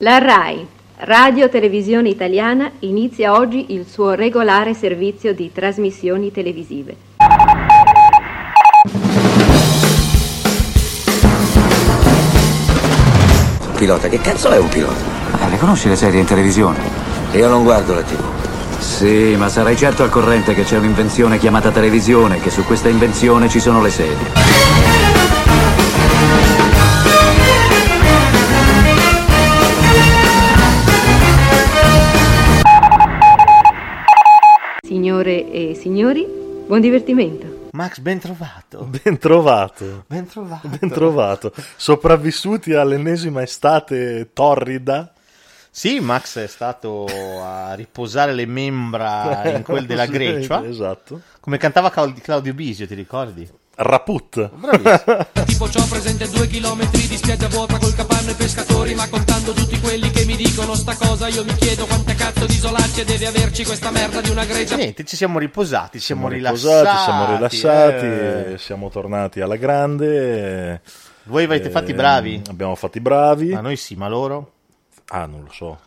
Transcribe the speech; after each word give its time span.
La 0.00 0.18
RAI, 0.18 0.64
Radio 0.98 1.48
Televisione 1.48 2.08
Italiana, 2.08 2.70
inizia 2.78 3.36
oggi 3.36 3.72
il 3.72 3.84
suo 3.84 4.12
regolare 4.12 4.72
servizio 4.72 5.34
di 5.34 5.50
trasmissioni 5.50 6.30
televisive. 6.30 6.96
Pilota, 13.76 14.08
che 14.08 14.20
cazzo 14.20 14.50
è 14.50 14.58
un 14.58 14.68
pilota? 14.68 14.94
Eh, 15.44 15.50
le 15.50 15.58
conosci 15.58 15.88
le 15.88 15.96
serie 15.96 16.20
in 16.20 16.26
televisione? 16.26 16.78
Io 17.32 17.48
non 17.48 17.64
guardo 17.64 17.92
la 17.94 18.02
TV. 18.02 18.22
Sì, 18.78 19.34
ma 19.36 19.48
sarai 19.48 19.76
certo 19.76 20.04
al 20.04 20.10
corrente 20.10 20.54
che 20.54 20.62
c'è 20.62 20.78
un'invenzione 20.78 21.38
chiamata 21.38 21.72
televisione, 21.72 22.36
e 22.36 22.40
che 22.40 22.50
su 22.50 22.62
questa 22.62 22.88
invenzione 22.88 23.48
ci 23.48 23.58
sono 23.58 23.82
le 23.82 23.90
serie. 23.90 24.47
Signori, 35.78 36.26
buon 36.66 36.80
divertimento. 36.80 37.68
Max, 37.72 37.98
ben 37.98 38.18
trovato. 38.18 38.88
Ben 39.02 39.18
trovato. 39.18 40.04
Ben 40.06 40.26
trovato. 40.26 40.68
Ben 40.68 40.88
trovato. 40.90 41.52
Sopravvissuti 41.76 42.72
all'ennesima 42.74 43.42
estate 43.42 44.30
torrida. 44.32 45.12
Sì, 45.70 46.00
Max 46.00 46.38
è 46.38 46.46
stato 46.48 47.04
a 47.42 47.74
riposare 47.74 48.32
le 48.32 48.46
membra 48.46 49.42
in 49.54 49.62
quel 49.62 49.86
della 49.86 50.06
Grecia. 50.10 50.64
Esatto. 50.66 51.20
Come 51.40 51.56
cantava 51.58 51.90
Claud- 51.90 52.20
Claudio 52.20 52.52
Bisio, 52.54 52.86
ti 52.86 52.94
ricordi? 52.94 53.48
Raput. 53.80 54.50
Tipo 55.46 55.70
ciò 55.70 55.84
presente 55.86 56.28
due 56.30 56.48
chilometri 56.48 57.06
di 57.06 57.16
spiaggia 57.16 57.46
vuota 57.46 57.78
col 57.78 57.94
capanno 57.94 58.30
e 58.30 58.34
pescatori 58.34 58.94
Ma 58.94 59.08
contando 59.08 59.52
tutti 59.52 59.78
quelli 59.78 60.10
che 60.10 60.24
mi 60.24 60.34
dicono 60.34 60.74
sta 60.74 60.96
cosa 60.96 61.28
Io 61.28 61.44
mi 61.44 61.54
chiedo 61.54 61.86
quante 61.86 62.14
cazzo 62.16 62.44
di 62.46 62.54
isolacce 62.54 63.04
deve 63.04 63.26
averci 63.26 63.64
questa 63.64 63.90
merda 63.92 64.20
di 64.20 64.30
una 64.30 64.44
Grecia 64.44 64.74
Niente, 64.74 65.04
ci 65.04 65.14
siamo 65.14 65.38
riposati, 65.38 66.00
siamo, 66.00 66.26
rilassati. 66.28 66.66
riposati, 66.66 67.04
siamo 67.04 67.26
rilassati, 67.36 68.04
eh. 68.52 68.58
siamo 68.58 68.90
tornati 68.90 69.40
alla 69.40 69.56
grande. 69.56 70.80
Voi 71.24 71.44
avete 71.44 71.68
Eh, 71.68 71.70
fatti 71.70 71.94
bravi? 71.94 72.42
Abbiamo 72.48 72.74
fatti 72.74 72.98
bravi. 73.00 73.50
Ma 73.50 73.60
noi 73.60 73.76
sì, 73.76 73.94
ma 73.94 74.08
loro? 74.08 74.52
Ah, 75.08 75.26
non 75.26 75.44
lo 75.44 75.52
so. 75.52 75.78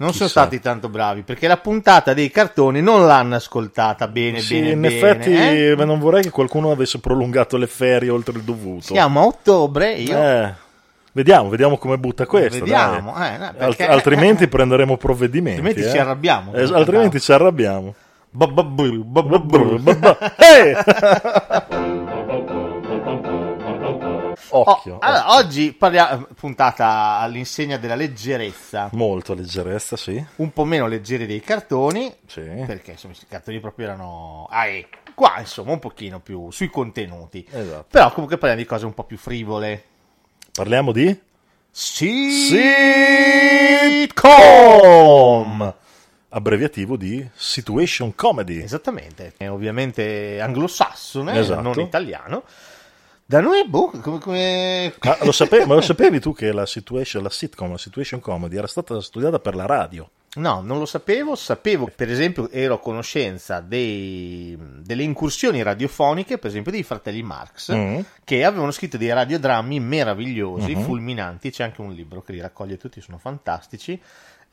Non 0.00 0.14
sono 0.14 0.28
stati 0.30 0.60
tanto 0.60 0.88
bravi 0.88 1.20
perché 1.22 1.46
la 1.46 1.58
puntata 1.58 2.14
dei 2.14 2.30
cartoni 2.30 2.80
non 2.80 3.06
l'hanno 3.06 3.34
ascoltata 3.36 4.08
bene, 4.08 4.40
Sì, 4.40 4.54
bene, 4.58 4.70
in 4.70 4.80
bene. 4.80 4.94
effetti 4.94 5.32
eh? 5.34 5.74
ma 5.76 5.84
non 5.84 5.98
vorrei 5.98 6.22
che 6.22 6.30
qualcuno 6.30 6.70
avesse 6.70 7.00
prolungato 7.00 7.58
le 7.58 7.66
ferie 7.66 8.08
oltre 8.08 8.38
il 8.38 8.42
dovuto. 8.42 8.86
Siamo 8.94 9.20
a 9.20 9.24
ottobre, 9.26 9.92
io... 9.92 10.16
Eh, 10.16 10.54
vediamo, 11.12 11.50
vediamo 11.50 11.76
come 11.76 11.98
butta 11.98 12.24
questo. 12.24 12.60
Vediamo, 12.60 13.10
eh, 13.22 13.36
no, 13.36 13.44
Alt- 13.44 13.56
perché- 13.58 13.86
altrimenti 13.86 14.48
prenderemo 14.48 14.96
provvedimenti. 14.96 15.60
Altrimenti 15.60 15.88
eh. 15.88 15.92
ci 15.92 15.98
arrabbiamo, 15.98 16.52
Eh, 16.54 16.62
altrimenti 16.72 17.20
ci 17.20 17.32
arrabbiamo. 17.32 17.94
Bababul, 18.30 19.04
bababul. 19.04 19.82
Eh! 20.38 20.76
Oh, 21.68 21.99
Occhio, 24.50 24.98
allora, 25.00 25.26
occhio. 25.32 25.34
oggi 25.46 25.72
parliamo 25.72 26.26
puntata 26.38 27.18
all'insegna 27.18 27.76
della 27.76 27.94
leggerezza, 27.94 28.88
Molto 28.92 29.34
leggerezza, 29.34 29.96
sì. 29.96 30.22
un 30.36 30.52
po' 30.52 30.64
meno 30.64 30.86
leggeri 30.86 31.26
dei 31.26 31.40
cartoni, 31.40 32.12
Sì. 32.26 32.40
perché 32.66 32.92
insomma 32.92 33.14
i 33.14 33.26
cartoni 33.28 33.60
proprio 33.60 33.86
erano 33.86 34.46
ah, 34.50 34.66
eh, 34.66 34.88
qua 35.14 35.36
insomma 35.38 35.72
un 35.72 35.78
pochino 35.78 36.20
più 36.20 36.50
sui 36.50 36.68
contenuti. 36.70 37.46
Esatto. 37.50 37.86
Però 37.90 38.10
comunque 38.12 38.36
parliamo 38.38 38.62
di 38.62 38.68
cose 38.68 38.86
un 38.86 38.94
po' 38.94 39.04
più 39.04 39.16
frivole. 39.18 39.84
Parliamo 40.52 40.92
di 40.92 41.18
Sitcom! 44.40 45.74
abbreviativo 46.32 46.96
di 46.96 47.28
situation 47.34 48.14
comedy. 48.14 48.62
Esattamente, 48.62 49.32
è 49.36 49.48
ovviamente 49.50 50.40
anglosassone, 50.40 51.36
Esatto. 51.38 51.60
non 51.60 51.80
italiano. 51.80 52.44
Da 53.30 53.38
noi, 53.38 53.64
boh, 53.64 53.90
come... 54.02 54.18
come... 54.18 54.94
Ma 55.02 55.18
lo, 55.22 55.30
sape- 55.30 55.64
ma 55.64 55.74
lo 55.74 55.80
sapevi 55.82 56.18
tu 56.18 56.34
che 56.34 56.50
la 56.50 56.66
situation, 56.66 57.22
la 57.22 57.30
sitcom, 57.30 57.70
la 57.70 57.78
situation 57.78 58.18
comedy 58.18 58.56
era 58.56 58.66
stata 58.66 59.00
studiata 59.00 59.38
per 59.38 59.54
la 59.54 59.66
radio? 59.66 60.10
No, 60.34 60.60
non 60.62 60.78
lo 60.80 60.84
sapevo. 60.84 61.36
Sapevo, 61.36 61.88
per 61.94 62.10
esempio, 62.10 62.50
ero 62.50 62.74
a 62.74 62.80
conoscenza 62.80 63.60
dei- 63.60 64.58
delle 64.82 65.04
incursioni 65.04 65.62
radiofoniche, 65.62 66.38
per 66.38 66.50
esempio, 66.50 66.72
dei 66.72 66.82
fratelli 66.82 67.22
Marx, 67.22 67.72
Mm. 67.72 68.00
che 68.24 68.44
avevano 68.44 68.72
scritto 68.72 68.96
dei 68.96 69.12
radiodrammi 69.12 69.78
meravigliosi, 69.78 70.74
Mhm. 70.74 70.82
fulminanti. 70.82 71.52
C'è 71.52 71.62
anche 71.62 71.82
un 71.82 71.92
libro 71.92 72.22
che 72.22 72.32
li 72.32 72.40
raccoglie 72.40 72.78
tutti, 72.78 73.00
sono 73.00 73.18
fantastici. 73.18 74.00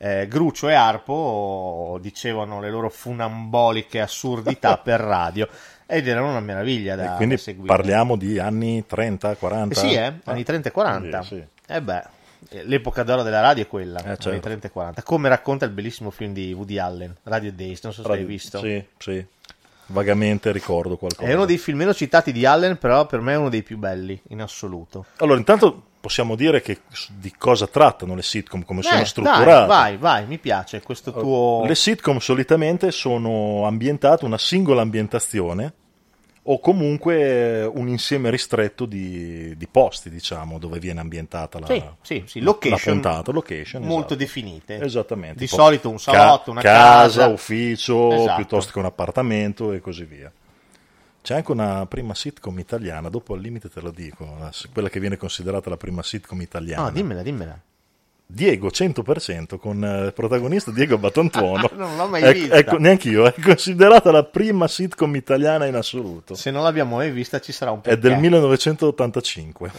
Eh, 0.00 0.28
Grucio 0.28 0.68
e 0.68 0.74
Arpo 0.74 1.98
dicevano 2.00 2.60
le 2.60 2.70
loro 2.70 2.88
funamboliche 2.88 4.00
assurdità 4.00 4.76
per 4.78 5.00
radio 5.00 5.48
ed 5.90 6.06
erano 6.06 6.28
una 6.28 6.40
meraviglia 6.40 6.94
da, 6.96 7.14
e 7.14 7.16
quindi 7.16 7.36
da 7.36 7.40
seguire. 7.40 7.74
parliamo 7.74 8.16
di 8.16 8.38
anni 8.38 8.84
30, 8.86 9.36
40? 9.36 9.74
Eh 9.74 9.88
sì, 9.88 9.94
eh, 9.94 10.12
anni 10.24 10.44
30 10.44 10.68
e 10.68 10.72
40. 10.72 11.22
Sì, 11.22 11.28
sì. 11.28 11.44
Eh 11.72 11.80
beh, 11.80 12.02
eh, 12.50 12.64
l'epoca 12.64 13.02
d'oro 13.02 13.22
della 13.22 13.40
radio 13.40 13.62
è 13.62 13.66
quella, 13.66 13.98
Eh, 14.00 14.06
anni 14.08 14.16
certo. 14.20 14.40
30 14.40 14.66
e 14.66 14.70
40. 14.70 15.02
Come 15.02 15.28
racconta 15.30 15.64
il 15.64 15.70
bellissimo 15.70 16.10
film 16.10 16.34
di 16.34 16.52
Woody 16.52 16.78
Allen, 16.78 17.16
Radio 17.22 17.52
Days, 17.52 17.82
non 17.82 17.92
so 17.94 18.02
se 18.02 18.08
l'hai 18.08 18.24
visto. 18.24 18.58
Sì, 18.60 18.84
sì. 18.98 19.24
Vagamente 19.90 20.52
ricordo 20.52 20.98
qualcosa. 20.98 21.26
È 21.26 21.32
uno 21.32 21.46
dei 21.46 21.56
film 21.56 21.78
meno 21.78 21.94
citati 21.94 22.30
di 22.32 22.44
Allen, 22.44 22.76
però 22.76 23.06
per 23.06 23.20
me 23.20 23.32
è 23.32 23.36
uno 23.36 23.48
dei 23.48 23.62
più 23.62 23.78
belli 23.78 24.20
in 24.28 24.42
assoluto. 24.42 25.06
Allora, 25.16 25.38
intanto 25.38 25.84
possiamo 26.08 26.36
dire 26.36 26.62
che 26.62 26.78
di 27.10 27.34
cosa 27.36 27.66
trattano 27.66 28.14
le 28.14 28.22
sitcom, 28.22 28.64
come 28.64 28.82
sono 28.82 29.02
Eh, 29.02 29.04
strutturate. 29.04 29.44
Dai, 29.44 29.66
vai, 29.66 29.96
vai, 29.98 30.26
mi 30.26 30.38
piace 30.38 30.80
questo 30.80 31.12
tuo... 31.12 31.64
Le 31.66 31.74
sitcom 31.74 32.16
solitamente 32.16 32.90
sono 32.92 33.66
ambientate 33.66 34.24
una 34.24 34.38
singola 34.38 34.80
ambientazione 34.80 35.74
o 36.44 36.60
comunque 36.60 37.62
un 37.70 37.88
insieme 37.88 38.30
ristretto 38.30 38.86
di, 38.86 39.54
di 39.54 39.68
posti, 39.70 40.08
diciamo, 40.08 40.58
dove 40.58 40.78
viene 40.78 41.00
ambientata 41.00 41.58
la, 41.58 41.66
Sì, 41.66 41.82
sì, 42.00 42.22
sì, 42.24 42.38
la 42.40 42.46
location 42.46 42.92
puntata, 42.94 43.30
location, 43.30 43.82
molto 43.82 44.14
esatto. 44.14 44.14
definite. 44.14 44.80
Esattamente. 44.80 45.38
Di 45.40 45.46
solito 45.46 45.90
un 45.90 45.98
salotto, 46.00 46.44
ca- 46.44 46.50
una 46.52 46.62
casa, 46.62 47.18
casa. 47.20 47.26
ufficio, 47.26 48.12
Esatto. 48.12 48.36
piuttosto 48.36 48.72
che 48.72 48.78
un 48.78 48.86
appartamento 48.86 49.72
e 49.74 49.80
così 49.80 50.04
via. 50.04 50.32
C'è 51.22 51.34
anche 51.34 51.52
una 51.52 51.84
prima 51.86 52.14
sitcom 52.14 52.58
italiana, 52.58 53.08
dopo 53.10 53.34
al 53.34 53.40
limite 53.40 53.68
te 53.68 53.80
lo 53.80 53.90
dico, 53.90 54.24
la- 54.38 54.50
quella 54.72 54.88
che 54.88 54.98
viene 55.00 55.16
considerata 55.16 55.68
la 55.68 55.76
prima 55.76 56.02
sitcom 56.02 56.40
italiana. 56.40 56.84
No, 56.84 56.90
dimmela, 56.90 57.22
dimmela. 57.22 57.58
Diego 58.30 58.68
100% 58.68 59.56
con 59.58 59.82
eh, 59.82 60.12
protagonista 60.12 60.70
Diego 60.70 60.98
Battantuono. 60.98 61.70
Non 61.76 61.96
l'ho 61.96 62.08
mai 62.08 62.22
È- 62.22 62.32
vista. 62.34 62.54
è- 62.56 62.76
neanch'io, 62.78 63.24
è 63.26 63.34
considerata 63.40 64.10
la 64.10 64.22
prima 64.24 64.68
sitcom 64.68 65.14
italiana 65.16 65.64
in 65.64 65.74
assoluto. 65.74 66.34
Se 66.34 66.50
non 66.50 66.62
l'abbiamo 66.62 66.96
mai 66.96 67.10
vista 67.10 67.40
ci 67.40 67.52
sarà 67.52 67.70
un 67.70 67.80
po'. 67.80 67.88
È 67.88 67.96
del 67.96 68.18
1985. 68.18 69.70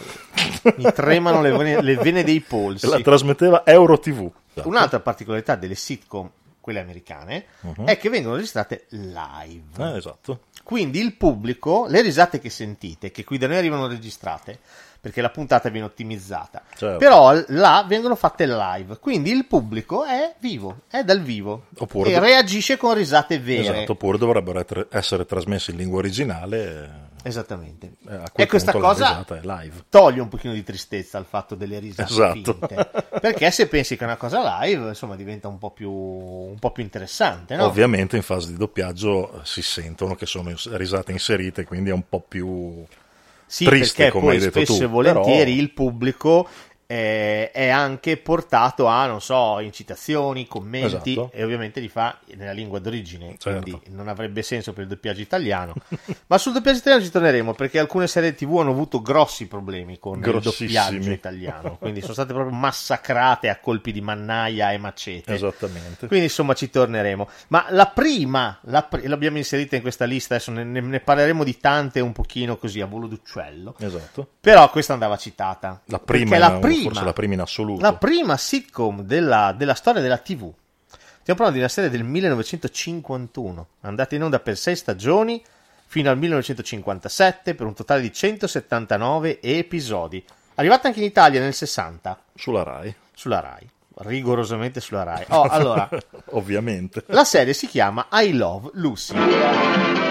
Mi 0.76 0.92
tremano 0.92 1.40
le 1.42 1.50
vene, 1.56 1.80
le 1.82 1.94
vene 1.96 2.24
dei 2.24 2.40
polsi. 2.40 2.88
la 2.88 3.00
trasmetteva 3.00 3.64
Euro 3.66 3.98
TV. 3.98 4.28
Un'altra 4.64 4.98
particolarità 5.00 5.54
delle 5.54 5.76
sitcom, 5.76 6.28
quelle 6.60 6.80
americane, 6.80 7.44
è 7.84 7.96
che 7.98 8.08
vengono 8.10 8.34
registrate 8.34 8.86
live. 8.90 9.62
Eh, 9.78 9.96
esatto. 9.96 10.40
Quindi 10.70 11.00
il 11.00 11.16
pubblico, 11.16 11.86
le 11.88 12.00
risate 12.00 12.38
che 12.38 12.48
sentite, 12.48 13.10
che 13.10 13.24
qui 13.24 13.38
da 13.38 13.48
noi 13.48 13.56
arrivano 13.56 13.88
registrate, 13.88 14.60
perché 15.00 15.22
la 15.22 15.30
puntata 15.30 15.68
viene 15.70 15.86
ottimizzata, 15.86 16.62
Certo. 16.76 16.98
però 16.98 17.32
là 17.48 17.84
vengono 17.88 18.14
fatte 18.16 18.46
live. 18.46 18.98
Quindi 18.98 19.30
il 19.30 19.46
pubblico 19.46 20.04
è 20.04 20.34
vivo, 20.40 20.80
è 20.90 21.02
dal 21.04 21.20
vivo 21.22 21.66
Oppure 21.78 22.10
e 22.10 22.14
do- 22.14 22.20
reagisce 22.20 22.76
con 22.76 22.94
risate 22.94 23.38
vere. 23.38 23.60
Esatto, 23.78 23.92
oppure 23.92 24.18
dovrebbero 24.18 24.58
etre- 24.60 24.86
essere 24.90 25.24
trasmessi 25.24 25.70
in 25.70 25.78
lingua 25.78 25.98
originale. 25.98 27.08
Esattamente. 27.22 27.92
eh, 28.08 28.14
a 28.14 28.30
quel 28.30 28.46
E 28.46 28.46
questa 28.46 28.72
cosa 28.72 29.22
è 29.26 29.40
live. 29.42 29.84
toglie 29.90 30.20
un 30.22 30.28
pochino 30.28 30.54
di 30.54 30.62
tristezza 30.62 31.18
al 31.18 31.26
fatto 31.26 31.54
delle 31.54 31.78
risate 31.78 32.10
Esatto. 32.10 32.32
finte. 32.54 32.90
Perché 33.20 33.50
se 33.50 33.68
pensi 33.68 33.94
che 33.96 34.04
è 34.04 34.06
una 34.06 34.16
cosa 34.16 34.40
live, 34.62 34.88
insomma, 34.88 35.16
diventa 35.16 35.46
un 35.46 35.58
po' 35.58 35.70
più, 35.70 35.90
un 35.92 36.58
po' 36.58 36.70
più 36.72 36.82
interessante, 36.82 37.56
no? 37.56 37.66
Ovviamente 37.66 38.16
in 38.16 38.22
fase 38.22 38.48
di 38.48 38.56
doppiaggio 38.56 39.32
eh, 39.34 39.40
si 39.42 39.60
sentono 39.60 40.14
che 40.14 40.24
sono 40.24 40.50
risate 40.70 41.12
inserite, 41.12 41.64
quindi 41.64 41.90
è 41.90 41.92
un 41.92 42.08
po' 42.08 42.20
più 42.26 42.84
Sì, 43.52 43.64
triste, 43.64 43.96
perché 43.96 44.12
come 44.12 44.24
poi 44.26 44.34
hai 44.34 44.40
detto 44.40 44.50
spesso 44.60 44.76
tu, 44.78 44.82
e 44.84 44.86
volentieri 44.86 45.50
però- 45.50 45.60
il 45.62 45.72
pubblico 45.72 46.48
eh, 46.90 47.52
è 47.52 47.68
anche 47.68 48.16
portato 48.16 48.86
a, 48.86 49.06
non 49.06 49.20
so, 49.20 49.60
incitazioni, 49.60 50.48
commenti 50.48 51.12
Esatto. 51.12 51.30
e 51.32 51.44
ovviamente 51.44 51.78
li 51.78 51.88
fa 51.88 52.18
nella 52.34 52.50
lingua 52.50 52.80
d'origine, 52.80 53.36
Certo. 53.38 53.60
quindi 53.60 53.80
non 53.90 54.08
avrebbe 54.08 54.42
senso 54.42 54.72
per 54.72 54.82
il 54.82 54.88
doppiaggio 54.88 55.20
italiano. 55.20 55.74
Ma 56.26 56.36
sul 56.36 56.52
doppiaggio 56.52 56.78
italiano 56.78 57.04
ci 57.04 57.10
torneremo 57.12 57.54
perché 57.54 57.78
alcune 57.78 58.08
serie 58.08 58.34
TV 58.34 58.58
hanno 58.58 58.70
avuto 58.72 59.00
grossi 59.02 59.46
problemi 59.46 60.00
con 60.00 60.18
il 60.18 60.40
doppiaggio 60.40 61.12
italiano, 61.12 61.76
quindi 61.78 62.00
sono 62.00 62.12
state 62.14 62.32
proprio 62.32 62.52
massacrate 62.56 63.48
a 63.48 63.60
colpi 63.60 63.92
di 63.92 64.00
mannaia 64.00 64.72
e 64.72 64.78
macete. 64.78 65.32
Esattamente. 65.32 66.08
Quindi 66.08 66.26
insomma 66.26 66.54
ci 66.54 66.70
torneremo. 66.70 67.28
Ma 67.48 67.66
la 67.70 67.86
prima, 67.86 68.58
la 68.62 68.82
pri- 68.82 69.06
l'abbiamo 69.06 69.36
inserita 69.36 69.76
in 69.76 69.82
questa 69.82 70.06
lista, 70.06 70.34
adesso 70.34 70.50
ne, 70.50 70.64
ne- 70.64 70.98
parleremo 70.98 71.44
di 71.44 71.56
tante 71.56 72.00
un 72.00 72.10
pochino 72.10 72.56
così 72.56 72.80
a 72.80 72.86
volo 72.86 73.06
d'uccello. 73.06 73.76
Esatto. 73.78 74.26
Però 74.40 74.68
questa 74.70 74.92
andava 74.94 75.16
citata. 75.16 75.82
La 75.84 76.00
prima 76.00 76.30
Perché 76.30 76.52
la 76.52 76.58
prima 76.58 76.78
prima, 76.80 76.92
forse 76.92 77.04
la 77.04 77.12
prima 77.12 77.34
in 77.34 77.40
assoluto. 77.40 77.80
la 77.82 77.94
prima 77.94 78.36
sitcom 78.36 79.02
della, 79.02 79.54
della 79.56 79.74
storia 79.74 80.00
della 80.00 80.18
TV. 80.18 80.52
Stiamo 81.20 81.38
parlando 81.38 81.52
di 81.52 81.58
una 81.58 81.68
serie 81.68 81.90
del 81.90 82.02
1951, 82.02 83.66
andata 83.82 84.14
in 84.14 84.22
onda 84.22 84.40
per 84.40 84.56
sei 84.56 84.74
stagioni 84.74 85.42
fino 85.86 86.08
al 86.08 86.18
1957 86.18 87.54
per 87.54 87.66
un 87.66 87.74
totale 87.74 88.00
di 88.00 88.12
179 88.12 89.40
episodi. 89.40 90.24
Arrivata 90.54 90.88
anche 90.88 91.00
in 91.00 91.06
Italia 91.06 91.40
nel 91.40 91.54
60 91.54 92.22
Sulla 92.34 92.62
Rai, 92.62 92.94
sulla 93.14 93.40
Rai, 93.40 93.68
rigorosamente 93.98 94.80
sulla 94.80 95.02
Rai. 95.02 95.24
Oh, 95.28 95.42
allora, 95.42 95.88
ovviamente. 96.30 97.04
la 97.06 97.24
serie 97.24 97.52
si 97.52 97.66
chiama 97.66 98.06
I 98.12 98.32
Love 98.32 98.70
Lucy. 98.74 100.09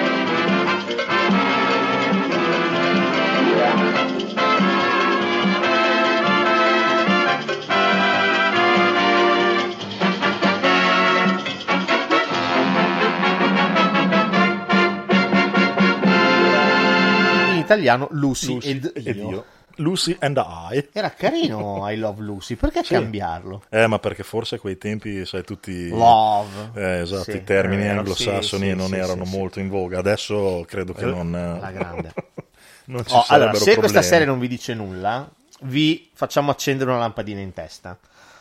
Italiano 17.73 18.07
Lucy, 18.11 18.53
Lucy 18.53 18.69
ed, 18.69 18.91
ed 18.95 19.15
io. 19.15 19.29
io. 19.29 19.45
Lucy 19.75 20.15
and 20.19 20.35
I. 20.71 20.89
Era 20.91 21.11
carino 21.11 21.89
I 21.89 21.95
Love 21.95 22.21
Lucy, 22.21 22.55
perché 22.55 22.83
Sì. 22.83 22.93
cambiarlo? 22.95 23.63
Eh, 23.69 23.87
ma 23.87 23.97
perché 23.99 24.23
forse 24.23 24.55
a 24.55 24.59
quei 24.59 24.77
tempi, 24.77 25.25
sai, 25.25 25.43
tutti... 25.45 25.87
Love. 25.87 26.71
Eh, 26.75 26.99
esatto, 27.01 27.31
Sì, 27.31 27.37
i 27.37 27.43
termini 27.45 27.83
vero, 27.83 27.99
anglosassoni 27.99 28.69
sì, 28.71 28.75
non 28.75 28.93
erano 28.93 29.23
molto 29.23 29.59
in 29.61 29.69
voga. 29.69 29.99
Adesso 29.99 30.65
credo 30.67 30.91
che 30.93 31.03
Eh, 31.03 31.13
non... 31.13 31.31
la 31.61 31.71
grande. 31.71 32.13
non 32.85 33.05
ci 33.05 33.13
Oh, 33.15 33.23
allora, 33.27 33.53
se 33.53 33.63
questa 33.63 33.81
problemi. 33.81 34.03
serie 34.05 34.25
non 34.25 34.39
vi 34.39 34.47
dice 34.49 34.73
nulla, 34.73 35.29
vi 35.61 36.09
facciamo 36.13 36.51
accendere 36.51 36.89
una 36.89 36.99
lampadina 36.99 37.39
in 37.39 37.53
testa. 37.53 37.97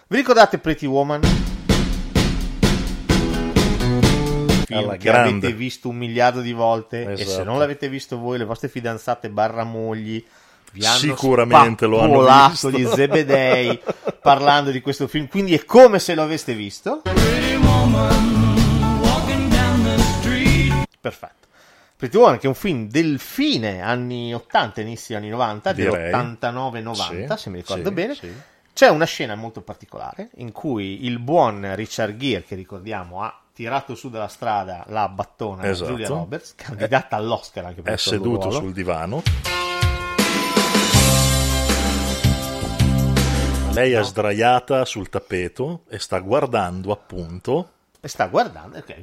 Vi 0.08 0.16
ricordate 0.16 0.58
Pretty 0.58 0.86
Woman? 0.86 1.20
Film 4.68 4.80
Alla 4.80 4.96
che 4.96 5.04
grande. 5.10 5.28
avete 5.46 5.52
visto 5.54 5.88
un 5.88 5.96
miliardo 5.96 6.40
di 6.42 6.52
volte 6.52 7.10
e 7.12 7.16
se 7.16 7.22
Esatto. 7.22 7.44
non 7.44 7.58
l'avete 7.58 7.88
visto 7.88 8.18
voi, 8.18 8.36
le 8.36 8.44
vostre 8.44 8.68
fidanzate 8.68 9.30
barra 9.30 9.64
mogli 9.64 10.22
vi 10.72 10.84
hanno 10.84 10.98
Sicuramente 10.98 11.86
lo 11.86 12.00
hanno 12.00 12.48
visto. 12.48 12.68
di 12.68 12.84
zebedei 12.86 13.80
parlando 14.20 14.70
di 14.70 14.82
questo 14.82 15.06
film, 15.08 15.26
quindi 15.26 15.54
è 15.54 15.64
come 15.64 15.98
se 15.98 16.14
lo 16.14 16.22
aveste 16.22 16.52
visto. 16.54 17.00
Perfetto. 21.00 21.46
Pretty 21.96 22.16
Woman 22.16 22.36
che 22.38 22.44
è 22.44 22.48
un 22.48 22.54
film 22.54 22.88
del 22.88 23.18
fine 23.18 23.80
anni 23.80 24.32
80, 24.34 24.80
inizio 24.82 25.16
anni 25.16 25.30
90, 25.30 25.72
Direi. 25.72 26.10
dell'89-90 26.10 27.34
Sì, 27.34 27.42
se 27.42 27.50
mi 27.50 27.56
ricordo 27.56 27.88
sì, 27.88 27.94
bene. 27.94 28.14
sì. 28.14 28.32
C'è 28.72 28.88
una 28.88 29.06
scena 29.06 29.34
molto 29.34 29.62
particolare 29.62 30.30
in 30.36 30.52
cui 30.52 31.04
il 31.06 31.18
buon 31.18 31.74
Richard 31.74 32.16
Gere, 32.16 32.44
che 32.44 32.54
ricordiamo 32.54 33.22
ha 33.22 33.40
tirato 33.58 33.96
su 33.96 34.08
dalla 34.08 34.28
strada 34.28 34.84
la 34.86 35.08
battona 35.08 35.62
di 35.62 35.70
Esatto. 35.70 35.90
Julia 35.90 36.06
Roberts, 36.06 36.54
candidata 36.54 37.16
all'Oscar 37.16 37.64
anche 37.64 37.82
per 37.82 37.94
È 37.94 37.96
seduto 37.96 38.44
ruolo. 38.44 38.60
sul 38.60 38.72
divano. 38.72 39.22
Lei 43.72 43.92
è 43.94 44.02
sdraiata 44.04 44.84
sul 44.84 45.08
tappeto 45.08 45.82
e 45.88 45.98
sta 45.98 46.20
guardando 46.20 46.92
appunto 46.92 47.70
e 48.00 48.06
sta 48.06 48.26
guardando, 48.28 48.78
ok, 48.78 48.94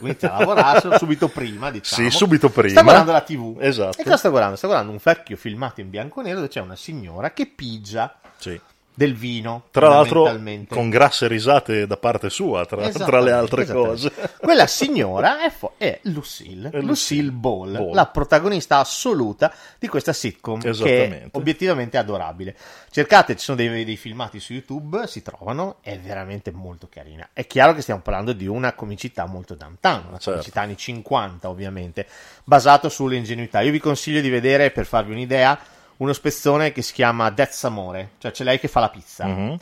inizia 0.00 0.34
a 0.34 0.38
lavorare 0.40 0.80
subito 0.98 1.28
prima, 1.28 1.70
diciamo. 1.70 2.10
Sì, 2.10 2.16
subito 2.16 2.50
prima. 2.50 2.70
Sta 2.70 2.82
guardando 2.82 3.12
la 3.12 3.20
TV. 3.20 3.56
Esatto. 3.60 3.96
E 4.00 4.02
cosa 4.02 4.16
sta 4.16 4.28
guardando? 4.28 4.56
Sta 4.56 4.66
guardando 4.66 4.92
un 4.92 5.00
vecchio 5.00 5.36
filmato 5.36 5.80
in 5.80 5.88
bianco 5.88 6.18
e 6.20 6.24
nero 6.24 6.36
dove 6.38 6.48
c'è 6.48 6.60
una 6.60 6.74
signora 6.74 7.30
che 7.32 7.46
pigia 7.46 8.12
Sì. 8.38 8.60
Del 9.00 9.14
vino. 9.14 9.62
Tra 9.70 9.88
l'altro 9.88 10.30
con 10.68 10.90
grasse 10.90 11.26
risate 11.26 11.86
da 11.86 11.96
parte 11.96 12.28
sua, 12.28 12.66
tra, 12.66 12.86
tra 12.90 13.20
le 13.20 13.32
altre 13.32 13.64
cose. 13.64 14.12
Quella 14.38 14.66
signora 14.66 15.42
è, 15.42 15.48
fo- 15.50 15.72
è 15.78 16.00
Lucille, 16.02 16.68
È 16.68 16.72
Lucille 16.80 16.86
Lucille 16.86 17.30
Ball, 17.30 17.72
Ball. 17.72 17.94
la 17.94 18.04
protagonista 18.08 18.76
assoluta 18.78 19.50
di 19.78 19.88
questa 19.88 20.12
sitcom 20.12 20.60
che 20.60 21.08
è 21.08 21.28
obiettivamente 21.32 21.96
adorabile. 21.96 22.54
Cercate, 22.90 23.36
ci 23.36 23.44
sono 23.44 23.56
dei, 23.56 23.86
dei 23.86 23.96
filmati 23.96 24.38
su 24.38 24.52
YouTube, 24.52 25.06
si 25.06 25.22
trovano, 25.22 25.76
è 25.80 25.98
veramente 25.98 26.50
molto 26.50 26.86
carina. 26.90 27.30
È 27.32 27.46
chiaro 27.46 27.72
che 27.72 27.80
stiamo 27.80 28.02
parlando 28.02 28.34
di 28.34 28.46
una 28.46 28.74
comicità 28.74 29.24
molto 29.24 29.54
downtown, 29.54 30.08
una 30.08 30.18
Certo. 30.18 30.30
comicità 30.32 30.60
anni 30.60 30.76
50 30.76 31.48
ovviamente, 31.48 32.06
basato 32.44 32.90
sull'ingenuità. 32.90 33.62
Io 33.62 33.70
vi 33.70 33.80
consiglio 33.80 34.20
di 34.20 34.28
vedere, 34.28 34.70
per 34.72 34.84
farvi 34.84 35.12
un'idea, 35.12 35.58
uno 36.00 36.12
spezzone 36.12 36.72
che 36.72 36.82
si 36.82 36.92
chiama 36.92 37.30
That's 37.32 37.62
Amore, 37.64 38.10
cioè 38.18 38.30
c'è 38.30 38.44
lei 38.44 38.58
che 38.58 38.68
fa 38.68 38.80
la 38.80 38.88
pizza 38.90 39.24
Mhm. 39.26 39.56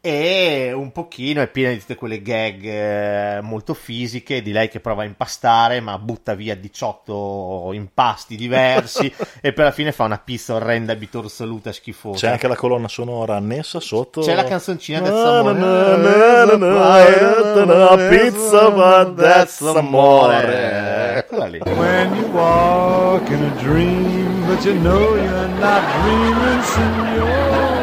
e 0.00 0.70
un 0.72 0.92
pochino 0.92 1.42
è 1.42 1.48
piena 1.48 1.72
di 1.72 1.80
tutte 1.80 1.96
quelle 1.96 2.22
gag 2.22 2.64
eh, 2.64 3.40
molto 3.42 3.74
fisiche 3.74 4.40
di 4.40 4.52
lei 4.52 4.68
che 4.68 4.78
prova 4.78 5.02
a 5.02 5.04
impastare 5.04 5.80
ma 5.80 5.98
butta 5.98 6.34
via 6.34 6.54
18 6.54 7.70
impasti 7.72 8.36
diversi 8.36 9.12
e 9.42 9.52
per 9.52 9.64
la 9.64 9.70
fine 9.72 9.90
fa 9.90 10.04
una 10.04 10.18
pizza 10.18 10.54
orrenda 10.54 10.94
bitorsoluta 10.94 11.72
schifosa 11.72 12.18
C'è 12.26 12.32
anche 12.32 12.46
la 12.46 12.54
colonna 12.54 12.86
sonora 12.88 13.34
annessa 13.36 13.80
sotto. 13.80 14.20
C'è 14.20 14.34
la 14.34 14.44
canzoncina 14.44 15.00
Amore. 15.00 16.56
na, 16.56 18.08
Pizza 18.08 18.70
ma 18.70 19.12
that's 19.12 19.60
amore. 19.60 20.95
Quella 21.26 21.46
lì 21.46 21.58
When 21.64 22.14
you 22.14 22.26
walk 22.32 23.28
in 23.28 23.42
a 23.42 23.62
dream, 23.62 24.46
but 24.46 24.64
you 24.64 24.74
know 24.74 25.14
you're 25.16 25.48
not 25.58 25.82
dreaming, 26.02 26.62
signore. 26.62 27.76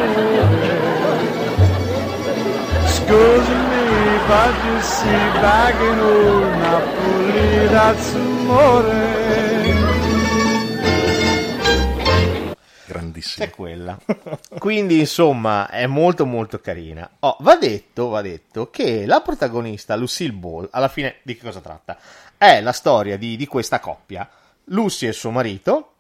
Scusa 2.88 3.58
me 3.70 3.84
I 4.26 4.52
just 4.66 4.90
see 5.00 5.42
back 5.42 5.76
in 5.76 6.00
old 6.00 6.58
Napoli, 6.58 7.68
that's 7.68 8.16
amore. 8.16 9.42
Grandissimo. 12.86 13.46
c'è 13.46 13.52
quella 13.52 13.98
quindi 14.60 15.00
insomma 15.00 15.70
è 15.70 15.88
molto 15.88 16.26
molto 16.26 16.60
carina 16.60 17.10
oh, 17.20 17.38
va 17.40 17.56
detto 17.56 18.10
va 18.10 18.22
detto 18.22 18.70
che 18.70 19.06
la 19.06 19.22
protagonista 19.22 19.96
Lucille 19.96 20.34
Ball 20.34 20.68
alla 20.70 20.90
fine 20.90 21.16
di 21.24 21.36
che 21.36 21.44
cosa 21.44 21.62
tratta 21.62 21.98
è 22.44 22.62
la 22.62 22.72
storia 22.72 23.18
di, 23.18 23.36
di 23.36 23.48
questa 23.48 23.80
coppia 23.80 24.28
Lucy 24.66 25.08
e 25.08 25.14
suo 25.14 25.32
marito 25.32 25.94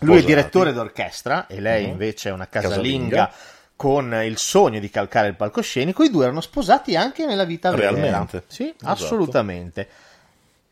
lui 0.00 0.16
è 0.16 0.20
Sposati. 0.20 0.26
direttore 0.26 0.72
d'orchestra 0.72 1.46
e 1.46 1.60
lei 1.60 1.84
Mhm. 1.84 1.90
invece 1.90 2.28
è 2.28 2.32
una 2.32 2.48
Casalinga. 2.48 3.16
casalinga 3.28 3.32
con 3.76 4.14
il 4.24 4.36
sogno 4.38 4.80
di 4.80 4.88
calcare 4.90 5.28
il 5.28 5.34
palcoscenico. 5.36 6.02
I 6.02 6.10
due 6.10 6.24
erano 6.24 6.40
sposati 6.40 6.96
anche 6.96 7.24
nella 7.26 7.44
vita 7.44 7.70
vera. 7.70 7.90
Realmente. 7.90 8.44
Sì, 8.46 8.64
Esatto. 8.74 8.86
assolutamente. 8.90 9.88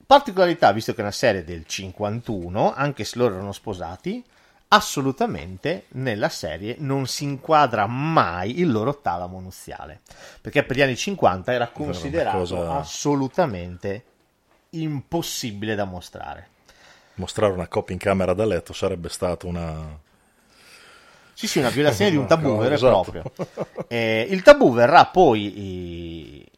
Particolarità, 0.06 0.72
visto 0.72 0.92
che 0.92 0.98
è 0.98 1.02
una 1.02 1.10
serie 1.12 1.44
del 1.44 1.64
51, 1.66 2.72
anche 2.74 3.04
se 3.04 3.18
loro 3.18 3.34
erano 3.34 3.52
sposati, 3.52 4.24
assolutamente 4.68 5.84
nella 5.90 6.28
serie 6.28 6.76
non 6.78 7.06
si 7.06 7.24
inquadra 7.24 7.86
mai 7.86 8.58
il 8.60 8.70
loro 8.70 8.98
talamo 9.00 9.38
nuziale. 9.40 10.00
Perché 10.40 10.62
per 10.64 10.76
gli 10.76 10.82
anni 10.82 10.96
50 10.96 11.52
era 11.52 11.68
considerato 11.68 12.38
cosa- 12.38 12.72
assolutamente 12.78 14.04
impossibile 14.82 15.74
da 15.74 15.84
mostrare. 15.84 16.48
Mostrare 17.14 17.52
una 17.52 17.68
coppia 17.68 17.94
in 17.94 18.00
camera 18.00 18.34
da 18.34 18.44
letto 18.44 18.72
sarebbe 18.72 19.08
stata 19.08 19.46
una. 19.46 19.98
Sì, 21.32 21.46
sì, 21.46 21.58
una 21.58 21.70
violazione 21.70 22.10
di 22.10 22.16
un 22.16 22.26
tabù 22.28 22.48
No, 22.48 22.56
vero 22.58 22.72
e 22.72 22.74
esatto. 22.74 23.10
proprio. 23.10 23.86
Eh, 23.88 24.26
il 24.30 24.42
tabù 24.42 24.72
verrà 24.72 25.06
poi 25.06 26.42
eh, 26.44 26.50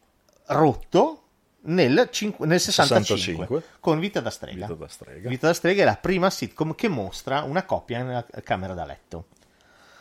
rotto 0.49 1.23
nel, 1.69 2.09
cinqu- 2.11 2.47
nel 2.47 2.61
65, 2.61 3.17
65. 3.47 3.63
con 3.81 3.99
Vita 3.99 4.21
da 4.21 4.31
strega. 4.31 4.67
Vita 4.67 4.79
da 4.79 4.89
strega. 4.89 5.29
Vita 5.29 5.47
da 5.49 5.55
strega 5.55 5.83
è 5.83 5.85
la 5.85 5.97
prima 5.97 6.31
sitcom 6.31 6.75
che 6.75 6.89
mostra 6.89 7.43
una 7.43 7.65
coppia 7.65 8.03
nella 8.03 8.25
camera 8.43 8.75
da 8.75 8.85
letto. 8.85 9.27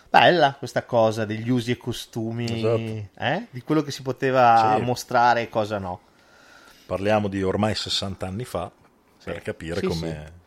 Bella 0.10 0.53
questa 0.57 0.84
cosa 0.84 1.25
degli 1.25 1.50
usi 1.50 1.72
e 1.72 1.77
costumi, 1.77 2.45
Esatto. 2.45 3.10
eh? 3.17 3.48
di 3.50 3.62
quello 3.63 3.81
che 3.81 3.91
si 3.91 4.01
poteva 4.01 4.75
Sì. 4.77 4.84
mostrare 4.84 5.41
e 5.41 5.50
cosa 5.50 5.77
no. 5.77 6.00
Parliamo 6.86 7.27
di 7.27 7.42
ormai 7.42 7.74
60 7.74 8.27
anni 8.27 8.46
fa, 8.46 8.72
per 9.24 9.42
capire 9.42 9.80
Sì, 9.80 9.88
come. 9.88 10.44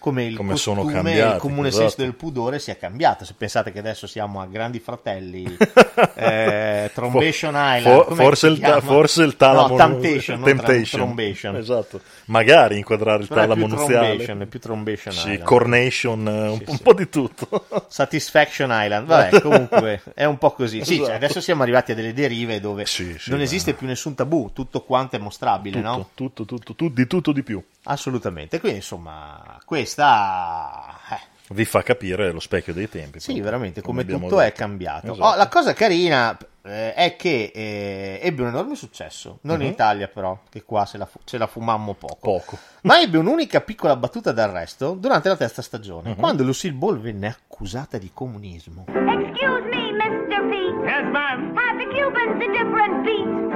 Come 0.00 0.24
il 0.24 0.34
Come 0.34 0.56
sono 0.56 0.82
costume, 0.82 1.02
cambiati, 1.02 1.34
il 1.34 1.40
comune 1.40 1.68
esatto. 1.68 1.82
senso 1.88 2.02
del 2.02 2.14
pudore 2.14 2.58
sia 2.58 2.76
cambiato. 2.76 3.24
Se 3.26 3.34
pensate 3.36 3.70
che 3.70 3.78
adesso 3.78 4.06
siamo 4.06 4.40
a 4.40 4.46
grandi 4.46 4.80
fratelli, 4.80 5.44
eh, 6.16 6.90
Trombation 6.94 7.52
For- 7.52 7.76
Island, 7.76 8.04
for- 8.04 8.14
forse, 8.16 8.46
il 8.48 8.58
ta- 8.58 8.80
forse 8.80 9.22
il 9.22 9.36
talamo 9.36 9.68
no, 9.68 9.76
Temptation, 9.76 10.42
Temptation. 10.42 11.00
Trombation. 11.02 11.56
Esatto. 11.56 12.00
Magari 12.26 12.78
inquadrare 12.78 13.22
il 13.22 13.28
Però 13.28 13.40
talamo 13.42 13.66
nuziale. 13.66 14.16
È 14.16 14.46
più 14.46 14.58
Trombation 14.58 15.12
Sì, 15.12 15.18
Island. 15.32 15.42
Cornation, 15.42 16.26
eh, 16.28 16.48
un, 16.48 16.56
Sì, 16.58 16.64
un 16.68 16.76
sì. 16.76 16.82
po' 16.82 16.94
di 16.94 17.08
tutto. 17.08 17.66
Satisfaction 17.88 18.70
Island, 18.72 19.06
vabbè, 19.06 19.40
comunque 19.42 20.02
è 20.14 20.24
un 20.24 20.38
po' 20.38 20.52
così. 20.52 20.78
Sì, 20.84 20.94
cioè, 20.96 21.02
Esatto. 21.02 21.16
adesso 21.16 21.40
siamo 21.40 21.62
arrivati 21.62 21.92
a 21.92 21.94
delle 21.94 22.14
derive 22.14 22.58
dove 22.60 22.86
Sì, 22.86 23.16
non 23.26 23.40
esiste 23.40 23.74
più 23.74 23.86
nessun 23.86 24.14
tabù, 24.14 24.50
tutto 24.54 24.80
quanto 24.82 25.16
è 25.16 25.18
mostrabile, 25.18 25.80
no? 25.80 26.08
tutto, 26.14 26.44
tutto, 26.44 26.56
tutto, 26.56 26.74
tu- 26.74 26.90
di 26.90 27.06
tutto 27.06 27.32
di 27.32 27.42
più. 27.42 27.62
Assolutamente. 27.84 28.60
Quindi, 28.60 28.78
insomma, 28.78 29.58
questa 29.94 30.94
eh, 31.10 31.20
Vi 31.48 31.64
fa 31.64 31.82
capire 31.82 32.30
lo 32.30 32.38
specchio 32.40 32.72
dei 32.72 32.88
tempi. 32.88 33.18
Sì, 33.20 33.40
veramente, 33.40 33.82
come, 33.82 34.02
abbiamo 34.02 34.28
tutto 34.28 34.40
è 34.40 34.44
detto. 34.46 34.58
cambiato. 34.58 35.12
Esatto. 35.12 35.26
Oh, 35.28 35.34
la 35.36 35.48
cosa 35.48 35.72
carina 35.72 36.36
eh, 36.62 36.94
è 36.94 37.16
che 37.16 37.50
eh, 37.52 38.20
ebbe 38.22 38.42
un 38.42 38.48
enorme 38.48 38.76
successo, 38.76 39.38
non 39.42 39.60
in 39.60 39.66
Mhm. 39.66 39.72
Italia 39.72 40.06
però, 40.08 40.38
che 40.48 40.62
qua 40.62 40.84
se 40.86 40.96
la, 40.98 41.06
fu- 41.06 41.18
ce 41.24 41.38
la 41.38 41.46
fumammo 41.48 41.94
poco. 41.94 42.18
Poco. 42.20 42.58
Ma 42.82 43.00
ebbe 43.00 43.18
un'unica 43.18 43.60
piccola 43.62 43.96
battuta 43.96 44.30
d'arresto 44.32 44.92
durante 44.92 45.28
la 45.28 45.36
terza 45.36 45.60
stagione, 45.62 46.10
Mhm. 46.10 46.16
quando 46.16 46.44
Lucille 46.44 46.74
Ball 46.74 47.00
venne 47.00 47.26
accusata 47.28 47.98
di 47.98 48.10
comunismo. 48.14 48.84
Excuse 48.86 49.68
me, 49.70 49.92
Mr. 49.92 50.48
Pete. 50.48 50.88
Yes, 50.88 51.10
ma'am. 51.10 51.56
Have 51.56 51.78
the 51.78 51.88
Cubans 51.90 52.42
a 52.42 52.50
different 52.52 53.02
beat? 53.02 53.49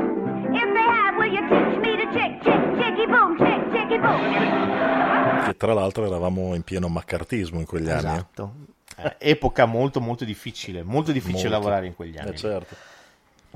If 0.84 0.90
they 0.90 0.96
have, 0.96 1.16
will 1.16 1.32
you 1.32 1.48
teach 1.48 1.78
me 1.80 1.96
to 1.96 2.10
chick, 2.12 2.42
chick, 2.42 2.76
chicky 2.78 3.06
boom, 3.06 3.36
chick, 3.38 3.70
chicky 3.72 3.98
boom? 3.98 5.44
Che 5.46 5.56
tra 5.56 5.72
l'altro 5.72 6.04
eravamo 6.06 6.54
in 6.54 6.62
pieno 6.62 6.88
maccartismo 6.88 7.58
in 7.60 7.66
quegli 7.66 7.88
anni. 7.90 8.04
eh. 8.06 8.12
Esatto. 8.12 8.54
Eh, 8.96 9.16
epoca 9.18 9.64
molto 9.64 10.00
molto 10.00 10.24
difficile, 10.24 10.82
molto 10.82 11.10
difficile 11.12 11.42
Molto. 11.48 11.56
lavorare 11.58 11.86
in 11.86 11.94
quegli 11.94 12.16
anni. 12.18 12.30
Eh, 12.30 12.36
certo. 12.36 12.76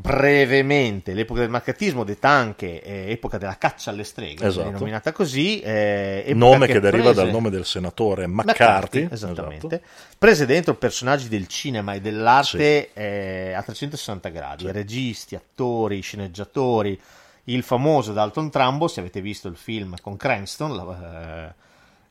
brevemente 0.01 1.13
l'epoca 1.13 1.41
del 1.41 1.49
marcatismo, 1.51 2.05
detta 2.05 2.29
anche 2.29 2.81
eh, 2.83 3.11
epoca 3.11 3.37
della 3.39 3.57
caccia 3.59 3.91
alle 3.91 4.05
streghe, 4.05 4.47
Esatto. 4.47 4.71
denominata 4.71 5.11
così. 5.13 5.61
eh, 5.61 6.31
Nome 6.35 6.67
che, 6.67 6.79
deriva 6.81 7.05
prese- 7.05 7.23
dal 7.23 7.31
nome 7.31 7.51
del 7.51 7.65
senatore 7.65 8.27
McCarthy. 8.29 9.09
esattamente. 9.11 9.67
esatto. 9.67 9.83
Prese 10.19 10.47
dentro 10.47 10.75
personaggi 10.75 11.29
del 11.29 11.47
cinema 11.49 11.95
e 11.95 12.01
dell'arte 12.01 12.93
eh, 12.93 13.53
a 13.55 13.63
360 13.63 14.29
gradi, 14.29 14.71
registi, 14.71 15.35
attori, 15.35 16.01
sceneggiatori. 16.01 17.01
Il 17.49 17.63
famoso 17.63 18.13
Dalton 18.13 18.51
Trumbo, 18.51 18.89
se 18.89 19.01
avete 19.01 19.21
visto 19.21 19.49
il 19.49 19.57
film 19.57 19.95
con 20.03 20.17
Cranston, 20.17 20.75
la- 20.77 21.47
eh, 21.49 21.55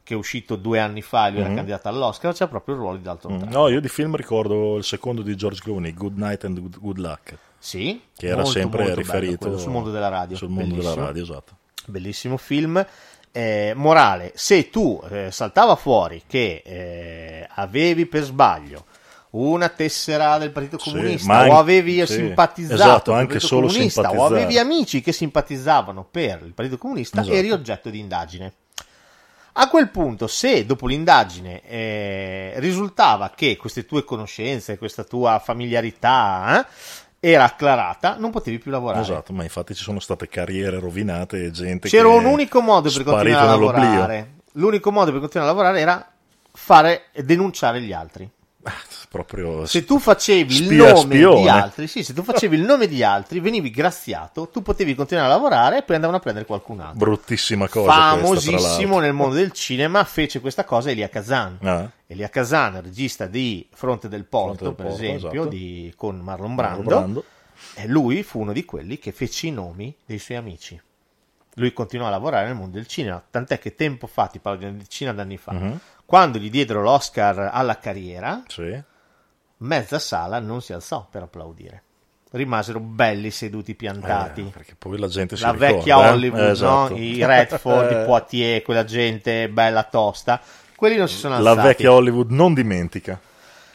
che 0.03 0.13
è 0.13 0.17
uscito 0.17 0.55
due 0.55 0.79
anni 0.79 1.01
fa 1.01 1.27
lui 1.29 1.39
era 1.39 1.49
Mhm. 1.49 1.55
candidato 1.55 1.87
all'Oscar, 1.89 2.33
c'è 2.33 2.47
proprio 2.47 2.75
il 2.75 2.81
ruolo 2.81 2.97
di 2.97 3.03
Dalton 3.03 3.33
Mm, 3.33 3.37
Trumbo. 3.39 3.57
No, 3.57 3.67
io 3.67 3.81
di 3.81 3.89
film 3.89 4.15
ricordo 4.15 4.77
il 4.77 4.83
secondo 4.83 5.21
di 5.21 5.35
George 5.35 5.61
Clooney, 5.61 5.93
Good 5.93 6.17
Night 6.17 6.43
and 6.45 6.59
Good, 6.59 6.79
Good 6.79 6.97
Luck. 6.97 7.37
Sì, 7.59 8.01
Che 8.15 8.25
era 8.25 8.37
molto, 8.37 8.51
sempre 8.51 8.81
molto 8.83 8.95
riferito 8.95 9.57
sul 9.57 9.71
mondo 9.71 9.91
della 9.91 10.07
radio. 10.09 10.37
Sul 10.37 10.49
mondo 10.49 10.75
della 10.75 10.79
Bellissimo. 10.93 11.05
radio, 11.05 11.23
esatto. 11.23 11.55
Bellissimo 11.85 12.37
film. 12.37 12.85
Eh, 13.31 13.73
morale, 13.75 14.31
se 14.35 14.69
tu 14.69 14.99
eh, 15.09 15.29
saltava 15.31 15.75
fuori 15.75 16.23
che 16.25 16.63
eh, 16.65 17.47
avevi 17.55 18.05
per 18.07 18.23
sbaglio 18.23 18.85
una 19.31 19.69
tessera 19.69 20.37
del 20.37 20.51
Partito 20.51 20.77
Sì, 20.79 20.91
Comunista 20.91 21.27
ma 21.33 21.47
o 21.47 21.57
avevi 21.57 22.05
sì, 22.05 22.13
simpatizzato 22.13 22.73
esatto, 22.75 23.13
anche 23.13 23.39
solo 23.39 23.67
Comunista 23.67 24.09
o 24.11 24.25
avevi 24.25 24.57
amici 24.57 25.01
che 25.01 25.11
simpatizzavano 25.11 26.07
per 26.09 26.41
il 26.45 26.53
Partito 26.53 26.77
Comunista, 26.77 27.21
Esatto. 27.21 27.35
eri 27.35 27.51
oggetto 27.51 27.89
di 27.89 27.99
indagine. 27.99 28.53
A 29.59 29.69
quel 29.69 29.89
punto, 29.89 30.27
se 30.27 30.65
dopo 30.67 30.85
l'indagine 30.85 31.63
eh, 31.63 32.53
risultava 32.57 33.31
che 33.35 33.57
queste 33.57 33.85
tue 33.87 34.03
conoscenze, 34.03 34.77
questa 34.77 35.03
tua 35.03 35.39
familiarità 35.43 36.63
eh, 37.19 37.31
era 37.31 37.45
acclarata, 37.45 38.17
non 38.19 38.29
potevi 38.29 38.59
più 38.59 38.69
lavorare. 38.69 39.01
Esatto, 39.01 39.33
ma 39.33 39.41
infatti 39.41 39.73
ci 39.73 39.81
sono 39.81 39.99
state 39.99 40.27
carriere 40.27 40.79
rovinate 40.79 41.45
e 41.45 41.51
gente 41.51 41.89
C'era 41.89 42.07
un 42.07 42.25
unico 42.25 42.61
modo 42.61 42.91
per 42.91 43.03
continuare 43.03 43.33
a 43.33 43.45
nell'oblio. 43.55 43.83
lavorare. 43.83 44.31
L'unico 44.53 44.91
modo 44.91 45.11
per 45.11 45.19
continuare 45.21 45.49
a 45.49 45.53
lavorare 45.53 45.79
era 45.79 46.11
fare 46.53 47.05
denunciare 47.15 47.81
gli 47.81 47.91
altri. 47.93 48.29
Proprio 49.09 49.65
Se 49.65 49.85
tu 49.85 49.99
facevi 49.99 50.53
il 50.57 50.65
spia 50.65 50.91
nome 50.91 51.15
spione. 51.15 51.41
di 51.41 51.47
altri, 51.47 51.87
sì, 51.87 52.03
se 52.03 52.13
tu 52.13 52.23
facevi 52.23 52.57
il 52.57 52.63
nome 52.63 52.87
di 52.87 53.03
altri, 53.03 53.39
venivi 53.39 53.69
graziato, 53.71 54.49
tu 54.49 54.61
potevi 54.61 54.95
continuare 54.95 55.29
a 55.29 55.31
lavorare 55.33 55.77
e 55.77 55.83
poi 55.83 55.95
andavano 55.95 56.17
a 56.19 56.21
prendere 56.21 56.45
qualcun 56.45 56.81
altro. 56.81 56.97
Bruttissima 56.97 57.69
cosa 57.69 57.85
questa, 57.85 58.01
Famosissimo 58.17 58.61
l'altro. 58.89 58.99
nel 58.99 59.13
mondo 59.13 59.35
del 59.35 59.51
cinema 59.53 60.03
fece 60.03 60.41
questa 60.41 60.65
cosa 60.65 60.89
Elia 60.91 61.07
Kazan. 61.07 61.57
Ah. 61.61 61.89
Elia 62.05 62.27
Kazan, 62.29 62.81
regista 62.81 63.27
di 63.27 63.65
Fronte 63.73 64.09
del 64.09 64.25
Porto, 64.25 64.55
Fronte 64.57 64.63
del 64.65 64.73
per 64.75 64.85
Porto, 64.87 65.01
esempio, 65.03 65.29
esatto. 65.41 65.47
di- 65.55 65.93
con 65.95 66.19
Marlon 66.19 66.53
Marlon 66.53 66.83
Brando. 66.83 66.89
Brando. 66.99 67.23
E 67.75 67.87
lui 67.87 68.23
fu 68.23 68.41
uno 68.41 68.51
di 68.51 68.65
quelli 68.65 68.99
che 68.99 69.11
fece 69.13 69.47
i 69.47 69.51
nomi 69.51 69.95
dei 70.05 70.19
suoi 70.19 70.37
amici. 70.37 70.79
Lui 71.55 71.71
continuò 71.73 72.07
a 72.07 72.09
lavorare 72.11 72.45
nel 72.47 72.55
mondo 72.55 72.75
del 72.75 72.85
cinema, 72.87 73.23
tant'è 73.31 73.57
che 73.57 73.73
tempo 73.73 74.05
fa, 74.05 74.27
ti 74.27 74.37
parlo 74.39 74.59
di 74.59 74.65
una 74.65 74.77
decina 74.77 75.11
d'anni 75.13 75.37
fa, 75.37 75.53
Mhm. 75.53 75.79
quando 76.05 76.37
gli 76.37 76.49
diedero 76.51 76.81
l'Oscar 76.83 77.49
alla 77.51 77.79
carriera, 77.79 78.43
Sì. 78.47 78.79
Mezza 79.57 79.99
sala 79.99 80.39
non 80.39 80.61
si 80.61 80.73
alzò 80.73 81.07
per 81.09 81.23
applaudire. 81.23 81.83
Rimasero 82.29 82.79
belli 82.79 83.31
seduti 83.31 83.73
piantati. 83.73 84.41
Eh, 84.41 84.51
perché 84.51 84.75
poi 84.77 84.99
la 84.99 85.07
gente 85.07 85.35
si 85.37 85.43
la 85.43 85.51
ricorda, 85.51 85.73
vecchia 85.75 85.95
eh? 85.95 86.09
Hollywood, 86.09 86.41
Eh, 86.41 86.49
esatto. 86.49 86.93
no? 86.93 86.97
i 87.01 87.25
Redford, 87.25 87.91
i 87.91 88.03
Poitier, 88.05 88.61
quella 88.61 88.83
gente 88.83 89.49
bella 89.49 89.83
tosta. 89.83 90.41
Quelli 90.75 90.97
non 90.97 91.07
si 91.07 91.15
sono 91.15 91.39
La 91.39 91.51
alzati. 91.51 91.67
vecchia 91.67 91.91
Hollywood 91.93 92.29
non 92.31 92.53
dimentica. 92.53 93.19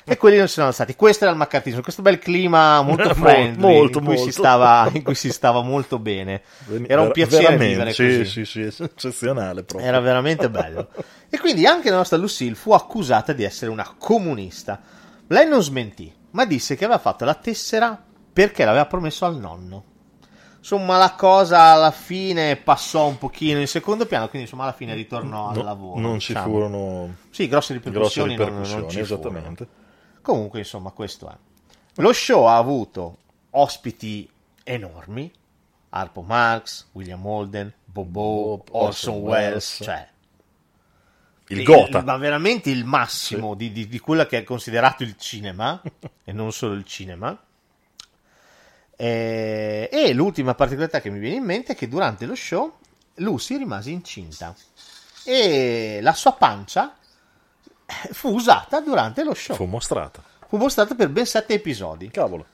E 0.04 0.16
quelli 0.16 0.36
non 0.36 0.48
si 0.48 0.54
sono 0.54 0.66
alzati. 0.66 0.94
Questo 0.96 1.24
era 1.24 1.32
il 1.32 1.38
maccartismo, 1.38 1.80
questo 1.80 2.02
bel 2.02 2.18
clima 2.18 2.82
molto 2.82 3.14
friendly 3.14 3.60
molto, 3.60 3.98
in, 3.98 4.04
cui 4.04 4.16
Si 4.16 4.24
molto. 4.24 4.38
stava, 4.38 4.90
in 4.92 5.02
cui 5.02 5.14
si 5.14 5.30
stava 5.32 5.62
molto 5.62 5.98
bene. 5.98 6.42
Era 6.86 7.00
un 7.02 7.12
piacere 7.12 7.56
veramente, 7.56 7.68
vivere 7.68 7.92
sì, 7.92 8.18
così. 8.18 8.44
Sì, 8.44 8.70
sì, 8.70 8.82
eccezionale 8.82 9.62
proprio. 9.62 9.88
Era 9.88 9.98
veramente 10.00 10.50
bello. 10.50 10.88
E 11.34 11.38
quindi 11.38 11.64
anche 11.64 11.88
la 11.88 11.96
nostra 11.96 12.18
Lucille 12.18 12.54
fu 12.54 12.72
accusata 12.72 13.32
di 13.32 13.42
essere 13.42 13.70
una 13.70 13.94
comunista. 13.96 14.78
Lei 15.32 15.48
non 15.48 15.62
smentì, 15.62 16.12
ma 16.32 16.44
disse 16.44 16.76
che 16.76 16.84
aveva 16.84 16.98
fatto 16.98 17.24
la 17.24 17.34
tessera 17.34 18.02
perché 18.32 18.64
l'aveva 18.66 18.84
promesso 18.86 19.24
al 19.24 19.36
nonno. 19.38 19.84
Insomma, 20.58 20.96
la 20.98 21.14
cosa 21.14 21.58
alla 21.72 21.90
fine 21.90 22.56
passò 22.56 23.06
un 23.08 23.16
pochino 23.18 23.58
in 23.58 23.66
secondo 23.66 24.04
piano, 24.06 24.28
quindi 24.28 24.42
insomma 24.46 24.64
alla 24.64 24.72
fine 24.74 24.94
ritornò 24.94 25.48
al 25.48 25.56
No, 25.56 25.62
lavoro. 25.62 25.98
non 26.00 26.18
ci 26.20 26.34
diciamo. 26.34 26.52
furono 26.52 27.14
Sì, 27.30 27.48
grosse 27.48 27.72
ripercussioni, 27.72 28.34
grosse 28.36 28.50
non- 28.50 28.52
non 28.60 28.62
ripercussioni, 28.62 28.90
ci 28.90 29.02
furono. 29.14 29.28
esattamente. 29.38 29.68
Comunque, 30.20 30.58
insomma, 30.60 30.90
questo 30.90 31.28
è. 31.30 31.36
Lo 31.96 32.12
show 32.12 32.44
ha 32.44 32.56
avuto 32.56 33.16
ospiti 33.50 34.30
enormi. 34.64 35.32
Harpo 35.94 36.22
Marx, 36.22 36.86
William 36.92 37.24
Holden, 37.26 37.72
Bobo, 37.84 38.64
Orson 38.70 39.16
Welles, 39.16 39.80
cioè 39.82 40.08
Il 41.52 41.64
Gotha. 41.64 42.02
ma 42.02 42.16
veramente 42.16 42.70
il 42.70 42.84
massimo 42.84 43.54
di, 43.54 43.72
di, 43.72 43.88
di 43.88 43.98
quello 43.98 44.24
che 44.26 44.38
è 44.38 44.44
considerato 44.44 45.02
il 45.02 45.16
cinema, 45.18 45.80
e 46.24 46.32
non 46.32 46.52
solo 46.52 46.74
il 46.74 46.84
cinema. 46.84 47.36
Eh, 48.96 49.88
E, 49.90 50.12
l'ultima 50.12 50.54
particolarità 50.54 51.00
che 51.00 51.10
mi 51.10 51.18
viene 51.18 51.36
in 51.36 51.44
mente 51.44 51.72
è 51.72 51.76
che 51.76 51.88
durante 51.88 52.26
lo 52.26 52.34
show 52.34 52.72
Lucy 53.16 53.56
rimase 53.56 53.90
incinta 53.90 54.54
e 55.24 55.98
la 56.02 56.12
sua 56.14 56.32
pancia 56.32 56.96
fu 58.12 58.30
usata 58.34 58.80
durante 58.80 59.22
lo 59.24 59.34
show. 59.34 59.54
Fu 59.56 59.64
mostrata. 59.64 60.22
Fu 60.48 60.56
mostrata 60.56 60.94
per 60.94 61.08
ben 61.08 61.26
sette 61.26 61.54
episodi. 61.54 62.08
Cavolo. 62.10 62.46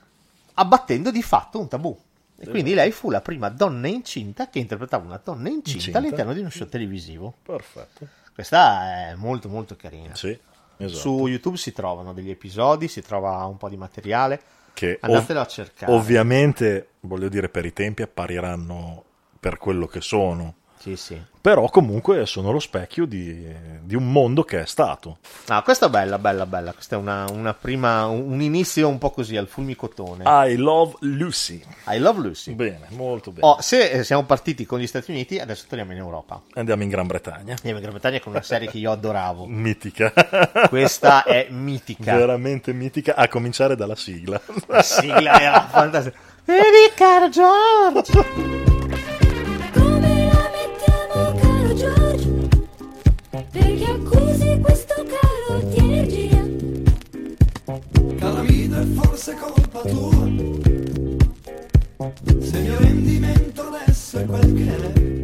Abbattendo 0.55 1.11
di 1.11 1.21
fatto 1.21 1.59
un 1.59 1.67
tabù. 1.67 1.97
E 2.41 2.47
quindi 2.47 2.73
lei 2.73 2.91
fu 2.91 3.09
la 3.09 3.19
prima 3.21 3.49
donna 3.49 3.87
incinta 3.87 4.49
che 4.49 4.59
interpretava 4.59 5.05
una 5.05 5.19
donna 5.21 5.49
incinta, 5.49 5.71
Incinta. 5.77 5.97
all'interno 5.97 6.33
di 6.33 6.39
uno 6.39 6.49
show 6.49 6.67
televisivo. 6.67 7.33
Perfetto. 7.43 8.07
Questa 8.39 9.09
è 9.09 9.15
molto 9.15 9.49
molto 9.49 9.75
carina. 9.75 10.15
Sì, 10.15 10.29
esatto. 10.77 10.97
Su 10.97 11.27
YouTube 11.27 11.57
si 11.57 11.73
trovano 11.73 12.13
degli 12.13 12.29
episodi, 12.29 12.87
si 12.87 13.01
trova 13.01 13.43
un 13.43 13.57
po' 13.57 13.67
di 13.67 13.75
materiale. 13.75 14.39
Che 14.71 14.97
Andatelo 15.01 15.41
ov- 15.41 15.45
a 15.45 15.49
cercare. 15.49 15.91
Ovviamente, 15.91 16.87
voglio 17.01 17.27
dire, 17.27 17.49
per 17.49 17.65
i 17.65 17.73
tempi 17.73 18.01
appariranno 18.01 19.03
per 19.37 19.57
quello 19.57 19.87
che 19.87 19.99
sono. 19.99 20.55
Sì, 20.79 20.95
sì. 20.95 21.21
Però 21.41 21.69
comunque 21.69 22.25
sono 22.25 22.51
lo 22.51 22.59
specchio 22.59 23.05
di, 23.05 23.45
di 23.81 23.95
un 23.95 24.11
mondo 24.11 24.43
che 24.43 24.61
è 24.61 24.65
stato. 24.65 25.17
Ah, 25.47 25.61
questa 25.61 25.87
è 25.87 25.89
bella, 25.89 26.17
bella, 26.17 26.45
bella. 26.45 26.73
Questa 26.73 26.95
è 26.95 26.99
una, 26.99 27.29
una 27.29 27.53
prima, 27.53 28.05
un 28.07 28.41
inizio 28.41 28.87
un 28.87 28.97
po' 28.97 29.09
così 29.09 29.35
al 29.35 29.47
fulmicotone. 29.47 30.23
I 30.25 30.55
love 30.55 30.95
Lucy. 31.01 31.61
I 31.87 31.97
love 31.97 32.21
Lucy. 32.21 32.53
Bene, 32.53 32.87
molto 32.89 33.31
bene. 33.31 33.45
Oh, 33.45 33.61
se 33.61 33.89
eh, 33.89 34.03
siamo 34.03 34.23
partiti 34.23 34.65
con 34.65 34.79
gli 34.79 34.87
Stati 34.87 35.11
Uniti, 35.11 35.37
adesso 35.39 35.65
torniamo 35.67 35.91
in 35.91 35.97
Europa. 35.97 36.41
Andiamo 36.53 36.83
in 36.83 36.89
Gran 36.89 37.07
Bretagna. 37.07 37.55
Andiamo 37.55 37.77
in 37.77 37.81
Gran 37.81 37.91
Bretagna 37.91 38.19
con 38.19 38.31
una 38.33 38.41
serie 38.41 38.69
che 38.69 38.77
io 38.77 38.91
adoravo. 38.91 39.45
Mitica. 39.47 40.13
Questa 40.67 41.23
è 41.23 41.47
mitica. 41.49 42.15
Veramente 42.15 42.73
mitica, 42.73 43.15
a 43.15 43.27
cominciare 43.27 43.75
dalla 43.75 43.95
sigla. 43.95 44.39
La 44.67 44.81
sigla 44.81 45.39
era 45.39 45.67
fantastica. 45.67 46.17
Vedi, 46.45 46.93
caro 46.95 47.29
George. 47.29 48.68
Calamita 58.17 58.81
è 58.81 58.85
forse 58.85 59.35
colpa 59.35 59.81
tua. 59.81 60.27
Se 62.39 62.57
il 62.57 62.63
mio 62.63 62.79
rendimento 62.79 63.61
adesso 63.61 64.19
è 64.19 64.25
quel 64.25 64.53
che 64.53 64.75
è 64.75 65.18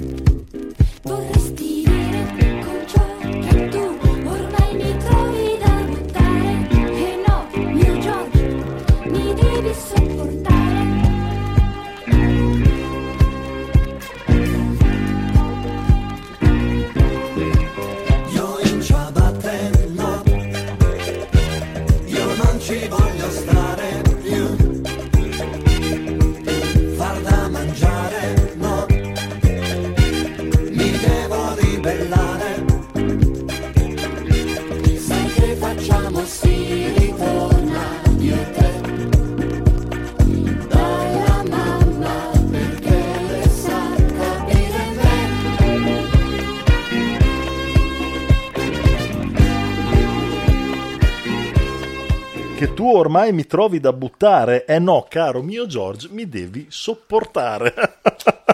Tu 52.86 52.92
ormai 52.92 53.34
mi 53.34 53.48
trovi 53.48 53.80
da 53.80 53.92
buttare. 53.92 54.64
Eh 54.66 54.78
no, 54.78 55.08
caro 55.10 55.42
mio 55.42 55.66
George, 55.66 56.08
mi 56.12 56.30
devi 56.30 56.68
sopportare. 56.70 57.74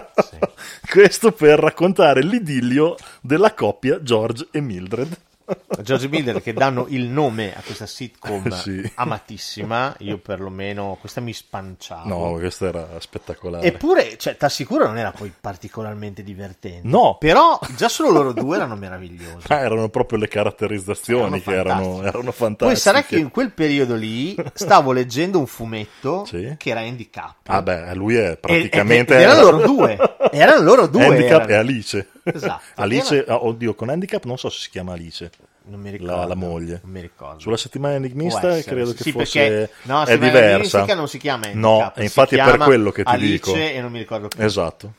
Questo 0.90 1.32
per 1.32 1.58
raccontare 1.58 2.22
l'idillio 2.22 2.96
della 3.20 3.52
coppia 3.52 4.02
George 4.02 4.48
e 4.50 4.62
Mildred. 4.62 5.31
George 5.82 6.08
Miller 6.08 6.40
che 6.42 6.52
danno 6.52 6.86
il 6.88 7.04
nome 7.04 7.54
a 7.56 7.60
questa 7.64 7.86
sitcom 7.86 8.48
Sì. 8.54 8.90
amatissima, 8.94 9.94
io 9.98 10.18
perlomeno 10.18 10.96
questa 11.00 11.20
mi 11.20 11.32
spanciavo. 11.32 12.08
No, 12.08 12.32
questo 12.38 12.66
era 12.66 12.86
spettacolare. 12.98 13.66
Eppure, 13.66 14.16
cioè, 14.18 14.36
t'assicuro 14.36 14.86
non 14.86 14.98
era 14.98 15.10
poi 15.12 15.32
particolarmente 15.38 16.22
divertente. 16.22 16.86
No. 16.86 17.16
Però 17.18 17.58
già 17.76 17.88
solo 17.88 18.10
loro 18.10 18.32
due 18.32 18.56
erano 18.56 18.76
meravigliosi. 18.76 19.46
Ah, 19.52 19.58
erano 19.60 19.88
proprio 19.90 20.18
le 20.18 20.28
caratterizzazioni 20.28 21.42
che 21.42 21.52
erano, 21.54 22.02
erano 22.02 22.32
fantastiche. 22.32 22.64
Poi 22.64 22.76
sarà 22.76 23.02
che 23.02 23.18
in 23.18 23.30
quel 23.30 23.52
periodo 23.52 23.94
lì 23.94 24.34
stavo 24.54 24.92
leggendo 24.92 25.38
un 25.38 25.46
fumetto 25.46 26.24
Sì. 26.24 26.54
che 26.56 26.70
era 26.70 26.80
handicap. 26.80 27.36
Ah 27.48 27.60
beh, 27.60 27.94
lui 27.94 28.14
è 28.16 28.30
E- 28.30 28.36
praticamente... 28.36 29.14
ed- 29.14 29.20
ed 29.20 29.26
erano 29.28 29.50
loro 29.50 29.66
due. 29.66 29.98
Erano 30.30 30.62
loro 30.62 30.86
due. 30.86 31.04
Handicap 31.04 31.40
erano. 31.42 31.50
e 31.50 31.54
Alice. 31.56 32.08
Esatto. 32.24 32.62
Alice, 32.76 33.24
ah, 33.26 33.42
oddio, 33.44 33.74
con 33.74 33.88
handicap 33.88 34.24
non 34.24 34.38
so 34.38 34.48
se 34.50 34.60
si 34.60 34.70
chiama 34.70 34.92
Alice. 34.92 35.30
Non 35.64 35.80
mi 35.80 35.90
ricordo. 35.90 36.16
La, 36.16 36.24
la 36.26 36.34
moglie. 36.34 36.80
Non 36.82 36.92
mi 36.92 37.00
ricordo. 37.00 37.38
Sulla 37.40 37.56
settimana 37.56 37.94
enigmista 37.94 38.60
credo 38.62 38.92
che 38.92 39.02
sì, 39.02 39.12
fosse 39.12 39.38
perché- 39.48 39.72
no, 39.82 40.02
è 40.04 40.18
diversa. 40.18 40.84
non 40.94 41.06
si 41.08 41.18
chiama 41.18 41.46
No, 41.52 41.70
handicap, 41.74 41.96
si 41.98 42.02
infatti 42.02 42.36
è 42.36 42.44
per 42.44 42.56
quello 42.58 42.90
che 42.90 43.04
ti 43.04 43.10
Alice 43.10 43.32
dico. 43.32 43.54
e 43.54 43.80
non 43.80 43.92
mi 43.92 43.98
ricordo 43.98 44.28
più. 44.28 44.42
Esatto. 44.42 44.92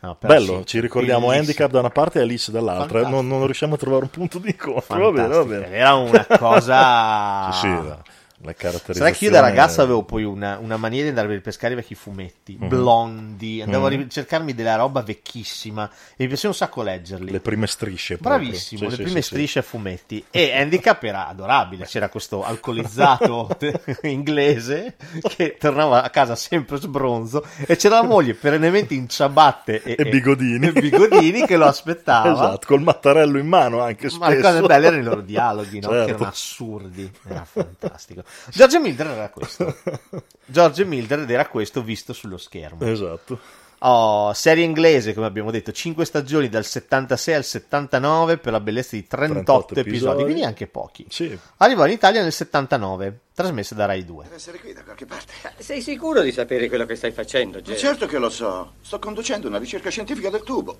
No, 0.00 0.16
Bello, 0.20 0.58
sì, 0.58 0.66
ci 0.66 0.80
ricordiamo 0.80 1.28
bellissimo. 1.28 1.40
handicap 1.40 1.70
da 1.70 1.78
una 1.80 1.90
parte 1.90 2.18
e 2.18 2.22
Alice 2.22 2.52
dall'altra. 2.52 3.00
Fantastico. 3.00 3.16
Non, 3.22 3.28
non 3.28 3.44
riusciamo 3.46 3.74
a 3.74 3.78
trovare 3.78 4.02
un 4.04 4.10
punto 4.10 4.38
di 4.38 4.50
incontro. 4.50 4.98
Va 4.98 5.10
bene, 5.10 5.28
va 5.34 5.44
bene. 5.44 5.70
Era 5.70 5.94
una 5.94 6.26
cosa... 6.38 7.50
Sì, 7.52 7.68
sì, 7.68 8.12
la. 8.44 8.94
Sai 8.94 9.12
che 9.12 9.24
io 9.24 9.30
da 9.30 9.40
ragazzo 9.40 9.80
avevo 9.82 10.02
poi 10.02 10.24
una, 10.24 10.58
una 10.58 10.76
mania 10.76 11.02
di 11.02 11.08
andare 11.08 11.34
a 11.34 11.40
pescare 11.40 11.72
i 11.72 11.76
vecchi 11.76 11.94
fumetti, 11.94 12.56
Mhm. 12.60 12.68
blondi, 12.68 13.62
andavo 13.62 13.88
Mhm. 13.90 14.00
a 14.00 14.08
cercarmi 14.08 14.54
della 14.54 14.76
roba 14.76 15.02
vecchissima 15.02 15.88
e 16.16 16.22
mi 16.22 16.28
piaceva 16.28 16.48
un 16.48 16.54
sacco 16.54 16.82
leggerli. 16.82 17.30
Le 17.30 17.40
prime 17.40 17.66
strisce. 17.66 18.18
proprio. 18.18 18.42
Bravissimo, 18.48 18.80
Sì, 18.80 18.84
le 18.88 18.96
sì, 18.96 19.02
prime 19.02 19.22
sì, 19.22 19.26
strisce 19.28 19.58
a 19.60 19.62
fumetti. 19.62 20.24
E 20.30 20.52
Handicap 20.56 21.02
era 21.04 21.28
adorabile, 21.28 21.86
c'era 21.86 22.08
questo 22.08 22.44
alcolizzato 22.44 23.48
inglese 24.02 24.96
che 25.36 25.56
tornava 25.58 26.02
a 26.02 26.10
casa 26.10 26.34
sempre 26.36 26.76
sbronzo 26.78 27.44
e 27.66 27.76
c'era 27.76 27.96
la 28.00 28.06
moglie 28.06 28.34
perennemente 28.34 28.94
in 28.94 29.08
ciabatte 29.08 29.82
e, 29.82 29.94
E 29.98 30.04
bigodini. 30.08 30.66
e 30.68 30.72
bigodini 30.72 31.46
che 31.46 31.56
lo 31.56 31.66
aspettava. 31.66 32.32
Esatto, 32.32 32.66
col 32.66 32.82
mattarello 32.82 33.38
in 33.38 33.46
mano 33.46 33.80
anche 33.80 34.08
Ma 34.18 34.28
le 34.28 34.34
spesso. 34.40 34.50
cose 34.56 34.66
belle 34.66 34.86
erano 34.86 35.00
i 35.00 35.04
loro 35.04 35.20
dialoghi, 35.20 35.80
no? 35.80 35.88
che 35.88 35.94
Certo. 35.94 36.10
erano 36.10 36.26
assurdi, 36.28 37.10
era 37.28 37.44
fantastico. 37.44 38.22
George 38.50 38.78
Mildred 38.78 39.10
era 39.10 39.28
questo. 39.30 39.76
George 40.46 40.84
Mildred 40.84 41.30
era 41.30 41.46
questo 41.46 41.82
visto 41.82 42.12
sullo 42.12 42.36
schermo. 42.36 42.84
Esatto. 42.86 43.38
Oh, 43.86 44.32
serie 44.32 44.64
inglese, 44.64 45.12
come 45.12 45.26
abbiamo 45.26 45.50
detto, 45.50 45.70
5 45.70 46.06
stagioni 46.06 46.48
dal 46.48 46.64
76 46.64 47.34
al 47.34 47.44
79 47.44 48.38
per 48.38 48.52
la 48.52 48.60
bellezza 48.60 48.96
di 48.96 49.06
38, 49.06 49.42
38 49.42 49.72
episodi, 49.72 49.96
episodi. 49.96 50.22
quindi 50.22 50.42
anche 50.44 50.66
pochi. 50.66 51.06
Sì. 51.10 51.38
Arrivò 51.58 51.84
in 51.84 51.92
Italia 51.92 52.22
nel 52.22 52.32
79, 52.32 53.18
trasmessa 53.34 53.74
da 53.74 53.84
Rai 53.84 54.06
2. 54.06 54.24
Deve 54.24 54.36
essere 54.36 54.58
qui 54.58 54.72
da 54.72 54.84
qualche 54.84 55.04
parte. 55.04 55.34
Sei 55.58 55.82
sicuro 55.82 56.22
di 56.22 56.32
sapere 56.32 56.68
quello 56.68 56.86
che 56.86 56.94
stai 56.94 57.12
facendo, 57.12 57.60
Jerry? 57.60 57.78
certo 57.78 58.06
che 58.06 58.16
lo 58.16 58.30
so. 58.30 58.74
Sto 58.80 58.98
conducendo 58.98 59.48
una 59.48 59.58
ricerca 59.58 59.90
scientifica 59.90 60.30
del 60.30 60.44
tubo. 60.44 60.78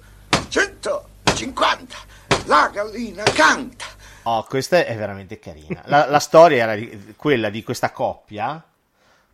150! 0.49 1.97
La 2.47 2.71
gallina 2.73 3.23
canta! 3.25 3.85
Oh, 4.25 4.45
questa 4.45 4.85
è 4.85 4.97
veramente 4.97 5.39
carina. 5.39 5.83
La, 5.87 6.07
la 6.09 6.19
storia 6.19 6.63
era 6.65 6.75
di- 6.75 7.15
quella 7.17 7.51
di 7.51 7.63
questa 7.63 7.91
coppia, 7.93 8.63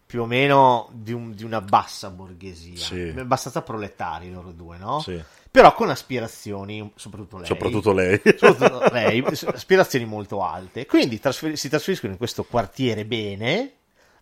più 0.07 0.23
o 0.23 0.27
meno 0.27 0.89
di, 0.93 1.13
un- 1.13 1.35
di 1.35 1.45
una 1.45 1.61
bassa 1.61 2.11
borghesia, 2.11 2.77
Sì. 2.77 3.15
abbastanza 3.17 3.63
proletari 3.63 4.31
loro 4.33 4.51
due, 4.51 4.77
no? 4.79 5.01
Sì. 5.01 5.23
Però 5.51 5.73
con 5.75 5.91
aspirazioni, 5.91 6.93
soprattutto 6.97 7.37
lei. 7.39 7.47
Soprattutto 7.47 7.93
lei. 7.93 8.21
soprattutto 8.37 8.93
lei, 8.93 9.25
aspirazioni 9.53 10.05
molto 10.05 10.43
alte. 10.45 10.87
Quindi 10.87 11.19
trasfer- 11.21 11.55
si 11.57 11.69
trasferiscono 11.69 12.13
in 12.13 12.19
questo 12.19 12.45
quartiere 12.45 13.05
bene, 13.05 13.73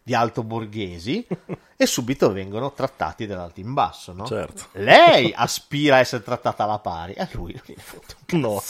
di 0.02 0.14
alto 0.14 0.42
borghesi, 0.42 1.26
e 1.76 1.86
subito 1.86 2.32
vengono 2.32 2.72
trattati 2.72 3.26
dall'alto 3.26 3.60
in 3.60 3.74
basso, 3.74 4.12
no? 4.14 4.24
Certo. 4.26 4.68
Lei 4.72 5.32
aspira 5.36 5.96
a 5.96 5.98
essere 5.98 6.22
trattata 6.22 6.64
alla 6.64 6.78
pari, 6.78 7.14
a 7.18 7.28
lui 7.32 7.52
non 7.52 7.76
fotte 7.76 8.14
un 8.32 8.40
No. 8.40 8.62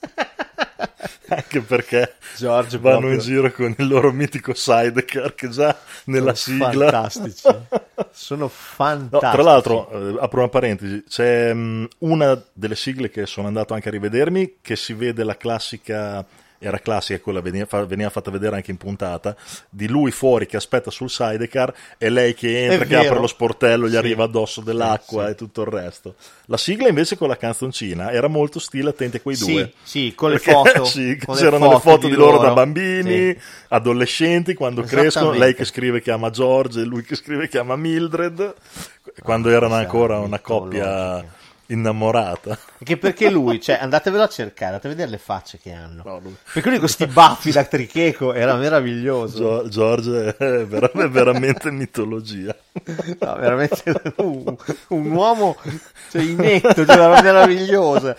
Anche 1.28 1.60
perché 1.62 2.14
George 2.36 2.78
vanno 2.78 3.08
proprio- 3.08 3.12
in 3.12 3.18
giro 3.18 3.50
con 3.52 3.74
il 3.76 3.86
loro 3.86 4.12
mitico 4.12 4.54
sidecar 4.54 5.34
che 5.34 5.48
già 5.48 5.76
nella 6.04 6.34
Sono 6.34 6.34
sigla. 6.34 6.92
fantastici. 6.92 7.48
Sono 8.10 8.48
No, 9.10 9.24
fantastici. 9.24 9.30
tra 9.30 9.42
l'altro, 9.42 9.90
eh, 9.90 10.22
apro 10.22 10.40
una 10.40 10.48
parentesi, 10.50 11.02
c'è 11.08 11.52
mh, 11.54 11.88
una 12.00 12.40
delle 12.52 12.76
sigle 12.76 13.08
che 13.10 13.24
sono 13.26 13.46
andato 13.46 13.72
anche 13.72 13.88
a 13.88 13.92
rivedermi, 13.92 14.58
che 14.60 14.76
si 14.76 14.92
vede 14.92 15.24
la 15.24 15.36
classica, 15.38 16.24
era 16.58 16.78
classica, 16.78 17.20
quella 17.20 17.40
veniva, 17.40 17.84
veniva 17.84 18.10
fatta 18.10 18.30
vedere 18.30 18.56
anche 18.56 18.70
in 18.70 18.76
puntata, 18.76 19.36
di 19.70 19.86
lui 19.88 20.10
fuori 20.10 20.46
che 20.46 20.56
aspetta 20.56 20.90
sul 20.90 21.08
sidecar 21.10 21.72
e 21.98 22.08
lei 22.10 22.34
che 22.34 22.64
entra, 22.64 22.84
che 22.84 22.96
apre 22.96 23.20
lo 23.20 23.26
sportello, 23.26 23.86
gli 23.86 23.92
Sì. 23.92 23.96
arriva 23.96 24.24
addosso 24.24 24.60
dell'acqua 24.60 25.26
Sì, 25.26 25.30
e 25.30 25.34
tutto 25.34 25.62
il 25.62 25.68
resto. 25.68 26.14
La 26.46 26.56
sigla 26.56 26.88
invece 26.88 27.16
con 27.16 27.28
la 27.28 27.36
canzoncina 27.36 28.10
era 28.10 28.26
molto 28.28 28.58
stile 28.58 28.90
attenti 28.90 29.18
a 29.18 29.20
quei 29.20 29.36
due. 29.36 29.72
sì, 29.82 30.12
con 30.16 30.30
le 30.30 30.38
Perché, 30.38 30.50
foto, 30.52 30.82
con 31.24 31.34
le 31.34 31.40
c'erano 31.40 31.66
le 31.68 31.74
foto 31.74 31.78
foto 31.90 32.06
di 32.08 32.14
loro, 32.14 32.32
loro. 32.36 32.48
da 32.48 32.52
bambini, 32.54 33.36
adolescenti, 33.68 34.54
quando 34.54 34.82
crescono, 34.82 35.30
lei 35.32 35.54
che 35.54 35.64
scrive 35.64 36.00
che 36.00 36.10
ama 36.10 36.30
George 36.30 36.80
e 36.80 36.84
lui 36.84 37.02
che 37.02 37.14
scrive 37.16 37.48
che 37.48 37.58
ama 37.58 37.76
Mildred, 37.76 38.54
quando 39.22 39.48
erano 39.50 39.74
sì, 39.76 39.80
ancora 39.82 40.18
una 40.18 40.38
coppia 40.40 41.24
innamorata. 41.70 42.58
Anche 42.78 42.96
perché 42.96 43.30
lui, 43.30 43.60
cioè, 43.60 43.78
andatevelo 43.80 44.22
a 44.22 44.28
cercare, 44.28 44.66
andate 44.72 44.86
a 44.86 44.90
vedere 44.90 45.10
le 45.10 45.18
facce 45.18 45.58
che 45.60 45.72
hanno. 45.72 46.02
No, 46.04 46.18
lui- 46.20 46.36
Perché 46.52 46.68
lui 46.68 46.78
con 46.78 46.86
questi 46.86 47.06
baffi 47.06 47.50
da 47.50 47.64
tricheco 47.64 48.32
era 48.32 48.54
meraviglioso. 48.54 49.38
Gio- 49.38 49.68
George 49.68 50.36
è 50.36 50.64
vera- 50.66 50.90
è 50.92 51.08
veramente 51.08 51.70
mitologia. 51.70 52.54
No, 53.20 53.34
veramente 53.36 53.82
un, 54.16 54.56
un 54.88 55.10
uomo 55.10 55.56
cioè, 56.10 56.22
inetto, 56.22 56.86
cioè, 56.86 56.96
era 56.96 57.20
meravigliosa. 57.20 58.16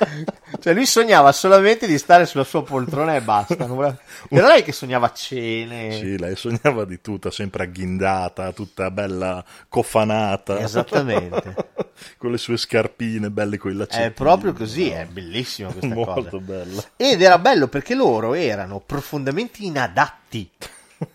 Cioè, 0.60 0.74
lui 0.74 0.86
sognava 0.86 1.32
solamente 1.32 1.88
di 1.88 1.98
stare 1.98 2.26
sulla 2.26 2.44
sua 2.44 2.64
poltrona 2.64 3.16
e 3.16 3.22
basta. 3.22 3.56
non 3.66 3.76
voleva- 3.78 3.98
Era 4.30 4.48
lei 4.48 4.64
che 4.64 4.74
sognava 4.74 5.12
cene. 5.14 5.92
Sì, 5.94 6.18
lei 6.18 6.36
sognava 6.36 6.86
di 6.86 7.00
tutta, 7.02 7.32
sempre 7.32 7.64
agghindata, 7.64 8.52
tutta 8.52 8.92
bella 8.92 9.44
cofanata. 9.70 10.60
Esattamente. 10.60 11.56
Con 12.18 12.32
le 12.32 12.38
sue 12.38 12.56
scarpine 12.56 13.30
belle 13.40 13.58
con 13.58 13.72
i 13.72 13.76
laccettini. 13.76 14.08
È 14.08 14.12
proprio 14.12 14.54
così, 14.54 14.90
è 14.90 15.06
bellissima 15.06 15.72
questa 15.72 15.88
Molto 15.96 16.14
cosa. 16.14 16.38
bella. 16.40 16.84
Ed 16.98 17.22
era 17.22 17.38
bello 17.40 17.68
perché 17.68 17.96
loro 17.96 18.34
erano 18.34 18.80
profondamente 18.80 19.64
inadatti 19.64 20.50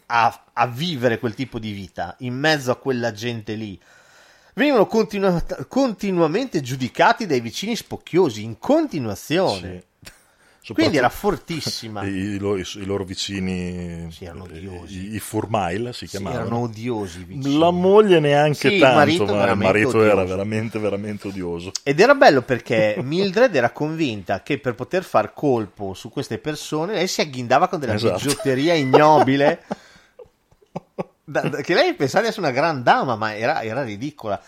a, 0.06 0.44
a 0.52 0.66
vivere 0.66 1.18
quel 1.18 1.34
tipo 1.34 1.58
di 1.58 1.72
vita 1.72 2.14
in 2.20 2.34
mezzo 2.34 2.70
a 2.70 2.76
quella 2.76 3.12
gente 3.12 3.54
lì. 3.54 3.78
Venivano 4.54 4.86
continua- 4.86 5.42
continuamente 5.68 6.60
giudicati 6.60 7.26
dai 7.26 7.40
vicini 7.40 7.74
spocchiosi 7.76 8.42
in 8.42 8.58
continuazione. 8.58 9.82
Quindi 10.72 10.96
era 10.96 11.10
fortissima. 11.10 12.02
I, 12.06 12.08
i 12.08 12.38
loro, 12.38 12.58
i 12.58 12.84
loro 12.84 13.04
vicini, 13.04 14.10
Sì, 14.10 14.24
odiosi. 14.26 15.10
i, 15.10 15.14
i 15.16 15.20
Furmail 15.20 15.90
si 15.92 16.06
Sì, 16.06 16.16
chiamavano. 16.16 16.40
erano 16.40 16.58
odiosi 16.60 17.20
i 17.20 17.24
vicini. 17.24 17.58
La 17.58 17.70
moglie 17.70 18.20
neanche 18.20 18.70
Sì, 18.70 18.78
tanto, 18.78 18.96
marito 18.96 19.24
ma 19.26 19.50
il 19.50 19.56
marito 19.58 20.02
era 20.02 20.12
odioso. 20.14 20.28
veramente, 20.28 20.78
veramente 20.78 21.28
odioso. 21.28 21.72
Ed 21.82 22.00
era 22.00 22.14
bello 22.14 22.42
perché 22.42 22.96
Mildred 23.02 23.54
era 23.54 23.70
convinta 23.70 24.42
che 24.42 24.58
per 24.58 24.74
poter 24.74 25.04
far 25.04 25.34
colpo 25.34 25.92
su 25.92 26.08
queste 26.08 26.38
persone 26.38 26.94
lei 26.94 27.08
si 27.08 27.20
agghindava 27.20 27.68
con 27.68 27.78
della 27.80 27.94
Esatto. 27.94 28.14
bigiotteria 28.14 28.72
ignobile. 28.74 29.62
Da- 31.26 31.40
da- 31.48 31.62
che 31.62 31.72
lei 31.72 31.94
pensava 31.94 32.24
di 32.24 32.28
essere 32.30 32.46
una 32.46 32.54
gran 32.54 32.82
dama, 32.82 33.16
ma 33.16 33.34
era, 33.34 33.62
era 33.62 33.82
ridicola. 33.82 34.38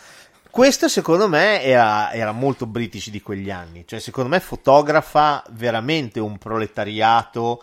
Questo 0.57 0.89
secondo 0.89 1.29
me 1.29 1.63
era, 1.63 2.11
era 2.13 2.33
molto 2.33 2.65
british 2.65 3.11
di 3.11 3.21
quegli 3.21 3.51
anni, 3.51 3.85
cioè 3.87 3.99
secondo 4.01 4.31
me 4.31 4.41
fotografa 4.41 5.45
veramente 5.51 6.19
un 6.19 6.39
proletariato 6.39 7.63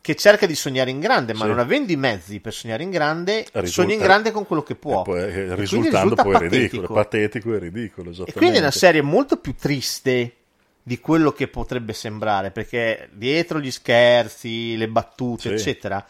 che 0.00 0.14
cerca 0.16 0.46
di 0.46 0.54
sognare 0.54 0.88
in 0.88 0.98
grande, 0.98 1.34
ma 1.34 1.40
Sì. 1.42 1.48
non 1.48 1.58
avendo 1.58 1.92
i 1.92 1.96
mezzi 1.96 2.40
per 2.40 2.54
sognare 2.54 2.84
in 2.84 2.90
grande, 2.90 3.40
Risulta- 3.52 3.66
sogna 3.68 3.92
in 3.92 4.00
grande 4.00 4.30
con 4.30 4.46
quello 4.46 4.62
che 4.62 4.76
può. 4.76 5.02
E 5.02 5.04
poi, 5.04 5.18
eh, 5.20 5.24
E 5.40 5.54
risultando 5.56 6.00
risulta 6.00 6.22
poi 6.22 6.32
patetico. 6.32 6.56
ridicolo, 6.56 6.86
patetico 6.94 7.54
e 7.54 7.58
ridicolo, 7.58 8.10
E 8.24 8.32
quindi 8.32 8.56
è 8.56 8.60
una 8.60 8.70
serie 8.70 9.02
molto 9.02 9.36
più 9.36 9.54
triste 9.54 10.36
di 10.82 10.98
quello 11.00 11.32
che 11.32 11.48
potrebbe 11.48 11.92
sembrare, 11.92 12.50
perché 12.50 13.10
dietro 13.12 13.60
gli 13.60 13.70
scherzi, 13.70 14.78
le 14.78 14.88
battute, 14.88 15.48
Sì. 15.48 15.54
eccetera, 15.54 16.02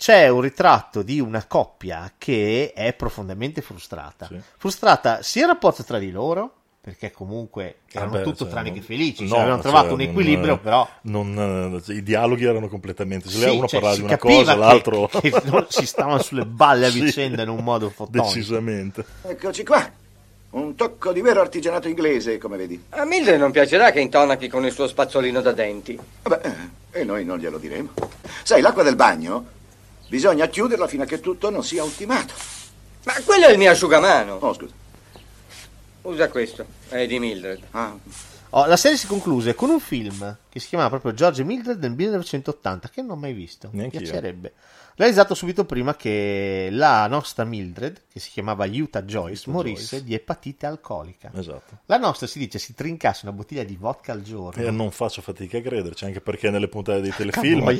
c'è 0.00 0.28
un 0.28 0.40
ritratto 0.40 1.02
di 1.02 1.20
una 1.20 1.44
coppia 1.46 2.10
che 2.16 2.72
è 2.74 2.94
profondamente 2.94 3.60
frustrata. 3.60 4.28
Sì. 4.28 4.40
Frustrata 4.56 5.20
sia 5.20 5.42
il 5.42 5.48
rapporto 5.48 5.84
tra 5.84 5.98
di 5.98 6.10
loro, 6.10 6.54
perché 6.80 7.10
comunque 7.10 7.80
erano 7.92 8.12
Vabbè, 8.12 8.22
tutto 8.24 8.44
cioè, 8.44 8.48
tranne 8.48 8.70
non- 8.70 8.78
che 8.78 8.82
felici, 8.82 9.24
no, 9.24 9.28
cioè, 9.28 9.38
avevano 9.40 9.60
cioè, 9.60 9.70
trovato 9.70 9.92
un 9.92 10.00
non- 10.00 10.08
equilibrio, 10.08 10.56
però 10.58 10.88
non, 11.02 11.82
eh, 11.86 11.92
i 11.92 12.02
dialoghi 12.02 12.46
erano 12.46 12.68
completamente 12.68 13.28
se 13.28 13.40
Sì, 13.50 13.54
uno 13.54 13.66
cioè, 13.68 13.78
parlava 13.80 13.92
si 13.94 14.00
di 14.00 14.06
una 14.06 14.16
capiva 14.16 14.38
cosa 14.38 14.52
che- 14.54 14.58
l'altro 14.58 15.06
che 15.20 15.32
non 15.44 15.66
si 15.68 15.84
stavano 15.86 16.22
sulle 16.22 16.46
balle 16.46 16.86
a 16.86 16.90
Sì, 16.90 17.00
vicenda 17.02 17.42
in 17.42 17.50
un 17.50 17.62
modo 17.62 17.90
fotonico. 17.90 18.24
decisamente 18.24 19.04
Eccoci 19.26 19.64
qua. 19.64 19.86
Un 20.52 20.74
tocco 20.76 21.12
di 21.12 21.20
vero 21.20 21.42
artigianato 21.42 21.88
inglese, 21.88 22.38
come 22.38 22.56
vedi. 22.56 22.82
A 22.88 23.04
Mildred 23.04 23.38
non 23.38 23.50
piacerà 23.52 23.92
che 23.92 24.00
intonachi 24.00 24.48
con 24.48 24.64
il 24.64 24.72
suo 24.72 24.88
spazzolino 24.88 25.42
da 25.42 25.52
denti. 25.52 25.96
Vabbè, 26.22 26.40
eh, 26.92 27.00
e 27.00 27.04
noi 27.04 27.24
non 27.26 27.38
glielo 27.38 27.58
diremo. 27.58 27.90
Sai, 28.42 28.60
l'acqua 28.62 28.82
del 28.82 28.96
bagno 28.96 29.44
bisogna 30.10 30.46
chiuderla 30.48 30.86
fino 30.88 31.04
a 31.04 31.06
che 31.06 31.20
tutto 31.20 31.48
non 31.48 31.64
sia 31.64 31.82
ultimato. 31.82 32.34
Ma 33.04 33.14
quello 33.24 33.46
è 33.46 33.52
il 33.52 33.58
mio 33.58 33.70
asciugamano. 33.70 34.34
Oh, 34.34 34.52
scusa. 34.52 34.74
Usa 36.02 36.28
questo, 36.28 36.66
è 36.88 37.06
di 37.06 37.18
Mildred. 37.18 37.60
Ah, 37.70 37.96
Oh, 38.52 38.66
la 38.66 38.76
serie 38.76 38.98
si 38.98 39.06
concluse 39.06 39.54
con 39.54 39.70
un 39.70 39.78
film 39.78 40.36
che 40.48 40.58
si 40.58 40.66
chiamava 40.66 40.90
proprio 40.90 41.14
George 41.14 41.44
Mildred 41.44 41.78
del 41.78 41.92
1980, 41.92 42.88
che 42.88 43.00
non 43.00 43.12
ho 43.12 43.16
mai 43.16 43.32
visto. 43.32 43.68
Mi 43.70 43.78
Neanch'io. 43.78 44.00
piacerebbe. 44.00 44.54
Realizzato 44.96 45.34
subito 45.36 45.64
prima 45.64 45.94
che 45.94 46.66
la 46.72 47.06
nostra 47.06 47.44
Mildred, 47.44 48.02
che 48.12 48.18
si 48.18 48.30
chiamava 48.30 48.66
Utah 48.66 49.02
Joyce, 49.02 49.48
morisse 49.48 49.98
Joyce. 49.98 50.04
di 50.04 50.14
epatite 50.14 50.66
alcolica. 50.66 51.30
esatto 51.32 51.78
La 51.86 51.96
nostra 51.98 52.26
si 52.26 52.40
dice 52.40 52.58
si 52.58 52.74
trincasse 52.74 53.20
una 53.24 53.36
bottiglia 53.36 53.62
di 53.62 53.76
vodka 53.78 54.10
al 54.10 54.22
giorno. 54.22 54.60
e 54.60 54.68
non 54.72 54.90
faccio 54.90 55.22
fatica 55.22 55.58
a 55.58 55.60
crederci 55.60 56.06
anche 56.06 56.20
perché 56.20 56.50
nelle 56.50 56.66
puntate 56.66 57.00
dei 57.02 57.14
telefilm. 57.16 57.78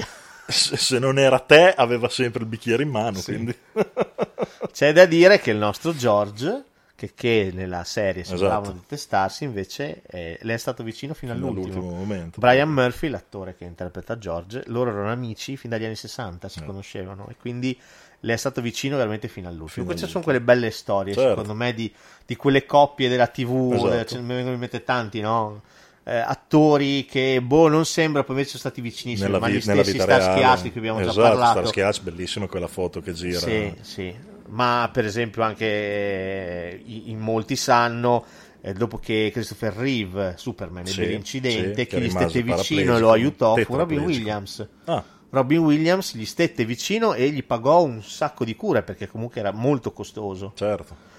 Se, 0.51 0.99
non 0.99 1.19
era 1.19 1.39
te 1.39 1.73
aveva 1.75 2.09
sempre 2.09 2.41
il 2.43 2.47
bicchiere 2.49 2.83
in 2.83 2.91
mano 2.91 3.19
Sì. 3.19 3.55
C'è 4.73 4.93
da 4.93 5.05
dire 5.07 5.41
che 5.41 5.51
il 5.51 5.57
nostro 5.57 5.95
George, 5.95 6.65
che, 6.95 7.13
che 7.15 7.51
nella 7.53 7.85
serie 7.85 8.25
sembravano 8.25 8.61
Esatto. 8.63 8.79
detestarsi, 8.81 9.45
invece 9.45 10.03
eh, 10.07 10.39
le 10.41 10.55
è 10.55 10.57
stato 10.57 10.83
vicino 10.83 11.15
fino 11.15 11.33
all'ultimo. 11.33 11.67
all'ultimo 11.75 11.95
momento. 11.97 12.41
Brian 12.41 12.71
Murphy, 12.71 13.09
l'attore 13.09 13.57
che 13.57 13.65
interpreta 13.65 14.19
George, 14.19 14.63
loro 14.67 14.91
erano 14.91 15.11
amici 15.11 15.57
fin 15.57 15.71
dagli 15.71 15.85
anni 15.85 15.97
60, 15.97 16.47
Eh. 16.47 16.51
si 16.51 16.63
conoscevano 16.65 17.27
e 17.31 17.37
quindi 17.41 17.79
le 18.23 18.33
è 18.35 18.37
stato 18.37 18.61
vicino 18.61 18.97
veramente 18.97 19.29
fino 19.29 19.49
all'ultimo. 19.49 19.71
Fino 19.71 19.87
Queste 19.87 20.07
sono 20.07 20.23
quelle 20.23 20.41
belle 20.43 20.71
storie, 20.71 21.15
Certo. 21.15 21.29
secondo 21.31 21.55
me, 21.55 21.73
di, 21.73 21.93
di 22.27 22.37
quelle 22.37 22.67
coppie 22.67 23.09
della 23.09 23.27
TV, 23.29 23.73
Esatto. 23.73 24.15
eh, 24.17 24.21
ne 24.21 24.35
vengono 24.35 24.55
in 24.55 24.61
mente 24.61 24.85
tanti, 24.85 25.21
no? 25.21 25.63
Eh, 26.11 26.17
attori 26.17 27.05
che 27.05 27.41
boh 27.41 27.69
non 27.69 27.85
sembra 27.85 28.25
poi 28.25 28.35
invece 28.35 28.59
sono 28.59 28.63
stati 28.63 28.81
vicinissimi 28.81 29.29
nella, 29.29 29.39
ma 29.39 29.49
gli 29.49 29.63
nella 29.65 29.85
stessi 29.85 29.93
vita 29.93 30.03
Starsky 30.03 30.41
reale 30.41 30.53
Hutch 30.55 30.63
di 30.63 30.71
cui 30.73 30.81
abbiamo 30.81 30.99
esatto, 30.99 31.15
già 31.15 31.23
parlato 31.23 31.59
Starsky 31.61 31.81
Hutch, 31.83 32.03
bellissima 32.03 32.47
quella 32.49 32.67
foto 32.67 33.01
che 33.01 33.13
gira 33.13 33.39
sì, 33.39 33.73
sì. 33.83 34.15
Ma 34.49 34.91
per 34.93 35.05
esempio 35.05 35.45
anche 35.45 35.65
eh, 35.65 36.83
in 36.85 37.21
molti 37.21 37.55
sanno, 37.55 38.25
eh, 38.61 38.73
dopo 38.73 38.99
che 38.99 39.31
Christopher 39.33 39.73
Reeve, 39.73 40.35
Superman, 40.37 40.83
ebbe 40.83 40.91
Sì, 40.91 41.07
l'incidente, 41.07 41.83
sì, 41.83 41.87
chi 41.87 41.95
che 41.95 42.01
gli 42.01 42.11
stette 42.11 42.43
vicino 42.43 42.97
e 42.97 42.99
lo 42.99 43.13
aiutò 43.13 43.55
fu 43.55 43.77
Robin. 43.77 44.01
Williams. 44.01 44.69
Ah. 44.87 45.05
Robin 45.31 45.59
Williams 45.59 46.17
gli 46.17 46.25
stette 46.25 46.65
vicino 46.65 47.15
e 47.15 47.31
gli 47.31 47.45
pagò 47.45 47.85
un 47.85 48.03
sacco 48.03 48.45
di 48.45 48.57
cure 48.57 48.83
perché 48.83 49.07
comunque 49.07 49.39
era 49.39 49.53
molto 49.53 49.93
costoso. 49.93 50.55
certo 50.57 51.10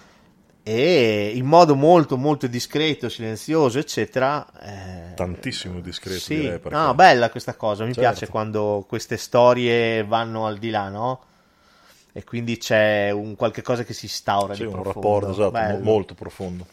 E 0.64 1.32
in 1.34 1.46
modo 1.46 1.76
molto 1.76 2.18
molto 2.18 2.46
discreto, 2.48 3.10
silenzioso, 3.10 3.80
eccetera. 3.80 4.46
eh, 4.62 5.14
tantissimo 5.16 5.80
discreto 5.80 6.20
sì, 6.20 6.36
direi 6.40 6.60
perché- 6.60 6.78
no, 6.78 6.94
bella 6.94 7.30
questa 7.32 7.56
cosa. 7.56 7.84
Mi 7.84 7.94
Certo. 7.94 8.10
piace 8.10 8.28
quando 8.30 8.86
queste 8.88 9.18
storie 9.18 10.04
vanno 10.04 10.46
al 10.46 10.58
di 10.60 10.70
là, 10.70 10.90
no? 10.90 11.22
E 12.14 12.24
quindi 12.24 12.58
c'è 12.58 13.10
un 13.10 13.36
qualche 13.36 13.62
cosa 13.64 13.84
che 13.84 13.94
si 13.94 14.06
instaura 14.06 14.54
Sì, 14.54 14.62
di 14.62 14.68
un 14.68 14.74
profondo. 14.82 15.10
rapporto 15.10 15.32
esatto, 15.50 15.80
molto 15.84 16.14
profondo 16.14 16.66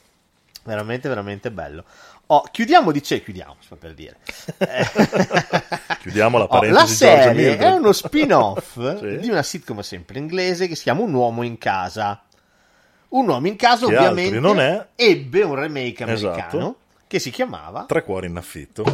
Veramente, 0.64 1.09
veramente 1.09 1.51
bello. 1.51 1.85
Oh, 2.27 2.42
chiudiamo 2.51 2.92
di 2.92 3.01
c'è, 3.01 3.22
chiudiamo, 3.22 3.57
sto 3.61 3.77
per 3.77 3.94
dire. 3.94 4.16
chiudiamo 6.01 6.37
la 6.38 6.44
Oh, 6.44 6.48
parentesi 6.48 7.05
la 7.05 7.12
George 7.14 7.24
serie 7.24 7.57
è 7.57 7.70
uno 7.70 7.92
spin-off 7.92 8.77
Sì. 8.98 9.18
di 9.18 9.31
una 9.31 9.42
sitcom 9.42 9.81
sempre 9.81 10.18
inglese 10.18 10.66
che 10.68 10.74
si 10.74 10.83
chiama 10.83 11.01
Un 11.03 11.14
uomo 11.14 11.42
in 11.42 11.57
casa. 11.57 12.20
Un 13.11 13.29
uomo 13.29 13.47
in 13.47 13.57
casa 13.57 13.87
Che 13.87 13.97
ovviamente 13.97 14.38
non 14.38 14.61
è. 14.61 14.87
ebbe 14.94 15.42
un 15.42 15.55
remake 15.55 16.05
Esatto. 16.05 16.29
americano 16.35 16.77
che 17.07 17.18
si 17.18 17.31
chiamava 17.31 17.85
tre 17.87 18.05
cuori 18.05 18.27
in 18.27 18.37
affitto 18.37 18.85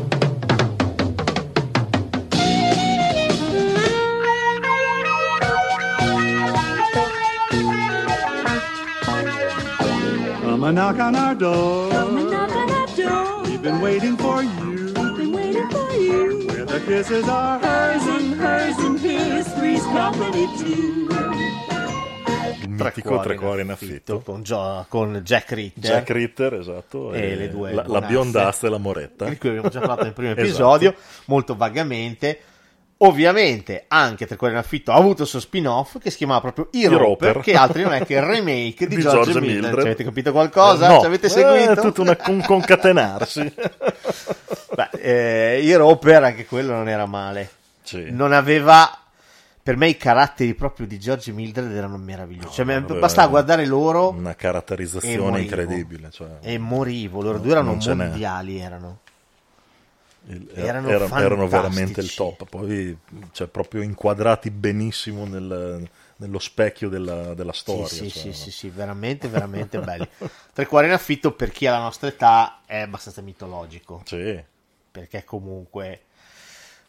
Come 10.43 10.69
a 10.69 10.71
knock 10.73 10.99
on 11.01 11.17
our 11.17 11.35
door. 11.35 11.91
Come 11.91 12.19
and 12.19 12.31
knock 12.31 12.51
on 12.55 12.71
our 12.71 12.87
door. 12.97 13.43
We've 13.45 13.63
been 13.63 13.81
waiting 13.81 14.17
for 14.17 14.43
you. 14.43 14.93
Been 14.93 15.33
waiting 15.33 15.69
for 15.71 15.91
you. 15.93 16.47
Where 16.49 16.65
the 16.65 16.81
kisses 16.87 17.29
are 17.29 17.59
Hers 17.59 18.03
and 18.07 18.35
hers 18.35 18.77
and 18.79 18.99
his. 19.01 19.49
Three's 19.55 19.83
company 19.85 20.47
too. 20.59 21.09
Il 22.65 22.71
mitico 22.71 23.21
tre 23.21 23.35
cuori 23.37 23.63
in 23.63 23.71
affitto 23.71 24.21
con, 24.21 24.43
Gio- 24.43 24.85
con 24.89 25.21
Jack 25.23 25.53
Ritter 25.53 25.83
Jack 25.83 26.11
Ritter 26.11 26.55
esatto 26.55 27.13
e 27.13 27.35
le 27.37 27.49
due 27.49 27.73
la, 27.73 27.85
la 27.87 28.01
biondastra 28.01 28.69
e 28.69 28.71
la 28.71 28.79
moretta 28.79 29.27
di 29.27 29.37
cui 29.39 29.51
abbiamo 29.51 29.69
già 29.69 29.79
parlato 29.81 30.03
nel 30.05 30.13
primo 30.13 30.31
Esatto. 30.33 30.47
episodio, 30.49 30.95
molto 31.27 31.55
vagamente. 31.57 32.39
Ovviamente 32.99 33.85
anche 33.89 34.25
Tre 34.25 34.37
Cuori 34.37 34.53
in 34.55 34.59
Affitto 34.61 34.93
ha 34.93 34.95
avuto 34.95 35.23
il 35.23 35.29
suo 35.29 35.41
spin-off 35.41 35.99
che 35.99 36.11
si 36.11 36.17
chiamava 36.19 36.41
proprio 36.41 36.69
I 36.71 36.83
I 36.83 36.87
Roper, 36.87 37.33
Roper. 37.35 37.43
che 37.43 37.55
altro 37.55 37.83
non 37.83 37.93
è 37.93 38.05
che 38.07 38.15
il 38.15 38.23
remake 38.23 38.87
di, 38.87 38.95
Di 38.97 39.03
George, 39.03 39.33
George 39.33 39.41
Miller. 39.41 39.55
Mildred. 39.61 39.81
Ci 39.81 39.87
avete 39.87 40.05
capito 40.05 40.33
qualcosa? 40.33 40.87
Eh, 40.87 40.93
no. 40.93 41.01
Ci 41.01 41.07
avete 41.07 41.27
Eh, 41.27 41.31
seguito? 41.31 41.73
è 41.73 41.77
tutto 41.77 42.01
una- 42.03 42.17
un 42.29 42.41
concatenarsi 42.43 43.53
Beh, 44.75 44.89
eh, 45.01 45.61
I 45.63 45.75
Roper 45.75 46.23
anche 46.23 46.47
quello 46.47 46.73
non 46.73 46.89
era 46.89 47.05
male. 47.07 47.51
Sì. 47.83 48.07
Non 48.11 48.33
aveva... 48.33 48.99
Per 49.65 49.79
me 49.79 49.89
i 49.89 49.97
caratteri 49.97 50.53
proprio 50.55 50.87
di 50.87 50.99
George 50.99 51.33
Mildred 51.33 51.73
erano 51.73 51.97
meravigliosi. 51.97 52.53
Cioè, 52.55 52.67
me- 52.67 52.75
aveva 52.75 52.99
bastava 52.99 53.29
guardare 53.29 53.65
loro 53.65 54.11
una 54.11 54.35
caratterizzazione 54.35 55.41
incredibile 55.41 56.11
cioè, 56.11 56.37
E 56.43 56.59
morivo. 56.59 57.23
Loro 57.23 57.39
due 57.39 57.53
erano 57.53 57.73
mondiali, 57.75 58.59
erano. 58.59 58.99
il- 60.27 60.51
erano 60.53 60.89
erano, 60.91 61.17
erano 61.19 61.49
fantastici. 61.49 61.51
veramente 61.51 62.01
il 62.03 62.15
top 62.15 62.45
poi 62.47 62.99
cioè, 63.33 63.47
proprio 63.47 63.81
inquadrati 63.81 64.51
benissimo 64.51 65.25
nel- 65.25 65.89
nello 66.17 66.39
specchio 66.39 66.91
della, 66.91 67.33
della 67.33 67.53
storia 67.55 67.87
Sì, 67.87 68.09
sì, 68.09 68.11
cioè, 68.11 68.21
sì, 68.21 68.33
sì, 68.35 68.51
sì, 68.51 68.69
veramente, 68.69 69.29
veramente 69.29 69.81
belli. 69.81 70.07
Tre 70.53 70.67
cuori 70.67 70.89
in 70.89 70.93
affitto 70.93 71.33
per 71.33 71.51
chi 71.51 71.67
ha 71.67 71.73
la 71.73 71.79
nostra 71.81 72.09
età 72.09 72.61
è 72.67 72.81
abbastanza 72.81 73.23
mitologico. 73.23 74.03
Sì. 74.05 74.43
Perché 74.93 75.25
comunque 75.25 76.03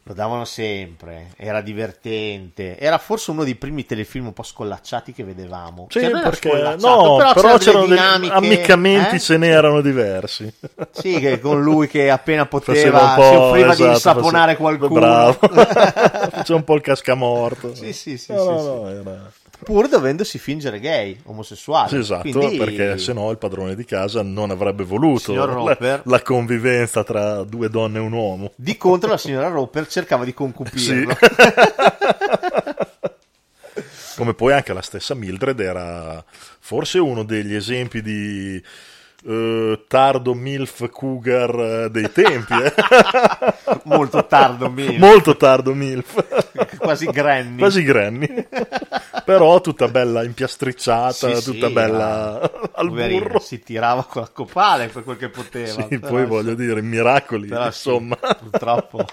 lo 0.08 0.14
davano 0.14 0.46
sempre, 0.46 1.32
era 1.36 1.62
divertente. 1.62 2.78
Era 2.78 3.00
forse 3.00 3.32
uno 3.32 3.44
dei 3.44 3.56
primi 3.56 3.88
telefilm 3.88 4.28
un 4.28 4.34
po' 4.34 4.44
scollacciati 4.44 5.12
che 5.14 5.24
vedevamo. 5.24 5.88
Sì, 5.90 6.00
Cioè, 6.00 6.12
perché 6.12 6.76
no, 6.80 7.18
però, 7.34 7.34
c'erano 7.34 7.58
delle 7.58 7.58
c'erano 7.58 7.80
degli 7.88 7.90
dinamiche, 7.96 8.34
ammiccamenti, 8.34 9.16
eh? 9.16 9.20
ce 9.20 9.38
n'erano 9.38 9.82
diversi. 9.82 10.54
Sì, 10.96 11.20
che 11.20 11.40
con 11.40 11.62
lui 11.62 11.88
che 11.88 12.10
appena 12.10 12.46
poteva 12.48 13.16
si 13.16 13.36
offriva 13.36 13.72
esatto, 13.72 13.84
di 13.84 13.90
insaponare 13.94 14.56
faceva- 14.56 14.78
qualcuno. 14.78 15.00
Bravo. 15.00 15.34
Faceva 16.36 16.58
un 16.60 16.64
po' 16.64 16.76
il 16.76 16.82
cascamorto. 16.82 17.74
Sì, 17.76 17.92
sì, 17.92 18.18
sì, 18.18 18.32
No, 18.32 18.42
sì, 18.42 18.48
no, 18.48 18.60
sì. 18.60 18.66
no, 18.66 18.90
era- 18.90 19.32
Pur 19.64 19.88
dovendosi 19.88 20.38
fingere 20.38 20.80
gay, 20.80 21.18
omosessuale. 21.24 21.90
Sì, 21.90 21.98
esatto, 21.98 22.30
Quindi- 22.30 22.58
perché 22.58 22.98
se 22.98 23.14
no 23.14 23.32
il 23.32 23.38
padrone 23.38 23.76
di 23.76 23.86
casa 23.86 24.22
non 24.22 24.52
avrebbe 24.52 24.84
voluto 24.84 25.34
la, 25.34 26.02
la 26.04 26.22
convivenza 26.22 27.04
tra 27.04 27.44
due 27.44 27.70
donne 27.70 27.98
e 27.98 28.02
un 28.02 28.12
uomo. 28.12 28.52
Di 28.56 28.78
contro 28.78 29.10
la 29.10 29.18
signora 29.18 29.48
Roper 29.48 29.88
cercava 29.88 30.24
di 30.26 30.34
concupirlo. 30.34 31.16
Come 34.16 34.34
poi 34.34 34.54
anche 34.54 34.72
la 34.74 34.82
stessa 34.82 35.14
Mildred 35.14 35.60
era 35.60 36.24
forse 36.60 37.00
uno 37.00 37.24
degli 37.24 37.54
esempi 37.54 38.02
di 38.02 38.62
eh, 39.28 39.84
tardo 39.88 40.34
MILF 40.34 40.90
Cougar 40.90 41.60
eh, 41.60 41.90
dei 41.90 42.12
tempi. 42.12 42.54
eh. 42.54 42.74
Molto 43.86 44.26
tardo 44.26 44.70
MILF. 44.70 44.98
Molto 44.98 45.36
tardo 45.36 45.74
MILF. 45.74 46.78
Quasi 46.78 47.08
granny. 47.08 47.58
Quasi 47.58 47.84
granny. 47.84 48.48
Però 49.26 49.60
tutta 49.62 49.88
bella 49.88 50.24
impiastricciata, 50.24 51.34
Sì, 51.36 51.44
tutta 51.54 51.68
sì, 51.68 51.74
bella 51.74 52.38
era- 52.38 52.52
al 52.74 52.88
poverino, 52.90 53.22
burro. 53.24 53.40
Si 53.40 53.60
tirava 53.64 54.04
con 54.04 54.22
la 54.22 54.30
copale 54.32 54.88
per 54.88 55.04
quel 55.04 55.18
che 55.18 55.30
poteva. 55.30 55.88
Sì, 55.90 56.00
poi 56.00 56.26
voglio 56.26 56.54
dire, 56.54 56.82
miracoli, 56.82 57.48
però 57.48 57.66
insomma. 57.66 58.16
purtroppo 58.18 59.06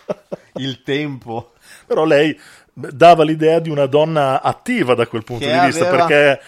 il 0.56 0.82
tempo. 0.82 1.52
Però 1.86 2.04
lei 2.04 2.38
dava 2.74 3.22
l'idea 3.24 3.58
di 3.58 3.68
una 3.70 3.86
donna 3.86 4.40
attiva 4.42 4.94
da 4.94 5.06
quel 5.06 5.24
punto 5.24 5.44
Che 5.46 5.52
di 5.52 5.66
vista, 5.66 5.88
aveva- 5.88 6.06
perché 6.06 6.42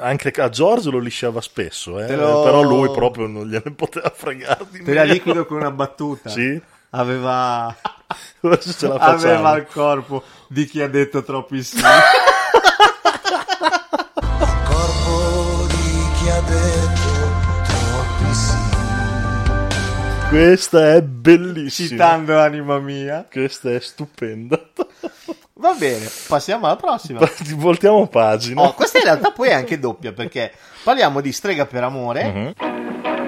anche 0.00 0.30
a 0.40 0.48
George 0.48 0.90
lo 0.90 0.98
lisciava 0.98 1.40
spesso, 1.40 2.00
eh, 2.00 2.14
lo- 2.16 2.42
però 2.42 2.62
lui 2.62 2.90
proprio 2.90 3.26
non 3.26 3.46
gliene 3.46 3.72
poteva 3.76 4.10
fregare 4.14 4.66
di 4.70 4.82
Te 4.82 4.92
la 4.94 5.04
liquido 5.04 5.44
con 5.46 5.58
una 5.58 5.70
battuta. 5.70 6.28
Sì? 6.30 6.60
Aveva, 6.90 7.74
aveva 8.98 9.56
il 9.56 9.66
corpo 9.70 10.22
di 10.48 10.64
chi 10.66 10.80
ha 10.82 10.88
detto 10.88 11.22
troppi 11.22 11.62
sì. 11.62 11.80
Corpo 14.64 15.66
di 15.68 16.10
chi 16.18 16.30
ha 16.30 16.40
detto 16.40 17.10
troppi 17.66 18.34
sì. 18.34 18.68
Questa 20.28 20.94
è 20.94 21.02
bellissima. 21.02 21.88
Citando 21.88 22.38
Anima 22.38 22.78
Mia. 22.78 23.26
Questa 23.30 23.70
è 23.70 23.80
stupenda. 23.80 24.58
Va 25.60 25.74
bene, 25.74 26.10
passiamo 26.26 26.64
alla 26.64 26.76
prossima. 26.76 27.20
Voltiamo 27.56 28.06
pagina. 28.06 28.62
Oh, 28.62 28.72
questa 28.72 28.96
in 28.96 29.04
realtà 29.04 29.30
poi 29.30 29.48
è 29.48 29.52
anche 29.52 29.78
doppia 29.78 30.10
perché 30.12 30.50
parliamo 30.82 31.20
di 31.20 31.32
Strega 31.32 31.66
per 31.66 31.84
amore. 31.84 32.24
Mhm. 32.24 33.19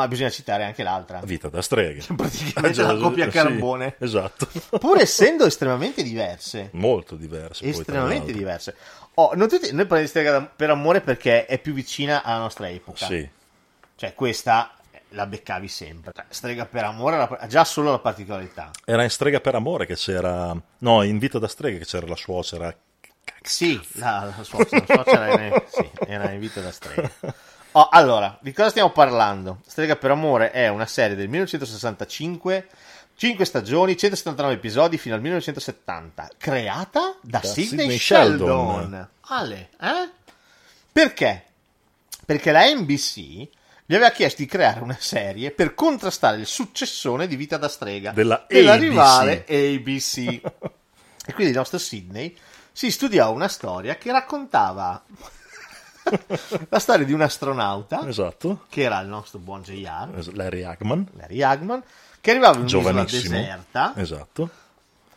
Ma 0.00 0.08
bisogna 0.08 0.30
citare 0.30 0.64
anche 0.64 0.82
l'altra. 0.82 1.20
Vita 1.22 1.48
da 1.48 1.60
streghe. 1.62 2.02
Praticamente 2.14 2.82
la 2.82 2.96
coppia 2.96 3.24
Sì, 3.26 3.30
carbone. 3.30 3.96
esatto. 3.98 4.48
Pur 4.78 4.98
essendo 4.98 5.44
estremamente 5.46 6.02
diverse. 6.02 6.70
Molto 6.72 7.16
diverse. 7.16 7.62
poi, 7.62 7.70
Estremamente 7.70 8.16
l'altro. 8.32 8.38
diverse. 8.38 8.76
Oh, 9.14 9.32
non 9.34 9.48
tutti- 9.48 9.66
noi 9.72 9.86
parliamo 9.86 10.00
di 10.02 10.06
Strega 10.08 10.40
per 10.42 10.70
amore 10.70 11.00
perché 11.00 11.46
è 11.46 11.58
più 11.58 11.72
vicina 11.74 12.22
alla 12.22 12.38
nostra 12.38 12.68
epoca. 12.68 13.06
Sì. 13.06 13.28
Cioè, 13.96 14.14
questa 14.14 14.72
la 15.10 15.26
beccavi 15.26 15.68
sempre. 15.68 16.12
Cioè, 16.14 16.24
Strega 16.28 16.64
per 16.64 16.84
amore 16.84 17.16
ha 17.16 17.46
già 17.46 17.64
solo 17.64 17.90
la 17.90 17.98
particolarità. 17.98 18.70
Era 18.84 19.02
in 19.02 19.10
Strega 19.10 19.40
per 19.40 19.54
amore 19.56 19.84
che 19.86 19.96
c'era... 19.96 20.56
No, 20.78 21.02
in 21.02 21.18
Vita 21.18 21.38
da 21.38 21.48
streghe 21.48 21.78
che 21.78 21.84
c'era 21.84 22.06
la 22.06 22.16
suocera. 22.16 22.74
Sì, 23.42 23.80
la, 23.92 24.32
la 24.36 24.42
suocera, 24.44 24.84
la 24.86 24.94
suocera 24.94 25.28
era, 25.28 25.44
in, 25.46 25.62
sì, 25.70 25.90
era 26.06 26.30
in 26.30 26.40
vita 26.40 26.60
da 26.60 26.70
strega. 26.72 27.10
Oh, 27.72 27.88
allora, 27.88 28.36
di 28.40 28.52
cosa 28.52 28.70
stiamo 28.70 28.90
parlando? 28.90 29.60
Strega 29.66 29.94
per 29.96 30.10
amore 30.10 30.50
è 30.50 30.68
una 30.68 30.86
serie 30.86 31.14
del 31.14 31.28
1965, 31.28 32.68
5 33.14 33.44
stagioni, 33.44 33.96
179 33.96 34.54
episodi 34.54 34.98
fino 34.98 35.14
al 35.14 35.20
1970, 35.20 36.30
creata 36.36 37.16
da, 37.20 37.38
Da 37.38 37.46
Sidney, 37.46 37.66
Sidney 37.82 37.98
Sheldon. 37.98 38.48
Sheldon. 38.80 39.08
Ale, 39.20 39.68
eh? 39.80 40.10
Perché? 40.90 41.44
Perché 42.26 42.50
la 42.50 42.64
NBC 42.74 43.16
gli 43.86 43.94
aveva 43.94 44.10
chiesto 44.10 44.42
di 44.42 44.48
creare 44.48 44.80
una 44.80 44.96
serie 44.98 45.52
per 45.52 45.74
contrastare 45.74 46.38
il 46.38 46.46
successone 46.46 47.28
di 47.28 47.36
Vita 47.36 47.56
da 47.56 47.68
strega 47.68 48.10
Della 48.10 48.44
della 48.48 48.72
ABC. 48.72 48.82
rivale 48.82 49.44
ABC. 49.48 50.16
e 50.18 51.32
quindi 51.34 51.52
il 51.52 51.58
nostro 51.58 51.78
Sidney 51.78 52.36
si 52.72 52.90
studiò 52.90 53.32
una 53.32 53.48
storia 53.48 53.96
che 53.96 54.10
raccontava 54.10 55.04
la 56.68 56.78
storia 56.78 57.04
di 57.06 57.12
un 57.12 57.20
astronauta 57.20 58.06
Esatto. 58.06 58.64
che 58.68 58.82
era 58.82 59.00
il 59.00 59.08
nostro 59.08 59.38
buon 59.38 59.62
JR, 59.62 60.08
Larry 60.34 60.62
Hagman. 60.62 61.06
Larry 61.16 61.42
Hagman, 61.42 61.82
che 62.20 62.30
arrivava 62.30 62.54
in 62.56 62.60
un'isola 62.62 63.04
deserta, 63.04 63.92
Esatto. 63.96 64.50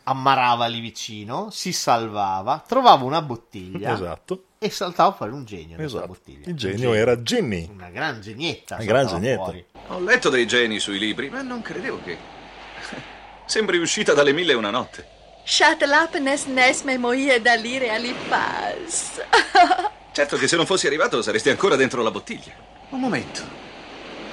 ammarava 0.03 0.65
lì 0.67 0.79
vicino, 0.79 1.49
si 1.51 1.71
salvava, 1.73 2.63
trovava 2.67 3.03
una 3.03 3.21
bottiglia 3.21 3.93
Esatto. 3.93 4.43
e 4.59 4.69
saltava 4.69 5.11
fuori 5.13 5.31
un 5.31 5.45
genio 5.45 5.75
nella 5.77 5.87
Esatto. 5.87 6.07
bottiglia. 6.07 6.41
Il 6.45 6.49
Un 6.51 6.55
genio 6.57 6.93
era 6.93 7.21
Ginny. 7.21 7.69
Una 7.71 7.89
gran 7.89 8.21
genietta. 8.21 8.75
Una 8.75 8.83
gran 8.85 9.07
genietta. 9.07 9.43
fuori. 9.43 9.65
Ho 9.87 9.99
letto 9.99 10.29
dei 10.29 10.45
geni 10.47 10.79
sui 10.79 10.99
libri, 10.99 11.29
ma 11.29 11.41
non 11.41 11.61
credevo 11.61 11.99
che. 12.03 12.17
Sembri 13.45 13.77
uscita 13.77 14.13
dalle 14.13 14.31
mille 14.33 14.53
e 14.53 14.55
una 14.55 14.69
notte. 14.69 15.07
Schattenlapenes 15.45 16.45
nes 16.45 16.83
memorie 16.83 17.41
da 17.41 17.55
lire 17.55 17.89
alipas. 17.91 19.21
Certo 20.13 20.37
che 20.37 20.47
se 20.47 20.55
non 20.55 20.65
fossi 20.67 20.85
arrivato 20.87 21.21
saresti 21.21 21.49
ancora 21.49 21.75
dentro 21.75 22.03
la 22.03 22.11
bottiglia. 22.11 22.53
Un 22.89 22.99
momento. 22.99 23.41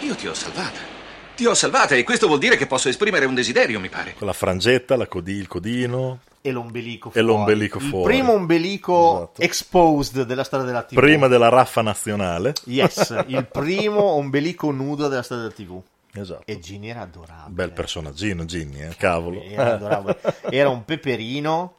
Io 0.01 0.15
ti 0.15 0.27
ho 0.29 0.35
salvata. 0.35 0.79
Ti 1.35 1.47
ho 1.47 1.55
salvata 1.55 1.95
e 1.95 2.03
questo 2.05 2.27
vuol 2.27 2.39
dire 2.39 2.57
che 2.59 2.67
posso 2.67 2.91
esprimere 2.91 3.25
un 3.25 3.35
desiderio, 3.35 3.81
mi 3.81 3.89
pare. 3.89 4.15
Con 4.19 4.27
la 4.27 4.35
frangetta, 4.35 4.95
la 4.97 5.07
codi- 5.07 5.33
il 5.33 5.47
codino. 5.49 6.21
E 6.43 6.51
l'ombelico 6.53 7.09
E 7.09 7.13
fuori. 7.13 7.27
l'ombelico 7.27 7.79
Il 7.79 7.85
fuori. 7.85 8.13
primo 8.15 8.33
ombelico 8.33 9.33
exposed 9.39 10.23
della 10.25 10.45
storia 10.45 10.67
della 10.67 10.83
TV. 10.83 10.95
Prima 10.99 11.29
della 11.29 11.49
raffa 11.49 11.81
nazionale. 11.83 12.53
Yes, 12.65 13.25
il 13.29 13.47
primo 13.51 14.03
ombelico 14.03 14.71
nudo 14.71 15.09
della 15.09 15.23
storia 15.23 15.45
della 15.45 15.55
TV. 15.55 15.81
Esatto. 16.13 16.43
E 16.45 16.59
Ginny 16.59 16.89
era 16.89 17.03
adorabile. 17.03 17.49
Bel 17.55 17.73
personaggino, 17.73 18.45
Ginny, 18.45 18.83
eh? 18.83 18.95
cavolo. 18.99 19.43
Era, 19.43 19.75
adorabile. 19.75 20.19
Era 20.51 20.69
un 20.69 20.85
peperino. 20.85 21.75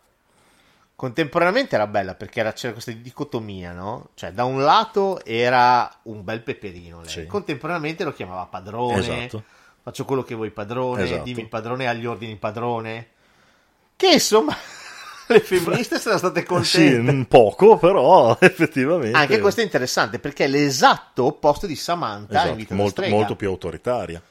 Contemporaneamente 1.01 1.73
era 1.73 1.87
bella 1.87 2.13
perché 2.13 2.41
era- 2.41 2.53
c'era 2.53 2.73
questa 2.73 2.91
dicotomia, 2.91 3.71
no? 3.71 4.09
Cioè, 4.13 4.33
da 4.33 4.43
un 4.43 4.61
lato 4.61 5.25
era 5.25 5.91
un 6.03 6.23
bel 6.23 6.41
peperino. 6.43 7.03
Sì. 7.07 7.25
contemporaneamente 7.25 8.03
lo 8.03 8.13
chiamava 8.13 8.45
padrone. 8.45 8.99
Esatto. 9.25 9.43
Faccio 9.81 10.05
quello 10.05 10.21
che 10.21 10.35
vuoi, 10.35 10.51
padrone. 10.51 11.01
Esatto. 11.01 11.23
Dimmi 11.23 11.41
il 11.41 11.47
padrone 11.49 11.87
agli 11.87 12.05
ordini, 12.05 12.35
padrone. 12.35 13.07
Che 13.95 14.07
insomma, 14.11 14.55
le 15.25 15.39
femministe 15.39 15.97
sono 15.97 16.19
state 16.19 16.41
Sì, 16.41 16.45
contente. 16.45 17.09
un 17.11 17.25
poco, 17.25 17.77
però 17.79 18.37
effettivamente. 18.39 19.17
Anche 19.17 19.39
questo 19.39 19.61
è 19.61 19.63
interessante 19.63 20.19
perché 20.19 20.45
è 20.45 20.47
l'esatto 20.47 21.23
opposto 21.25 21.65
di 21.65 21.75
Samantha 21.75 22.33
Esatto, 22.33 22.49
in 22.49 22.55
Vita 22.57 22.75
molto, 22.75 23.01
molto 23.07 23.35
più 23.35 23.47
autoritaria. 23.49 24.21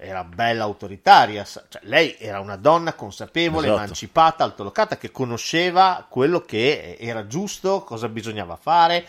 Era 0.00 0.22
bella 0.22 0.62
autoritaria, 0.62 1.44
cioè, 1.44 1.80
lei 1.82 2.14
era 2.20 2.38
una 2.38 2.54
donna 2.54 2.92
consapevole, 2.92 3.66
Esatto. 3.66 3.82
emancipata, 3.82 4.44
altolocata, 4.44 4.96
che 4.96 5.10
conosceva 5.10 6.06
quello 6.08 6.40
che 6.42 6.96
era 7.00 7.26
giusto, 7.26 7.82
cosa 7.82 8.08
bisognava 8.08 8.54
fare, 8.54 9.04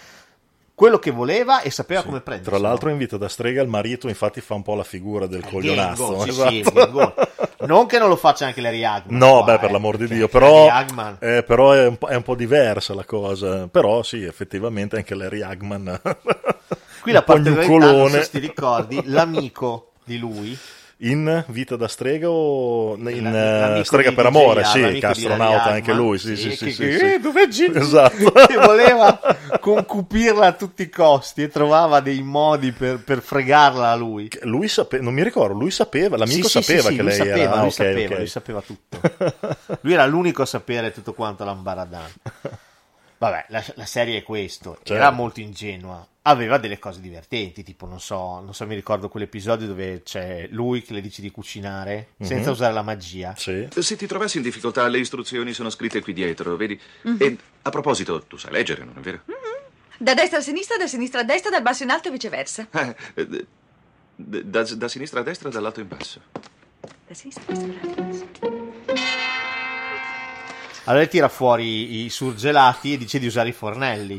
quello 0.73 0.97
che 0.97 1.11
voleva 1.11 1.61
e 1.61 1.69
sapeva 1.69 2.03
come 2.03 2.21
prendere. 2.21 2.49
Tra 2.49 2.57
l'altro 2.57 2.89
in 2.89 2.97
Vita 2.97 3.17
da 3.17 3.27
strega 3.27 3.61
il 3.61 3.67
marito 3.67 4.07
infatti 4.07 4.41
fa 4.41 4.53
un 4.55 4.63
po' 4.63 4.75
la 4.75 4.83
figura 4.83 5.27
del 5.27 5.45
coglionazzo. 5.45 6.21
Sì, 6.21 6.29
esatto. 6.29 6.49
sì, 6.49 6.55
il 6.55 6.71
Gengol. 6.73 7.13
Non 7.67 7.85
che 7.85 7.99
non 7.99 8.07
lo 8.07 8.15
faccia 8.15 8.45
anche 8.45 8.61
Larry 8.61 8.83
Hagman. 8.85 9.17
No, 9.17 9.43
qua, 9.43 9.43
beh, 9.43 9.53
eh. 9.53 9.59
per 9.59 9.71
l'amor 9.71 9.97
di 9.97 10.07
Cioè, 10.07 10.15
Dio, 10.15 10.27
però, 10.29 10.67
eh, 11.19 11.43
però 11.43 11.73
è, 11.73 11.85
un 11.85 11.97
po', 11.97 12.07
è 12.07 12.15
un 12.15 12.23
po' 12.23 12.33
diversa 12.33 12.93
la 12.93 13.03
cosa. 13.03 13.67
Però 13.67 14.01
sì, 14.03 14.23
effettivamente 14.23 14.95
anche 14.95 15.13
Larry 15.13 15.41
Hagman. 15.41 16.01
Qui 17.01 17.11
la 17.11 17.21
particolarità, 17.23 18.23
se 18.23 18.29
ti 18.29 18.39
ricordi, 18.39 19.01
l'amico 19.03 19.91
di 20.05 20.17
lui, 20.17 20.57
In 21.01 21.45
Vita 21.47 21.77
da 21.77 21.87
strega 21.87 22.29
o 22.29 22.95
in 22.97 23.23
La- 23.23 23.31
l'amico 23.31 23.79
eh, 23.79 23.85
Strega 23.85 24.11
per 24.11 24.25
amore? 24.25 24.61
ah, 24.63 24.65
Sì, 24.65 24.97
che 24.99 25.05
astronauta 25.05 25.69
anche 25.71 25.93
lui. 25.93 26.17
Sì, 26.17 26.35
sì, 26.35 26.51
sì, 26.51 26.57
sì. 26.57 26.65
che- 26.65 26.71
sì, 26.91 26.97
che- 26.97 27.13
eh, 27.13 27.19
dov'è 27.19 27.47
Ginny? 27.47 27.77
Esatto. 27.79 28.31
che 28.47 28.55
voleva 28.57 29.17
concupirla 29.61 30.47
a 30.47 30.51
tutti 30.51 30.81
i 30.81 30.89
costi 30.89 31.43
e 31.43 31.47
trovava 31.47 32.01
dei 32.01 32.21
modi 32.21 32.73
per, 32.73 32.99
per 33.01 33.21
fregarla 33.21 33.91
a 33.91 33.95
lui. 33.95 34.27
Lui 34.41 34.67
sapeva, 34.67 35.01
non 35.01 35.13
mi 35.13 35.23
ricordo, 35.23 35.57
lui 35.57 35.71
sapeva, 35.71 36.17
l'amico 36.17 36.49
Sì, 36.49 36.61
sapeva 36.61 36.89
sì, 36.89 36.95
che 36.97 37.01
lui 37.01 37.11
lei 37.11 37.17
sapeva, 37.17 37.37
era. 37.39 37.51
ah, 37.53 37.57
lui 37.59 37.67
ok, 37.67 37.73
sapeva, 37.73 38.09
ok. 38.11 38.17
lui 38.17 38.27
sapeva 38.27 38.61
tutto. 38.61 38.99
Lui 39.81 39.93
era 39.93 40.05
l'unico 40.05 40.41
a 40.41 40.45
sapere 40.45 40.91
tutto 40.91 41.13
quanto 41.13 41.45
l'ambaradan. 41.45 42.09
Vabbè, 43.19 43.45
la, 43.49 43.63
la 43.75 43.85
serie 43.85 44.17
è 44.19 44.23
questo. 44.23 44.75
Certo. 44.77 44.93
Era 44.93 45.11
molto 45.11 45.39
ingenua. 45.41 46.05
Aveva 46.23 46.57
delle 46.57 46.79
cose 46.79 47.01
divertenti, 47.01 47.63
tipo, 47.63 47.85
non 47.85 47.99
so, 47.99 48.39
non 48.39 48.53
so, 48.53 48.65
mi 48.65 48.75
ricordo 48.75 49.09
quell'episodio 49.09 49.67
dove 49.67 50.03
c'è 50.03 50.47
lui 50.51 50.81
che 50.81 50.93
le 50.93 51.01
dice 51.01 51.21
di 51.21 51.29
cucinare 51.31 52.09
senza 52.19 52.47
Mhm. 52.47 52.53
usare 52.53 52.73
la 52.73 52.81
magia. 52.81 53.33
Sì. 53.35 53.67
Se 53.77 53.95
ti 53.95 54.05
trovassi 54.07 54.37
in 54.37 54.43
difficoltà, 54.43 54.87
le 54.87 54.99
istruzioni 54.99 55.53
sono 55.53 55.69
scritte 55.69 56.01
qui 56.01 56.13
dietro, 56.13 56.55
vedi? 56.55 56.79
Mhm. 57.03 57.17
E 57.19 57.37
a 57.63 57.69
proposito, 57.69 58.23
tu 58.23 58.37
sai 58.37 58.51
leggere, 58.51 58.83
non 58.85 58.93
è 58.97 59.01
vero? 59.01 59.21
Da 59.97 60.13
destra 60.13 60.37
a 60.37 60.41
sinistra, 60.41 60.77
da 60.77 60.87
sinistra 60.87 61.21
a 61.21 61.23
destra, 61.23 61.49
dal 61.49 61.61
basso 61.61 61.83
in 61.83 61.89
alto 61.89 62.07
e 62.07 62.11
viceversa. 62.11 62.67
Eh, 62.71 62.95
eh, 63.15 63.27
d- 63.27 63.45
d- 64.15 64.41
da, 64.43 64.63
da 64.63 64.87
sinistra 64.87 65.19
a 65.19 65.23
destra, 65.23 65.49
dall'alto 65.49 65.81
in 65.81 65.87
basso. 65.89 66.21
Da 67.05 67.13
sinistra 67.13 67.43
a 67.47 67.55
destra, 67.57 67.67
dall'alto 67.75 67.99
in 68.01 68.09
basso. 68.09 68.58
Allora 70.85 71.03
lei 71.03 71.09
tira 71.09 71.27
fuori 71.29 72.05
i 72.05 72.09
surgelati 72.09 72.93
e 72.93 72.97
dice 72.97 73.19
di 73.19 73.27
usare 73.27 73.49
i 73.49 73.51
fornelli. 73.53 74.17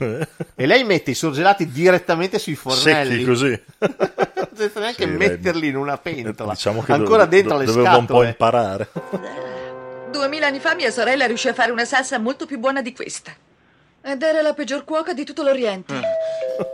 e 0.54 0.66
lei 0.66 0.84
mette 0.84 1.10
i 1.10 1.14
surgelati 1.14 1.68
direttamente 1.70 2.38
sui 2.38 2.54
fornelli. 2.54 3.10
Secchi 3.12 3.24
così. 3.24 3.62
senza 4.54 4.80
neanche 4.80 5.04
Sì, 5.04 5.10
metterli 5.10 5.68
in 5.68 5.76
una 5.76 5.96
pentola. 5.98 6.52
Diciamo 6.52 6.82
che 6.82 6.92
Ancora 6.92 7.24
dove- 7.24 7.36
dentro 7.36 7.54
do- 7.56 7.58
le 7.60 7.64
doveva 7.66 7.96
un 7.96 8.06
po' 8.06 8.22
scatole. 8.22 8.28
imparare. 8.28 8.88
Duemila 10.10 10.46
anni 10.48 10.58
fa 10.60 10.74
mia 10.74 10.90
sorella 10.90 11.26
riuscì 11.26 11.48
a 11.48 11.54
fare 11.54 11.70
una 11.72 11.84
salsa 11.84 12.18
molto 12.18 12.46
più 12.46 12.58
buona 12.58 12.82
di 12.82 12.92
questa. 12.92 13.32
Ed 14.02 14.22
era 14.22 14.40
la 14.42 14.54
peggior 14.54 14.84
cuoca 14.84 15.12
di 15.12 15.24
tutto 15.24 15.42
l'Oriente. 15.42 15.94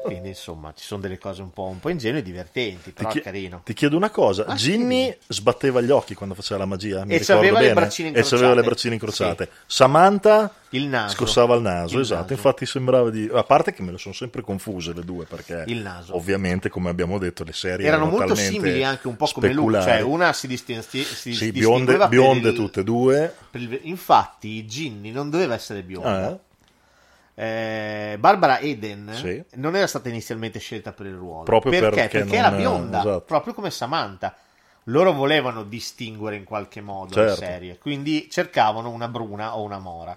Quindi 0.04 0.28
insomma 0.28 0.72
ci 0.76 0.84
sono 0.84 1.00
delle 1.00 1.18
cose 1.18 1.42
un 1.42 1.50
po', 1.52 1.64
un 1.64 1.78
po' 1.80 1.88
ingenue 1.88 2.20
e 2.20 2.22
divertenti, 2.22 2.92
però 2.92 3.08
chi- 3.08 3.18
è 3.18 3.22
carino. 3.22 3.62
Ti 3.64 3.74
chiedo 3.74 3.96
una 3.96 4.10
cosa, 4.10 4.44
Ah, 4.46 4.54
Ginny 4.54 5.16
sbatteva 5.26 5.80
gli 5.80 5.90
occhi 5.90 6.14
quando 6.14 6.34
faceva 6.34 6.60
la 6.60 6.66
magia, 6.66 7.04
mi 7.04 7.14
E 7.14 7.20
c'aveva 7.20 7.60
le 7.60 7.72
braccine 7.72 8.08
e 8.10 8.22
c'aveva 8.22 8.54
le 8.54 8.60
incrociate. 8.60 8.64
braccine 8.64 8.94
incrociate. 8.94 9.48
Samantha 9.66 10.52
Il 10.70 10.86
naso. 10.88 11.14
scossava 11.14 11.54
il 11.54 11.62
naso, 11.62 11.94
Il 11.94 12.00
esatto, 12.00 12.20
naso. 12.22 12.32
infatti 12.34 12.66
sembrava 12.66 13.10
di... 13.10 13.28
A 13.32 13.42
parte 13.44 13.72
che 13.72 13.82
me 13.82 13.92
le 13.92 13.98
sono 13.98 14.14
sempre 14.14 14.42
confuse 14.42 14.92
le 14.92 15.02
due, 15.04 15.24
perché 15.24 15.64
Il 15.68 15.78
naso. 15.78 16.16
ovviamente, 16.16 16.68
come 16.68 16.90
abbiamo 16.90 17.18
detto, 17.18 17.44
le 17.44 17.52
serie 17.52 17.86
Erano 17.86 18.04
erano, 18.06 18.18
molto 18.18 18.34
simili 18.34 18.82
anche 18.84 19.06
un 19.08 19.16
po' 19.16 19.26
come 19.32 19.52
lui, 19.52 19.72
cioè 19.74 20.00
una 20.00 20.32
si, 20.32 20.46
distin- 20.46 20.80
si, 20.82 21.04
Sì, 21.04 21.52
bionde, 21.52 22.08
bionde 22.08 22.48
il- 22.50 22.54
tutte 22.54 22.80
e 22.80 22.84
due. 22.84 23.34
il- 23.52 23.80
infatti 23.84 24.64
Ginny 24.66 25.10
non 25.12 25.30
doveva 25.30 25.54
essere 25.54 25.82
bionda. 25.82 26.26
Ah, 26.28 26.38
Eh, 27.38 28.16
Barbara 28.18 28.60
Eden 28.60 29.12
Sì. 29.12 29.44
non 29.56 29.76
era 29.76 29.86
stata 29.86 30.08
inizialmente 30.08 30.58
scelta 30.58 30.92
per 30.94 31.04
il 31.04 31.14
ruolo 31.14 31.42
Proprio 31.42 31.70
perché? 31.70 31.88
perché 32.00 32.18
Perché 32.20 32.36
era 32.36 32.50
bionda, 32.50 33.00
esatto. 33.00 33.20
proprio 33.26 33.52
come 33.52 33.70
Samantha. 33.70 34.34
loro 34.84 35.12
volevano 35.12 35.62
distinguere 35.64 36.36
in 36.36 36.44
qualche 36.44 36.80
modo 36.80 37.14
le 37.14 37.26
Certo. 37.26 37.44
serie, 37.44 37.78
quindi 37.78 38.28
cercavano 38.30 38.88
una 38.88 39.08
bruna 39.08 39.54
o 39.56 39.62
una 39.64 39.78
mora. 39.78 40.16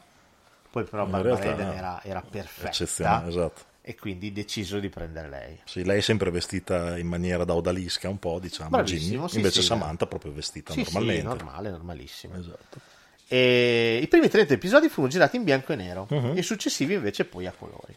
Poi 0.71 0.83
però 0.85 1.03
In 1.03 1.11
Barbara 1.11 1.43
realtà, 1.43 1.61
Eden 1.63 1.75
era, 1.75 2.03
era 2.03 2.21
perfetta 2.21 3.27
esatto. 3.27 3.65
e 3.81 3.95
quindi 3.95 4.31
decisero 4.31 4.79
di 4.79 4.87
prendere 4.89 5.27
lei. 5.27 5.59
Sì, 5.65 5.83
lei 5.83 5.97
è 5.97 6.01
sempre 6.01 6.29
vestita 6.31 6.97
in 6.97 7.07
maniera 7.07 7.43
da 7.43 7.53
odalisca 7.55 8.07
un 8.07 8.19
po', 8.19 8.39
diciamo, 8.39 8.69
Bravissimo, 8.69 9.17
Ginny. 9.17 9.29
sì, 9.29 9.35
Invece 9.37 9.61
Samantha 9.61 10.05
proprio 10.05 10.31
vestita 10.31 10.73
normalmente. 10.73 11.23
normale, 11.23 11.69
normalissimo. 11.71 12.35
Esatto. 12.37 12.79
E 13.31 13.99
I 14.01 14.07
primi 14.07 14.27
30 14.27 14.55
episodi 14.55 14.89
furono 14.89 15.11
girati 15.11 15.35
in 15.37 15.43
bianco 15.43 15.71
e 15.71 15.75
nero, 15.75 16.07
Mhm. 16.09 16.35
i 16.37 16.41
successivi 16.41 16.95
invece 16.95 17.25
poi 17.25 17.45
a 17.45 17.51
colori. 17.57 17.95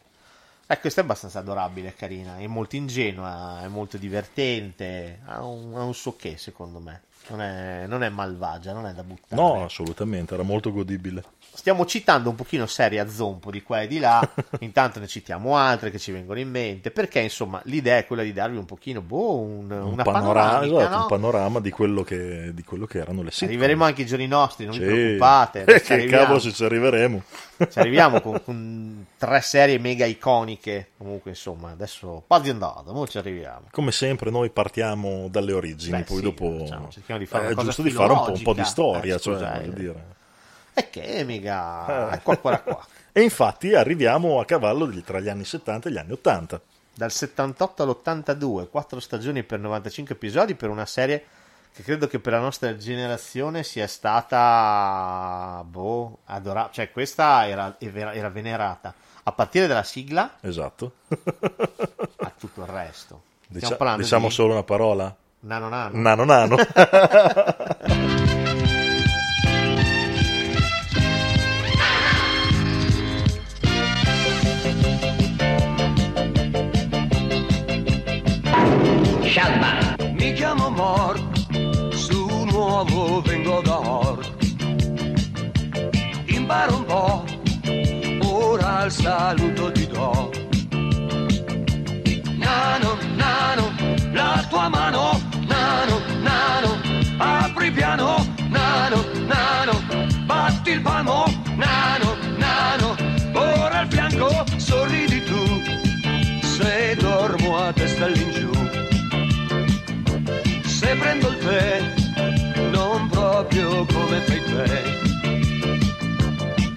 Ecco, 0.66 0.80
questa 0.82 1.00
è 1.00 1.04
abbastanza 1.04 1.38
adorabile 1.38 1.88
e 1.88 1.94
carina, 1.94 2.36
è 2.38 2.46
molto 2.46 2.76
ingenua, 2.76 3.60
è 3.62 3.66
molto 3.68 3.96
divertente, 3.96 5.20
ha 5.24 5.42
un, 5.44 5.74
ha 5.76 5.82
un 5.82 5.94
suo 5.94 6.16
che 6.16 6.36
secondo 6.36 6.78
me. 6.78 7.02
Non 7.28 7.40
è, 7.40 7.86
non 7.86 8.02
è 8.02 8.08
malvagia, 8.08 8.72
non 8.72 8.86
è 8.86 8.92
da 8.92 9.02
buttare. 9.04 9.40
No, 9.40 9.64
assolutamente, 9.64 10.34
era 10.34 10.42
molto 10.42 10.72
godibile. 10.72 11.22
Stiamo 11.54 11.84
citando 11.84 12.30
un 12.30 12.34
pochino 12.34 12.66
serie 12.66 12.98
a 12.98 13.08
zompo 13.08 13.50
di 13.50 13.62
qua 13.62 13.82
e 13.82 13.86
di 13.86 13.98
là, 13.98 14.26
intanto 14.60 14.98
ne 14.98 15.06
citiamo 15.06 15.56
altre 15.56 15.90
che 15.90 15.98
ci 15.98 16.10
vengono 16.10 16.40
in 16.40 16.48
mente, 16.48 16.90
perché 16.90 17.20
insomma 17.20 17.60
l'idea 17.66 17.98
è 17.98 18.06
quella 18.06 18.22
di 18.22 18.32
darvi 18.32 18.56
un 18.56 18.64
pochino, 18.64 19.00
boh, 19.02 19.38
un, 19.40 19.70
Un, 19.70 19.92
una 19.92 20.02
panorama, 20.02 20.64
esatto, 20.64 20.88
no? 20.88 21.00
un 21.02 21.06
panorama 21.08 21.60
di 21.60 21.70
quello, 21.70 22.02
che, 22.02 22.52
di 22.54 22.64
quello 22.64 22.86
che 22.86 22.98
erano 22.98 23.22
le 23.22 23.30
sitcom. 23.30 23.48
Arriveremo 23.48 23.84
anche 23.84 24.00
ai 24.02 24.06
giorni 24.08 24.26
nostri, 24.26 24.64
non 24.64 24.74
Sì. 24.74 24.80
vi 24.80 24.86
preoccupate. 24.86 25.64
Eh, 25.72 25.80
che 25.82 26.06
cavolo 26.06 26.38
se 26.38 26.52
ci 26.52 26.64
arriveremo. 26.64 27.22
Ci 27.70 27.78
arriviamo 27.78 28.20
con, 28.20 28.42
con 28.44 29.06
tre 29.18 29.40
serie 29.42 29.78
mega 29.78 30.06
iconiche. 30.06 30.88
Comunque, 30.96 31.30
insomma, 31.32 31.70
adesso 31.70 32.24
pas 32.26 32.40
di 32.42 32.48
andata, 32.50 32.82
ora 32.86 33.06
ci 33.08 33.18
arriviamo. 33.18 33.66
Come 33.70 33.92
sempre 33.92 34.30
noi 34.30 34.50
partiamo 34.50 35.28
dalle 35.30 35.52
origini, 35.52 35.98
Beh, 35.98 36.04
poi 36.04 36.16
sì, 36.16 36.22
dopo 36.22 36.48
diciamo, 36.50 36.88
cerchiamo 36.90 37.20
di 37.20 37.26
fare 37.26 37.54
giusto 37.54 37.82
di 37.82 37.90
fare 37.90 38.12
un 38.12 38.24
po', 38.24 38.32
un 38.32 38.42
po' 38.42 38.54
di 38.54 38.64
storia, 38.64 39.16
Eh, 39.16 39.20
cioè, 39.20 39.60
eh. 39.64 39.72
dire. 39.74 40.20
E 40.74 40.90
che 40.90 41.24
mica 41.24 42.10
è 42.10 42.22
qua, 42.22 42.36
qua, 42.38 42.58
qua. 42.64 42.86
E 43.12 43.22
infatti 43.22 43.74
arriviamo 43.74 44.40
a 44.40 44.44
cavallo 44.44 44.88
tra 45.02 45.20
gli 45.20 45.28
anni 45.28 45.44
70 45.44 45.88
e 45.88 45.92
gli 45.92 45.98
anni 45.98 46.12
80. 46.12 46.60
Dal 46.94 47.10
78 47.10 47.82
all'82, 47.82 48.68
quattro 48.68 49.00
stagioni 49.00 49.42
per 49.42 49.58
95 49.58 50.14
episodi 50.14 50.54
per 50.54 50.68
una 50.70 50.86
serie 50.86 51.24
che 51.74 51.82
credo 51.82 52.06
che 52.06 52.18
per 52.18 52.34
la 52.34 52.38
nostra 52.38 52.76
generazione 52.76 53.62
sia 53.62 53.86
stata 53.86 55.64
boh, 55.66 56.18
adorata. 56.26 56.70
Cioè, 56.72 56.90
questa 56.90 57.46
era, 57.48 57.76
era 57.78 58.12
era 58.12 58.28
venerata 58.28 58.94
a 59.24 59.32
partire 59.32 59.66
dalla 59.66 59.82
sigla 59.82 60.36
Esatto. 60.40 60.92
a 61.08 62.32
tutto 62.38 62.60
il 62.62 62.66
resto. 62.66 63.22
Parlando 63.76 64.02
diciamo 64.02 64.28
di 64.28 64.34
solo 64.34 64.52
una 64.52 64.62
parola? 64.62 65.14
Nano 65.40 65.68
Nano. 65.68 65.98
Nano 65.98 66.24
Nano. 66.24 66.56
Scialba. 79.42 79.96
Mi 80.12 80.32
chiamo 80.34 80.70
Mort, 80.70 81.94
su 81.94 82.44
nuovo 82.44 83.20
vengo 83.22 83.60
da 83.62 83.76
Hort. 83.76 84.30
Imparo 86.26 86.76
un 86.76 86.84
po', 86.84 87.24
ora 88.24 88.84
il 88.84 88.92
saluto 88.92 89.72
ti 89.72 89.86
do. 89.88 90.30
Nano, 92.36 92.96
nano, 93.16 93.72
la 94.12 94.46
tua 94.48 94.68
mano, 94.68 95.20
nano, 95.48 96.00
nano, 96.20 96.80
apri 97.18 97.72
piano, 97.72 98.24
nano, 98.48 99.04
nano, 99.26 99.72
batti 100.24 100.70
il 100.70 100.80
palmo, 100.82 101.24
come 113.86 114.20
fai 114.20 114.42
te. 114.44 115.00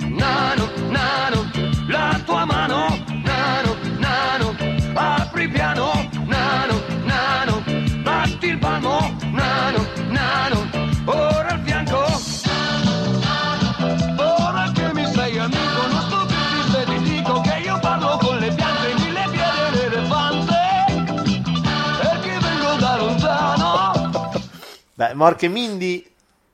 Nano, 0.07 0.69
nano, 0.89 1.51
la 1.87 2.21
tua 2.25 2.45
mano, 2.45 2.97
nano, 3.23 3.75
nano, 3.97 4.55
apri 4.93 5.47
piano, 5.49 6.09
nano, 6.25 6.81
nano, 7.03 7.63
batti 8.01 8.47
il 8.47 8.57
palmo, 8.57 9.15
nano, 9.31 9.85
nano, 10.07 10.69
ora 11.05 11.49
al 11.49 11.61
fianco. 11.63 12.03
Ora 14.17 14.71
che 14.73 14.93
mi 14.93 15.05
sei 15.13 15.37
amico, 15.37 15.87
non 15.91 16.01
sto 16.07 16.25
più 16.25 16.37
triste, 16.49 16.85
ti 16.85 16.97
dico 17.03 17.41
che 17.41 17.59
io 17.63 17.77
parlo 17.79 18.17
con 18.21 18.37
le 18.37 18.53
piante, 18.53 18.93
mille 19.03 19.27
piedi 19.31 19.69
d'elefante, 19.77 20.55
perché 21.99 22.39
vengo 22.39 22.75
da 22.79 22.97
lontano. 22.97 23.93
Beh, 24.93 25.13
Mork 25.13 25.43
e 25.43 25.47
Mindy, 25.49 26.05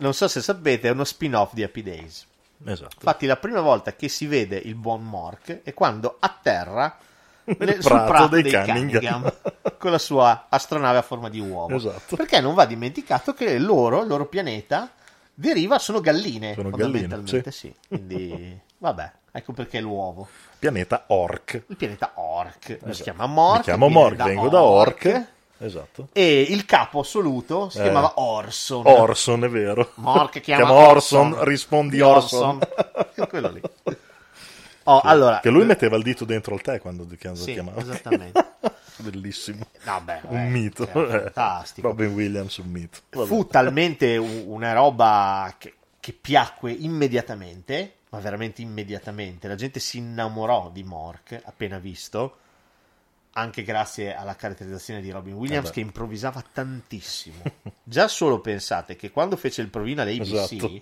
non 0.01 0.13
so 0.13 0.27
se 0.27 0.41
sapete, 0.41 0.87
è 0.87 0.91
uno 0.91 1.03
spin-off 1.03 1.53
di 1.53 1.63
Happy 1.63 1.83
Days. 1.83 2.25
Esatto. 2.65 2.95
Infatti, 2.95 3.25
la 3.25 3.37
prima 3.37 3.61
volta 3.61 3.95
che 3.95 4.07
si 4.07 4.25
vede 4.27 4.57
il 4.57 4.75
buon 4.75 5.03
Mork 5.03 5.61
è 5.63 5.73
quando 5.73 6.17
atterra 6.19 6.97
nel, 7.43 7.81
sul 7.81 8.03
prato 8.03 8.27
dei 8.27 8.43
dei, 8.43 8.51
Cunningham. 8.51 9.21
Cunningham 9.21 9.33
con 9.77 9.91
la 9.91 9.97
sua 9.97 10.47
astronave 10.49 10.97
a 10.97 11.01
forma 11.01 11.29
di 11.29 11.39
uovo. 11.39 11.75
Esatto. 11.75 12.15
Perché 12.15 12.39
non 12.39 12.53
va 12.53 12.65
dimenticato 12.65 13.33
che 13.33 13.57
loro, 13.59 14.01
il 14.01 14.07
loro 14.07 14.25
pianeta, 14.25 14.91
deriva, 15.33 15.79
sono 15.79 16.01
galline. 16.01 16.53
Sono 16.55 16.69
galline, 16.71 16.99
fondamentalmente, 16.99 17.51
sì. 17.51 17.73
Quindi, 17.87 18.59
vabbè, 18.77 19.11
ecco 19.31 19.53
perché 19.53 19.79
l'uovo. 19.79 20.27
Pianeta 20.57 21.05
Orc. 21.07 21.63
Il 21.67 21.77
pianeta 21.77 22.13
Orc. 22.15 22.65
Si 22.65 22.79
Esatto. 22.83 23.03
chiama 23.03 23.25
Mork. 23.27 23.57
Mi 23.57 23.63
chiamo 23.63 23.87
Mork, 23.87 24.15
vengo 24.23 24.49
da 24.49 24.61
Orc. 24.61 25.25
Esatto. 25.61 26.09
E 26.13 26.41
il 26.49 26.65
capo 26.65 27.01
assoluto 27.01 27.69
si 27.69 27.79
Eh. 27.79 27.83
chiamava 27.83 28.13
Orson. 28.15 28.83
Orson, 28.85 29.43
è 29.43 29.49
vero. 29.49 29.91
Mork 29.95 30.39
chiama, 30.41 30.65
Chiama 30.65 30.79
Orson, 30.87 31.43
rispondi 31.43 31.95
Di 31.97 32.01
Orson. 32.01 32.59
Quello 33.29 33.49
lì. 33.49 33.61
Oh, 34.85 34.99
allora, 35.01 35.39
Che 35.39 35.49
lui 35.51 35.63
metteva 35.65 35.95
il 35.95 36.03
dito 36.03 36.25
dentro 36.25 36.55
il 36.55 36.61
tè 36.61 36.79
quando 36.81 37.05
quando 37.19 37.39
Sì, 37.39 37.53
chiamava. 37.53 37.79
esattamente. 37.81 38.45
Bellissimo. 38.97 39.65
Vabbè, 39.83 40.21
un 40.27 40.37
eh, 40.37 40.47
mito. 40.47 40.85
cioè, 40.91 41.21
fantastico. 41.23 41.87
Robin 41.87 42.13
Williams, 42.13 42.57
un 42.57 42.67
mito. 42.69 42.99
Vabbè. 43.11 43.27
fu 43.27 43.45
talmente 43.47 44.17
una 44.17 44.73
roba 44.73 45.53
che, 45.57 45.73
che 45.99 46.13
piacque 46.19 46.71
immediatamente, 46.71 47.93
ma 48.09 48.19
veramente 48.19 48.61
immediatamente. 48.61 49.47
La 49.47 49.55
gente 49.55 49.79
si 49.79 49.99
innamorò 49.99 50.69
di 50.73 50.83
Mork 50.83 51.39
appena 51.45 51.77
visto, 51.77 52.37
anche 53.33 53.63
grazie 53.63 54.13
alla 54.13 54.35
caratterizzazione 54.35 54.99
di 55.01 55.09
Robin 55.09 55.33
Williams 55.35 55.69
Eh 55.69 55.71
che 55.71 55.79
improvvisava 55.79 56.43
tantissimo. 56.51 57.41
Già 57.83 58.07
solo 58.07 58.39
pensate 58.39 58.95
che 58.95 59.09
quando 59.11 59.37
fece 59.37 59.61
il 59.61 59.69
provino 59.69 60.01
alle 60.01 60.11
ABC, 60.13 60.33
Esatto. 60.33 60.81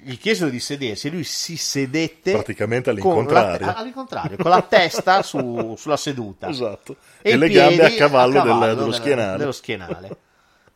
gli 0.00 0.16
chiesero 0.18 0.48
di 0.50 0.60
sedersi 0.60 1.08
e 1.08 1.10
lui 1.10 1.24
si 1.24 1.56
sedette 1.56 2.32
Praticamente 2.32 2.90
con 2.92 2.98
la- 2.98 3.08
all'incontrario. 3.10 3.74
all'incontrario, 3.76 4.36
con 4.38 4.50
la 4.50 4.62
testa 4.62 5.22
su- 5.22 5.74
sulla 5.76 5.96
seduta 5.96 6.48
Esatto. 6.48 6.96
e, 7.20 7.32
E 7.32 7.36
le 7.36 7.48
gambe 7.48 7.84
a 7.84 7.90
cavallo 7.94 8.40
del- 8.42 8.58
dello 8.58 8.74
della- 8.84 8.92
schienale. 8.92 9.38
dello 9.38 9.52
schienale. 9.52 10.16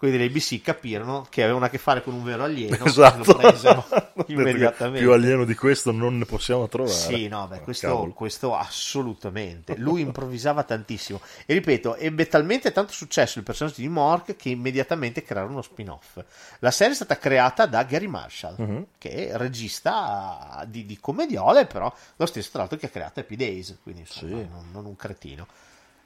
Quelli 0.02 0.16
dell'ABC 0.18 0.60
capirono 0.62 1.24
che 1.30 1.44
avevano 1.44 1.66
a 1.66 1.68
che 1.68 1.78
fare 1.78 2.02
con 2.02 2.12
un 2.12 2.24
vero 2.24 2.42
alieno 2.42 2.74
Esatto. 2.84 3.22
lo 3.32 3.38
presero 3.38 3.86
immediatamente. 4.26 4.98
Più 4.98 5.12
alieno 5.12 5.44
di 5.44 5.54
questo 5.54 5.92
non 5.92 6.18
ne 6.18 6.24
possiamo 6.24 6.66
trovare. 6.66 6.92
Sì, 6.92 7.28
no, 7.28 7.46
beh, 7.46 7.58
Oh, 7.58 7.60
questo, 7.60 8.12
questo 8.12 8.56
assolutamente. 8.56 9.76
Lui 9.76 10.00
improvvisava 10.00 10.64
tantissimo. 10.64 11.20
E 11.46 11.54
ripeto, 11.54 11.94
ebbe 11.94 12.26
talmente 12.26 12.72
tanto 12.72 12.92
successo 12.92 13.38
il 13.38 13.44
personaggio 13.44 13.80
di 13.80 13.86
Mork 13.88 14.34
che 14.34 14.48
immediatamente 14.48 15.22
crearono 15.22 15.52
uno 15.52 15.62
spin-off. 15.62 16.18
La 16.58 16.72
serie 16.72 16.94
è 16.94 16.96
stata 16.96 17.16
creata 17.16 17.66
da 17.66 17.84
Gary 17.84 18.08
Marshall, 18.08 18.54
Mhm. 18.58 18.86
che 18.98 19.28
è 19.28 19.36
regista 19.36 20.64
di, 20.66 20.84
di 20.84 20.98
commediole, 21.00 21.66
però 21.66 21.94
lo 22.16 22.26
stesso 22.26 22.50
tra 22.50 22.58
l'altro 22.62 22.76
che 22.76 22.86
ha 22.86 22.90
creato 22.90 23.20
Happy 23.20 23.36
Days, 23.36 23.78
quindi 23.84 24.00
insomma, 24.00 24.32
non, 24.50 24.68
non 24.72 24.84
un 24.84 24.96
cretino. 24.96 25.46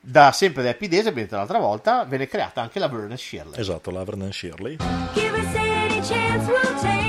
Da 0.01 0.33
sempre 0.33 0.63
da 0.63 0.71
Happy 0.71 0.89
Days, 0.89 1.07
abbiamo 1.07 1.23
detto 1.23 1.37
l'altra 1.37 1.59
volta, 1.59 2.05
venne 2.05 2.27
creata 2.29 2.61
anche 2.61 2.79
la 2.79 2.89
Vernon 2.89 3.17
Shirley. 3.17 3.59
Esatto, 3.59 3.91
la 3.91 4.05
Vernon 4.05 4.33
Shirley. 4.33 4.77
Give 5.15 5.37
us 5.37 5.55
any 5.57 6.01
chance, 6.01 6.47
we'll 6.47 6.81
take 6.81 7.06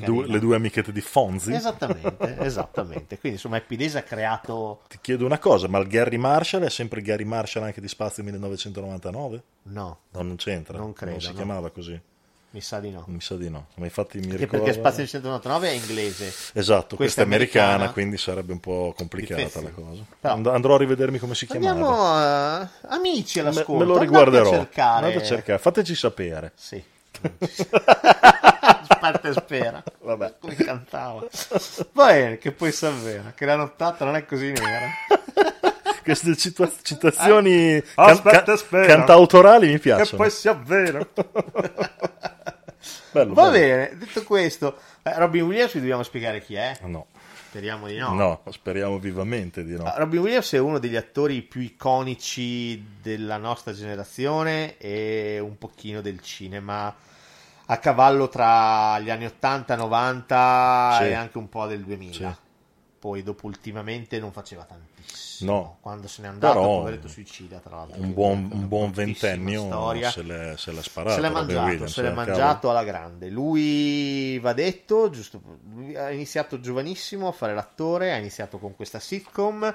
Le 0.00 0.06
due, 0.06 0.26
le 0.26 0.38
due 0.38 0.56
amichette 0.56 0.92
di 0.92 1.00
Fonzi. 1.00 1.52
Esattamente, 1.52 2.36
esattamente. 2.40 3.18
Quindi 3.18 3.38
insomma 3.38 3.56
Happy 3.56 3.76
Days 3.76 3.94
ha 3.96 4.02
creato... 4.02 4.82
Ti 4.88 4.98
chiedo 5.00 5.24
una 5.24 5.38
cosa, 5.38 5.68
ma 5.68 5.78
il 5.78 5.86
Gary 5.88 6.16
Marshall 6.16 6.62
è 6.62 6.70
sempre 6.70 7.00
Gary 7.02 7.24
Marshall 7.24 7.64
anche 7.64 7.80
di 7.80 7.88
Spazio 7.88 8.22
1999? 8.24 9.42
No, 9.62 9.98
No, 10.12 10.22
non 10.22 10.36
c'entra. 10.36 10.78
Non 10.78 10.92
credo, 10.92 11.20
si 11.20 11.28
no. 11.28 11.34
chiamava 11.34 11.70
così. 11.70 12.00
mi 12.52 12.60
sa 12.60 12.80
di 12.80 12.90
no. 12.90 13.04
Mi 13.06 13.20
sa 13.20 13.36
di 13.36 13.48
no. 13.48 13.66
Ma 13.76 13.84
infatti 13.84 14.18
mi 14.18 14.34
ricordo... 14.36 14.64
perché 14.64 14.72
Spazio 14.72 15.06
199 15.06 15.68
è 15.68 15.72
inglese. 15.72 16.32
Esatto, 16.54 16.96
questa, 16.96 17.20
è 17.22 17.24
americana, 17.24 17.66
americana. 17.66 17.92
quindi 17.92 18.16
sarebbe 18.18 18.52
un 18.52 18.60
po' 18.60 18.92
complicata 18.96 19.42
Difetti. 19.42 19.64
la 19.64 19.70
cosa. 19.70 20.04
Però- 20.18 20.34
And- 20.34 20.46
andrò 20.48 20.74
a 20.74 20.78
rivedermi 20.78 21.18
come 21.18 21.34
si 21.34 21.46
chiamava. 21.46 21.70
Andiamo 21.70 22.62
eh, 22.62 22.68
amici 22.96 23.40
Me, 23.40 23.48
all'ascolto. 23.48 23.72
me 23.72 23.84
lo 23.84 23.92
andate 23.98 24.04
riguarderò. 24.06 24.48
a 24.50 24.52
cercare. 24.58 25.06
Andate 25.06 25.22
a 25.24 25.26
cercare. 25.26 25.58
Fateci 25.58 25.94
sapere. 25.94 26.52
Sì. 26.56 26.82
Aspetta 28.88 29.28
e 29.28 29.32
spera. 29.32 29.82
Vabbè. 30.02 30.34
Come 30.40 30.54
cantava. 30.54 31.26
Va 31.92 32.06
bene, 32.06 32.38
che 32.38 32.52
poi 32.52 32.72
si 32.72 32.86
avvera, 32.86 33.32
che 33.34 33.44
la 33.44 33.56
nottata 33.56 34.04
non 34.04 34.16
è 34.16 34.24
così 34.24 34.52
nera. 34.52 34.88
Queste 36.02 36.34
citua- 36.36 36.70
citazioni 36.82 37.76
Eh? 37.76 37.84
can- 37.94 38.10
Aspetta 38.10 38.42
can- 38.42 38.54
e 38.54 38.58
spera. 38.58 38.86
cantautorali 38.86 39.66
mi 39.66 39.72
Che 39.74 39.78
piacciono. 39.80 40.22
poi 40.22 40.30
si 40.30 40.48
avvera. 40.48 41.06
Bello, 43.12 43.34
Va 43.34 43.50
bello. 43.50 43.52
bene, 43.58 43.96
detto 43.98 44.22
questo, 44.22 44.78
eh, 45.02 45.12
Robin 45.18 45.42
Williams 45.42 45.72
vi 45.72 45.80
dobbiamo 45.80 46.04
spiegare 46.04 46.40
chi 46.40 46.54
è? 46.54 46.78
No. 46.82 47.06
Speriamo 47.48 47.88
di 47.88 47.96
no. 47.96 48.14
No, 48.14 48.42
speriamo 48.50 48.98
vivamente 49.00 49.64
di 49.64 49.74
no. 49.76 49.82
Ah, 49.82 49.96
Robin 49.98 50.20
Williams 50.20 50.52
è 50.52 50.58
uno 50.58 50.78
degli 50.78 50.94
attori 50.94 51.42
più 51.42 51.60
iconici 51.60 52.80
della 53.02 53.36
nostra 53.36 53.72
generazione 53.72 54.76
e 54.78 55.40
un 55.42 55.58
pochino 55.58 56.00
del 56.00 56.20
cinema 56.22 56.94
a 57.72 57.78
cavallo 57.78 58.28
tra 58.28 58.98
gli 58.98 59.10
anni 59.10 59.26
80, 59.26 59.76
90 59.76 60.96
Sì. 60.98 61.04
e 61.04 61.14
anche 61.14 61.38
un 61.38 61.48
po' 61.48 61.66
del 61.66 61.84
2000. 61.84 62.12
Sì. 62.12 62.48
Poi 62.98 63.22
dopo 63.22 63.46
ultimamente 63.46 64.18
non 64.18 64.32
faceva 64.32 64.64
tantissimo. 64.64 65.52
No. 65.52 65.76
Quando 65.80 66.08
se 66.08 66.20
n'è 66.22 66.28
andato, 66.28 66.58
Però 66.58 66.78
poveretto 66.80 67.08
suicida 67.08 67.58
tra 67.60 67.76
l'altro. 67.76 68.02
un 68.02 68.12
buon, 68.12 68.50
un 68.52 68.68
buon 68.68 68.90
ventennio 68.90 69.66
storia. 69.66 70.10
se 70.10 70.22
l'è, 70.22 70.54
se 70.56 70.72
l'è 70.72 70.82
sparato. 70.82 71.14
Se 71.14 71.20
l'è 71.20 71.30
mangiato, 71.30 71.66
Williams, 71.66 71.92
se 71.92 72.02
l'è 72.02 72.08
eh, 72.08 72.12
mangiato 72.12 72.70
alla 72.70 72.84
grande. 72.84 73.28
Lui 73.30 74.38
va 74.40 74.52
detto, 74.52 75.08
giusto, 75.08 75.40
ha 75.96 76.10
iniziato 76.10 76.60
giovanissimo 76.60 77.28
a 77.28 77.32
fare 77.32 77.54
l'attore, 77.54 78.12
ha 78.12 78.16
iniziato 78.16 78.58
con 78.58 78.74
questa 78.74 78.98
sitcom, 78.98 79.74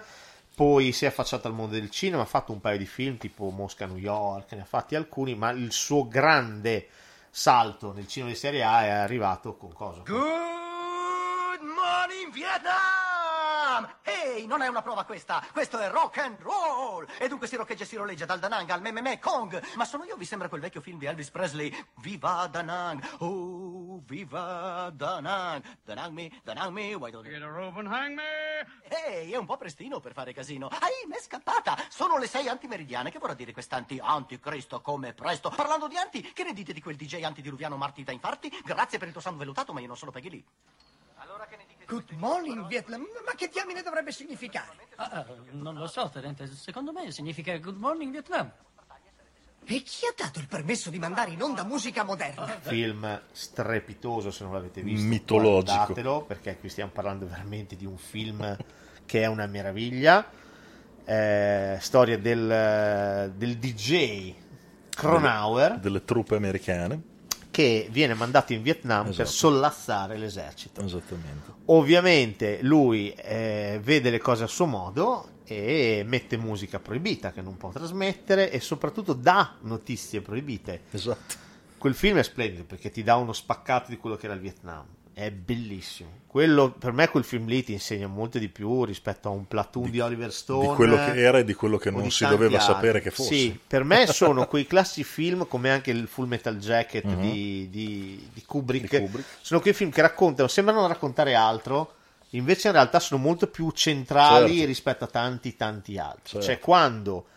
poi 0.54 0.92
si 0.92 1.06
è 1.06 1.08
affacciato 1.08 1.48
al 1.48 1.54
mondo 1.54 1.76
del 1.76 1.90
cinema, 1.90 2.24
ha 2.24 2.26
fatto 2.26 2.52
un 2.52 2.60
paio 2.60 2.78
di 2.78 2.86
film 2.86 3.18
tipo 3.18 3.50
Mosca 3.50 3.86
New 3.88 3.98
York, 3.98 4.52
ne 4.52 4.62
ha 4.62 4.66
fatti 4.66 4.96
alcuni, 4.96 5.34
ma 5.34 5.50
il 5.52 5.72
suo 5.72 6.08
grande 6.08 6.88
salto 7.36 7.92
nel 7.92 8.08
cinema 8.08 8.32
di 8.32 8.38
serie 8.38 8.64
A 8.64 8.86
è 8.86 8.90
arrivato 8.90 9.58
con 9.58 9.74
cosa? 9.74 10.00
Good 10.06 11.60
morning 11.60 12.32
Vietnam! 12.32 13.98
Ehi, 14.04 14.48
non 14.48 14.62
è 14.62 14.68
una 14.68 14.82
prova 14.82 15.04
questa, 15.04 15.44
questo 15.52 15.78
è 15.78 15.90
rock 15.90 16.20
and 16.20 16.40
roll! 16.40 17.06
E 17.20 17.28
dunque 17.28 17.48
si 17.48 17.58
roccheggia 17.58 17.84
e 17.84 17.88
si 17.88 17.98
roleggia 17.98 18.24
dal 18.24 18.40
Da 18.40 18.48
Nang 18.48 18.70
al 18.70 18.80
Meme 18.80 19.20
Kong. 19.20 19.62
Ma 19.76 19.84
sono 19.84 20.06
io, 20.06 20.16
vi 20.16 20.24
sembra 20.24 20.48
quel 20.48 20.62
vecchio 20.62 20.80
film 20.80 20.98
di 20.98 21.08
Elvis 21.08 21.30
Presley? 21.30 21.76
Viva 21.96 22.48
Da 22.50 22.62
Nang! 22.62 23.06
Oh, 23.18 23.65
viva 24.04 24.92
Da 24.94 25.20
Nang! 25.20 25.64
Da 25.84 25.94
Nang 25.94 26.14
me, 26.14 26.32
Da 26.44 26.54
Nang 26.54 26.74
me, 26.74 26.94
why 26.96 27.12
don't 27.12 27.26
you 27.26 27.34
get 27.34 27.42
a 27.42 27.50
rope 27.50 27.78
and 27.80 27.88
hang 27.88 28.16
me? 28.16 28.24
Ehi, 28.88 29.32
è 29.32 29.38
un 29.38 29.46
po' 29.46 29.58
prestino 29.58 30.00
per 30.00 30.14
fare 30.14 30.34
casino. 30.34 30.68
Ai, 30.68 31.08
m'è 31.08 31.20
scappata! 31.20 31.78
Sono 31.90 32.18
le 32.18 32.28
sei 32.28 32.48
antimeridiane, 32.48 33.12
che 33.12 33.20
vorrà 33.20 33.34
dire 33.34 33.54
quest'anti 33.54 34.00
anticristo 34.02 34.82
come 34.82 35.14
presto? 35.14 35.50
Parlando 35.50 35.88
di 35.88 35.98
anti, 35.98 36.22
che 36.22 36.44
ne 36.44 36.54
dite 36.54 36.74
di 36.74 36.82
quel 36.82 36.96
DJ 36.96 37.24
antidiluviano 37.24 37.78
Marti 37.78 38.04
da 38.04 38.12
infarti? 38.12 38.50
Grazie 38.64 38.98
per 38.98 39.08
il 39.08 39.14
tuo 39.14 39.22
sangue 39.22 39.42
velutato, 39.42 39.74
ma 39.74 39.80
io 39.80 39.88
non 39.88 39.98
sono 39.98 40.12
Peggy 40.12 40.30
lì. 40.30 40.46
Good 41.88 42.12
morning 42.18 42.66
Vietnam, 42.66 43.06
ma 43.24 43.34
che 43.36 43.48
diamine 43.48 43.84
dovrebbe 43.84 44.12
significare? 44.12 44.88
Ah, 44.96 45.24
non 45.52 45.76
lo 45.76 45.86
so, 45.86 46.10
tenente. 46.10 46.48
Secondo 46.48 46.92
me 46.92 47.12
significa 47.12 47.56
Good 47.58 47.78
Morning 47.78 48.12
Vietnam. 48.12 48.52
E 49.68 49.82
chi 49.82 50.06
ha 50.06 50.14
dato 50.16 50.40
il 50.40 50.48
permesso 50.48 50.90
di 50.90 51.00
mandare 51.00 51.32
in 51.32 51.42
onda 51.42 51.64
musica 51.64 52.04
moderna? 52.04 52.46
film 52.62 53.22
strepitoso 53.32 54.30
se 54.32 54.44
non 54.44 54.54
l'avete 54.54 54.82
visto 54.82 55.06
Mitologico. 55.08 55.76
guardatelo 55.76 56.22
perché 56.26 56.58
qui 56.60 56.70
stiamo 56.70 56.92
parlando 56.92 57.28
veramente 57.28 57.76
di 57.76 57.86
un 57.86 57.98
film 57.98 58.56
che 59.06 59.22
è 59.22 59.26
una 59.26 59.48
meraviglia 59.48 60.28
Eh, 61.08 61.78
storia 61.82 62.18
del, 62.18 63.32
del 63.36 63.58
DJ 63.58 64.34
Cronauer 64.96 65.70
Delle, 65.72 65.82
delle 65.82 66.04
truppe 66.06 66.36
americane. 66.36 67.02
Che 67.56 67.88
viene 67.90 68.14
mandato 68.16 68.52
in 68.52 68.62
Vietnam 68.62 69.04
per 69.04 69.12
Esatto. 69.12 69.30
sollazzare 69.30 70.18
l'esercito 70.18 70.82
Esattamente. 70.82 71.54
ovviamente 71.68 72.60
lui 72.64 73.12
eh, 73.12 73.80
vede 73.82 74.10
le 74.10 74.20
cose 74.20 74.44
a 74.44 74.48
suo 74.48 74.66
modo 74.66 75.30
e 75.46 76.04
mette 76.06 76.36
musica 76.36 76.80
proibita 76.80 77.32
che 77.32 77.42
non 77.42 77.56
può 77.56 77.70
trasmettere 77.70 78.52
e 78.52 78.60
soprattutto 78.60 79.14
dà 79.14 79.56
notizie 79.62 80.20
proibite 80.20 80.82
Esatto. 80.92 81.36
quel 81.78 81.94
film 81.96 82.18
è 82.18 82.24
splendido 82.24 82.66
perché 82.66 82.92
ti 82.92 83.04
dà 83.04 83.16
uno 83.16 83.32
spaccato 83.32 83.90
di 83.90 83.96
quello 83.96 84.18
che 84.18 84.26
era 84.26 84.36
il 84.36 84.42
Vietnam. 84.42 84.84
È 85.18 85.32
bellissimo. 85.32 86.10
Quello, 86.28 86.72
per 86.72 86.92
me 86.92 87.08
quel 87.08 87.24
film 87.24 87.46
lì 87.48 87.64
ti 87.64 87.72
insegna 87.72 88.06
molto 88.08 88.38
di 88.38 88.50
più 88.50 88.84
rispetto 88.84 89.30
a 89.30 89.32
un 89.32 89.48
platoon 89.48 89.90
di, 89.90 90.02
Oliver 90.02 90.34
Stone. 90.34 90.68
Di 90.68 90.74
quello 90.76 90.98
che 90.98 91.16
era 91.24 91.38
e 91.38 91.46
di 91.46 91.54
quello 91.54 91.78
che 91.78 91.90
non 91.90 92.02
di 92.02 92.12
si 92.12 92.26
doveva 92.28 92.58
altri. 92.58 92.74
sapere 92.74 93.00
che 93.00 93.12
fosse. 93.12 93.34
Sì, 93.34 93.58
per 93.66 93.86
me 93.86 94.08
sono 94.12 94.46
quei 94.46 94.68
classici 94.68 95.06
film 95.06 95.48
come 95.48 95.72
anche 95.72 95.92
il 95.92 96.08
Full 96.08 96.28
Metal 96.28 96.58
Jacket 96.58 97.06
Mhm. 97.06 97.22
di, 97.22 97.70
di- 97.70 98.30
di 98.34 98.44
Kubrick. 98.46 98.90
Di 98.90 99.00
Kubrick. 99.06 99.28
Sono 99.40 99.62
quei 99.62 99.74
film 99.74 99.90
che 99.90 100.02
raccontano, 100.02 100.50
sembrano 100.50 100.86
raccontare 100.86 101.34
altro, 101.34 101.94
invece 102.32 102.68
in 102.68 102.74
realtà 102.74 103.00
sono 103.00 103.22
molto 103.24 103.48
più 103.48 103.72
centrali 103.72 104.50
Certo. 104.56 104.66
rispetto 104.66 105.04
a 105.06 105.08
tanti 105.08 105.56
tanti 105.56 105.98
altri. 105.98 106.22
Certo. 106.32 106.46
Cioè 106.46 106.60
quando 106.60 107.28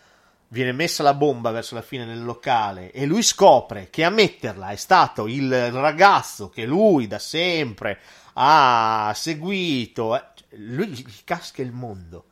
viene 0.49 0.73
messa 0.73 1.03
la 1.03 1.15
bomba 1.15 1.51
verso 1.51 1.75
la 1.75 1.83
fine 1.83 2.05
nel 2.05 2.25
locale 2.25 2.91
e 2.93 3.05
lui 3.07 3.23
scopre 3.23 3.89
che 3.91 4.05
a 4.05 4.11
metterla 4.11 4.69
è 4.71 4.77
stato 4.77 5.27
il 5.27 5.71
ragazzo 5.73 6.49
che 6.49 6.65
lui 6.65 7.07
da 7.07 7.19
sempre 7.19 7.99
ha 8.35 9.13
seguito, 9.15 10.17
eh, 10.17 10.25
lui 10.57 10.87
gli 10.89 11.05
gli 11.05 11.21
casca 11.25 11.63
il 11.63 11.73
mondo. 11.73 12.25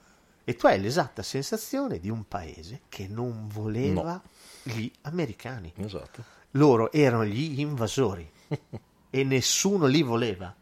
E 0.45 0.55
tu 0.55 0.67
hai 0.67 0.81
l'esatta 0.81 1.23
sensazione 1.25 1.99
di 1.99 2.09
un 2.09 2.29
paese 2.29 2.83
che 2.89 3.09
non 3.09 3.49
voleva 3.49 4.13
No. 4.13 4.23
gli 4.63 4.89
americani. 5.03 5.73
Esatto. 5.77 6.23
Loro 6.53 6.93
erano 6.93 7.25
gli 7.25 7.59
invasori 7.59 8.31
e 9.11 9.25
nessuno 9.25 9.87
li 9.87 10.03
voleva. 10.03 10.55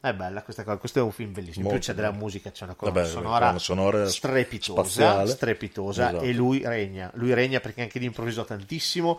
È 0.00 0.14
bella 0.14 0.42
questa 0.42 0.64
cosa, 0.64 0.78
questo 0.78 0.98
è 0.98 1.02
un 1.02 1.12
film 1.12 1.32
bellissimo. 1.32 1.66
In 1.66 1.70
più 1.72 1.78
c'è 1.80 1.92
della 1.92 2.10
musica, 2.12 2.50
c'è 2.50 2.64
una 2.64 2.74
colonna 2.74 3.04
sonora, 3.04 3.58
sonora 3.58 4.08
strepitosa, 4.08 4.80
spaziale. 4.82 5.28
strepitosa 5.30 6.08
Esatto. 6.08 6.24
e 6.24 6.32
lui 6.32 6.62
regna. 6.64 7.10
Lui 7.14 7.34
regna 7.34 7.60
perché 7.60 7.82
anche 7.82 7.98
lì 7.98 8.06
improvvisò 8.06 8.44
tantissimo. 8.44 9.18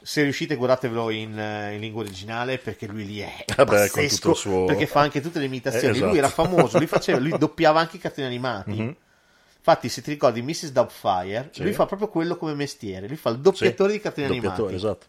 Se 0.00 0.22
riuscite 0.22 0.54
guardatevelo 0.56 1.10
in, 1.10 1.36
eh, 1.38 1.74
in 1.74 1.80
lingua 1.80 2.02
originale 2.02 2.58
perché 2.58 2.86
lui 2.86 3.04
lì 3.04 3.18
è 3.20 3.32
Vabbè, 3.56 3.64
con 3.64 3.66
pazzesco 3.66 4.16
tutto 4.16 4.30
il 4.30 4.36
suo- 4.36 4.64
perché 4.64 4.86
fa 4.86 5.00
anche 5.00 5.20
tutte 5.20 5.40
le 5.40 5.44
imitazioni. 5.46 5.96
Eh, 5.98 6.00
Lui 6.00 6.18
era 6.18 6.26
esatto. 6.28 6.42
famoso, 6.44 6.78
lui, 6.78 6.86
faceva, 6.86 7.18
lui 7.18 7.34
doppiava 7.38 7.80
anche 7.80 7.96
i 7.96 8.00
cartoni 8.00 8.26
animati. 8.26 8.70
Mhm. 8.70 8.96
Infatti, 9.58 9.88
se 9.88 10.02
ti 10.02 10.10
ricordi 10.10 10.42
Mrs. 10.42 10.70
Doubtfire, 10.72 11.50
Sì. 11.52 11.62
lui 11.62 11.72
fa 11.72 11.86
proprio 11.86 12.08
quello 12.08 12.36
come 12.36 12.52
mestiere. 12.54 13.06
Lui 13.06 13.16
fa 13.16 13.30
il 13.30 13.38
doppiatore 13.38 13.90
Sì, 13.90 13.96
di 13.96 14.02
cartoni 14.02 14.26
doppiatore, 14.26 14.72
animati. 14.72 14.74
esatto. 14.74 15.06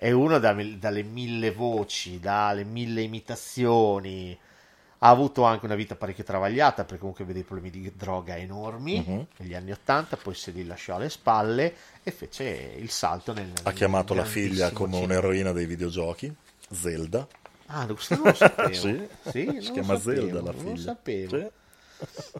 È 0.00 0.10
uno 0.12 0.38
da- 0.38 0.54
dalle 0.54 1.02
mille 1.02 1.50
voci, 1.52 2.18
dalle 2.20 2.64
mille 2.64 3.02
imitazioni. 3.02 4.34
Ha 5.02 5.08
avuto 5.10 5.42
anche 5.44 5.66
una 5.66 5.74
vita 5.74 5.94
parecchio 5.94 6.24
travagliata 6.24 6.84
perché 6.84 7.00
comunque 7.00 7.26
vede 7.26 7.40
i 7.40 7.42
problemi 7.42 7.68
di 7.68 7.92
droga 7.94 8.34
enormi 8.34 9.04
Mhm. 9.06 9.26
negli 9.36 9.52
anni 9.54 9.72
Ottanta, 9.72 10.16
poi 10.16 10.34
se 10.34 10.52
li 10.52 10.64
lasciò 10.64 10.94
alle 10.96 11.10
spalle 11.10 11.74
e 12.02 12.10
fece 12.12 12.44
il 12.78 12.88
salto 12.90 13.34
nel... 13.34 13.52
Ha 13.62 13.72
chiamato 13.72 14.14
la 14.14 14.24
figlia 14.24 14.70
come 14.70 14.92
cinema. 14.94 15.18
un'eroina 15.18 15.52
dei 15.52 15.66
videogiochi, 15.66 16.34
Zelda. 16.70 17.26
Ah, 17.66 17.84
questo 17.86 18.14
non 18.16 18.24
lo 18.28 18.34
sapevo. 18.34 18.70
sì, 18.80 19.08
Sì, 19.30 19.44
non 19.44 19.60
si 19.60 19.66
lo 19.68 19.72
chiama 19.74 19.98
sapevo, 19.98 20.20
Zelda 20.22 20.40
la 20.40 20.52
non 20.52 20.54
lo 20.54 20.60
figlia. 20.70 20.82
sapevo. 20.82 21.36
Sì. 21.38 21.46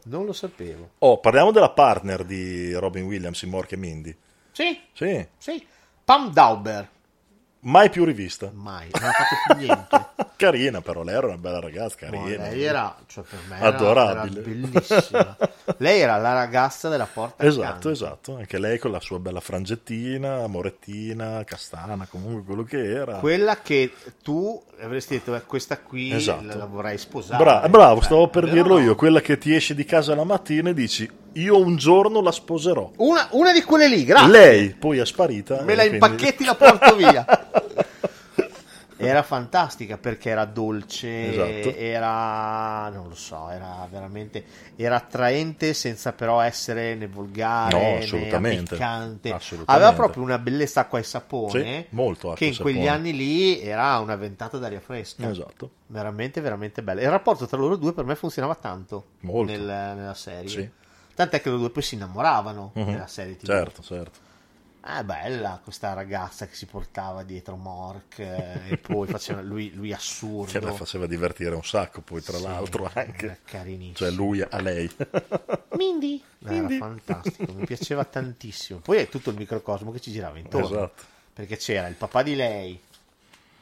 Non 0.04 0.24
lo 0.24 0.32
sapevo. 0.32 0.90
Oh, 1.00 1.18
parliamo 1.20 1.50
della 1.50 1.68
partner 1.72 2.24
di 2.24 2.72
Robin 2.72 3.04
Williams 3.04 3.42
in 3.42 3.50
Mork 3.50 3.72
e 3.72 3.76
Mindy. 3.76 4.16
Sì, 4.52 4.80
Sì. 4.94 5.26
sì. 5.36 5.66
Pam 6.02 6.32
Dauber. 6.32 6.88
Mai 7.62 7.90
più 7.90 8.04
rivista. 8.06 8.50
Mai, 8.54 8.88
non 8.98 9.08
ha 9.08 9.12
fatto 9.12 9.34
più 9.46 9.66
niente. 9.66 10.28
Carina, 10.40 10.80
però 10.80 11.02
lei 11.02 11.14
era 11.16 11.26
una 11.26 11.36
bella 11.36 11.60
ragazza, 11.60 11.96
No, 12.08 12.22
carina. 12.22 12.44
lei 12.48 12.62
era, 12.62 12.96
cioè 13.06 13.22
per 13.28 13.38
me 13.46 13.60
Adorabile. 13.60 14.40
era 14.40 14.48
bellissima. 14.48 15.36
lei 15.76 16.00
era 16.00 16.16
la 16.16 16.32
ragazza 16.32 16.88
della 16.88 17.06
porta 17.12 17.44
Esatto, 17.44 17.66
accanto. 17.66 17.90
esatto. 17.90 18.36
Anche 18.36 18.58
lei 18.58 18.78
con 18.78 18.90
la 18.90 19.00
sua 19.00 19.18
bella 19.18 19.40
frangettina, 19.40 20.46
morettina, 20.46 21.44
castana, 21.44 22.06
comunque 22.10 22.42
quello 22.44 22.62
che 22.64 22.90
era. 22.90 23.16
Quella 23.18 23.58
che 23.60 23.92
tu 24.22 24.62
avresti 24.80 25.16
detto, 25.16 25.34
"Eh, 25.34 25.42
questa 25.44 25.78
qui 25.78 26.10
Esatto. 26.12 26.46
la, 26.46 26.54
la 26.54 26.64
vorrei 26.64 26.96
sposare. 26.96 27.42
Bra- 27.44 27.68
bravo, 27.68 27.96
Cioè, 27.96 28.04
stavo 28.06 28.28
per 28.28 28.44
vero 28.44 28.54
dirlo 28.56 28.78
no? 28.78 28.82
io. 28.84 28.94
Quella 28.94 29.20
che 29.20 29.36
ti 29.36 29.54
esce 29.54 29.74
di 29.74 29.84
casa 29.84 30.14
la 30.14 30.24
mattina 30.24 30.70
e 30.70 30.74
dici: 30.74 31.06
Io 31.34 31.58
un 31.60 31.76
giorno 31.76 32.22
la 32.22 32.32
sposerò. 32.32 32.90
Una, 32.96 33.28
una 33.32 33.52
di 33.52 33.62
quelle 33.62 33.88
lì, 33.88 34.04
grazie. 34.06 34.30
Lei 34.30 34.70
poi 34.70 34.98
è 35.00 35.04
sparita. 35.04 35.60
Me 35.64 35.74
la 35.74 35.86
quindi- 35.86 35.96
impacchetti 36.02 36.44
la 36.46 36.54
porto 36.54 36.96
via. 36.96 37.26
Era 39.02 39.22
fantastica 39.22 39.96
perché 39.96 40.28
era 40.28 40.44
dolce, 40.44 41.30
Esatto. 41.30 41.74
era 41.74 42.90
non 42.90 43.08
lo 43.08 43.14
so, 43.14 43.48
era 43.48 43.88
veramente 43.90 44.44
era 44.76 44.96
attraente 44.96 45.72
senza 45.72 46.12
però 46.12 46.42
essere 46.42 46.94
né 46.96 47.06
volgare 47.06 47.72
No, 47.72 47.80
né 47.80 47.98
assolutamente. 48.00 48.74
ammiccante. 48.74 49.32
Assolutamente. 49.32 49.72
Aveva 49.86 49.94
proprio 49.94 50.22
una 50.22 50.36
bellezza 50.38 50.80
acqua 50.82 50.98
e 50.98 51.02
sapone 51.02 51.62
Sì, 51.88 51.94
molto 51.94 52.34
che 52.34 52.44
in 52.44 52.56
quegli 52.58 52.74
sapone. 52.84 52.90
anni 52.94 53.16
lì 53.16 53.58
era 53.62 53.98
una 54.00 54.16
ventata 54.16 54.58
d'aria 54.58 54.80
fresca. 54.80 55.30
Esatto. 55.30 55.70
Veramente, 55.86 56.42
veramente 56.42 56.82
bella. 56.82 57.00
Il 57.00 57.08
rapporto 57.08 57.46
tra 57.46 57.56
loro 57.56 57.76
due 57.76 57.94
per 57.94 58.04
me 58.04 58.14
funzionava 58.16 58.54
tanto 58.54 59.06
nel- 59.20 59.62
nella 59.96 60.14
serie. 60.14 60.48
Sì. 60.50 60.70
Tant'è 61.14 61.40
che 61.40 61.48
loro 61.48 61.60
due 61.62 61.70
poi 61.70 61.82
si 61.82 61.94
innamoravano 61.94 62.72
Mhm. 62.74 62.84
nella 62.84 63.06
serie 63.06 63.34
TV. 63.38 63.46
Certo, 63.46 63.82
certo. 63.82 64.18
È 64.82 65.02
bella 65.04 65.60
questa 65.62 65.92
ragazza 65.92 66.46
che 66.46 66.54
si 66.54 66.64
portava 66.64 67.22
dietro 67.22 67.56
Mork 67.56 68.18
eh, 68.18 68.60
e 68.70 68.76
poi 68.78 69.06
faceva 69.06 69.42
lui, 69.42 69.72
lui 69.74 69.92
assurdo. 69.92 70.50
Che 70.50 70.60
la 70.60 70.72
faceva 70.72 71.06
divertire 71.06 71.54
un 71.54 71.62
sacco, 71.64 72.00
poi 72.00 72.22
tra 72.22 72.38
Sì, 72.38 72.42
l'altro 72.44 72.90
anche. 72.92 73.24
era 73.26 73.36
carinissimo. 73.44 73.96
Cioè 73.96 74.10
lui 74.10 74.40
a 74.40 74.60
lei. 74.60 74.90
Mindy. 75.76 76.22
Era 76.42 76.52
Mindy. 76.54 76.78
fantastico, 76.78 77.52
mi 77.52 77.66
piaceva 77.66 78.04
tantissimo. 78.04 78.78
Poi 78.80 78.96
è 78.98 79.08
tutto 79.08 79.30
il 79.30 79.36
microcosmo 79.36 79.92
che 79.92 80.00
ci 80.00 80.10
girava 80.12 80.38
intorno. 80.38 80.66
Esatto. 80.66 81.02
Perché 81.34 81.56
c'era 81.58 81.86
il 81.86 81.94
papà 81.94 82.22
di 82.22 82.34
lei, 82.34 82.80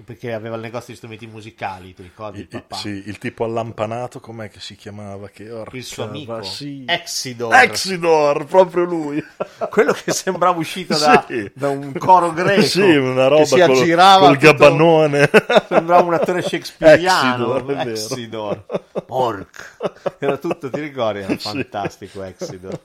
perché 0.04 0.32
aveva 0.32 0.54
il 0.56 0.60
negozio 0.62 0.92
di 0.92 0.96
strumenti 0.96 1.26
musicali, 1.26 1.92
ti 1.94 2.02
ricordi 2.02 2.40
il 2.40 2.46
papà? 2.48 2.76
sì, 2.76 2.88
il 3.06 3.18
tipo 3.18 3.44
allampanato, 3.44 4.20
com'è 4.20 4.48
che 4.48 4.60
si 4.60 4.76
chiamava? 4.76 5.28
Che 5.28 5.42
Il 5.72 5.84
suo 5.84 6.04
amico 6.04 6.42
sì. 6.42 6.84
Exidor. 6.86 7.54
Exidor, 7.54 8.44
proprio 8.46 8.84
lui. 8.84 9.22
Quello 9.70 9.92
che 9.92 10.12
sembrava 10.12 10.58
uscito 10.58 10.96
da, 10.96 11.24
Sì. 11.26 11.50
da 11.54 11.68
un 11.68 11.92
coro 11.98 12.32
greco. 12.32 12.62
Sì, 12.62 12.80
una 12.96 13.26
roba 13.26 13.40
che 13.42 13.46
si 13.46 13.60
col- 13.60 13.70
aggirava 13.70 14.26
col 14.26 14.38
tutto- 14.38 14.52
gabbannone. 14.52 15.30
Sembrava 15.68 16.02
un 16.02 16.14
attore 16.14 16.42
shakespeariano. 16.42 17.56
Exidor. 17.56 17.88
Exidor. 17.88 18.64
Pork. 19.06 19.76
Era 20.18 20.36
tutto, 20.36 20.70
ti 20.70 20.80
ricordi? 20.80 21.20
Era 21.20 21.36
fantastico 21.38 22.22
Exidor. 22.22 22.78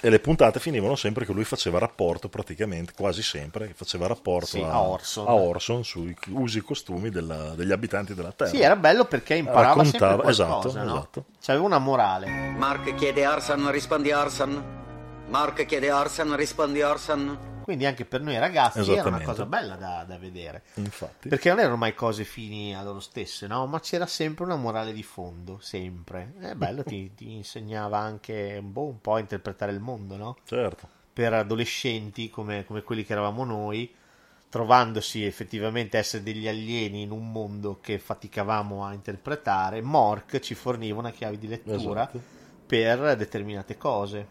E 0.00 0.10
le 0.10 0.18
puntate 0.20 0.60
finivano 0.60 0.94
sempre 0.96 1.24
che 1.24 1.32
lui 1.32 1.44
faceva 1.44 1.78
rapporto, 1.78 2.28
praticamente, 2.28 2.92
quasi 2.96 3.22
sempre, 3.22 3.72
faceva 3.74 4.06
rapporto 4.06 4.64
a, 4.64 4.70
a 4.70 4.80
Orson. 4.80 5.26
a 5.26 5.32
Orson 5.34 5.84
sui 5.84 6.14
usi 6.44 6.58
e 6.58 6.62
costumi 6.62 7.10
della- 7.10 7.54
degli 7.54 7.72
abitanti 7.72 8.14
della 8.14 8.32
Terra. 8.32 8.50
Sì, 8.50 8.60
era 8.60 8.76
bello 8.76 9.04
perché 9.06 9.34
imparava 9.34 9.74
Raccontava- 9.82 9.88
sempre 9.90 10.34
qualcosa, 10.34 10.44
esatto, 10.44 10.72
no? 10.84 10.94
esatto. 10.94 11.24
C'aveva 11.42 11.64
una 11.64 11.78
morale. 11.78 12.26
Mark 12.56 12.94
chiede 12.94 13.26
Orson, 13.26 13.70
rispondi 13.70 14.12
Orson. 14.12 14.82
Mark 15.28 15.64
chiede 15.66 15.90
Orson, 15.90 16.36
rispondi 16.36 16.82
Orson. 16.82 17.38
Quindi 17.64 17.86
anche 17.86 18.04
per 18.04 18.20
noi 18.20 18.38
ragazzi 18.38 18.92
era 18.92 19.08
una 19.08 19.22
cosa 19.22 19.46
bella 19.46 19.76
da, 19.76 20.04
da 20.06 20.18
vedere. 20.18 20.64
Infatti. 20.74 21.30
Perché 21.30 21.48
non 21.48 21.60
erano 21.60 21.76
mai 21.76 21.94
cose 21.94 22.24
fini 22.24 22.76
a 22.76 22.82
loro 22.82 23.00
stesse, 23.00 23.46
no? 23.46 23.64
Ma 23.66 23.80
c'era 23.80 24.04
sempre 24.04 24.44
una 24.44 24.56
morale 24.56 24.92
di 24.92 25.02
fondo, 25.02 25.58
sempre. 25.62 26.34
È 26.40 26.54
bello, 26.54 26.82
ti, 26.82 27.12
ti 27.16 27.32
insegnava 27.32 27.96
anche 27.98 28.60
boh, 28.62 28.84
un 28.88 29.00
po' 29.00 29.14
a 29.14 29.18
interpretare 29.20 29.72
il 29.72 29.80
mondo, 29.80 30.16
no? 30.16 30.36
Certo. 30.44 30.86
Per 31.10 31.32
adolescenti 31.32 32.28
come, 32.28 32.66
come 32.66 32.82
quelli 32.82 33.02
che 33.02 33.12
eravamo 33.12 33.44
noi, 33.46 33.90
trovandosi 34.54 35.24
effettivamente 35.24 35.96
a 35.96 36.00
essere 36.00 36.22
degli 36.22 36.46
alieni 36.46 37.02
in 37.02 37.10
un 37.10 37.32
mondo 37.32 37.80
che 37.80 37.98
faticavamo 37.98 38.84
a 38.84 38.92
interpretare, 38.92 39.82
Mork 39.82 40.38
ci 40.38 40.54
forniva 40.54 41.00
una 41.00 41.10
chiave 41.10 41.38
di 41.38 41.48
lettura 41.48 42.02
Esatto. 42.02 42.22
per 42.64 43.16
determinate 43.16 43.76
cose. 43.76 44.24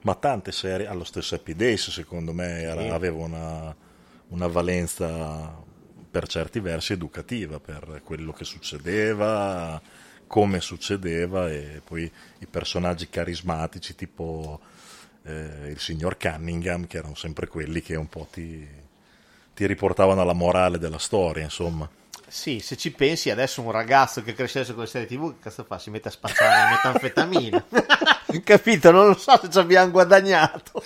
Ma 0.00 0.16
tante 0.16 0.50
serie, 0.50 0.88
allo 0.88 1.04
stesso 1.04 1.36
Happy 1.36 1.54
Days 1.54 1.90
secondo 1.90 2.32
me 2.32 2.60
era- 2.62 2.82
Sì. 2.82 2.88
aveva 2.88 3.18
una, 3.22 3.76
una 4.30 4.48
valenza 4.48 5.54
per 6.10 6.26
certi 6.26 6.58
versi 6.58 6.94
educativa, 6.94 7.60
per 7.60 8.00
quello 8.02 8.32
che 8.32 8.42
succedeva, 8.42 9.80
come 10.26 10.60
succedeva 10.60 11.48
e 11.52 11.82
poi 11.84 12.10
i 12.40 12.46
personaggi 12.46 13.08
carismatici 13.08 13.94
tipo 13.94 14.58
eh, 15.22 15.68
il 15.70 15.78
signor 15.78 16.16
Cunningham 16.16 16.88
che 16.88 16.96
erano 16.96 17.14
sempre 17.14 17.46
quelli 17.46 17.80
che 17.80 17.94
un 17.94 18.08
po' 18.08 18.26
ti, 18.28 18.66
ti 19.58 19.66
riportavano 19.66 20.20
alla 20.20 20.34
morale 20.34 20.78
della 20.78 20.98
storia, 20.98 21.42
insomma. 21.42 21.88
Sì, 22.28 22.60
se 22.60 22.76
ci 22.76 22.92
pensi, 22.92 23.28
adesso 23.28 23.60
un 23.60 23.72
ragazzo 23.72 24.22
che 24.22 24.32
crescesse 24.32 24.72
con 24.72 24.82
le 24.84 24.88
serie 24.88 25.08
TV, 25.08 25.32
che 25.32 25.38
cazzo 25.42 25.64
fa? 25.64 25.80
Si 25.80 25.90
mette 25.90 26.06
a 26.06 26.10
spazzare 26.12 26.48
la 26.48 26.70
metanfetamina. 26.70 27.64
Capito? 28.44 28.92
Non 28.92 29.08
lo 29.08 29.14
so 29.18 29.36
se 29.42 29.50
ci 29.50 29.58
abbiamo 29.58 29.90
guadagnato. 29.90 30.80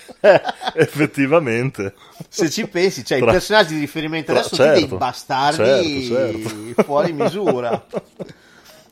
Effettivamente. 0.72 1.92
Se 2.30 2.48
ci 2.48 2.66
pensi, 2.66 3.04
cioè 3.04 3.18
i 3.18 3.20
Tra- 3.20 3.32
personaggi 3.32 3.74
di 3.74 3.80
riferimento 3.80 4.32
tra- 4.32 4.40
adesso 4.40 4.54
sono 4.54 4.68
certo, 4.68 4.86
dei 4.86 4.96
bastardi 4.96 6.06
certo, 6.06 6.48
certo. 6.48 6.82
fuori 6.84 7.12
misura. 7.12 7.84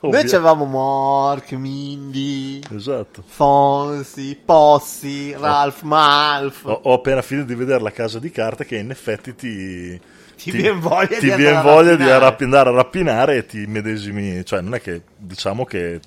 Noi 0.03 0.15
Ovvio. 0.15 0.31
c'avevamo 0.31 0.65
Mork, 0.65 1.53
Mindy, 1.53 2.61
Esatto. 2.75 3.23
Fonzi, 3.27 4.39
Pozzi, 4.43 5.35
Ralph 5.39 5.83
Malf. 5.83 6.65
Ho, 6.65 6.81
ho 6.85 6.93
appena 6.95 7.21
finito 7.21 7.47
di 7.49 7.55
vedere 7.55 7.83
la 7.83 7.91
casa 7.93 8.19
di 8.19 8.31
carta 8.31 8.65
che 8.65 8.77
in 8.77 8.91
effetti 8.91 9.35
ti, 9.35 10.01
Ti 10.37 10.51
vien 10.53 10.81
voglia 10.81 11.19
ti 11.19 11.29
di 11.29 11.33
vien 11.33 11.55
andare 11.55 11.57
a 11.57 11.63
voglia 11.63 11.97
di 11.97 12.09
andare 12.45 12.69
a 12.71 12.73
rapinare 12.73 13.37
e 13.37 13.47
ti 13.47 13.67
medesimi, 13.67 14.43
cioè 14.45 14.63
non 14.63 14.75
è 14.75 14.81
che 14.81 15.03
diciamo 15.19 15.67
che 15.67 16.01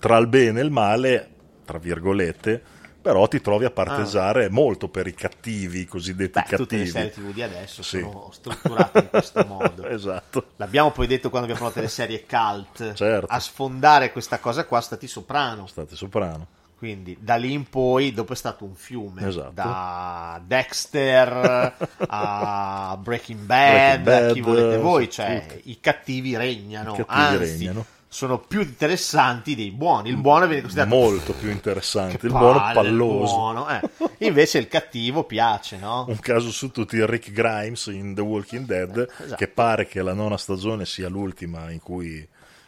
tra 0.00 0.16
il 0.16 0.26
bene 0.26 0.58
e 0.58 0.64
il 0.64 0.70
male, 0.72 1.28
tra 1.64 1.78
virgolette, 1.78 2.62
però 3.00 3.26
ti 3.28 3.40
trovi 3.40 3.64
a 3.64 3.70
parteggiare 3.70 4.48
molto 4.50 4.88
per 4.88 5.06
i 5.06 5.14
cattivi, 5.14 5.80
i 5.80 5.86
cosiddetti 5.86 6.38
Ah. 6.38 6.46
Beh, 6.48 6.56
tutte 6.56 6.76
le 6.76 6.84
cattivi. 6.84 7.10
serie 7.10 7.10
TV 7.30 7.32
di 7.34 7.42
adesso 7.42 7.82
Sì. 7.82 8.00
sono 8.00 8.30
strutturate 8.32 8.98
in 8.98 9.08
questo 9.08 9.44
modo. 9.48 9.86
esatto. 9.86 10.46
L'abbiamo 10.56 10.90
poi 10.90 11.06
detto 11.06 11.30
quando 11.30 11.48
abbiamo 11.48 11.68
parlato 11.68 11.80
delle 11.80 11.90
serie 11.92 12.24
cult. 12.26 12.92
Certo. 12.94 13.26
A 13.28 13.40
sfondare 13.40 14.12
questa 14.12 14.38
cosa 14.38 14.64
qua 14.64 14.80
stati 14.80 15.06
Soprano. 15.06 15.66
Stati 15.66 15.96
Soprano. 15.96 16.46
Quindi 16.76 17.14
da 17.20 17.36
lì 17.36 17.52
in 17.52 17.68
poi, 17.68 18.10
dopo 18.14 18.32
è 18.32 18.36
stato 18.36 18.64
un 18.64 18.74
fiume. 18.74 19.26
Esatto. 19.28 19.50
Da 19.52 20.40
Dexter 20.42 21.74
a 22.08 22.96
Breaking 22.98 23.40
Bad, 23.40 24.00
Breaking 24.00 24.02
Bad, 24.04 24.30
a 24.30 24.32
chi 24.32 24.40
volete 24.40 24.76
voi. 24.78 25.10
Cioè, 25.10 25.44
tutti. 25.46 25.70
i 25.70 25.78
cattivi 25.80 26.36
regnano. 26.38 26.94
I 26.94 26.96
cattivi 27.04 27.20
anzi, 27.20 27.38
regnano. 27.58 27.84
Sono 28.12 28.40
più 28.40 28.60
interessanti 28.60 29.54
dei 29.54 29.70
buoni. 29.70 30.08
Il 30.08 30.16
buono 30.16 30.48
viene 30.48 30.62
considerato 30.62 30.96
Molto 30.96 31.32
più 31.32 31.48
interessante. 31.48 32.18
Che 32.18 32.26
il 32.26 32.32
buono 32.32 32.58
palle, 32.58 32.88
il 32.88 32.96
palloso. 32.96 33.34
buono, 33.36 33.68
eh. 33.68 33.80
Invece 34.26 34.58
il 34.58 34.66
cattivo 34.66 35.22
piace, 35.22 35.78
no? 35.78 36.06
Un 36.08 36.18
caso 36.18 36.50
su 36.50 36.72
tutti, 36.72 37.06
Rick 37.06 37.30
Grimes 37.30 37.86
in 37.86 38.12
The 38.16 38.20
Walking 38.20 38.66
Dead, 38.66 39.08
esatto. 39.16 39.36
che 39.36 39.46
pare 39.46 39.86
che 39.86 40.02
la 40.02 40.12
nona 40.12 40.36
stagione 40.36 40.86
sia 40.86 41.08
l'ultima 41.08 41.70
in 41.70 41.78
cui 41.78 42.26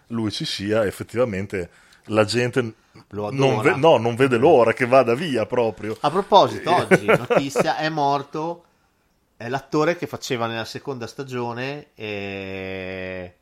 lui 0.09 0.30
ci 0.30 0.45
sia, 0.45 0.84
effettivamente 0.86 1.70
la 2.07 2.24
gente 2.24 2.74
Lo 3.09 3.32
non, 3.32 3.61
ve- 3.62 3.74
no, 3.74 3.97
non 3.97 4.14
vede 4.14 4.36
l'ora 4.36 4.72
che 4.72 4.86
vada 4.86 5.14
via 5.14 5.45
proprio. 5.45 5.97
A 6.03 6.11
proposito, 6.11 6.72
oggi 6.72 7.05
notizia 7.18 7.78
è 7.78 7.88
morto 7.88 8.66
è 9.36 9.49
l'attore 9.49 9.97
che 9.97 10.07
faceva 10.07 10.47
nella 10.47 10.64
seconda 10.64 11.09
stagione 11.09 11.88
eh, 11.97 13.34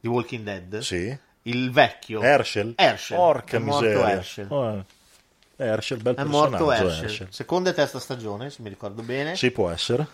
di 0.00 0.08
Walking 0.08 0.42
Dead. 0.42 0.78
Sì. 0.78 1.16
Il 1.46 1.70
vecchio. 1.70 2.22
Herschel? 2.22 2.72
Herschel. 2.76 3.16
Porca 3.16 3.56
è 3.56 3.60
morto 3.60 3.84
miseria. 3.84 4.10
Herschel. 4.10 4.46
Oh, 4.50 4.84
eh, 5.56 5.64
Herschel, 5.64 6.02
bel 6.02 6.14
È 6.16 6.24
morto 6.24 6.66
personaggio, 6.66 6.86
Herschel. 6.86 7.04
Herschel. 7.04 7.26
Seconda 7.30 7.70
e 7.70 7.72
terza 7.72 8.00
stagione, 8.00 8.50
se 8.50 8.62
mi 8.62 8.68
ricordo 8.68 9.02
bene. 9.02 9.36
Sì, 9.36 9.50
può 9.52 9.70
essere. 9.70 10.06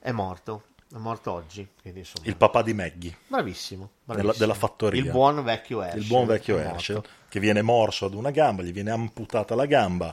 È 0.00 0.10
morto. 0.10 0.64
È 0.92 0.96
morto 0.96 1.32
oggi. 1.32 1.66
Quindi, 1.80 2.00
insomma, 2.00 2.26
Il 2.26 2.36
papà 2.36 2.62
di 2.62 2.74
Maggie. 2.74 3.16
Bravissimo. 3.26 3.90
Della, 4.02 4.22
bravissimo. 4.22 4.46
della 4.46 4.58
fattoria. 4.58 5.00
Il 5.00 5.10
buon 5.10 5.44
vecchio 5.44 5.80
Herschel. 5.80 6.00
Il 6.00 6.06
buon 6.08 6.26
vecchio. 6.26 6.58
Herschel, 6.58 7.02
che 7.28 7.40
viene 7.40 7.62
morso 7.62 8.06
ad 8.06 8.14
una 8.14 8.30
gamba, 8.30 8.62
gli 8.62 8.72
viene 8.72 8.90
amputata 8.90 9.54
la 9.54 9.66
gamba 9.66 10.12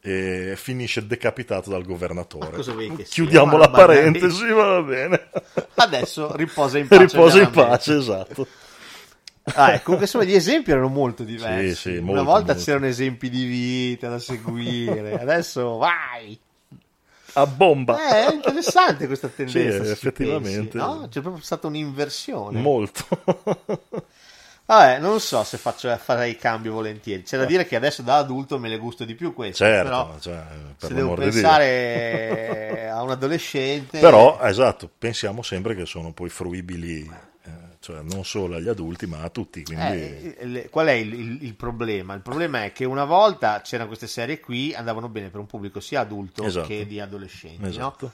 e 0.00 0.54
finisce 0.56 1.06
decapitato 1.06 1.68
dal 1.68 1.84
governatore. 1.84 2.62
Chiudiamo 3.04 3.58
la 3.58 3.68
parentesi, 3.68 4.48
va 4.48 4.80
bene. 4.80 5.28
Adesso 5.74 6.34
riposa 6.34 6.78
in 6.78 6.88
pace. 6.88 7.02
Riposa 7.02 7.40
in 7.42 7.50
pace, 7.50 7.96
esatto. 7.96 8.46
Ah, 9.54 9.72
ecco, 9.72 9.82
comunque 9.84 10.06
insomma 10.06 10.24
gli 10.24 10.34
esempi 10.34 10.70
erano 10.70 10.88
molto 10.88 11.24
diversi. 11.24 11.74
Sì, 11.74 11.90
sì, 11.90 11.96
Una 11.96 12.06
molto, 12.06 12.24
volta 12.24 12.52
molto. 12.52 12.62
c'erano 12.64 12.86
esempi 12.86 13.30
di 13.30 13.44
vita 13.44 14.08
da 14.08 14.18
seguire, 14.18 15.20
adesso 15.20 15.76
vai! 15.76 16.38
A 17.34 17.46
bomba! 17.46 17.96
Eh, 18.10 18.26
è 18.28 18.34
interessante 18.34 19.06
questa 19.06 19.28
tendenza. 19.28 19.84
Sì, 19.84 19.90
effettivamente. 19.90 20.76
pensi, 20.76 20.76
no? 20.76 21.08
C'è 21.10 21.20
proprio 21.20 21.42
stata 21.42 21.66
un'inversione. 21.66 22.58
Molto. 22.60 23.04
Vabbè, 24.68 24.98
non 24.98 25.18
so 25.18 25.44
se 25.44 25.56
faccio, 25.56 25.96
farei 25.96 26.36
cambio 26.36 26.72
volentieri. 26.74 27.22
C'è 27.22 27.38
da 27.38 27.46
dire 27.46 27.66
che 27.66 27.74
adesso 27.74 28.02
da 28.02 28.16
adulto 28.18 28.58
me 28.58 28.68
le 28.68 28.76
gusto 28.76 29.06
di 29.06 29.14
più 29.14 29.32
queste. 29.32 29.64
Certo, 29.64 29.88
però 29.88 30.18
cioè, 30.20 30.42
per 30.78 30.88
se 30.88 30.94
devo 30.94 31.14
pensare 31.14 32.90
a 32.90 33.02
un 33.02 33.10
adolescente. 33.10 33.98
Però, 33.98 34.38
esatto, 34.42 34.90
pensiamo 34.98 35.40
sempre 35.42 35.74
che 35.74 35.86
sono 35.86 36.12
poi 36.12 36.28
fruibili, 36.28 37.00
eh, 37.00 37.37
cioè 37.92 38.02
non 38.02 38.22
solo 38.24 38.56
agli 38.56 38.68
adulti, 38.68 39.06
ma 39.06 39.22
a 39.22 39.30
tutti. 39.30 39.62
Quindi... 39.64 40.34
Eh, 40.36 40.68
qual 40.70 40.88
è 40.88 40.92
il, 40.92 41.12
il- 41.14 41.42
il 41.44 41.54
problema? 41.54 42.12
Il 42.14 42.20
problema 42.20 42.64
è 42.64 42.72
che 42.72 42.84
una 42.84 43.04
volta 43.04 43.62
c'erano 43.62 43.86
queste 43.88 44.06
serie 44.06 44.40
qui, 44.40 44.74
andavano 44.74 45.08
bene 45.08 45.30
per 45.30 45.40
un 45.40 45.46
pubblico 45.46 45.80
sia 45.80 46.00
adulto 46.00 46.42
Esatto. 46.44 46.66
che 46.66 46.86
di 46.86 47.00
adolescenti. 47.00 47.62
no? 47.62 47.68
Esatto. 47.68 48.12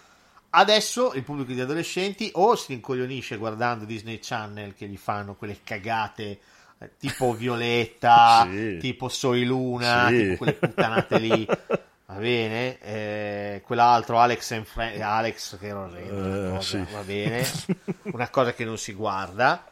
Adesso 0.50 1.14
il 1.14 1.24
pubblico 1.24 1.52
di 1.52 1.60
adolescenti 1.60 2.30
o 2.34 2.54
si 2.54 2.66
rincoglionisce 2.74 3.36
guardando 3.36 3.84
Disney 3.84 4.20
Channel 4.22 4.74
che 4.76 4.86
gli 4.86 4.96
fanno 4.96 5.34
quelle 5.34 5.58
cagate 5.64 6.38
eh, 6.78 6.90
tipo 6.96 7.32
Violetta, 7.36 8.46
Sì. 8.48 8.76
tipo 8.78 9.08
Soy 9.08 9.42
Luna, 9.44 10.06
Sì. 10.08 10.16
tipo 10.18 10.36
quelle 10.36 10.52
puttanate 10.52 11.18
lì. 11.18 11.46
Va 12.06 12.14
bene, 12.16 12.78
eh, 12.80 13.62
quell'altro 13.64 14.18
Alex, 14.18 14.50
and 14.50 14.64
Fre- 14.66 15.00
Alex 15.00 15.58
che 15.58 15.68
era 15.68 15.88
Eh, 15.98 16.50
cosa, 16.50 16.60
sì. 16.60 16.84
va 16.92 17.00
bene, 17.00 17.46
una 18.12 18.28
cosa 18.28 18.52
che 18.52 18.64
non 18.66 18.76
si 18.76 18.92
guarda, 18.92 19.64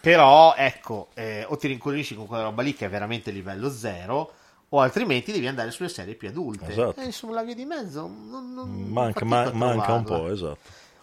però 0.00 0.54
ecco, 0.56 1.08
eh, 1.14 1.44
o 1.46 1.56
ti 1.58 1.66
rincoglionisci 1.68 2.14
con 2.14 2.26
quella 2.26 2.44
roba 2.44 2.62
lì 2.62 2.74
che 2.74 2.86
è 2.86 2.88
veramente 2.88 3.30
livello 3.30 3.70
zero, 3.70 4.32
o 4.70 4.80
altrimenti 4.80 5.32
devi 5.32 5.46
andare 5.46 5.70
sulle 5.70 5.90
serie 5.90 6.14
più 6.14 6.28
adulte. 6.28 6.72
Esatto. 6.72 6.98
E 7.00 7.04
insomma, 7.04 7.34
la 7.34 7.42
via 7.42 7.54
di 7.54 7.66
mezzo 7.66 8.00
non, 8.06 8.54
non- 8.54 8.88
Manca, 8.88 9.24
ma- 9.26 9.50
manca 9.52 9.92
un 9.92 10.04
po', 10.04 10.30
esatto. 10.30 10.58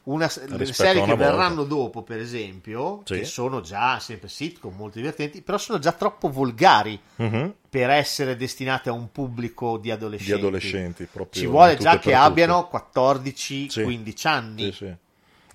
Una, 0.06 0.30
le 0.47 0.66
serie 0.74 1.01
che 1.01 1.08
volta. 1.08 1.16
verranno 1.16 1.64
dopo, 1.64 2.01
per 2.01 2.20
esempio, 2.20 3.04
Sì. 3.06 3.20
che 3.20 3.24
sono 3.26 3.62
già 3.62 3.99
sempre 3.99 4.28
sitcom 4.28 4.76
molto 4.76 4.97
divertenti, 4.97 5.41
però 5.41 5.58
sono 5.58 5.80
già 5.80 5.93
troppo 5.93 6.30
volgari 6.30 6.99
Mhm. 7.16 7.54
per 7.70 7.89
essere 7.89 8.36
destinate 8.36 8.89
a 8.89 8.91
un 8.91 9.12
pubblico 9.14 9.78
di 9.78 9.91
adolescenti. 9.91 10.34
Di 10.34 10.38
adolescenti, 10.39 11.08
proprio 11.10 11.41
Ci 11.41 11.47
vuole 11.47 11.78
già 11.78 11.99
che 11.99 12.14
abbiano 12.14 12.68
14-15 12.68 14.18
Sì. 14.18 14.28
anni. 14.28 14.64
Sì, 14.64 14.72
sì. 14.74 14.93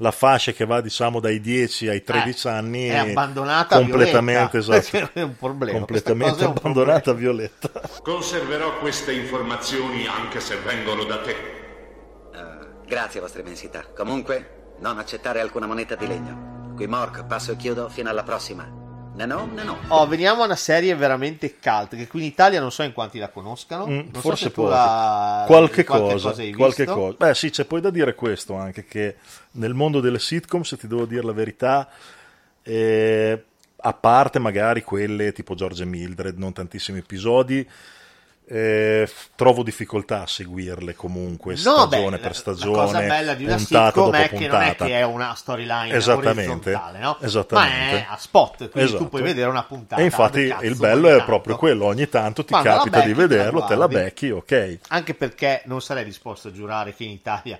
La 0.00 0.12
fascia 0.12 0.52
che 0.52 0.64
va 0.64 0.80
diciamo 0.80 1.18
dai 1.20 1.40
10 1.40 1.88
ai 1.88 2.02
13 2.04 2.46
anni 2.46 2.88
Eh, 2.88 2.92
è 2.92 3.10
abbandonata 3.10 3.78
completamente 3.80 4.58
Violetta, 4.60 4.76
esatto. 4.78 5.10
è 5.18 5.22
un 5.22 5.36
problema, 5.36 5.76
completamente 5.76 6.44
abbandonata 6.44 7.12
Violetta. 7.12 7.70
Conserverò 8.02 8.78
queste 8.78 9.12
informazioni 9.12 10.06
anche 10.06 10.40
se 10.40 10.56
vengono 10.64 11.02
da 11.04 11.18
te. 11.20 11.57
Grazie, 12.88 13.20
vostra 13.20 13.42
immensità. 13.42 13.84
Comunque, 13.94 14.74
non 14.78 14.98
accettare 14.98 15.40
alcuna 15.40 15.66
moneta 15.66 15.94
di 15.94 16.06
legno. 16.06 16.72
Qui 16.74 16.86
Mork, 16.86 17.24
passo 17.24 17.52
e 17.52 17.56
chiudo 17.56 17.88
fino 17.88 18.08
alla 18.08 18.22
prossima. 18.22 18.64
No, 18.64 19.26
no, 19.26 19.48
no, 19.52 19.62
no. 19.64 19.78
Oh, 19.88 20.06
veniamo 20.06 20.42
a 20.42 20.44
una 20.46 20.56
serie 20.56 20.94
veramente 20.94 21.56
cult 21.60 21.96
che 21.96 22.06
qui 22.06 22.20
in 22.20 22.26
Italia 22.26 22.60
non 22.60 22.70
so 22.70 22.82
in 22.84 22.92
quanti 22.92 23.18
la 23.18 23.28
conoscano. 23.28 23.86
Mm, 23.86 23.90
non 23.90 24.08
so 24.14 24.20
forse 24.20 24.50
pochi. 24.50 24.70
la- 24.70 25.44
qualche, 25.46 25.84
qualche 25.84 26.12
cosa, 26.12 26.28
hai 26.40 26.52
qualche 26.52 26.84
visto. 26.84 26.98
cosa. 26.98 27.16
Beh, 27.18 27.34
sì, 27.34 27.50
c'è 27.50 27.64
poi 27.64 27.80
da 27.80 27.90
dire 27.90 28.14
questo 28.14 28.54
anche 28.54 28.84
che 28.84 29.16
nel 29.52 29.74
mondo 29.74 30.00
delle 30.00 30.20
sitcom, 30.20 30.62
se 30.62 30.76
ti 30.76 30.86
devo 30.86 31.04
dire 31.04 31.22
la 31.24 31.32
verità, 31.32 31.88
eh, 32.62 33.44
a 33.76 33.92
parte 33.92 34.38
magari 34.38 34.82
quelle 34.82 35.32
tipo 35.32 35.54
George 35.54 35.82
e 35.82 35.86
Mildred, 35.86 36.38
non 36.38 36.52
tantissimi 36.52 36.98
episodi. 36.98 37.68
Eh, 38.50 39.08
trovo 39.34 39.62
difficoltà 39.62 40.22
a 40.22 40.26
seguirle 40.26 40.94
comunque 40.94 41.52
No, 41.54 41.86
stagione 41.86 42.16
beh, 42.16 42.22
per 42.22 42.34
stagione, 42.36 42.76
La 42.76 42.82
cosa 42.84 43.00
bella 43.00 43.34
di 43.34 43.44
una 43.44 43.56
puntata 43.56 43.86
sitcom 43.86 44.14
è 44.14 44.28
che 44.30 44.46
non 44.48 44.62
è 44.62 44.74
che 44.74 44.98
è 44.98 45.02
una 45.02 45.34
storyline 45.34 45.92
Esattamente, 45.94 46.50
orizzontale, 46.70 46.98
no? 46.98 47.18
esattamente. 47.20 47.92
Ma 47.92 47.98
è 47.98 48.06
a 48.08 48.16
spot, 48.16 48.56
quindi 48.70 48.80
Esatto. 48.88 49.02
tu 49.02 49.08
puoi 49.10 49.22
vedere 49.22 49.50
una 49.50 49.64
puntata. 49.64 50.00
E 50.00 50.04
infatti 50.04 50.46
cazzo 50.48 50.64
il 50.64 50.76
bello 50.76 51.08
è 51.08 51.10
tanto. 51.10 51.24
proprio 51.26 51.56
quello, 51.56 51.84
ogni 51.84 52.08
tanto 52.08 52.44
ti 52.44 52.52
Quando 52.52 52.70
capita 52.70 53.00
di 53.00 53.12
becchi, 53.12 53.14
te 53.14 53.20
la 53.20 53.26
vederlo, 53.26 53.64
te 53.64 53.74
la 53.76 53.88
becchi, 53.88 54.30
ok. 54.30 54.78
Anche 54.88 55.14
perché 55.14 55.62
non 55.66 55.82
sarei 55.82 56.04
disposto 56.04 56.48
a 56.48 56.52
giurare 56.52 56.94
che 56.94 57.04
in 57.04 57.10
Italia 57.10 57.58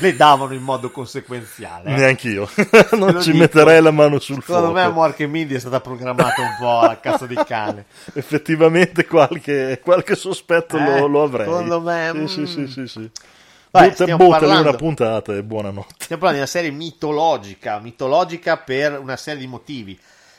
le 0.00 0.16
davano 0.16 0.52
in 0.54 0.62
modo 0.62 0.90
conseguenziale. 0.90 1.90
eh. 1.90 1.96
Neanch'io, 1.96 2.48
Te 2.54 2.88
non 2.96 3.12
lo 3.12 3.20
ci 3.22 3.30
dico. 3.32 3.42
metterei 3.44 3.80
la 3.82 3.90
mano 3.90 4.18
sul 4.18 4.42
Secondo 4.42 4.68
fuoco. 4.72 4.74
me 4.74 4.88
Mork 4.88 5.20
e 5.20 5.26
Mindy 5.26 5.54
è 5.54 5.58
stata 5.58 5.80
programmata 5.80 6.42
un 6.42 6.56
po' 6.58 6.78
alla 6.80 6.98
cazzo 7.00 7.26
di 7.26 7.34
cane. 7.46 7.86
Effettivamente 8.14 9.06
qualche, 9.06 9.80
qualche 9.82 10.14
sospetto 10.14 10.76
Eh, 10.76 10.84
lo, 11.00 11.06
lo 11.06 11.22
avrei. 11.22 11.46
secondo 11.46 11.80
me, 11.80 12.10
Sì, 12.12 12.18
mm. 12.20 12.26
sì, 12.26 12.46
sì, 12.46 12.66
sì, 12.66 12.86
sì. 12.86 13.10
Butta- 13.70 14.16
parlando- 14.16 14.68
una 14.68 14.76
puntata 14.76 15.34
e 15.34 15.42
buonanotte. 15.42 15.94
Stiamo 15.98 16.22
parlando 16.22 16.32
di 16.32 16.36
una 16.38 16.46
serie 16.46 16.70
mitologica, 16.70 17.78
mitologica 17.78 18.56
per 18.56 18.98
una 18.98 19.16
serie 19.16 19.40
di 19.40 19.46
motivi. 19.46 19.98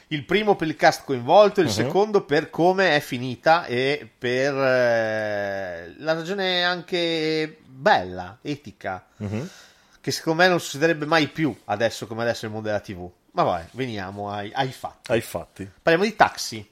Il 0.09 0.23
primo 0.23 0.55
per 0.55 0.67
il 0.67 0.75
cast 0.77 1.03
coinvolto, 1.03 1.59
il 1.59 1.67
Mhm. 1.67 1.73
secondo 1.73 2.23
per 2.23 2.49
come 2.49 2.95
è 2.95 2.99
finita 3.01 3.65
e 3.65 4.09
per 4.17 4.53
eh, 4.53 5.93
la 5.97 6.13
ragione 6.13 6.63
anche 6.63 7.57
bella, 7.65 8.37
etica, 8.41 9.05
Mhm. 9.17 9.49
che 9.99 10.11
secondo 10.11 10.41
me 10.43 10.47
non 10.47 10.59
succederebbe 10.61 11.05
mai 11.05 11.27
più 11.27 11.53
adesso 11.65 12.07
come 12.07 12.21
adesso 12.21 12.45
nel 12.45 12.53
mondo 12.53 12.69
della 12.69 12.79
TV. 12.79 13.09
Ma 13.31 13.43
vai, 13.43 13.65
veniamo 13.71 14.31
ai, 14.31 14.49
ai 14.53 14.71
fatti. 14.71 15.11
Ai 15.11 15.21
fatti. 15.21 15.69
Parliamo 15.81 16.09
di 16.09 16.15
taxi. 16.15 16.71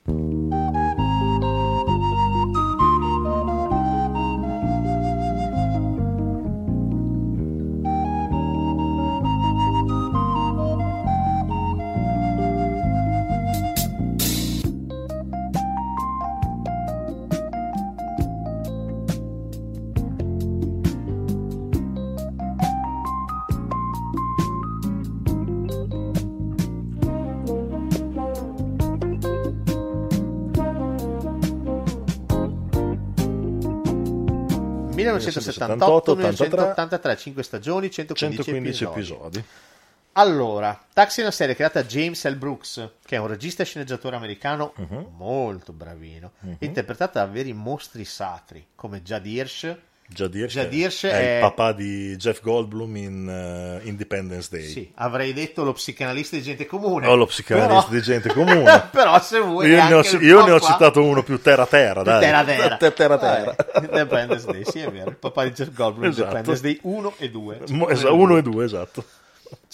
1978, 35.31 36.15
1983, 36.15 37.17
5 37.17 37.43
stagioni, 37.43 37.91
115, 37.91 38.43
115 38.43 38.83
episodi. 38.83 39.37
episodi. 39.37 39.43
Allora, 40.17 40.81
Taxi 40.93 41.19
è 41.19 41.23
una 41.23 41.31
serie 41.31 41.55
creata 41.55 41.81
da 41.81 41.87
James 41.87 42.25
L. 42.25 42.35
Brooks, 42.37 42.89
che 43.05 43.17
è 43.17 43.19
un 43.19 43.27
regista 43.27 43.63
e 43.63 43.65
sceneggiatore 43.65 44.15
americano 44.15 44.73
Mhm. 44.77 45.07
molto 45.17 45.73
bravino, 45.73 46.31
interpretata 46.59 47.19
da 47.25 47.29
veri 47.29 47.51
mostri 47.51 48.05
sacri, 48.05 48.65
come 48.75 49.01
Judd 49.01 49.25
Hirsch. 49.25 49.77
Judd 50.07 50.35
Hirsch 50.35 51.07
è, 51.07 51.09
è- 51.09 51.33
il 51.35 51.39
papà 51.41 51.71
di 51.73 52.15
Jeff 52.15 52.41
Goldblum 52.41 52.95
in 52.95 53.27
eh, 53.81 53.87
Independence 53.87 54.49
Day. 54.51 54.63
Sì, 54.67 54.91
avrei 54.95 55.33
detto 55.33 55.63
lo 55.63 55.73
psicanalista 55.73 56.35
di 56.35 56.43
gente 56.43 56.65
comune. 56.67 57.07
O 57.07 57.15
lo 57.15 57.25
psicanalista 57.25 57.89
Però- 57.89 57.95
di 57.99 58.01
gente 58.01 58.31
comune. 58.31 58.87
Però 58.91 59.19
se 59.19 59.39
vuoi... 59.39 59.67
Io, 59.67 59.83
ne 59.83 59.93
ho, 59.93 60.01
io 60.19 60.45
ne 60.45 60.51
ho 60.51 60.59
citato 60.59 61.03
uno 61.03 61.23
più 61.23 61.41
terra 61.41 61.65
terra, 61.65 62.03
dai. 62.03 62.21
Terra 62.21 62.43
terra. 62.43 62.77
Terra 62.91 63.17
terra. 63.17 63.17
terra. 63.17 63.55
Vabbè, 63.73 63.85
Independence 63.87 64.45
Day, 64.51 64.63
sì 64.65 64.79
è 64.79 64.91
vero, 64.91 65.09
il 65.09 65.17
papà 65.17 65.43
di 65.45 65.51
Jeff 65.51 65.71
Goldblum, 65.73 66.09
Esatto. 66.09 66.21
Independence 66.37 66.61
Day 66.61 66.79
1 66.83 67.13
e 67.17 67.29
2. 67.31 67.59
Mo- 67.69 67.89
esa- 67.89 68.11
uno 68.11 68.37
e 68.37 68.41
due, 68.43 68.63
esatto. 68.65 69.03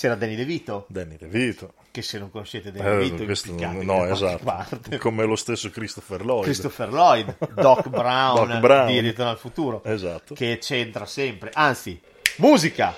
C'era 0.01 0.15
Danny 0.15 0.33
DeVito. 0.35 0.85
Danny 0.89 1.15
DeVito. 1.15 1.73
Che 1.91 2.01
se 2.01 2.17
non 2.17 2.31
conoscete 2.31 2.71
Danny 2.71 2.89
Eh, 2.89 2.97
DeVito, 3.09 3.23
questo 3.25 3.53
no, 3.53 4.05
esatto. 4.07 4.43
parte. 4.43 4.97
Come 4.97 5.25
lo 5.25 5.35
stesso 5.35 5.69
Christopher 5.69 6.25
Lloyd. 6.25 6.45
Christopher 6.45 6.91
Lloyd, 6.91 7.37
Doc 7.53 7.85
Brown, 7.89 8.47
Doc 8.47 8.59
Brown. 8.61 8.87
di 8.87 8.99
Ritorno 8.99 9.29
al 9.29 9.37
futuro, 9.37 9.83
Esatto. 9.83 10.33
che 10.33 10.57
c'entra 10.59 11.05
sempre. 11.05 11.51
Anzi, 11.53 12.01
musica! 12.37 12.95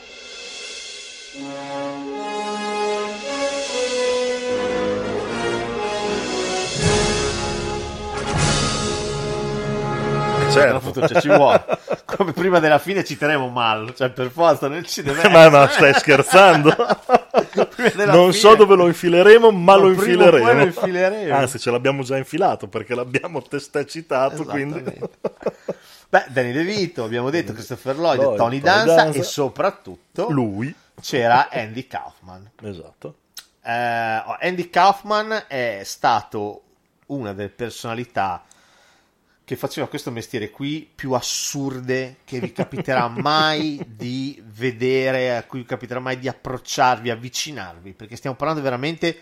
Certo. 10.53 10.75
Al 10.75 10.81
futuro, 10.81 11.07
cioè, 11.07 11.21
ci 11.21 11.27
vuole. 11.27 11.63
Come 12.05 12.31
prima 12.31 12.59
della 12.59 12.79
fine 12.79 13.03
citeremo 13.03 13.49
mal, 13.49 13.93
cioè 13.95 14.09
per 14.09 14.29
forza 14.29 14.67
non 14.67 14.83
ci 14.85 15.01
deve 15.01 15.27
ma, 15.29 15.49
ma 15.49 15.67
stai 15.67 15.93
scherzando? 15.93 16.75
Non 17.53 18.31
fine. 18.31 18.31
so 18.33 18.55
dove 18.55 18.75
lo 18.75 18.87
infileremo, 18.87 19.51
ma 19.51 19.73
Ma 19.73 19.81
lo 19.81 19.89
infileremo. 19.89 20.53
lo 20.53 20.63
infileremo. 20.63 21.35
Anzi, 21.35 21.59
ce 21.59 21.71
l'abbiamo 21.71 22.03
già 22.03 22.17
infilato 22.17 22.67
perché 22.67 22.95
l'abbiamo 22.95 23.41
testé 23.41 23.85
citato. 23.85 24.43
Quindi... 24.45 24.83
Beh, 26.09 26.25
Danny 26.29 26.51
DeVito, 26.51 27.03
abbiamo 27.03 27.29
detto 27.31 27.53
Christopher 27.53 27.97
Lloyd, 27.97 28.21
Lloyd, 28.21 28.37
Tony 28.37 28.59
Tony 28.59 28.59
Danza, 28.59 28.95
Danza. 28.95 29.19
e 29.19 29.23
soprattutto 29.23 30.27
Lui. 30.29 30.73
c'era 31.01 31.49
Andy 31.51 31.87
Kaufman. 31.87 32.51
Esatto. 32.61 33.15
Oh, 33.65 34.37
Andy 34.39 34.69
Kaufman 34.69 35.45
è 35.47 35.81
stato 35.83 36.61
una 37.07 37.33
delle 37.33 37.49
personalità 37.49 38.43
che 39.45 39.55
faceva 39.57 39.87
questo 39.87 40.09
mestiere 40.09 40.49
qui 40.49 40.89
più 40.93 41.11
assurde 41.13 42.17
che 42.23 42.39
vi 42.39 42.51
capiterà 42.51 43.07
mai 43.09 43.83
di 43.85 44.41
vedere, 44.45 45.35
a 45.35 45.43
cui 45.43 45.59
vi 45.59 45.65
capiterà 45.65 45.99
mai 45.99 46.17
di 46.17 46.27
approcciarvi, 46.27 47.09
avvicinarvi, 47.09 47.93
perché 47.93 48.15
stiamo 48.15 48.35
parlando 48.35 48.61
veramente 48.61 49.21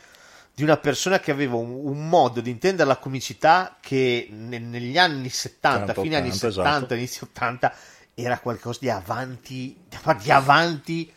di 0.53 0.63
una 0.63 0.77
persona 0.77 1.19
che 1.19 1.31
aveva 1.31 1.55
un, 1.55 1.71
un 1.71 2.07
modo 2.07 2.41
di 2.41 2.49
intendere 2.49 2.87
la 2.87 2.97
comicità 2.97 3.77
che 3.79 4.27
ne- 4.29 4.59
negli 4.59 4.97
anni 4.97 5.29
70, 5.29 5.83
80, 5.83 6.01
fine 6.01 6.15
anni 6.17 6.27
80, 6.27 6.49
70, 6.49 6.77
esatto. 6.77 6.93
inizio 6.93 7.27
80 7.31 7.73
era 8.13 8.39
qualcosa 8.39 8.79
di 8.81 8.89
avanti, 8.89 9.77
di 10.21 10.31
avanti. 10.31 11.13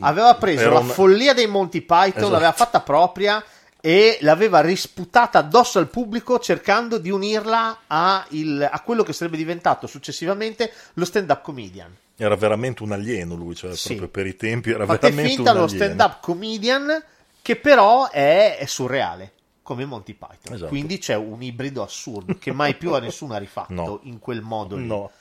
Aveva 0.00 0.34
preso 0.34 0.60
Era 0.60 0.74
la 0.74 0.82
follia 0.82 1.32
dei 1.32 1.46
Monty 1.46 1.80
Python, 1.80 2.08
Esatto. 2.08 2.30
l'aveva 2.30 2.52
fatta 2.52 2.80
propria 2.80 3.42
e 3.86 4.18
l'aveva 4.22 4.60
risputata 4.62 5.38
addosso 5.38 5.78
al 5.78 5.86
pubblico 5.88 6.40
cercando 6.40 6.98
di 6.98 7.08
unirla 7.08 7.82
a, 7.86 8.26
il- 8.30 8.68
a 8.68 8.80
quello 8.80 9.04
che 9.04 9.12
sarebbe 9.12 9.36
diventato 9.36 9.86
successivamente 9.86 10.72
lo 10.94 11.04
stand-up 11.04 11.40
comedian. 11.42 11.94
Era 12.16 12.34
veramente 12.34 12.82
un 12.82 12.90
alieno 12.90 13.36
lui, 13.36 13.54
cioè 13.54 13.76
Sì. 13.76 13.94
proprio 13.94 14.08
per 14.08 14.26
i 14.26 14.34
tempi 14.34 14.70
era 14.70 14.86
Fate 14.86 15.10
veramente 15.10 15.34
finta 15.36 15.52
un 15.52 15.58
lo 15.58 15.62
alieno. 15.64 15.84
stand-up 15.84 16.20
comedian 16.20 17.04
che 17.40 17.54
però 17.54 18.10
è, 18.10 18.56
è 18.58 18.66
surreale, 18.66 19.34
come 19.62 19.84
Monty 19.84 20.14
Python. 20.14 20.54
Esatto. 20.54 20.68
Quindi 20.68 20.98
c'è 20.98 21.14
un 21.14 21.40
ibrido 21.44 21.84
assurdo 21.84 22.36
che 22.40 22.50
mai 22.50 22.74
più 22.74 22.92
a 22.92 22.98
nessuno 22.98 23.34
ha 23.34 23.38
rifatto 23.38 23.72
No. 23.72 24.00
in 24.02 24.18
quel 24.18 24.40
modo 24.40 24.74
lì. 24.74 24.86
No. 24.88 25.12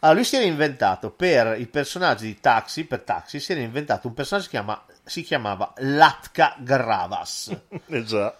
Allora, 0.00 0.18
lui 0.20 0.24
si 0.28 0.36
era 0.36 0.44
inventato 0.44 1.08
per 1.08 1.58
i 1.58 1.66
personaggi 1.66 2.26
di 2.26 2.38
Taxi, 2.40 2.84
per 2.84 3.00
Taxi, 3.00 3.40
si 3.40 3.52
era 3.52 3.62
inventato 3.62 4.06
un 4.06 4.12
personaggio 4.12 4.48
che 4.50 4.56
si, 4.56 4.62
chiama- 4.62 4.84
si 5.06 5.22
chiamava 5.22 5.72
Latka 5.78 6.56
Gravas. 6.58 7.56
Eh 7.86 8.02
già. 8.02 8.36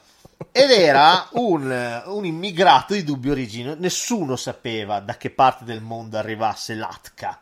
Ed 0.53 0.71
era 0.71 1.29
un, 1.33 2.03
un 2.07 2.25
immigrato 2.25 2.93
di 2.93 3.05
dubbia 3.05 3.33
origine. 3.33 3.75
Nessuno 3.75 4.37
sapeva 4.37 5.01
da 5.01 5.17
che 5.17 5.31
parte 5.31 5.64
del 5.64 5.81
mondo 5.81 6.19
arrivasse 6.19 6.75
Latka. 6.75 7.41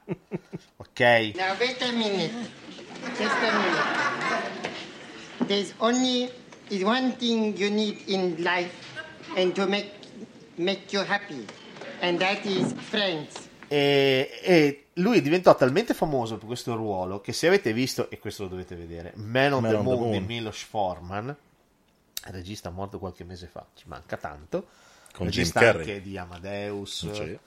Ok? 0.76 1.00
Now 1.34 1.56
wait 1.58 1.82
a 1.82 1.90
minute. 1.90 2.32
Just 3.16 3.34
a 3.42 3.58
minute. 3.58 4.72
There's 5.46 5.74
only 5.78 6.30
one 6.82 7.16
thing 7.16 7.56
you 7.56 7.70
need 7.70 8.02
in 8.06 8.36
life 8.38 8.72
and 9.36 9.52
to 9.54 9.66
make 9.66 9.90
make 10.56 10.92
you 10.92 11.02
happy. 11.04 11.46
And 12.00 12.18
that 12.18 12.44
is 12.44 12.72
friends. 12.74 13.48
E, 13.68 14.28
e 14.42 14.83
lui 14.94 15.20
diventò 15.20 15.54
talmente 15.54 15.94
famoso 15.94 16.36
per 16.36 16.46
questo 16.46 16.74
ruolo 16.76 17.20
che 17.20 17.32
se 17.32 17.46
avete 17.46 17.72
visto, 17.72 18.10
e 18.10 18.18
questo 18.18 18.44
lo 18.44 18.48
dovete 18.50 18.74
vedere, 18.76 19.12
Man 19.16 19.52
on 19.52 19.62
Man 19.62 19.70
the 19.72 19.76
on 19.76 19.84
the 19.84 19.90
Moon 19.90 20.10
di 20.10 20.18
Moon. 20.18 20.24
Milos 20.24 20.62
Forman, 20.62 21.36
regista 22.26 22.70
morto 22.70 22.98
qualche 22.98 23.24
mese 23.24 23.46
fa, 23.46 23.66
ci 23.74 23.84
manca 23.86 24.16
tanto, 24.16 24.66
Con 25.12 25.26
regista 25.26 25.60
anche 25.60 26.00
di 26.00 26.16
Amadeus, 26.16 27.10
Sì. 27.12 27.38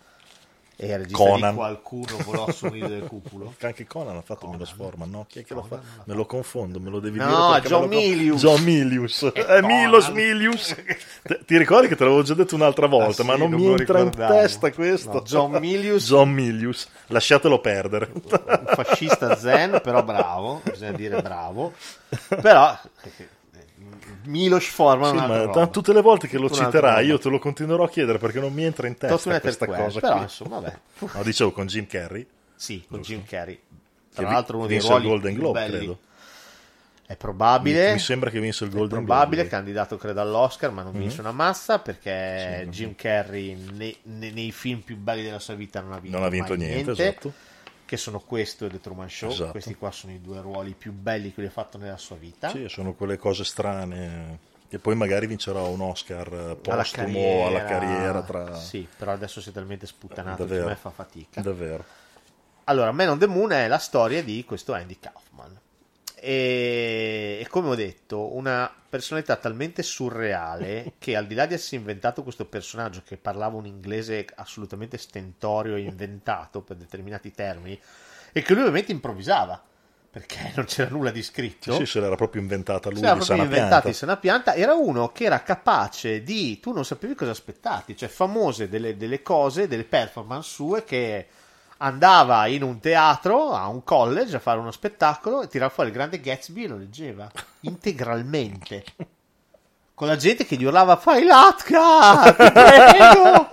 E 0.80 0.96
regista 0.96 1.18
Conan. 1.24 1.50
di 1.50 1.56
qualcuno 1.56 2.18
volò 2.24 2.46
nido 2.72 2.88
del 2.88 3.04
cuculo. 3.08 3.56
Anche 3.62 3.88
Conan 3.88 4.16
ha 4.18 4.22
fatto 4.22 4.48
Milos 4.48 4.72
Forman, 4.74 5.10
no? 5.10 5.26
Chi 5.28 5.40
è 5.40 5.44
che 5.44 5.56
lo 5.56 5.64
fa? 5.64 5.80
Me 6.06 6.14
lo 6.14 6.26
confondo, 6.28 6.80
me 6.80 6.92
lo 6.92 7.00
devi 7.00 7.18
No, 7.18 7.54
dire. 7.56 7.68
John 7.68 7.88
Milius. 7.88 8.40
John 8.42 8.64
Milius. 8.64 9.32
Eh, 9.34 9.62
Milos 9.64 10.06
Conan. 10.06 10.22
Milius. 10.24 10.76
Ti 11.46 11.58
ricordi 11.58 11.88
che 11.88 11.96
te 11.96 12.04
l'avevo 12.04 12.22
già 12.22 12.36
detto 12.36 12.54
un'altra 12.56 12.86
volta, 12.86 13.24
Ah, 13.24 13.26
ma 13.26 13.34
sì, 13.34 13.40
non 13.40 13.50
non 13.50 13.60
mi 13.60 13.66
entra 13.72 14.00
in 14.00 14.12
testa 14.12 14.72
questo. 14.72 15.14
No, 15.14 15.22
John 15.24 15.52
Milius. 15.60 16.06
John 16.08 16.30
Milius. 16.30 16.88
Lasciatelo 17.08 17.60
perdere. 17.60 18.10
un 18.14 18.22
fascista 18.76 19.36
zen, 19.36 19.80
però 19.84 20.04
bravo, 20.04 20.62
bisogna 20.64 20.92
dire 20.92 21.22
bravo. 21.24 21.74
Però 22.42 22.78
Milos 24.28 24.66
Forman 24.68 25.10
Sì, 25.18 25.26
ma 25.26 25.44
roba. 25.44 25.68
tutte 25.68 25.94
le 25.94 26.02
volte 26.02 26.28
che 26.28 26.38
lo 26.38 26.50
citerai 26.50 27.06
io 27.06 27.18
te 27.18 27.30
lo 27.30 27.40
continuerò 27.40 27.84
a 27.84 27.90
chiedere 27.90 28.18
perché 28.18 28.40
non 28.40 28.54
mi 28.54 28.64
entra 28.64 28.88
in 28.88 28.98
testa 28.98 29.40
questa 29.40 29.66
per 29.66 29.76
cosa 29.76 30.00
però, 30.00 30.14
qui. 30.14 30.22
insomma, 30.24 30.60
vabbè. 30.60 30.78
No, 31.14 31.24
dicevo 31.24 31.52
con 31.52 31.66
Jim 31.68 31.86
Carrey. 31.88 32.26
Sì, 32.56 32.84
con. 32.88 33.02
Jim 33.02 33.24
Carrey. 33.26 33.56
Che 33.56 34.16
Tra 34.16 34.28
vi- 34.28 34.34
l'altro 34.34 34.58
uno 34.58 34.68
dei 34.68 34.80
ruoli 34.80 35.08
Golden 35.08 35.34
Globe, 35.36 35.60
belli. 35.60 35.78
credo. 35.78 36.00
È 37.06 37.16
probabile. 37.16 37.86
Mi- 37.88 37.92
mi 37.94 38.00
sembra 38.00 38.30
che 38.30 38.40
vinse 38.42 38.66
il 38.66 38.70
Golden 38.72 39.00
È 39.00 39.04
probabile, 39.06 39.42
Globe, 39.44 39.50
candidato 39.56 39.96
credo 39.96 40.20
all'Oscar, 40.20 40.72
ma 40.72 40.84
non 40.84 40.92
Mhm. 40.94 41.00
vince 41.00 41.22
una 41.22 41.32
massa 41.32 41.80
perché 41.80 42.64
Sì, 42.64 42.70
Jim 42.70 42.96
Carrey 42.96 43.56
nei, 43.76 43.96
nei- 44.04 44.32
nei 44.34 44.52
film 44.52 44.80
più 44.82 44.98
belli 44.98 45.24
della 45.24 45.40
sua 45.40 45.54
vita 45.54 45.80
non 45.80 45.94
ha 45.94 46.00
vinto, 46.00 46.18
Non 46.18 46.26
ha 46.26 46.30
vinto 46.30 46.56
mai 46.58 46.68
niente, 46.68 46.92
esatto. 46.92 47.32
Che 47.88 47.96
sono 47.96 48.20
questo 48.20 48.66
e 48.66 48.70
The 48.70 48.82
Truman 48.82 49.10
Show. 49.10 49.30
Esatto. 49.30 49.52
Questi 49.52 49.76
qua 49.76 49.92
sono 49.92 50.12
i 50.12 50.20
due 50.20 50.42
ruoli 50.42 50.76
più 50.78 50.92
belli 50.92 51.30
che 51.30 51.36
lui 51.40 51.48
ha 51.48 51.52
fatto 51.52 51.78
nella 51.78 51.96
sua 51.96 52.18
vita. 52.18 52.50
Sì, 52.50 52.68
sono 52.68 52.94
quelle 52.94 53.18
cose 53.18 53.46
strane. 53.46 54.40
E 54.68 54.78
poi 54.78 54.96
magari 54.96 55.26
vincerà 55.28 55.62
un 55.62 55.80
Oscar 55.80 56.28
eh, 56.28 56.36
alla 56.36 56.56
postumo 56.82 57.06
carriera, 57.06 57.48
alla 57.48 57.64
carriera 57.64 58.22
tra... 58.24 58.56
Sì, 58.56 58.86
però 58.98 59.14
adesso 59.14 59.40
si 59.40 59.50
è 59.50 59.52
talmente 59.54 59.88
sputtanato 59.88 60.44
che 60.44 60.50
Davvero. 60.50 60.66
a 60.66 60.70
me 60.72 60.76
fa 60.76 60.90
fatica. 60.90 61.40
Davvero. 61.40 61.86
Allora, 62.66 62.92
Man 62.92 63.08
on 63.08 63.20
the 63.20 63.28
Moon 63.28 63.54
è 63.54 63.70
la 63.70 63.78
storia 63.78 64.22
di 64.22 64.44
questo 64.44 64.74
Andy 64.74 64.98
Kaufman. 65.00 65.27
E, 66.20 67.40
e 67.42 67.48
come 67.50 67.70
ho 67.70 67.76
detto, 67.76 68.36
una 68.36 68.72
personalità 68.90 69.36
talmente 69.36 69.84
surreale 69.84 70.94
che 71.00 71.16
al 71.16 71.28
di 71.28 71.36
là 71.36 71.46
di 71.46 71.54
essersi 71.54 71.76
inventato 71.76 72.24
questo 72.24 72.46
personaggio 72.46 73.02
che 73.06 73.18
parlava 73.18 73.58
un 73.58 73.66
inglese 73.66 74.26
assolutamente 74.36 74.98
stentorio 74.98 75.76
e 75.76 75.82
inventato 75.82 76.62
per 76.62 76.78
determinati 76.78 77.32
termini, 77.32 77.80
e 78.32 78.42
che 78.42 78.54
lui 78.54 78.62
ovviamente 78.62 78.92
improvvisava 78.92 79.62
perché 80.10 80.52
non 80.56 80.66
c'era 80.66 80.90
nulla 80.90 81.12
di 81.12 81.22
scritto. 81.22 81.76
Sì, 81.76 81.86
se 81.86 82.00
l'era 82.00 82.16
proprio 82.16 82.42
inventata 82.42 82.90
lui 82.90 83.00
Si 83.00 83.06
era 83.06 83.14
di 83.14 83.26
proprio 83.26 83.82
di 83.84 83.94
sana 83.94 84.18
pianta, 84.18 84.56
era 84.56 84.74
uno 84.74 85.12
che 85.12 85.26
era 85.26 85.44
capace 85.44 86.24
di, 86.24 86.60
tu 86.60 86.72
non 86.72 86.86
sapevi 86.86 87.14
cosa 87.14 87.32
aspettarti, 87.32 87.96
cioè 87.96 88.10
famose 88.10 88.68
delle, 88.68 88.98
delle 88.98 89.22
cose, 89.22 89.68
delle 89.68 89.84
performance 89.84 90.50
sue 90.50 90.84
che 90.84 91.28
andava 91.78 92.48
in 92.48 92.64
un 92.64 92.80
teatro, 92.80 93.52
a 93.52 93.68
un 93.68 93.84
college 93.84 94.36
a 94.36 94.40
fare 94.40 94.60
uno 94.60 94.72
spettacolo 94.72 95.42
e 95.42 95.48
tirava 95.48 95.72
fuori 95.72 95.90
il 95.90 95.96
grande 95.96 96.20
Gatsby 96.20 96.64
e 96.64 96.68
lo 96.68 96.78
leggeva 96.78 97.30
integralmente. 97.62 98.84
Con 99.94 100.08
la 100.08 100.16
gente 100.16 100.46
che 100.46 100.58
gli 100.58 100.64
urlava 100.64 100.96
fai 100.96 101.24
l'atka, 101.24 102.34
ti 102.34 102.52
prego! 102.52 103.50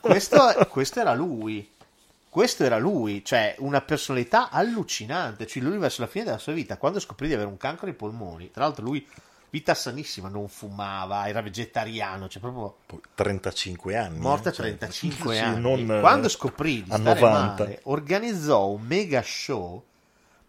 questo, 0.00 0.66
questo 0.68 1.00
era 1.00 1.14
lui. 1.14 1.68
Questo 2.30 2.62
era 2.62 2.78
lui, 2.78 3.24
cioè 3.24 3.56
una 3.58 3.80
personalità 3.80 4.50
allucinante. 4.50 5.46
Cioè, 5.46 5.62
lui 5.62 5.78
verso 5.78 6.02
la 6.02 6.06
fine 6.06 6.24
della 6.24 6.38
sua 6.38 6.52
vita, 6.52 6.76
quando 6.76 7.00
scoprì 7.00 7.26
di 7.26 7.34
avere 7.34 7.48
un 7.48 7.56
cancro 7.56 7.86
ai 7.86 7.94
polmoni, 7.94 8.50
tra 8.50 8.64
l'altro 8.64 8.84
lui, 8.84 9.04
vita 9.50 9.74
sanissima, 9.74 10.28
non 10.28 10.48
fumava, 10.48 11.26
era 11.26 11.40
vegetariano, 11.40 12.28
cioè 12.28 12.40
proprio 12.42 12.76
35 13.14 13.96
anni. 13.96 14.18
morto 14.18 14.48
a 14.48 14.50
eh, 14.50 14.54
cioè, 14.54 14.66
35 14.66 15.34
sì, 15.34 15.40
anni. 15.40 15.60
non, 15.60 15.90
eh, 15.90 16.00
Quando 16.00 16.28
scoprì 16.28 16.82
di 16.82 16.90
a 16.90 16.98
stare 16.98 17.20
90. 17.20 17.62
male, 17.62 17.80
organizzò 17.84 18.66
un 18.66 18.82
mega 18.82 19.22
show 19.22 19.82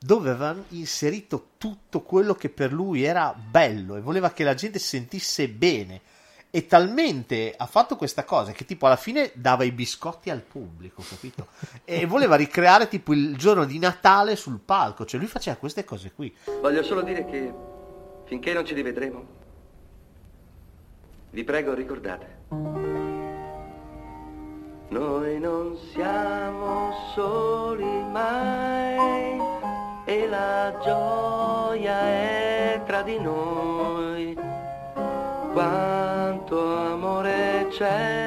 dove 0.01 0.29
avevano 0.29 0.63
inserito 0.69 1.49
tutto 1.57 2.01
quello 2.01 2.33
che 2.33 2.49
per 2.49 2.71
lui 2.71 3.03
era 3.03 3.33
bello 3.33 3.97
e 3.97 4.01
voleva 4.01 4.31
che 4.31 4.43
la 4.43 4.53
gente 4.53 4.79
si 4.79 4.87
sentisse 4.87 5.49
bene. 5.49 6.01
E 6.51 6.65
talmente 6.65 7.53
ha 7.55 7.67
fatto 7.67 7.95
questa 7.95 8.23
cosa 8.23 8.53
che 8.53 8.65
tipo 8.65 8.87
alla 8.87 8.95
fine 8.95 9.31
dava 9.35 9.65
i 9.65 9.71
biscotti 9.71 10.31
al 10.31 10.41
pubblico, 10.41 11.03
capito? 11.07 11.49
E 11.85 12.07
voleva 12.07 12.35
ricreare 12.35 12.87
tipo 12.87 13.13
il 13.13 13.37
giorno 13.37 13.65
di 13.65 13.77
Natale 13.77 14.35
sul 14.35 14.59
palco, 14.59 15.05
cioè 15.05 15.19
lui 15.19 15.29
faceva 15.29 15.57
queste 15.57 15.83
cose 15.83 16.11
qui. 16.11 16.35
Voglio 16.59 16.81
solo 16.81 17.03
dire 17.03 17.23
che 17.25 17.53
finché 18.29 18.53
non 18.53 18.63
ci 18.63 18.75
rivedremo, 18.75 19.25
vi 21.31 21.43
prego 21.43 21.73
ricordate. 21.73 22.37
Noi 24.89 25.39
non 25.39 25.75
siamo 25.91 26.91
soli 27.15 28.03
mai 28.11 29.39
e 30.05 30.27
la 30.27 30.77
gioia 30.83 32.01
è 32.01 32.81
tra 32.85 33.01
di 33.01 33.19
noi. 33.19 34.37
Quanto 35.51 36.77
amore 36.77 37.65
c'è 37.71 38.18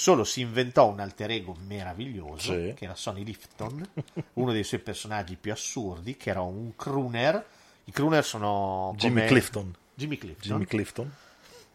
solo 0.00 0.24
si 0.24 0.40
inventò 0.40 0.88
un 0.88 1.00
alter 1.00 1.30
ego 1.30 1.54
meraviglioso, 1.66 2.52
Sì. 2.52 2.72
che 2.74 2.84
era 2.84 2.94
Sonny 2.94 3.22
Lifton, 3.22 3.86
uno 4.34 4.52
dei 4.52 4.64
suoi 4.64 4.80
personaggi 4.80 5.36
più 5.36 5.52
assurdi, 5.52 6.16
che 6.16 6.30
era 6.30 6.40
un 6.40 6.74
crooner. 6.74 7.44
I 7.84 7.92
crooner 7.92 8.24
sono 8.24 8.94
Jimmy 8.96 9.26
Clifton. 9.26 9.72
Jimmy 9.94 10.16
Clifton. 10.18 10.50
Jimmy 10.50 10.64
Clifton. 10.64 11.10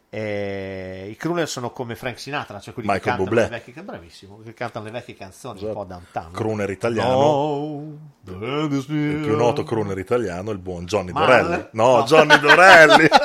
E 0.09 1.07
I 1.11 1.15
crooner 1.17 1.47
sono 1.47 1.71
come 1.71 1.95
Frank 1.95 2.17
Sinatra, 2.19 2.59
cioè 2.61 2.73
quelli 2.73 2.87
che 2.87 2.93
Michael 2.95 3.17
cantano 3.17 3.35
Bublé. 3.35 3.49
le 3.49 3.57
vecchie 3.65 3.81
bravissimo, 3.83 4.39
che 4.45 4.53
cantano 4.53 4.85
le 4.85 4.91
vecchie 4.91 5.15
canzoni 5.15 5.59
un 5.59 5.65
Esatto. 5.65 5.79
po' 5.79 5.85
downtown. 5.85 6.31
Crooner 6.31 6.69
italiano. 6.69 7.19
No, 7.19 7.97
Il 8.23 8.85
più 8.85 9.35
noto 9.35 9.63
crooner 9.63 9.97
italiano 9.97 10.51
è 10.51 10.53
il 10.53 10.59
buon 10.59 10.85
Johnny 10.85 11.11
Mal? 11.11 11.25
Dorelli. 11.43 11.67
No, 11.71 11.97
No. 11.97 12.03
Johnny 12.05 12.39
Dorelli. 12.39 13.07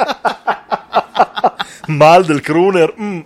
Mal 1.89 2.25
del 2.25 2.41
crooner. 2.41 2.95
mm. 3.01 3.21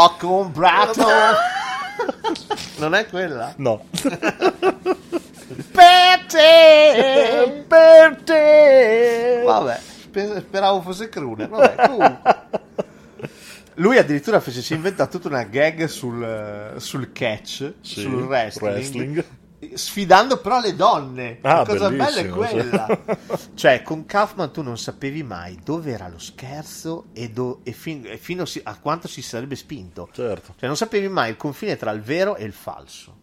Ho 0.00 0.14
comprato. 0.16 1.04
non 2.78 2.94
è 2.94 3.06
quella? 3.08 3.52
No. 3.56 3.84
Per 5.72 6.24
te, 6.28 7.64
per 7.66 8.22
te. 8.22 9.42
Vabbè, 9.44 9.80
spe- 10.02 10.38
speravo 10.38 10.82
fosse 10.82 11.08
crooner. 11.08 11.48
Vabbè, 11.48 11.88
comunque. 11.88 12.20
Lui 13.74 13.98
addirittura 13.98 14.38
fece, 14.38 14.62
si 14.62 14.74
inventò 14.74 15.08
tutta 15.08 15.26
una 15.26 15.42
gag 15.42 15.86
sul, 15.86 16.74
sul 16.76 17.10
catch, 17.10 17.72
Sì, 17.80 18.00
sul 18.00 18.22
wrestling, 18.22 18.74
wrestling. 18.74 19.24
Sfidando 19.74 20.38
però 20.40 20.60
le 20.60 20.74
donne. 20.76 21.38
Ah, 21.42 21.58
La 21.58 21.64
cosa 21.66 21.90
bella 21.90 22.16
è 22.16 22.28
quella. 22.28 22.86
cioè, 23.54 23.82
con 23.82 24.04
Kaufman 24.06 24.52
tu 24.52 24.62
non 24.62 24.78
sapevi 24.78 25.22
mai 25.22 25.58
dove 25.62 25.92
era 25.92 26.08
lo 26.08 26.18
scherzo 26.18 27.06
e, 27.12 27.30
do- 27.30 27.60
e 27.64 27.72
fin- 27.72 28.06
e 28.06 28.16
fino 28.18 28.44
a 28.64 28.78
quanto 28.78 29.08
si 29.08 29.22
sarebbe 29.22 29.56
spinto. 29.56 30.08
Certo. 30.12 30.54
Cioè, 30.58 30.66
non 30.68 30.76
sapevi 30.76 31.08
mai 31.08 31.30
il 31.30 31.36
confine 31.36 31.76
tra 31.76 31.90
il 31.90 32.00
vero 32.00 32.36
e 32.36 32.44
il 32.44 32.52
falso. 32.52 33.16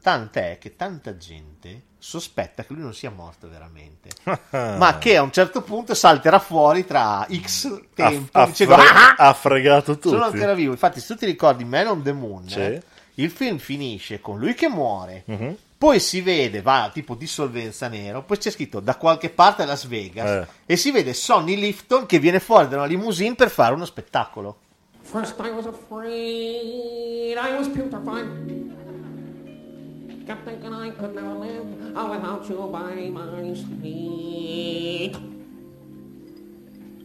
Tant'è 0.00 0.58
che 0.58 0.76
tanta 0.76 1.16
gente 1.16 1.82
sospetta 1.98 2.62
che 2.64 2.72
lui 2.72 2.82
non 2.82 2.94
sia 2.94 3.10
morto 3.10 3.48
veramente, 3.48 4.10
ma 4.78 4.98
che 4.98 5.16
a 5.16 5.22
un 5.22 5.32
certo 5.32 5.62
punto 5.62 5.94
salterà 5.94 6.38
fuori 6.38 6.84
tra 6.86 7.26
X 7.28 7.80
tempo 7.92 8.38
ha, 8.38 8.42
ha 8.42 8.46
dicendo 8.46 8.74
fre- 8.76 8.86
"Ah, 8.86 9.14
ah, 9.16 9.28
ha 9.28 9.32
fregato 9.34 9.94
tutti. 9.94 10.10
sono 10.10 10.22
ancora 10.26 10.54
vivo. 10.54 10.70
Infatti, 10.70 11.00
se 11.00 11.06
tu 11.08 11.16
ti 11.16 11.26
ricordi 11.26 11.64
Man 11.64 11.88
on 11.88 12.02
the 12.04 12.12
Moon, 12.12 12.48
Sì. 12.48 12.60
eh, 12.60 12.82
il 13.14 13.30
film 13.32 13.58
finisce 13.58 14.20
con 14.20 14.38
lui 14.38 14.54
che 14.54 14.68
muore. 14.68 15.24
Mhm. 15.26 15.56
Poi 15.86 16.00
si 16.00 16.20
vede, 16.20 16.62
va 16.62 16.90
tipo 16.92 17.14
dissolvenza 17.14 17.86
nero, 17.86 18.24
poi 18.24 18.38
c'è 18.38 18.50
scritto 18.50 18.80
da 18.80 18.96
qualche 18.96 19.30
parte 19.30 19.62
a 19.62 19.66
Las 19.66 19.86
Vegas 19.86 20.28
Eh. 20.28 20.46
e 20.72 20.76
si 20.76 20.90
vede 20.90 21.14
Sonny 21.14 21.54
Lifton 21.54 22.06
che 22.06 22.18
viene 22.18 22.40
fuori 22.40 22.66
da 22.66 22.74
una 22.78 22.86
limousine 22.86 23.36
per 23.36 23.50
fare 23.50 23.72
uno 23.72 23.84
spettacolo. 23.84 24.56
First 25.02 25.36
I 25.38 25.50
was 25.50 25.64
afraid, 25.66 27.36
I 27.36 27.56
was 27.56 27.68
petrified. 27.68 28.26
Kept 30.26 30.44
thinking 30.44 30.72
I 30.72 30.90
could 30.90 31.14
never 31.14 31.38
live 31.38 31.64
without 31.94 32.48
you 32.48 32.68
by 32.68 33.08
my 33.08 33.54
side. 33.54 35.16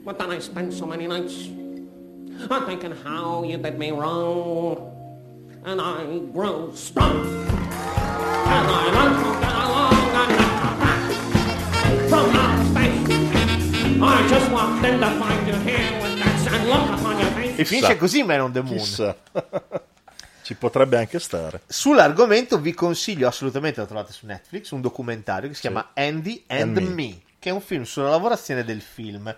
But 0.03 0.17
then 0.17 0.31
I 0.31 0.39
spent 0.41 0.73
so 0.73 0.87
many 0.87 1.05
nights 1.05 1.35
thinking 2.65 2.95
how 3.05 3.43
you 3.43 3.59
did 3.59 3.77
me 3.77 3.91
wrong. 3.91 4.89
And 5.65 5.79
I 5.79 6.17
grew 6.33 6.71
strong. 6.73 7.60
E 17.61 17.65
finisce 17.65 17.95
così 17.95 18.23
Man 18.23 18.41
on 18.41 18.51
the 18.51 18.61
Moon. 18.61 18.77
Chissà. 18.77 19.15
Ci 20.41 20.55
potrebbe 20.55 20.97
anche 20.97 21.19
stare. 21.19 21.61
Sull'argomento 21.67 22.59
vi 22.59 22.73
consiglio 22.73 23.27
assolutamente, 23.27 23.79
lo 23.79 23.85
trovate 23.85 24.11
su 24.11 24.25
Netflix, 24.25 24.71
un 24.71 24.81
documentario 24.81 25.47
che 25.47 25.53
si 25.53 25.61
chiama 25.61 25.91
Andy 25.93 26.43
and, 26.47 26.75
And 26.75 26.87
me. 26.87 26.93
Me. 26.93 27.21
che 27.37 27.49
è 27.49 27.53
un 27.53 27.61
film 27.61 27.83
sulla 27.83 28.09
lavorazione 28.09 28.63
del 28.63 28.81
film. 28.81 29.35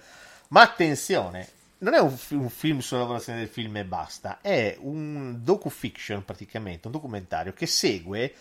Ma 0.48 0.62
attenzione, 0.62 1.50
non 1.80 1.94
è 1.94 2.00
un, 2.00 2.16
un 2.30 2.50
film 2.50 2.80
sulla 2.80 3.02
lavorazione 3.02 3.40
del 3.40 3.50
film 3.50 3.76
e 3.76 3.84
basta, 3.84 4.40
è 4.40 4.78
un 4.80 5.40
docu-fiction 5.42 6.24
praticamente, 6.24 6.88
un 6.88 6.94
documentario 6.94 7.52
che 7.52 7.66
segue 7.66 8.34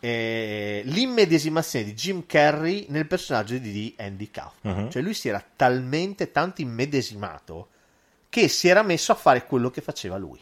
eh, 0.00 0.82
l'immedesimazione 0.84 1.84
di 1.84 1.94
Jim 1.94 2.24
Carrey 2.26 2.86
nel 2.88 3.06
personaggio 3.06 3.58
di, 3.58 3.94
Andy 3.98 4.30
Kaufman. 4.30 4.82
Mhm. 4.84 4.90
Cioè 4.90 5.02
lui 5.02 5.14
si 5.14 5.28
era 5.28 5.44
talmente 5.56 6.30
tanto 6.32 6.62
immedesimato 6.62 7.68
che 8.28 8.48
si 8.48 8.68
era 8.68 8.82
messo 8.82 9.12
a 9.12 9.16
fare 9.16 9.46
quello 9.46 9.70
che 9.70 9.80
faceva 9.80 10.16
lui 10.16 10.40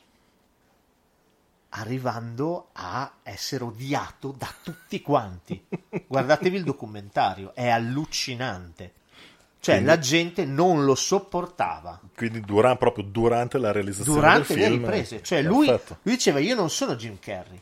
arrivando 1.71 2.71
a 2.73 3.13
essere 3.23 3.65
odiato 3.65 4.35
da 4.37 4.53
tutti 4.63 5.03
quanti. 5.03 5.63
Guardatevi 6.07 6.57
il 6.57 6.65
documentario, 6.65 7.55
è 7.55 7.69
allucinante. 7.69 8.93
Cioè, 9.61 9.75
Quindi- 9.77 9.91
la 9.93 9.99
gente 9.99 10.45
non 10.45 10.85
lo 10.85 10.95
sopportava 10.95 12.01
Quindi 12.17 12.41
dura- 12.41 12.77
proprio 12.77 13.05
durante 13.05 13.59
la 13.59 13.73
realizzazione 13.73 14.19
durante 14.21 14.55
del 14.55 14.63
le 14.63 14.69
film. 14.71 14.81
riprese. 14.85 15.23
Cioè, 15.23 15.43
lui, 15.43 15.67
lui 15.67 16.15
diceva: 16.15 16.39
Io 16.39 16.55
non 16.55 16.71
sono 16.71 16.95
Jim 16.95 17.19
Carrey. 17.19 17.61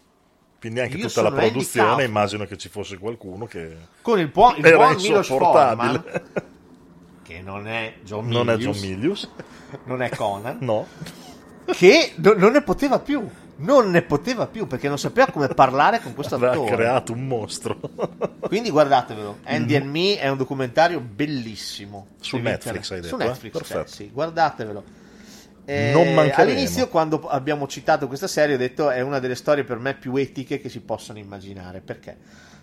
Quindi 0.67 0.81
anche 0.81 0.97
io 0.97 1.07
tutta 1.09 1.23
la 1.23 1.31
produzione, 1.33 1.87
Kaufman. 1.89 2.07
immagino 2.09 2.45
che 2.45 2.57
ci 2.57 2.69
fosse 2.69 2.99
qualcuno 2.99 3.47
che 3.47 3.77
Con 4.03 4.19
il 4.19 4.29
buon, 4.29 4.57
il 4.59 4.67
era 4.67 4.77
buon 4.77 4.93
insopportabile. 4.99 6.03
Forman, 6.05 6.23
che 7.23 7.41
non 7.41 7.67
è 7.69 7.95
John 8.05 8.27
Non 8.29 8.51
è 8.51 8.57
Milius, 8.57 8.77
John 8.81 8.89
Milius. 8.91 9.31
non 9.85 10.03
è 10.03 10.09
Conan, 10.11 10.59
No. 10.61 10.87
che 11.73 12.12
no- 12.17 12.35
non 12.37 12.53
ne 12.53 12.62
poteva 12.62 12.99
più. 12.99 13.29
Non 13.59 13.91
ne 13.91 14.03
poteva 14.03 14.47
più 14.47 14.67
perché 14.67 14.87
non 14.87 14.99
sapeva 14.99 15.31
come 15.33 15.49
parlare 15.49 16.01
con 16.03 16.12
questo 16.12 16.35
Aveva 16.35 16.53
attore. 16.53 16.75
creato 16.77 17.12
un 17.12 17.27
mostro. 17.27 17.79
Quindi 18.41 18.69
guardatevelo. 18.71 19.39
Andy 19.45 19.77
Mhm. 19.77 19.83
and 19.83 19.91
Me 19.91 20.19
è 20.19 20.29
un 20.29 20.37
documentario 20.37 21.01
bellissimo. 21.01 22.09
Su 22.21 22.37
Netflix 22.37 22.91
hai 22.91 23.03
Su 23.03 23.17
detto, 23.17 23.19
eh? 23.21 23.27
Netflix, 23.29 23.53
c'è, 23.53 23.59
Perfetto. 23.59 23.87
sì, 23.93 24.11
guardatevelo. 24.12 24.85
Eh, 25.67 26.33
all'inizio, 26.37 26.89
quando 26.89 27.29
abbiamo 27.29 27.67
citato 27.67 28.07
questa 28.07 28.29
serie, 28.29 28.55
ho 28.55 28.59
detto 28.59 28.89
è 28.91 29.01
una 29.01 29.19
delle 29.19 29.35
storie 29.35 29.64
per 29.64 29.79
me 29.79 29.95
più 29.95 30.14
etiche 30.17 30.61
che 30.61 30.69
si 30.69 30.81
possono 30.81 31.19
immaginare. 31.19 31.81
Perché? 31.81 32.17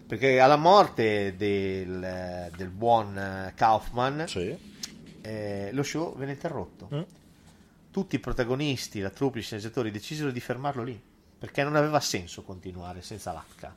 Perché 0.08 0.40
alla 0.40 0.56
morte 0.56 1.36
del, 1.36 2.50
del 2.56 2.70
buon 2.70 3.18
eh, 3.18 3.54
Kaufman, 3.56 4.26
eh, 5.22 5.70
lo 5.74 5.84
show 5.84 6.16
venne 6.18 6.32
interrotto. 6.32 6.90
Mm. 6.94 7.02
Tutti 7.92 8.16
i 8.16 8.20
protagonisti, 8.20 9.02
la 9.02 9.10
troupe, 9.10 9.40
i 9.40 9.42
sceneggiatori 9.42 9.92
decisero 9.92 10.32
di 10.32 10.40
fermarlo 10.40 10.84
lì 10.84 11.02
perché 11.44 11.62
non 11.62 11.76
aveva 11.76 12.00
senso 12.00 12.42
continuare 12.44 13.02
senza 13.02 13.34
l'H. 13.34 13.72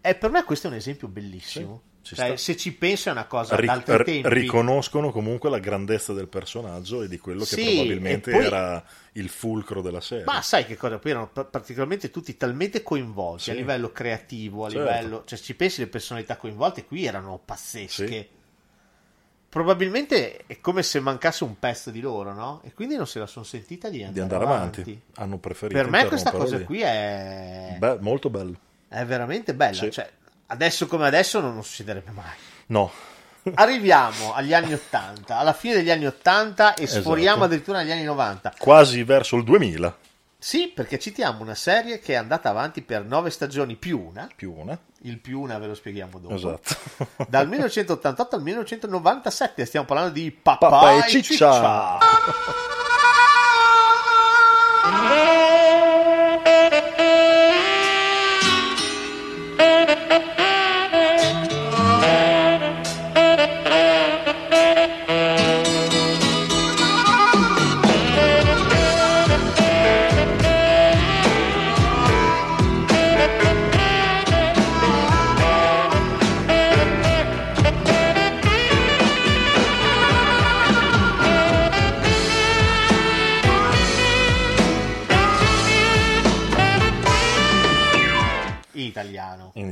E 0.00 0.14
per 0.14 0.30
me 0.30 0.44
questo 0.44 0.68
è 0.68 0.70
un 0.70 0.76
esempio 0.76 1.08
bellissimo. 1.08 1.82
ci 1.82 1.93
Cioè, 2.04 2.36
se 2.36 2.54
ci 2.56 2.72
pensi 2.74 3.08
è 3.08 3.12
una 3.12 3.24
cosa 3.24 3.56
Ri- 3.56 3.66
d'altri 3.66 3.96
ri- 3.96 4.04
tempi. 4.04 4.28
riconoscono 4.40 5.10
comunque 5.10 5.48
la 5.48 5.58
grandezza 5.58 6.12
del 6.12 6.28
personaggio 6.28 7.02
e 7.02 7.08
di 7.08 7.18
quello 7.18 7.40
che 7.40 7.56
Sì, 7.56 7.64
probabilmente 7.64 8.30
e 8.30 8.34
poi- 8.34 8.44
era 8.44 8.84
il 9.12 9.28
fulcro 9.30 9.80
della 9.80 10.02
serie. 10.02 10.24
Ma 10.24 10.42
sai 10.42 10.66
che 10.66 10.76
cosa? 10.76 10.98
Poi 10.98 11.10
erano 11.12 11.28
pa- 11.32 11.44
particolarmente 11.44 12.10
tutti 12.10 12.36
talmente 12.36 12.82
coinvolti 12.82 13.44
Sì. 13.44 13.50
a 13.52 13.54
livello 13.54 13.90
creativo, 13.90 14.66
a 14.66 14.70
Certo. 14.70 14.84
livello. 14.92 15.22
Cioè, 15.24 15.38
ci 15.38 15.54
pensi 15.54 15.80
le 15.80 15.86
personalità 15.86 16.36
coinvolte 16.36 16.84
qui 16.84 17.06
erano 17.06 17.40
pazzesche. 17.42 18.28
Probabilmente 19.48 20.42
è 20.46 20.58
come 20.60 20.82
se 20.82 20.98
mancasse 20.98 21.44
un 21.44 21.58
pezzo 21.60 21.90
di 21.90 22.00
loro, 22.00 22.32
no? 22.34 22.60
E 22.64 22.72
quindi 22.74 22.96
non 22.96 23.06
se 23.06 23.20
la 23.20 23.26
sono 23.26 23.44
sentita 23.44 23.88
di 23.88 23.98
andare, 24.02 24.12
di 24.14 24.20
andare 24.20 24.44
avanti. 24.44 25.00
Hanno 25.14 25.38
preferito 25.38 25.80
Per 25.80 25.88
me 25.88 26.06
questa 26.06 26.32
cosa 26.32 26.56
lì. 26.56 26.64
qui 26.64 26.80
è, 26.80 27.76
Beh, 27.78 27.98
molto 28.00 28.30
bello. 28.30 28.58
è 28.88 29.04
veramente 29.04 29.54
bella. 29.54 29.74
Sì. 29.76 29.92
Cioè, 29.92 30.10
adesso 30.46 30.86
come 30.86 31.06
adesso 31.06 31.40
non 31.40 31.62
succederebbe 31.62 32.10
mai. 32.10 32.36
No. 32.66 32.90
Arriviamo 33.54 34.32
agli 34.34 34.54
anni 34.54 34.72
80, 34.72 35.36
alla 35.36 35.52
fine 35.52 35.74
degli 35.74 35.90
anni 35.90 36.06
80 36.06 36.74
e 36.74 36.86
sforiamo 36.86 37.36
Esatto. 37.36 37.44
addirittura 37.44 37.78
negli 37.78 37.90
anni 37.92 38.04
90. 38.04 38.54
Quasi 38.58 39.02
verso 39.04 39.36
il 39.36 39.44
2000. 39.44 39.96
Sì, 40.38 40.70
perché 40.74 40.98
citiamo 40.98 41.40
una 41.42 41.54
serie 41.54 42.00
che 42.00 42.12
è 42.12 42.16
andata 42.16 42.50
avanti 42.50 42.82
per 42.82 43.04
nove 43.04 43.30
stagioni 43.30 43.76
più 43.76 43.98
una. 43.98 44.28
Più 44.34 44.52
una. 44.54 44.78
Il 45.02 45.18
più 45.18 45.40
una 45.40 45.58
ve 45.58 45.68
lo 45.68 45.74
spieghiamo 45.74 46.18
dopo. 46.18 46.34
Esatto. 46.34 46.76
Dal 47.28 47.48
1988 47.48 48.36
al 48.36 48.42
1997 48.42 49.64
stiamo 49.64 49.86
parlando 49.86 50.12
di 50.12 50.30
Papà, 50.30 50.68
Papà 50.68 50.96
e 51.04 51.08
Ciccia. 51.08 51.22
Ciccia. 51.22 51.98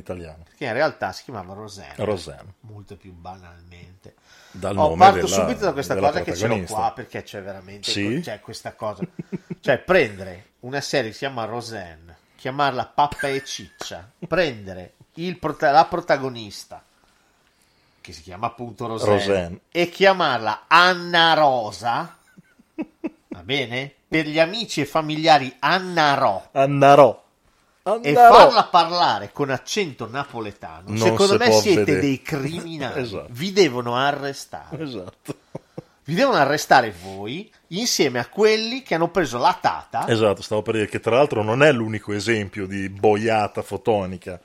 italiano. 0.03 0.45
Che 0.57 0.65
in 0.67 0.73
realtà 0.73 1.13
si 1.13 1.25
chiamava 1.25 1.55
Roseanne. 1.55 1.95
Roseanne. 2.05 2.55
Molto 2.61 2.97
più 2.97 3.13
banalmente. 3.13 4.15
Dal 4.51 4.77
Oh, 4.77 4.89
nome 4.89 4.97
parto 4.99 5.15
della- 5.27 5.29
subito 5.29 5.65
da 5.65 5.73
questa 5.73 5.97
cosa 5.97 6.21
che 6.23 6.37
ce 6.37 6.47
l'ho 6.47 6.63
qua 6.65 6.93
perché 6.95 7.23
c'è 7.23 7.43
veramente 7.43 7.91
Sì? 7.91 8.21
c'è 8.23 8.41
questa 8.41 8.75
cosa. 8.75 9.03
cioè, 9.61 9.79
prendere 9.79 10.51
una 10.61 10.81
serie 10.83 11.07
che 11.09 11.13
si 11.15 11.21
chiama 11.21 11.45
Roseanne, 11.47 12.17
chiamarla 12.37 12.85
Pappa 12.87 13.29
e 13.29 13.43
Ciccia, 13.45 14.11
prendere 14.29 14.95
il 15.15 15.39
prota- 15.39 15.71
la 15.71 15.87
protagonista 15.87 16.83
che 18.01 18.13
si 18.13 18.21
chiama 18.23 18.47
appunto 18.49 18.87
Roseanne, 18.87 19.15
Roseanne. 19.17 19.61
e 19.71 19.89
chiamarla 19.89 20.65
Anna 20.67 21.33
Rosa, 21.35 22.17
va 23.29 23.43
bene? 23.43 23.95
Per 24.09 24.27
gli 24.27 24.39
amici 24.39 24.81
e 24.83 24.87
familiari 24.87 25.55
Anna 25.61 26.15
Ro. 26.15 27.22
Annarò. 27.85 28.01
E 28.03 28.15
farla 28.15 28.65
parlare 28.65 29.31
con 29.33 29.51
accento 29.51 30.09
napoletano, 30.09 30.85
Non 30.89 30.99
secondo 30.99 31.37
me 31.37 31.51
siete 31.53 31.81
vedere. 31.81 32.01
dei 32.01 32.23
criminali. 32.23 33.01
Esatto. 33.01 33.27
Vi 33.31 33.53
devono 33.53 33.97
arrestare. 33.97 34.83
Esatto. 34.83 35.35
Vi 36.05 36.15
devono 36.15 36.37
arrestare 36.37 36.93
voi 37.03 37.51
insieme 37.69 38.19
a 38.19 38.27
quelli 38.27 38.83
che 38.83 38.97
hanno 38.97 39.09
preso 39.09 39.39
la 39.39 39.57
tata 39.61 40.09
Esatto, 40.09 40.43
stavo 40.43 40.61
per 40.61 40.75
dire 40.75 40.89
che 40.89 40.99
tra 40.99 41.15
l'altro 41.15 41.45
non 41.45 41.63
è 41.63 41.71
l'unico 41.71 42.13
esempio 42.13 42.67
di 42.67 42.89
boiata 42.89 43.63
fotonica. 43.63 44.39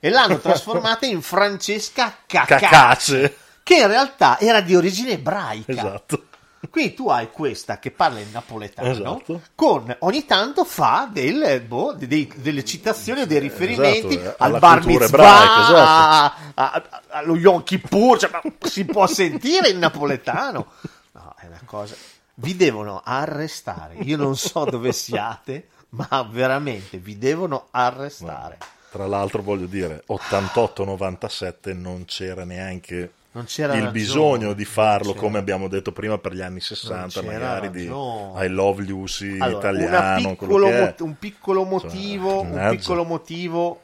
e 0.00 0.08
l'hanno 0.08 0.38
trasformata 0.38 1.04
in 1.04 1.20
Francesca 1.20 2.16
Cacace, 2.26 2.66
Cacace. 2.66 3.36
che 3.62 3.76
in 3.76 3.86
realtà 3.88 4.38
era 4.40 4.62
di 4.62 4.74
origine 4.74 5.12
ebraica. 5.12 5.70
Esatto. 5.70 6.24
Quindi 6.72 6.94
tu 6.94 7.10
hai 7.10 7.30
questa 7.30 7.78
che 7.78 7.90
parla 7.90 8.18
in 8.20 8.30
napoletano, 8.32 8.88
Esatto. 8.88 9.42
con 9.54 9.94
ogni 10.00 10.24
tanto 10.24 10.64
fa 10.64 11.06
del, 11.12 11.60
boh, 11.66 11.92
dei- 11.92 12.32
delle 12.36 12.64
citazioni 12.64 13.20
o 13.20 13.26
dei 13.26 13.38
riferimenti 13.40 14.18
Esatto, 14.18 14.42
al 14.42 14.58
bar 14.58 14.86
mitzvah, 14.86 15.04
ebraica, 15.04 15.60
esatto. 15.64 16.42
a- 16.54 16.70
a- 16.72 16.82
allo 17.10 17.36
Yom 17.36 17.62
Kippur, 17.62 18.18
cioè, 18.18 18.30
ma 18.32 18.40
si 18.66 18.86
può 18.86 19.06
sentire 19.06 19.68
in 19.68 19.78
napoletano. 19.80 20.66
No, 21.12 21.34
è 21.38 21.46
una 21.46 21.60
cosa... 21.66 21.94
Vi 22.36 22.56
devono 22.56 23.02
arrestare. 23.04 23.96
Io 24.04 24.16
non 24.16 24.34
so 24.36 24.64
dove 24.64 24.92
siate, 24.92 25.68
ma 25.90 26.26
veramente 26.28 26.96
vi 26.96 27.18
devono 27.18 27.66
arrestare. 27.70 28.56
Tra 28.90 29.06
l'altro 29.06 29.42
voglio 29.42 29.66
dire, 29.66 30.04
88-97 30.08 31.78
non 31.78 32.04
c'era 32.06 32.44
neanche 32.44 33.12
Non 33.34 33.44
c'era 33.44 33.72
il 33.74 33.84
ragione, 33.84 33.92
bisogno 33.92 34.52
di 34.52 34.64
farlo, 34.66 35.14
come 35.14 35.38
abbiamo 35.38 35.66
detto 35.68 35.90
prima, 35.92 36.18
per 36.18 36.34
gli 36.34 36.42
anni 36.42 36.60
60, 36.60 37.20
c'era 37.22 37.32
magari 37.32 37.70
di. 37.70 37.84
I 37.84 38.48
love 38.48 38.82
Lucy 38.84 39.38
Allora, 39.38 39.70
italiano, 39.70 40.30
piccolo 40.36 40.68
mo- 40.70 40.94
un 40.98 41.18
piccolo 41.18 41.64
motivo, 41.64 42.40
un 42.42 42.48
mannaggia. 42.50 42.76
piccolo 42.76 43.04
motivo 43.04 43.82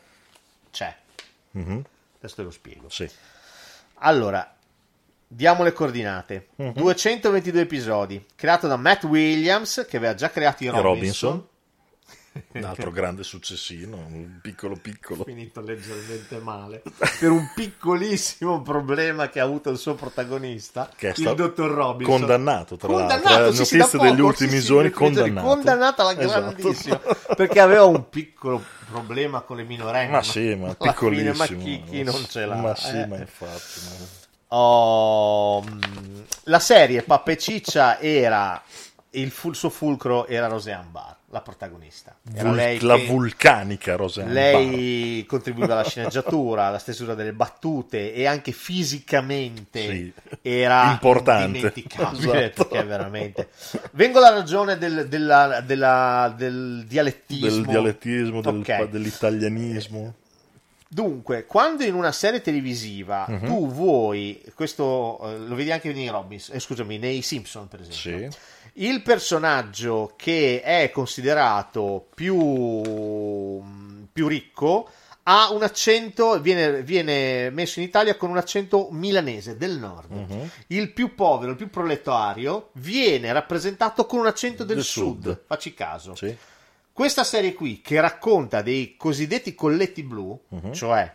c'è. 0.70 0.94
Mhm. 1.52 1.82
Adesso 2.18 2.34
te 2.34 2.42
lo 2.42 2.50
spiego. 2.50 2.88
Sì. 2.90 3.08
Allora, 4.00 4.54
diamo 5.26 5.62
le 5.64 5.72
coordinate. 5.72 6.48
Mhm. 6.56 6.72
222 6.74 7.60
episodi, 7.62 8.24
creato 8.36 8.66
da 8.68 8.76
Matt 8.76 9.04
Williams, 9.04 9.86
che 9.88 9.96
aveva 9.96 10.14
già 10.14 10.30
creato 10.30 10.62
i 10.62 10.66
Robinson. 10.66 10.92
Robinson, 10.92 11.46
un 12.52 12.64
altro 12.64 12.90
grande 12.90 13.22
successino, 13.22 13.96
un 13.96 14.38
piccolo 14.42 14.76
piccolo. 14.80 15.24
Finito 15.24 15.60
leggermente 15.60 16.38
male. 16.38 16.82
Per 17.20 17.30
un 17.30 17.50
piccolissimo 17.54 18.62
problema 18.62 19.28
che 19.28 19.40
ha 19.40 19.44
avuto 19.44 19.70
il 19.70 19.78
suo 19.78 19.94
protagonista, 19.94 20.90
Che 20.94 21.10
è 21.10 21.14
il 21.16 21.34
dottor 21.34 21.70
Robinson. 21.70 22.18
Condannato, 22.18 22.76
tra 22.76 22.88
l'altro. 22.92 23.16
Condannato, 23.20 23.62
Eh, 23.62 23.64
sì, 23.64 23.76
da 23.76 23.88
degli 23.92 24.20
ultimi 24.20 24.58
sì, 24.60 24.66
giorni, 24.66 24.90
condannato. 24.90 25.46
Condannato 25.46 26.02
alla 26.02 26.20
Esatto. 26.20 26.40
grandissima. 26.56 27.00
Perché 27.36 27.60
aveva 27.60 27.84
un 27.84 28.08
piccolo 28.08 28.62
problema 28.90 29.40
con 29.42 29.56
le 29.56 29.64
minorenni. 29.64 30.10
Ma 30.10 30.22
sì, 30.22 30.54
ma 30.54 30.74
alla 30.78 30.92
fine, 30.92 31.32
piccolissimo. 31.32 31.34
Ma 31.34 31.46
chi, 31.46 31.82
chi 31.88 32.02
non 32.02 32.24
ce 32.28 32.46
l'ha? 32.46 32.54
Ma 32.54 32.74
sì, 32.74 32.96
eh? 32.96 33.06
ma 33.06 33.16
infatti. 33.16 33.80
ma- 33.84 34.26
Oh, 34.50 35.62
la 36.44 36.58
serie 36.58 37.02
Pappa 37.02 37.32
e 37.32 37.36
Ciccia 37.36 37.98
era 38.00 38.62
il, 39.10 39.30
fu- 39.30 39.50
il 39.50 39.54
suo 39.56 39.68
fulcro 39.68 40.26
era 40.26 40.46
Roseanne 40.46 40.88
Barr, 40.90 41.16
la 41.30 41.42
protagonista. 41.42 42.16
Era 42.34 42.50
lei 42.52 42.80
la 42.80 42.96
che- 42.96 43.04
vulcanica 43.06 43.96
Roseanne 43.96 44.32
lei 44.32 45.24
contribuiva 45.26 45.74
alla 45.74 45.84
sceneggiatura, 45.86 46.66
alla 46.66 46.78
stesura 46.78 47.14
delle 47.14 47.34
battute 47.34 48.14
e 48.14 48.26
anche 48.26 48.52
fisicamente 48.52 49.80
Sì. 49.88 50.12
era 50.42 50.90
Importante. 50.90 51.44
indimenticabile 51.58 52.44
Esatto. 52.50 52.64
perché 52.66 52.86
veramente 52.86 53.48
vengo 53.92 54.18
alla 54.18 54.30
ragione 54.30 54.78
del, 54.78 55.06
della- 55.08 55.60
della- 55.60 56.34
del 56.36 56.84
dialettismo 56.86 57.48
del 57.50 57.66
dialettismo, 57.66 58.40
del- 58.40 58.54
Ok. 58.60 58.84
dell'italianismo. 58.88 60.14
Dunque, 60.90 61.44
quando 61.44 61.84
in 61.84 61.92
una 61.92 62.12
serie 62.12 62.40
televisiva 62.40 63.26
Mhm. 63.28 63.46
tu 63.46 63.68
vuoi, 63.70 64.42
questo 64.54 65.20
eh, 65.22 65.38
lo 65.46 65.54
vedi 65.54 65.70
anche 65.70 65.92
nei 65.92 66.08
Robbins, 66.08 66.48
eh, 66.48 66.58
scusami, 66.58 66.96
nei 66.96 67.20
Simpson 67.20 67.68
per 67.68 67.82
esempio, 67.82 68.30
il 68.78 69.02
personaggio 69.02 70.12
che 70.16 70.60
è 70.62 70.90
considerato 70.90 72.08
più, 72.14 73.62
più 74.12 74.26
ricco 74.28 74.90
ha 75.24 75.50
un 75.52 75.62
accento, 75.62 76.40
viene, 76.40 76.82
viene 76.82 77.50
messo 77.50 77.80
in 77.80 77.86
Italia 77.86 78.16
con 78.16 78.30
un 78.30 78.38
accento 78.38 78.88
milanese 78.90 79.56
del 79.58 79.78
nord. 79.78 80.10
Mhm. 80.10 80.50
Il 80.68 80.92
più 80.92 81.14
povero, 81.14 81.50
il 81.50 81.56
più 81.58 81.68
proletario, 81.68 82.70
viene 82.74 83.30
rappresentato 83.32 84.06
con 84.06 84.20
un 84.20 84.26
accento 84.26 84.64
del, 84.64 84.76
Del 84.76 84.84
sud. 84.84 85.22
sud. 85.24 85.42
Facci 85.46 85.74
caso. 85.74 86.14
Sì. 86.14 86.34
Questa 86.90 87.24
serie 87.24 87.52
qui, 87.52 87.80
che 87.82 88.00
racconta 88.00 88.62
dei 88.62 88.96
cosiddetti 88.96 89.54
colletti 89.54 90.02
blu, 90.02 90.40
Mhm. 90.48 90.72
cioè 90.72 91.14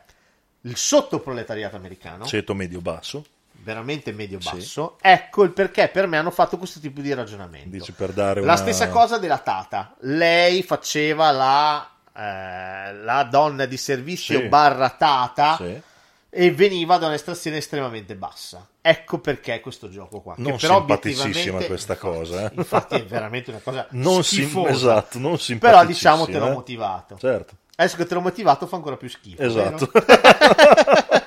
il 0.62 0.78
sottoproletariato 0.78 1.76
americano, 1.76 2.26
Ceto 2.26 2.54
medio-basso. 2.54 3.26
Veramente 3.64 4.12
medio-basso, 4.12 4.98
ecco 5.02 5.44
il 5.44 5.52
perché 5.52 5.88
per 5.88 6.06
me 6.08 6.18
hanno 6.18 6.32
fatto 6.32 6.58
questo 6.58 6.80
tipo 6.80 7.02
di 7.02 7.14
ragionamento. 7.14 7.70
Dici 7.70 7.92
per 7.94 8.12
dare 8.12 8.40
La 8.42 8.46
una... 8.48 8.56
stessa 8.58 8.90
cosa 8.90 9.18
della 9.18 9.40
Tata. 9.40 9.96
Lei 10.02 10.62
faceva 10.64 11.32
la, 11.32 11.90
eh, 12.16 12.94
la 12.94 13.24
donna 13.24 13.66
di 13.66 13.78
servizio 13.78 14.40
Sì. 14.40 14.48
barra 14.48 14.90
Tata 14.90 15.56
Sì. 15.58 15.82
e 16.30 16.52
veniva 16.52 16.98
da 16.98 17.08
un'estrazione 17.08 17.58
estremamente 17.58 18.16
bassa. 18.16 18.68
Ecco 18.82 19.20
perché 19.20 19.62
questo 19.62 19.90
gioco 19.90 20.20
qua. 20.20 20.36
che 20.36 20.42
Non 20.42 20.58
però 20.58 20.78
simpaticissima 20.80 21.64
questa 21.64 21.96
cosa. 21.96 22.52
eh. 22.52 22.52
Infatti 22.56 22.96
è 22.96 23.06
veramente 23.06 23.50
una 23.50 23.60
cosa 23.64 23.88
non 23.92 24.24
sim- 24.24 24.44
schifosa. 24.44 24.70
esatto, 24.72 25.20
non 25.20 25.38
Però 25.60 25.86
diciamo 25.86 26.26
te 26.26 26.38
l'ho 26.38 26.48
eh. 26.48 26.52
motivato. 26.54 27.18
Certo. 27.18 27.56
Adesso 27.76 27.96
che 27.98 28.06
te 28.06 28.14
l'ho 28.14 28.22
motivato 28.22 28.68
fa 28.68 28.76
ancora 28.76 28.98
più 28.98 29.10
schifo. 29.10 29.42
Esatto. 29.42 29.90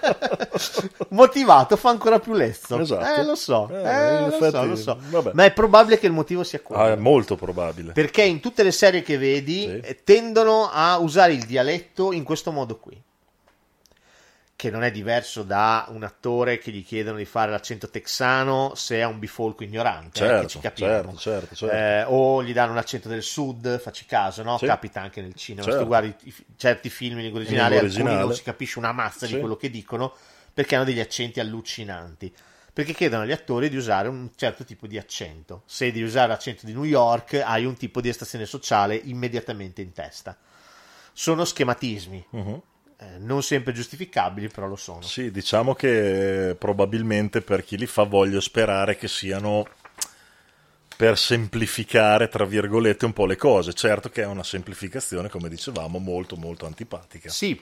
motivato 1.10 1.76
fa 1.76 1.90
ancora 1.90 2.18
più 2.18 2.32
lezzo. 2.34 2.78
Esatto. 2.78 3.20
Eh, 3.20 3.24
lo 3.24 3.34
so, 3.34 3.68
Eh, 3.70 3.74
eh, 3.82 4.20
lo, 4.20 4.30
so 4.30 4.44
effetti, 4.46 4.66
lo 4.68 4.76
so. 4.76 4.98
vabbè. 5.10 5.30
Ma 5.34 5.44
è 5.44 5.52
probabile 5.52 5.98
che 5.98 6.06
il 6.06 6.12
motivo 6.12 6.42
sia 6.44 6.60
quello. 6.60 6.82
Ah, 6.82 6.90
è 6.92 6.96
molto 6.96 7.36
probabile. 7.36 7.92
Perché 7.92 8.22
in 8.22 8.40
tutte 8.40 8.62
le 8.62 8.72
serie 8.72 9.02
che 9.02 9.18
vedi 9.18 9.64
eh, 9.80 10.00
tendono 10.04 10.68
a 10.72 10.98
usare 10.98 11.32
il 11.32 11.44
dialetto 11.44 12.12
in 12.12 12.24
questo 12.24 12.52
modo 12.52 12.76
qui. 12.78 13.00
Che 14.58 14.70
non 14.70 14.82
è 14.84 14.90
diverso 14.90 15.42
da 15.42 15.84
un 15.90 16.02
attore 16.02 16.56
che 16.56 16.70
gli 16.70 16.82
chiedono 16.82 17.18
di 17.18 17.26
fare 17.26 17.50
l'accento 17.50 17.90
texano 17.90 18.72
se 18.74 18.96
è 18.96 19.04
un 19.04 19.18
bifolco 19.18 19.64
ignorante. 19.64 20.18
eh, 20.20 20.22
che 20.22 20.28
Certo, 20.28 20.48
ci 20.48 20.58
capiamo. 20.60 21.14
certo, 21.14 21.54
certo, 21.54 21.54
certo. 21.54 21.74
Eh, 21.76 22.04
o 22.08 22.42
gli 22.42 22.54
danno 22.54 22.72
un 22.72 22.78
accento 22.78 23.06
del 23.10 23.22
sud, 23.22 23.78
facci 23.78 24.06
caso, 24.06 24.42
no? 24.42 24.56
Sì. 24.56 24.64
Capita 24.64 25.02
anche 25.02 25.20
nel 25.20 25.34
cinema. 25.34 25.62
Se 25.64 25.68
Certo. 25.72 25.82
tu 25.84 25.88
guardi 25.90 26.14
certi 26.56 26.88
film 26.88 27.16
in 27.18 27.24
lingua 27.24 27.40
originale, 27.40 27.74
In 27.74 27.80
alcuni 27.82 28.00
originale. 28.00 28.24
non 28.24 28.34
si 28.34 28.42
capisce 28.42 28.78
una 28.78 28.92
mazza 28.92 29.26
Sì. 29.26 29.34
di 29.34 29.40
quello 29.40 29.56
che 29.56 29.68
dicono 29.68 30.14
perché 30.56 30.74
hanno 30.74 30.84
degli 30.84 31.00
accenti 31.00 31.38
allucinanti. 31.38 32.32
Perché 32.72 32.94
chiedono 32.94 33.24
agli 33.24 33.32
attori 33.32 33.68
di 33.68 33.76
usare 33.76 34.08
un 34.08 34.30
certo 34.36 34.64
tipo 34.64 34.86
di 34.86 34.96
accento. 34.96 35.64
Se 35.66 35.92
devi 35.92 36.02
usare 36.02 36.28
l'accento 36.28 36.64
di 36.64 36.72
New 36.72 36.84
York, 36.84 37.34
hai 37.44 37.66
un 37.66 37.76
tipo 37.76 38.00
di 38.00 38.08
estrazione 38.08 38.46
sociale 38.46 38.96
immediatamente 38.96 39.82
in 39.82 39.92
testa. 39.92 40.34
Sono 41.12 41.44
schematismi, 41.44 42.26
eh, 42.32 43.18
non 43.18 43.42
sempre 43.42 43.74
giustificabili, 43.74 44.48
però 44.48 44.66
lo 44.66 44.76
sono. 44.76 45.02
Sì, 45.02 45.30
diciamo 45.30 45.74
che 45.74 46.48
eh, 46.48 46.54
probabilmente 46.54 47.42
per 47.42 47.62
chi 47.62 47.76
li 47.76 47.86
fa 47.86 48.04
voglio 48.04 48.40
sperare 48.40 48.96
che 48.96 49.08
siano 49.08 49.68
per 50.96 51.18
semplificare, 51.18 52.28
tra 52.28 52.46
virgolette, 52.46 53.04
un 53.04 53.12
po' 53.12 53.26
le 53.26 53.36
cose. 53.36 53.74
Certo 53.74 54.08
che 54.08 54.22
è 54.22 54.26
una 54.26 54.42
semplificazione, 54.42 55.28
come 55.28 55.50
dicevamo, 55.50 55.98
molto 55.98 56.36
molto 56.36 56.64
antipatica. 56.64 57.28
Sì. 57.28 57.60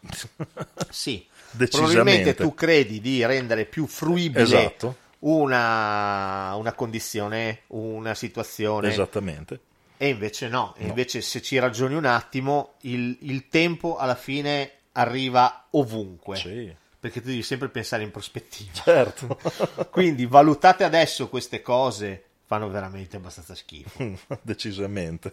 Sì. 0.90 1.24
Probabilmente 1.56 2.34
tu 2.34 2.54
credi 2.54 3.00
di 3.00 3.24
rendere 3.24 3.64
più 3.64 3.86
fruibile 3.86 4.42
Esatto. 4.42 4.96
una, 5.20 6.54
una 6.56 6.72
condizione, 6.72 7.60
una 7.68 8.14
situazione. 8.14 8.88
Esattamente. 8.88 9.60
E 9.96 10.08
invece 10.08 10.48
no, 10.48 10.74
e 10.76 10.82
No. 10.82 10.88
invece 10.88 11.20
se 11.20 11.40
ci 11.42 11.58
ragioni 11.58 11.94
un 11.94 12.04
attimo, 12.06 12.74
il, 12.82 13.16
il 13.20 13.48
tempo 13.48 13.96
alla 13.96 14.16
fine 14.16 14.70
arriva 14.92 15.66
ovunque. 15.70 16.36
Sì. 16.36 16.74
Perché 16.98 17.20
tu 17.20 17.28
devi 17.28 17.42
sempre 17.42 17.68
pensare 17.68 18.02
in 18.02 18.10
prospettiva. 18.10 18.70
Certo. 18.72 19.38
Quindi 19.90 20.26
valutate 20.26 20.84
adesso 20.84 21.28
queste 21.28 21.62
cose, 21.62 22.24
fanno 22.46 22.68
veramente 22.68 23.16
abbastanza 23.16 23.54
schifo. 23.54 24.18
Decisamente. 24.42 25.32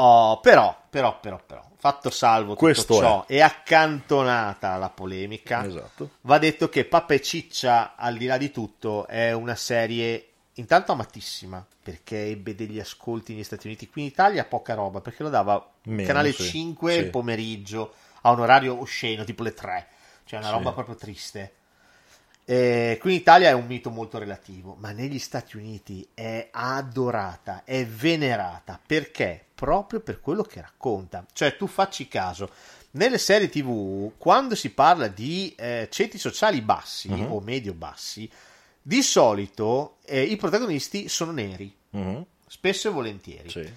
Oh, 0.00 0.38
però, 0.38 0.76
però, 0.88 1.18
però, 1.18 1.40
però, 1.44 1.64
fatto 1.76 2.08
salvo 2.10 2.50
tutto 2.52 2.64
Questo 2.66 2.94
ciò 2.94 3.24
e 3.26 3.40
accantonata 3.40 4.76
la 4.76 4.90
polemica, 4.90 5.64
Esatto. 5.66 6.10
va 6.20 6.38
detto 6.38 6.68
che 6.68 6.84
Pappa 6.84 7.14
e 7.14 7.20
Ciccia, 7.20 7.96
al 7.96 8.16
di 8.16 8.26
là 8.26 8.36
di 8.38 8.52
tutto, 8.52 9.08
è 9.08 9.32
una 9.32 9.56
serie 9.56 10.28
intanto 10.54 10.92
amatissima, 10.92 11.64
perché 11.82 12.26
ebbe 12.26 12.54
degli 12.54 12.78
ascolti 12.78 13.32
negli 13.32 13.42
Stati 13.42 13.66
Uniti. 13.66 13.88
Qui 13.88 14.02
in 14.02 14.06
Italia 14.08 14.44
poca 14.44 14.74
roba, 14.74 15.00
perché 15.00 15.24
lo 15.24 15.30
dava 15.30 15.68
Meno, 15.84 16.06
canale 16.06 16.30
sì, 16.32 16.44
5 16.44 16.92
sì. 16.92 16.98
il 16.98 17.10
pomeriggio, 17.10 17.94
a 18.22 18.30
un 18.30 18.40
orario 18.40 18.80
osceno, 18.80 19.24
tipo 19.24 19.42
le 19.42 19.52
3, 19.54 19.86
cioè 20.24 20.38
una 20.38 20.48
Sì. 20.48 20.54
roba 20.54 20.72
proprio 20.72 20.94
triste. 20.94 21.52
Eh, 22.44 22.98
qui 23.00 23.10
in 23.14 23.18
Italia 23.18 23.48
è 23.48 23.52
un 23.52 23.66
mito 23.66 23.90
molto 23.90 24.18
relativo, 24.18 24.76
ma 24.78 24.92
negli 24.92 25.18
Stati 25.18 25.56
Uniti 25.56 26.08
è 26.14 26.48
adorata, 26.52 27.62
è 27.64 27.84
venerata. 27.84 28.80
Perché? 28.84 29.42
Proprio 29.58 29.98
per 29.98 30.20
quello 30.20 30.42
che 30.44 30.60
racconta. 30.60 31.26
Cioè, 31.32 31.56
tu 31.56 31.66
facci 31.66 32.06
caso, 32.06 32.48
nelle 32.92 33.18
serie 33.18 33.48
TV, 33.48 34.12
quando 34.16 34.54
si 34.54 34.70
parla 34.70 35.08
di 35.08 35.52
eh, 35.58 35.88
ceti 35.90 36.16
sociali 36.16 36.60
bassi 36.60 37.08
Mhm. 37.08 37.32
o 37.32 37.40
medio-bassi, 37.40 38.30
di 38.80 39.02
solito 39.02 39.96
eh, 40.04 40.22
i 40.22 40.36
protagonisti 40.36 41.08
sono 41.08 41.32
neri, 41.32 41.74
Mhm. 41.90 42.24
spesso 42.46 42.86
e 42.86 42.92
volentieri. 42.92 43.50
Sì. 43.50 43.68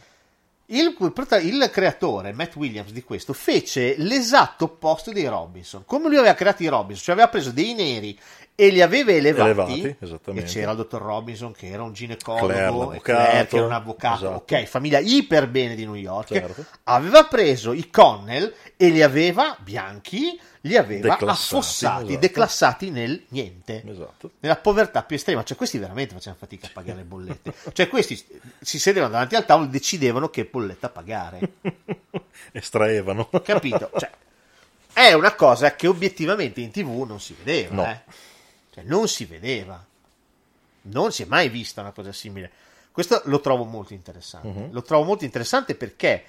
Il, 0.73 0.95
il 1.41 1.69
creatore, 1.71 2.31
Matt 2.33 2.55
Williams, 2.55 2.91
di 2.91 3.03
questo 3.03 3.33
fece 3.33 3.95
l'esatto 3.97 4.65
opposto 4.65 5.11
dei 5.11 5.27
Robinson. 5.27 5.83
Come 5.85 6.07
lui 6.07 6.17
aveva 6.17 6.33
creato 6.33 6.63
i 6.63 6.67
Robinson, 6.67 7.03
cioè 7.03 7.13
aveva 7.15 7.29
preso 7.29 7.51
dei 7.51 7.73
neri 7.73 8.17
e 8.53 8.69
li 8.69 8.81
aveva 8.81 9.11
elevati, 9.11 9.49
Elevati, 9.49 9.95
esattamente. 9.99 10.47
e 10.49 10.53
c'era 10.53 10.71
il 10.71 10.77
dottor 10.77 11.01
Robinson 11.01 11.51
che 11.53 11.67
era 11.67 11.83
un 11.83 11.93
ginecologo 11.93 12.47
Claire. 12.47 12.99
Claire 13.01 13.47
che 13.47 13.55
era 13.55 13.65
un 13.65 13.71
avvocato 13.71 14.25
Esatto. 14.25 14.55
ok 14.55 14.63
famiglia 14.65 14.99
iper 14.99 15.47
bene 15.47 15.73
di 15.73 15.85
New 15.85 15.95
York 15.95 16.27
Certo. 16.27 16.65
aveva 16.83 17.23
preso 17.23 17.71
i 17.73 17.89
Connell 17.89 18.53
e 18.75 18.89
li 18.89 19.01
aveva 19.01 19.55
bianchi 19.59 20.39
li 20.65 20.75
aveva 20.77 21.07
Declassati, 21.15 21.55
affossati 21.55 22.03
esatto. 22.07 22.19
declassati 22.19 22.89
nel 22.91 23.23
niente 23.29 23.83
Esatto. 23.87 24.31
nella 24.41 24.57
povertà 24.57 25.01
più 25.03 25.15
estrema 25.15 25.43
cioè 25.43 25.57
questi 25.57 25.79
veramente 25.79 26.13
facevano 26.13 26.37
fatica 26.39 26.67
a 26.67 26.71
pagare 26.71 26.97
le 26.99 27.03
bollette 27.05 27.53
cioè 27.73 27.87
questi 27.87 28.21
si 28.59 28.77
sedevano 28.77 29.13
davanti 29.13 29.33
al 29.35 29.45
tavolo 29.45 29.67
e 29.67 29.71
decidevano 29.71 30.29
che 30.29 30.45
bolletta 30.61 30.89
pagare 30.89 31.53
Estraevano. 32.51 33.29
capito? 33.43 33.89
Cioè, 33.97 34.11
è 34.93 35.13
una 35.13 35.33
cosa 35.35 35.75
che 35.75 35.87
obiettivamente 35.87 36.59
in 36.61 36.71
tv 36.71 37.03
non 37.07 37.19
si 37.19 37.33
vedeva, 37.37 37.73
No. 37.75 37.85
eh. 37.89 37.99
Cioè, 38.73 38.83
non 38.83 39.07
si 39.07 39.25
vedeva. 39.25 39.83
Non 40.83 41.11
si 41.11 41.23
è 41.23 41.25
mai 41.25 41.49
vista 41.49 41.81
una 41.81 41.91
cosa 41.91 42.11
simile. 42.11 42.51
Questo 42.91 43.21
lo 43.25 43.39
trovo 43.39 43.63
molto 43.63 43.93
interessante. 43.93 44.47
Mhm. 44.47 44.71
Lo 44.71 44.81
trovo 44.81 45.03
molto 45.03 45.23
interessante 45.23 45.75
perché 45.75 46.23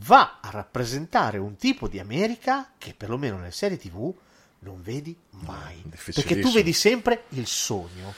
va 0.00 0.38
a 0.40 0.50
rappresentare 0.50 1.38
un 1.38 1.56
tipo 1.56 1.88
di 1.88 1.98
America 1.98 2.72
che 2.78 2.94
perlomeno 2.96 3.36
nelle 3.38 3.50
serie 3.50 3.76
tv 3.78 4.12
non 4.60 4.80
vedi 4.82 5.14
mai. 5.30 5.82
Perché 6.14 6.38
tu 6.40 6.50
vedi 6.52 6.72
sempre 6.72 7.24
il 7.30 7.46
sogno. 7.46 8.14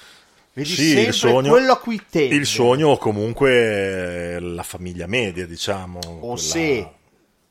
Vedi 0.58 0.74
Sì, 0.74 0.86
sempre 0.88 1.02
il 1.08 1.14
sogno, 1.14 1.50
quello 1.50 1.72
a 1.72 1.78
cui 1.78 2.02
tendi. 2.10 2.34
il 2.34 2.44
sogno 2.46 2.88
o 2.88 2.96
comunque 2.98 4.34
eh, 4.34 4.40
la 4.40 4.64
famiglia 4.64 5.06
media, 5.06 5.46
diciamo. 5.46 5.98
o 6.04 6.18
quella- 6.20 6.36
se 6.36 6.90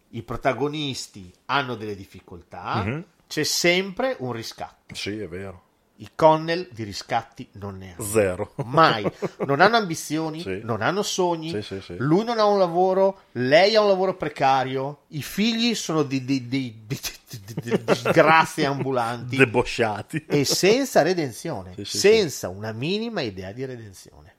i 0.09 0.21
protagonisti 0.23 1.31
hanno 1.45 1.75
delle 1.75 1.95
difficoltà, 1.95 2.83
Mhm. 2.85 3.03
c'è 3.27 3.43
sempre 3.43 4.15
un 4.19 4.33
riscatto. 4.33 4.93
Sì, 4.93 5.17
è 5.19 5.27
vero. 5.27 5.61
I 5.99 6.09
Connell 6.13 6.67
di 6.71 6.83
riscatti 6.83 7.47
non 7.53 7.77
ne 7.77 7.93
hanno. 7.97 8.03
Zero. 8.07 8.53
Mai. 8.65 9.09
Non 9.47 9.61
hanno 9.61 9.77
ambizioni, 9.77 10.41
Sì. 10.41 10.59
non 10.63 10.81
hanno 10.83 11.01
sogni. 11.01 11.59
Sì, 11.61 11.79
sì. 11.81 11.95
Lui 11.97 12.23
non 12.23 12.37
ha 12.37 12.45
un 12.45 12.59
lavoro, 12.59 13.21
lei 13.33 13.75
ha 13.75 13.81
un 13.81 13.87
lavoro 13.87 14.15
precario. 14.15 15.03
I 15.09 15.21
figli 15.23 15.73
sono 15.73 16.03
di, 16.03 16.23
di- 16.23 16.47
di- 16.47 16.83
di- 16.85 16.99
di- 17.29 17.41
di- 17.45 17.61
di 17.61 17.83
disgrazie 17.83 18.65
ambulanti. 18.65 19.37
Debosciati. 19.37 20.25
E 20.27 20.45
senza 20.45 21.01
redenzione. 21.01 21.73
Senza 21.83 22.49
una 22.49 22.71
minima 22.73 23.21
idea 23.21 23.51
di 23.51 23.65
redenzione. 23.65 24.35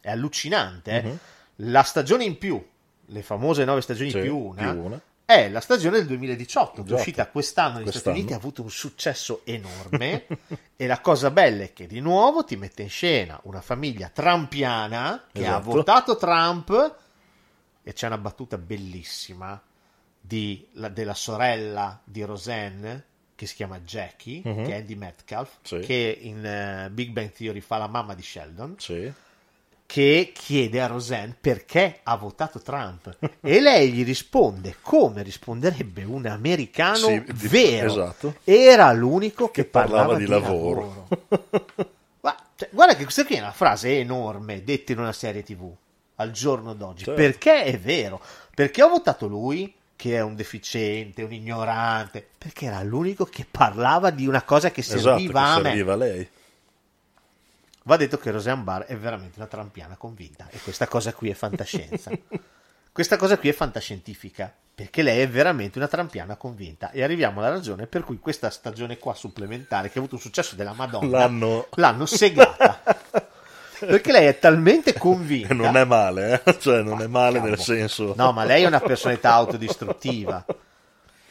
È 0.00 0.10
allucinante. 0.10 0.90
eh. 0.90 1.02
Mhm. 1.02 1.18
La 1.58 1.82
stagione 1.82 2.24
in 2.24 2.36
più, 2.38 2.64
le 3.06 3.22
famose 3.22 3.64
nove 3.64 3.80
stagioni 3.80 4.10
più 4.12 4.36
una, 4.36 4.70
più 4.72 4.82
una. 4.82 5.00
È 5.26 5.48
la 5.48 5.60
stagione 5.60 5.96
del 5.98 6.06
2018, 6.06 6.72
che 6.72 6.80
è 6.80 6.82
Esatto. 6.84 6.94
uscita 7.00 7.26
quest'anno 7.28 7.78
negli 7.78 7.90
Stati. 7.92 8.08
Uniti, 8.18 8.32
ha 8.32 8.36
avuto 8.36 8.62
un 8.62 8.70
successo 8.70 9.40
enorme. 9.44 10.26
e 10.76 10.86
la 10.86 11.00
cosa 11.00 11.30
bella 11.30 11.64
è 11.64 11.72
che 11.72 11.86
di 11.86 12.00
nuovo 12.00 12.44
ti 12.44 12.56
mette 12.56 12.82
in 12.82 12.90
scena 12.90 13.38
una 13.44 13.60
famiglia 13.60 14.08
trampiana 14.08 15.24
che 15.32 15.46
ha 15.46 15.58
Esatto. 15.58 15.70
votato 15.70 16.16
Trump 16.16 16.94
e 17.82 17.92
c'è 17.92 18.06
una 18.06 18.18
battuta 18.18 18.58
bellissima 18.58 19.60
di- 20.20 20.66
la- 20.72 20.88
della 20.88 21.14
sorella 21.14 22.00
di 22.04 22.22
Roseanne 22.22 23.04
che 23.34 23.46
si 23.46 23.54
chiama 23.56 23.80
Jackie, 23.80 24.40
Mhm. 24.44 24.64
che 24.64 24.72
è 24.72 24.78
Andy 24.78 24.94
Metcalf, 24.94 25.56
Sì. 25.62 25.80
che 25.80 26.18
in 26.22 26.44
eh, 26.46 26.88
Big 26.90 27.10
Bang 27.10 27.30
Theory 27.32 27.60
fa 27.60 27.78
la 27.78 27.88
mamma 27.88 28.14
di 28.14 28.22
Sheldon 28.22 28.76
Sì. 28.78 29.12
Che 29.86 30.32
chiede 30.34 30.80
a 30.80 30.86
Roseanne 30.86 31.36
perché 31.40 32.00
ha 32.02 32.16
votato 32.16 32.58
Trump 32.60 33.16
e 33.40 33.60
lei 33.60 33.92
gli 33.92 34.04
risponde 34.04 34.76
come 34.80 35.22
risponderebbe 35.22 36.04
un 36.04 36.26
americano 36.26 36.96
Sì, 36.96 37.22
di- 37.32 37.48
vero 37.48 37.90
esatto. 37.90 38.34
era 38.44 38.90
l'unico 38.92 39.50
che, 39.50 39.62
Che 39.62 39.68
parlava 39.68 40.16
di 40.16 40.26
lavoro, 40.26 41.06
lavoro. 41.08 41.52
Ma, 42.22 42.34
cioè, 42.56 42.68
guarda 42.72 42.96
che 42.96 43.02
questa 43.04 43.24
qui 43.26 43.36
è 43.36 43.40
una 43.40 43.52
frase 43.52 43.98
enorme 43.98 44.64
detta 44.64 44.92
in 44.92 44.98
una 44.98 45.12
serie 45.12 45.42
tv 45.42 45.70
al 46.16 46.30
giorno 46.30 46.72
d'oggi 46.74 47.04
Certo. 47.04 47.20
perché 47.20 47.64
è 47.64 47.78
vero 47.78 48.20
perché 48.54 48.82
ho 48.82 48.88
votato 48.88 49.26
lui 49.26 49.72
che 49.96 50.16
è 50.16 50.20
un 50.22 50.34
deficiente, 50.34 51.22
un 51.22 51.32
ignorante 51.32 52.26
perché 52.36 52.66
era 52.66 52.82
l'unico 52.82 53.24
che 53.26 53.46
parlava 53.48 54.10
di 54.10 54.26
una 54.26 54.42
cosa 54.42 54.70
che 54.70 54.80
Esatto, 54.80 55.00
serviva 55.00 55.42
che 55.42 55.48
a 55.48 55.56
me 55.58 55.62
serviva 55.68 55.96
lei. 55.96 56.28
Va 57.86 57.96
detto 57.98 58.16
che 58.16 58.30
Roseanne 58.30 58.62
Barr 58.62 58.82
è 58.84 58.96
veramente 58.96 59.38
una 59.38 59.46
trampiana 59.46 59.96
convinta 59.96 60.48
e 60.50 60.58
questa 60.58 60.86
cosa 60.88 61.12
qui 61.12 61.28
è 61.28 61.34
fantascienza. 61.34 62.10
questa 62.90 63.16
cosa 63.16 63.36
qui 63.36 63.50
è 63.50 63.52
fantascientifica 63.52 64.50
perché 64.74 65.02
lei 65.02 65.20
è 65.20 65.28
veramente 65.28 65.76
una 65.76 65.86
trampiana 65.86 66.36
convinta 66.36 66.90
e 66.92 67.02
arriviamo 67.02 67.40
alla 67.40 67.50
ragione 67.50 67.86
per 67.86 68.02
cui 68.02 68.18
questa 68.18 68.48
stagione 68.48 68.96
qua 68.98 69.12
supplementare 69.14 69.90
che 69.90 69.98
ha 69.98 70.00
avuto 70.00 70.14
un 70.14 70.20
successo 70.22 70.54
della 70.56 70.72
Madonna 70.72 71.18
L'hanno- 71.18 71.66
l'hanno 71.74 72.06
segata. 72.06 72.80
perché 73.80 74.12
lei 74.12 74.26
è 74.28 74.38
talmente 74.38 74.94
convinta 74.94 75.52
Non 75.52 75.76
è 75.76 75.84
male, 75.84 76.42
eh? 76.42 76.56
Cioè, 76.58 76.80
non 76.80 77.02
è 77.02 77.06
male 77.06 77.38
nel 77.40 77.56
Cavolo. 77.56 77.62
senso... 77.62 78.14
No, 78.16 78.32
ma 78.32 78.44
lei 78.44 78.62
è 78.62 78.66
una 78.66 78.80
personalità 78.80 79.32
autodistruttiva. 79.34 80.42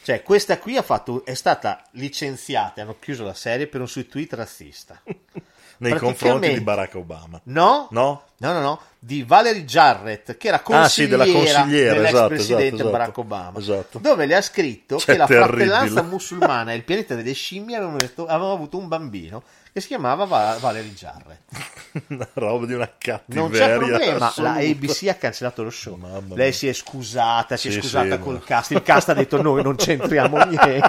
Cioè, 0.04 0.22
questa 0.22 0.60
qui 0.60 0.78
ha 0.78 0.84
fatto, 0.84 1.26
è 1.26 1.34
stata 1.34 1.82
licenziata 1.92 2.74
e 2.76 2.82
hanno 2.84 3.00
chiuso 3.00 3.24
la 3.24 3.34
serie 3.34 3.66
per 3.66 3.82
un 3.82 3.88
suo 3.88 4.06
tweet 4.06 4.34
razzista. 4.34 5.02
Nei 5.90 5.98
confronti 6.00 6.54
di 6.54 6.62
Barack 6.62 6.96
Obama. 6.96 7.40
No? 7.46 7.88
No? 7.92 8.24
No, 8.38 8.52
no, 8.52 8.60
no, 8.60 8.82
di 9.00 9.24
Valerie 9.24 9.64
Jarrett, 9.64 10.36
che 10.36 10.48
era 10.50 10.58
Ah, 10.66 10.90
sì, 10.90 11.08
consigliera, 11.08 11.24
della 11.24 11.38
consigliera, 11.38 11.94
dell'ex 11.94 12.10
esatto, 12.10 12.28
presidente 12.28 12.64
esatto, 12.66 12.76
esatto. 12.76 12.92
Barack 12.92 13.18
Obama, 13.20 13.60
Esatto. 13.60 14.00
dove 14.00 14.26
le 14.26 14.36
ha 14.36 14.42
scritto 14.42 14.98
Cioè, 14.98 15.14
che 15.14 15.18
la 15.18 15.26
terribile. 15.28 15.66
fratellanza 15.68 16.02
musulmana 16.02 16.74
e 16.74 16.76
il 16.76 16.84
pianeta 16.84 17.16
delle 17.16 17.32
scimmie 17.34 17.78
avevano, 17.78 17.98
detto- 17.98 18.26
avevano 18.26 18.52
avuto 18.54 18.78
un 18.78 18.90
bambino 18.90 19.44
che 19.72 19.80
si 19.80 19.88
chiamava 19.88 20.26
Va- 20.26 20.58
Valerie 20.60 20.92
Jarrett. 20.94 21.40
Una 22.10 22.28
roba 22.34 22.66
di 22.66 22.74
una 22.74 22.92
cattiveria 22.98 23.42
Non 23.42 23.52
c'è 23.52 23.78
problema, 23.78 24.28
assoluta. 24.28 24.54
la 24.54 24.60
ABC 24.60 25.08
ha 25.08 25.14
cancellato 25.16 25.64
lo 25.64 25.70
show. 25.70 25.96
Mamma 25.96 26.36
Lei 26.36 26.52
si 26.52 26.68
è 26.68 26.74
scusata, 26.74 27.56
si 27.56 27.70
è 27.70 27.72
Sì, 27.72 27.80
scusata 27.80 28.16
sì, 28.16 28.20
col 28.20 28.34
ma- 28.34 28.40
cast. 28.44 28.72
Il 28.72 28.82
cast 28.84 29.08
ha 29.10 29.14
detto 29.14 29.42
noi 29.42 29.64
non 29.64 29.76
c'entriamo 29.78 30.38
niente, 30.44 30.82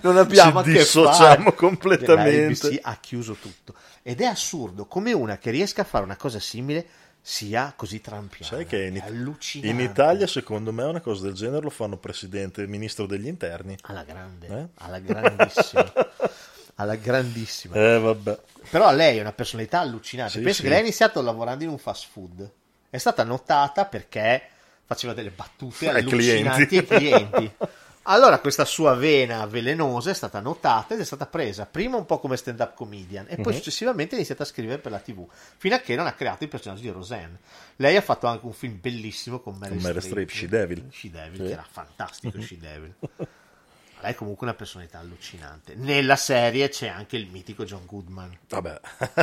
non 0.00 0.16
abbiamo 0.16 0.62
Ci 0.64 0.70
a 0.70 0.72
che 0.72 0.78
dissociamo 0.80 1.14
fare. 1.44 1.54
completamente. 1.54 2.40
La 2.40 2.44
ABC 2.46 2.78
ha 2.82 2.96
chiuso 3.00 3.34
tutto. 3.34 3.74
Ed 4.08 4.22
è 4.22 4.24
assurdo 4.24 4.86
come 4.86 5.12
una 5.12 5.36
che 5.36 5.50
riesca 5.50 5.82
a 5.82 5.84
fare 5.84 6.02
una 6.04 6.16
cosa 6.16 6.38
simile 6.40 6.86
sia 7.20 7.74
così 7.76 8.00
trampiana. 8.00 8.46
Sai 8.56 8.64
che 8.64 8.84
in, 8.86 8.96
È 8.96 9.04
allucinante. 9.04 9.68
in 9.82 9.86
Italia, 9.90 10.26
secondo 10.26 10.72
me, 10.72 10.84
una 10.84 11.00
cosa 11.02 11.24
del 11.24 11.34
genere 11.34 11.60
lo 11.60 11.68
fanno 11.68 11.98
presidente 11.98 12.62
e 12.62 12.66
ministro 12.66 13.04
degli 13.04 13.26
interni. 13.26 13.76
Alla 13.82 14.04
grande, 14.04 14.46
Eh? 14.46 14.66
alla 14.76 14.98
grandissima. 15.00 15.92
alla 16.76 16.94
grandissima. 16.94 17.74
Eh, 17.74 17.98
vabbè. 17.98 18.38
Però 18.70 18.90
lei 18.94 19.18
è 19.18 19.20
una 19.20 19.32
personalità 19.32 19.80
allucinante. 19.80 20.32
Sì, 20.32 20.40
Penso 20.40 20.56
sì. 20.56 20.62
che 20.62 20.68
lei 20.70 20.78
ha 20.78 20.82
iniziato 20.82 21.20
lavorando 21.20 21.64
in 21.64 21.70
un 21.70 21.78
fast 21.78 22.06
food. 22.10 22.50
È 22.88 22.96
stata 22.96 23.24
notata 23.24 23.84
perché 23.84 24.40
faceva 24.86 25.12
delle 25.12 25.28
battute 25.30 25.90
Ai 25.90 26.04
clienti. 26.04 26.78
ai 26.78 26.86
clienti. 26.86 27.52
Allora 28.10 28.38
questa 28.38 28.64
sua 28.64 28.94
vena 28.94 29.44
velenosa 29.44 30.10
è 30.10 30.14
stata 30.14 30.40
notata 30.40 30.94
ed 30.94 31.00
è 31.00 31.04
stata 31.04 31.26
presa 31.26 31.66
prima 31.66 31.98
un 31.98 32.06
po' 32.06 32.18
come 32.18 32.38
stand-up 32.38 32.74
comedian 32.74 33.26
e 33.28 33.36
poi 33.36 33.52
Mhm. 33.52 33.58
successivamente 33.58 34.14
ha 34.14 34.16
iniziato 34.16 34.42
a 34.42 34.46
scrivere 34.46 34.78
per 34.80 34.92
la 34.92 34.98
TV, 34.98 35.26
fino 35.58 35.74
a 35.74 35.78
che 35.80 35.94
non 35.94 36.06
ha 36.06 36.12
creato 36.12 36.42
il 36.44 36.48
personaggio 36.48 36.80
di 36.80 36.88
Roseanne. 36.88 37.38
Lei 37.76 37.96
ha 37.96 38.00
fatto 38.00 38.26
anche 38.26 38.46
un 38.46 38.54
film 38.54 38.78
bellissimo 38.80 39.40
con 39.40 39.56
Meryl, 39.58 39.78
Streep, 39.80 40.00
Streep, 40.00 40.30
She 40.30 40.48
Devil. 40.48 40.88
She 40.90 41.10
Devil, 41.10 41.36
Sì. 41.40 41.42
che 41.46 41.52
era 41.52 41.66
fantastico, 41.70 42.38
Mhm. 42.38 42.42
She 42.44 42.56
Devil. 42.58 42.94
Lei 44.00 44.12
è 44.12 44.14
comunque 44.14 44.46
una 44.46 44.54
personalità 44.56 45.00
allucinante. 45.00 45.74
Nella 45.74 46.14
serie 46.16 46.68
c'è 46.68 46.86
anche 46.86 47.16
il 47.16 47.26
mitico 47.26 47.64
John 47.64 47.84
Goodman. 47.84 48.38
Vabbè. 48.48 48.80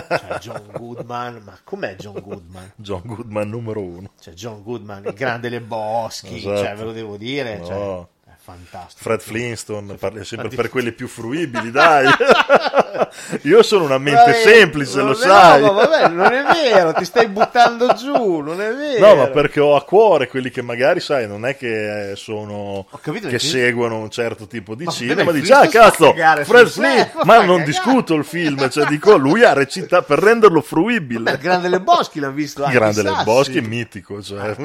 Cioè 0.09 0.37
John 0.41 0.63
Goodman, 0.75 1.41
ma 1.43 1.57
com'è 1.63 1.95
John 1.95 2.19
Goodman? 2.21 2.73
John 2.75 3.01
Goodman 3.05 3.49
numero 3.49 3.81
uno. 3.81 4.11
Cioè 4.19 4.33
John 4.33 4.61
Goodman, 4.61 5.05
il 5.05 5.13
grande 5.13 5.47
Le 5.49 5.61
Boschi, 5.61 6.37
Esatto. 6.37 6.57
cioè 6.57 6.75
ve 6.75 6.83
lo 6.83 6.91
devo 6.91 7.15
dire, 7.15 7.57
No. 7.59 7.65
cioè, 7.65 8.05
è 8.14 8.14
fantastico. 8.45 9.01
Fred 9.01 9.22
Flintstone, 9.22 9.93
parli 9.95 10.23
sempre 10.23 10.49
per 10.49 10.69
quelli 10.69 10.91
più 10.91 11.07
fruibili, 11.07 11.72
dai. 11.72 12.05
Io 13.43 13.63
sono 13.63 13.84
una 13.85 13.97
mente 13.97 14.19
Vabbè, 14.31 14.41
semplice, 14.43 15.01
lo 15.01 15.11
è- 15.11 15.15
sai. 15.15 15.61
No, 15.61 15.73
ma 15.73 15.85
vabbè, 15.88 16.07
non 16.09 16.31
è 16.31 16.43
vero, 16.53 16.93
ti 16.93 17.05
stai 17.05 17.27
buttando 17.27 17.93
giù, 17.93 18.39
non 18.41 18.61
è 18.61 18.72
vero. 18.73 19.07
No, 19.07 19.15
ma 19.15 19.27
perché 19.30 19.59
ho 19.59 19.76
a 19.76 19.84
cuore 19.84 20.27
quelli 20.27 20.51
che 20.51 20.61
magari, 20.61 20.99
sai, 20.99 21.27
non 21.27 21.45
è 21.45 21.57
che 21.57 22.13
sono 22.15 22.85
capito, 23.01 23.27
che 23.27 23.39
seguono 23.39 23.97
un 23.97 24.09
certo 24.11 24.45
tipo 24.47 24.76
di 24.76 24.84
Ma 24.85 24.91
cinema, 24.91 25.23
vabbè, 25.23 25.39
dici, 25.39 25.51
ah 25.51 25.67
Flintstone 25.67 26.13
cazzo, 26.13 26.43
Fred 26.45 26.65
sul 26.67 26.84
set, 26.84 27.09
Flint, 27.11 27.23
ma 27.26 27.35
non 27.38 27.45
cagare. 27.45 27.63
discuto 27.65 28.13
il 28.13 28.26
film, 28.26 28.69
cioè 28.69 28.85
dico, 28.85 29.17
lui 29.17 29.43
ha 29.43 29.53
recitato 29.53 30.03
per 30.05 30.19
renderlo 30.19 30.61
fruibile. 30.61 31.23
Beh, 31.23 31.31
il 31.31 31.38
grande 31.39 31.67
Le 31.69 31.80
Boschi 31.81 32.19
l'ha 32.19 32.30
visto 32.30 32.59
Il 32.61 32.65
anche 32.67 32.77
grande 32.77 32.99
i 33.01 33.03
Le 33.03 33.09
Sassi. 33.09 33.23
Boschi 33.23 33.57
è 33.57 33.61
mitico, 33.61 34.22
cioè. 34.22 34.55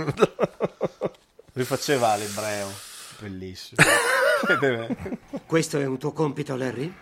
Lui 1.53 1.65
faceva 1.65 2.15
l'ebreo, 2.17 2.71
bellissimo. 3.21 3.81
È- 3.83 4.97
Questo 5.47 5.79
è 5.79 5.85
un 5.87 5.99
tuo 5.99 6.13
compito, 6.13 6.57
Larry? 6.57 6.93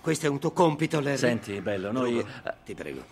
Questo 0.00 0.26
è 0.26 0.28
un 0.28 0.38
tuo 0.38 0.50
compito, 0.52 1.00
Larry? 1.00 1.16
Senti, 1.16 1.60
bello, 1.60 1.90
noi... 1.90 2.12
Drugo, 2.14 2.28
ti 2.64 2.74
prego. 2.74 3.04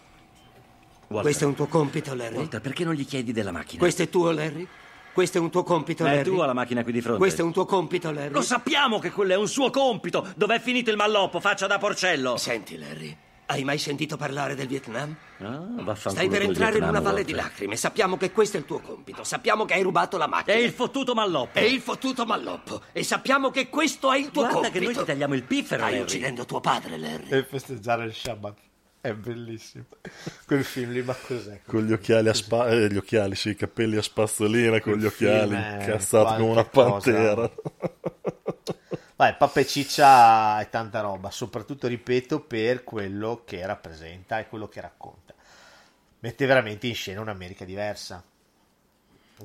Walter. 1.06 1.22
Questo 1.22 1.44
è 1.44 1.46
un 1.46 1.54
tuo 1.54 1.66
compito, 1.66 2.14
Larry? 2.14 2.36
Walter, 2.36 2.60
perché 2.60 2.84
non 2.84 2.94
gli 2.94 3.06
chiedi 3.06 3.32
della 3.32 3.50
macchina? 3.50 3.78
Questo 3.80 4.02
è 4.02 4.08
tuo, 4.10 4.30
Larry? 4.30 4.66
Questo 5.12 5.38
è 5.38 5.40
un 5.40 5.50
tuo 5.50 5.62
compito, 5.62 6.04
È 6.04 6.14
Larry. 6.14 6.30
tua 6.30 6.46
la 6.46 6.52
macchina 6.54 6.82
qui 6.82 6.92
di 6.92 7.00
fronte. 7.02 7.18
Questo 7.18 7.42
è 7.42 7.44
un 7.44 7.52
tuo 7.52 7.64
compito, 7.66 8.10
Larry. 8.10 8.30
Lo 8.32 8.40
sappiamo 8.42 8.98
che 8.98 9.10
quello 9.10 9.32
è 9.32 9.36
un 9.36 9.48
suo 9.48 9.68
compito. 9.70 10.26
Dov'è 10.36 10.58
finito 10.60 10.90
il 10.90 10.96
malloppo? 10.96 11.40
Faccia 11.40 11.66
da 11.66 11.76
porcello. 11.78 12.36
Senti, 12.38 12.78
Larry, 12.78 13.14
hai 13.52 13.64
mai 13.64 13.78
sentito 13.78 14.16
parlare 14.16 14.54
del 14.54 14.66
Vietnam? 14.66 15.14
Ah, 15.38 15.58
vaffanculo 15.58 16.10
Stai 16.10 16.28
per 16.28 16.42
entrare 16.42 16.72
in 16.72 16.78
Vietnam, 16.78 16.88
una 16.90 17.00
valle 17.00 17.24
di 17.24 17.32
lacrime. 17.32 17.76
Sappiamo 17.76 18.16
che 18.16 18.32
questo 18.32 18.56
è 18.56 18.60
il 18.60 18.66
tuo 18.66 18.80
compito. 18.80 19.24
Sappiamo 19.24 19.64
che 19.64 19.74
hai 19.74 19.82
rubato 19.82 20.16
la 20.16 20.26
macchina. 20.26 20.56
E 20.56 20.62
il 20.62 20.72
fottuto 20.72 21.14
malloppo. 21.14 21.58
E 21.58 21.66
il 21.66 21.80
fottuto 21.80 22.24
malloppo. 22.24 22.82
E 22.92 23.02
sappiamo 23.02 23.50
che 23.50 23.68
questo 23.68 24.10
è 24.12 24.16
il 24.18 24.30
tuo 24.30 24.42
Guarda 24.42 24.54
compito. 24.60 24.78
che 24.78 24.84
noi 24.84 24.94
ti 24.94 25.04
tagliamo 25.04 25.34
il 25.34 25.42
piffero, 25.42 25.80
Stai 25.82 25.92
Larry. 25.92 26.04
uccidendo 26.04 26.44
tuo 26.44 26.60
padre, 26.60 26.96
Larry. 26.98 27.28
E 27.30 27.44
festeggiare 27.44 28.04
il 28.06 28.14
Shabbat. 28.14 28.56
È 29.02 29.12
bellissimo. 29.14 29.84
Quel 30.46 30.64
film 30.64 30.92
lì, 30.92 31.02
ma 31.02 31.14
cos'è? 31.14 31.60
Con 31.66 31.84
gli 31.84 31.92
occhiali 31.92 32.28
a 32.28 32.34
spa- 32.34 32.68
eh, 32.68 32.88
gli 32.88 32.96
occhiali, 32.96 33.34
sì, 33.34 33.48
i 33.50 33.56
capelli 33.56 33.96
a 33.96 34.02
spazzolina 34.02 34.80
con 34.80 34.94
gli 34.94 35.04
occhiali, 35.04 35.50
film 35.50 35.60
è 35.60 35.84
cazzato 35.86 36.34
come 36.36 36.50
una 36.50 36.64
pantera. 36.64 37.50
Vai, 39.22 39.36
Pappa 39.36 39.60
e 39.60 39.66
Ciccia 39.68 40.58
è 40.58 40.68
tanta 40.68 40.98
roba, 40.98 41.30
soprattutto, 41.30 41.86
ripeto, 41.86 42.40
per 42.40 42.82
quello 42.82 43.42
che 43.46 43.64
rappresenta 43.64 44.40
e 44.40 44.48
quello 44.48 44.66
che 44.68 44.80
racconta. 44.80 45.32
Mette 46.18 46.44
veramente 46.44 46.88
in 46.88 46.94
scena 46.96 47.20
un'America 47.20 47.64
diversa. 47.64 48.20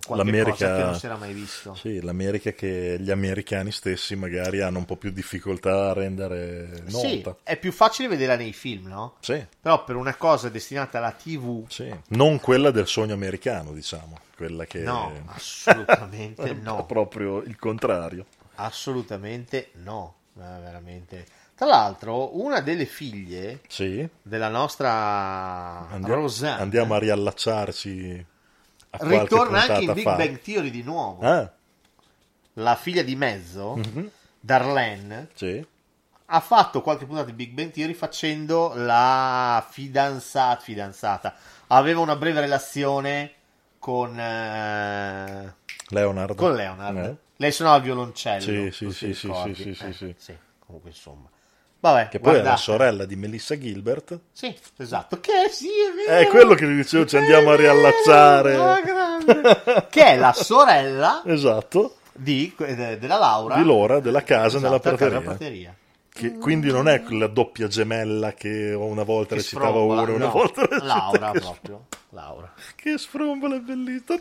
Cosa 0.04 0.24
che 0.24 0.66
non 0.66 0.95
si 0.95 1.06
era 1.06 1.16
mai 1.16 1.32
visto. 1.32 1.76
Sì, 1.76 2.02
l'America 2.02 2.54
che 2.54 2.98
gli 2.99 3.12
americani 3.12 3.72
stessi 3.72 4.16
magari 4.16 4.62
hanno 4.62 4.80
un 4.80 4.86
po' 4.86 4.95
più 4.95 5.12
difficoltà 5.12 5.91
a 5.91 5.94
rendere 5.94 6.84
Sì, 6.88 7.18
nota. 7.18 7.38
è 7.44 7.56
più 7.58 7.72
facile 7.72 8.08
vederla 8.08 8.36
nei 8.36 8.54
film, 8.54 8.88
no? 8.88 9.18
Sì. 9.20 9.45
Però 9.62 9.84
per 9.84 9.95
una 9.95 10.16
cosa 10.16 10.49
destinata 10.49 10.98
alla 10.98 11.12
TV, 11.12 11.68
Non 12.10 12.40
quella 12.40 12.72
del 12.72 12.88
sogno 12.88 13.14
americano, 13.14 13.74
diciamo, 13.74 14.18
quella 14.36 14.66
che 14.66 14.80
No, 14.80 15.12
assolutamente 15.28 16.52
no. 16.60 16.84
proprio 16.88 17.44
il 17.44 17.58
contrario. 17.58 18.26
Assolutamente 18.57 19.71
no. 19.75 20.15
Eh, 20.38 20.41
veramente. 20.41 21.25
Tra 21.55 21.65
l'altro, 21.65 22.39
una 22.39 22.59
delle 22.59 22.85
figlie 22.85 23.61
Sì. 23.67 24.07
della 24.21 24.49
nostra 24.49 25.88
Andiamo, 25.89 26.21
Rosanna 26.21 26.57
andiamo 26.61 26.93
a 26.93 26.99
riallacciarci 26.99 28.25
a 28.91 28.97
ritorna 29.01 29.61
anche 29.63 29.84
in 29.85 29.93
Big 29.93 30.03
fa. 30.03 30.15
Bang 30.15 30.39
Theory 30.39 30.69
di 30.69 30.84
nuovo. 30.84 31.21
Ah, 31.27 31.51
La 32.53 32.75
figlia 32.75 33.01
di 33.03 33.15
mezzo, 33.15 33.75
Mhm. 33.75 34.09
Darlene, 34.39 35.29
sì. 35.34 35.65
ha 36.25 36.39
fatto 36.39 36.81
qualche 36.81 37.05
puntata 37.05 37.27
di 37.27 37.34
Big 37.34 37.51
Bang 37.53 37.71
Theory 37.71 37.93
facendo 37.93 38.73
la 38.75 39.65
fidanzata. 39.69 40.61
fidanzata. 40.61 41.35
Aveva 41.67 41.99
una 42.01 42.15
breve 42.15 42.39
relazione 42.41 43.31
con, 43.79 44.19
eh, 44.19 45.53
Leonard. 45.89 46.35
con 46.35 46.53
Leonard. 46.55 46.97
Eh. 46.97 47.15
Lei 47.38 47.51
suonava 47.51 47.77
il 47.77 47.84
violoncello. 47.84 48.41
Sì, 48.41 48.72
sì, 48.72 48.91
sì, 48.91 49.07
ti 49.07 49.14
sì, 49.14 49.73
sì, 49.73 50.15
sì, 50.18 50.31
Eh. 50.31 50.38
Comunque, 50.59 50.89
insomma. 50.89 51.30
Vabbè, 51.80 52.07
Che 52.09 52.19
poi 52.19 52.31
è 52.31 52.35
la 52.38 52.41
guardate. 52.41 52.61
sorella 52.61 53.05
di 53.05 53.15
Melissa 53.15 53.57
Gilbert. 53.57 54.19
Sì, 54.31 54.53
esatto. 54.77 55.19
Che 55.19 55.31
sì, 55.51 55.68
è 55.68 55.93
vero. 56.07 56.19
È 56.22 56.27
quello 56.27 56.55
che 56.55 56.65
vi 56.65 56.76
dicevo, 56.76 57.05
ci 57.05 57.15
andiamo 57.18 57.51
a 57.51 57.53
Ah, 57.53 57.55
riallacciare. 57.55 58.81
grande. 58.84 59.88
che 59.89 60.03
è 60.05 60.18
la 60.18 60.34
sorella 60.34 61.22
Esatto. 61.27 61.97
di, 62.14 62.51
de- 62.57 62.97
della 62.97 63.18
Laura. 63.18 63.55
Di 63.55 63.64
Laura, 63.65 63.99
della 63.99 64.23
casa 64.23 64.57
Esatto, 64.57 64.64
nella 64.64 64.76
a 64.77 64.80
casa 64.80 64.95
prateria. 64.95 65.22
prateria. 65.22 65.76
Che 66.09 66.34
quindi 66.39 66.72
non 66.72 66.88
è 66.88 67.03
quella 67.03 67.27
doppia 67.27 67.68
gemella 67.68 68.34
che 68.34 68.73
una 68.73 69.03
volta 69.03 69.35
Che 69.35 69.41
recitava 69.41 69.68
sfrombola, 69.69 70.01
uno 70.01 70.11
e 70.11 70.15
una 70.15 70.26
no, 70.26 70.31
volta 70.31 70.61
recitava 70.65 70.88
Laura 70.88 71.31
proprio. 71.31 71.85
Laura. 72.09 72.53
Che 72.76 72.97
sfrombola 72.97 73.55
è 73.57 73.59
bellissima. 73.59 74.19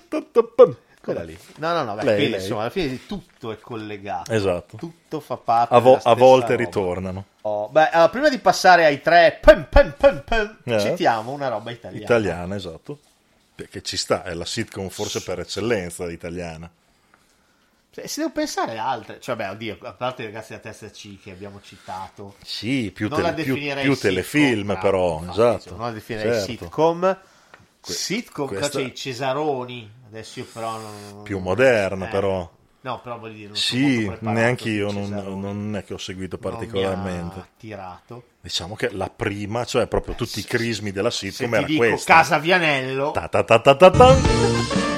Quella 1.06 1.22
lì. 1.22 1.38
No, 1.58 1.72
no, 1.72 1.84
no, 1.84 1.94
beh, 1.94 2.02
Lei, 2.04 2.14
quindi, 2.16 2.30
lei. 2.32 2.40
insomma, 2.40 2.60
alla 2.62 2.70
fine 2.70 2.88
di 2.88 3.06
tutto 3.06 3.52
è 3.52 3.58
collegato. 3.60 4.32
Esatto. 4.32 4.76
Tutto 4.76 5.20
fa 5.20 5.36
parte 5.36 5.74
A, 5.74 5.78
vo- 5.78 5.96
della 5.98 6.02
a 6.10 6.14
volte 6.14 6.52
roba. 6.52 6.64
ritornano. 6.64 7.24
Oh, 7.42 7.68
beh, 7.68 7.90
allora, 7.90 8.08
prima 8.08 8.28
di 8.28 8.38
passare 8.38 8.84
ai 8.84 9.00
tre 9.00 9.38
pam, 9.40 9.66
pam, 9.70 9.94
pam, 9.96 10.22
pam, 10.24 10.56
Eh. 10.64 10.80
citiamo 10.80 11.30
una 11.30 11.46
roba 11.48 11.70
italiana. 11.70 12.04
Italiana, 12.04 12.56
esatto. 12.56 12.98
Perché 13.54 13.82
ci 13.82 13.96
sta, 13.96 14.24
è 14.24 14.34
la 14.34 14.44
sitcom 14.44 14.88
forse 14.88 15.22
per 15.22 15.38
eccellenza 15.38 16.10
italiana. 16.10 16.68
Cioè, 17.92 18.06
se 18.08 18.20
devo 18.20 18.32
pensare 18.32 18.76
a 18.76 18.88
altre, 18.90 19.20
cioè, 19.20 19.36
beh, 19.36 19.48
oddio, 19.48 19.78
a 19.82 19.92
parte 19.92 20.22
i 20.22 20.26
ragazzi 20.26 20.52
da 20.52 20.58
testa 20.58 20.90
C 20.90 21.18
che 21.22 21.30
abbiamo 21.30 21.60
citato, 21.62 22.34
Sì, 22.42 22.90
più, 22.92 23.08
Non 23.08 23.22
la 23.22 23.30
tele- 23.32 23.44
più- 23.44 23.54
più 23.54 23.62
sitcom, 23.70 23.96
telefilm 23.98 24.66
bravo, 24.66 24.80
però, 24.80 25.18
infatti, 25.20 25.30
esatto. 25.40 25.76
non 25.76 25.86
la 25.86 25.92
definirei 25.92 26.32
certo. 26.32 26.46
sitcom. 26.50 27.18
Sitcom, 27.92 28.46
questa- 28.48 28.78
c'è 28.78 28.84
i 28.84 28.94
Cesaroni, 28.94 29.90
adesso 30.06 30.38
io 30.40 30.46
però 30.52 30.78
non... 30.78 31.22
Più 31.22 31.38
moderna 31.38 32.06
eh, 32.06 32.10
però. 32.10 32.50
No, 32.82 33.00
però 33.00 33.18
voglio 33.18 33.34
dire, 33.34 33.46
non 33.48 33.56
Sì, 33.56 34.08
neanche 34.20 34.68
io, 34.68 34.92
non, 34.92 35.08
non 35.40 35.74
è 35.76 35.82
che 35.84 35.94
ho 35.94 35.98
seguito 35.98 36.38
Non 36.40 36.52
particolarmente. 36.52 37.38
ha 37.40 37.42
attirato. 37.42 38.22
Diciamo 38.40 38.76
che 38.76 38.90
la 38.92 39.10
prima, 39.10 39.64
cioè 39.64 39.88
proprio 39.88 40.14
tutti 40.14 40.38
i 40.38 40.44
crismi 40.44 40.92
della 40.92 41.10
Se 41.10 41.32
sitcom 41.32 41.50
ti 41.50 41.56
era 41.56 41.66
dico 41.66 41.78
questa. 41.84 42.14
Casa 42.14 42.38
Vianello, 42.38 43.10
Ta 43.10 43.26
ta 43.26 43.42
ta 43.42 43.58
ta 43.58 43.74
ta 43.74 43.90
ta. 43.90 44.95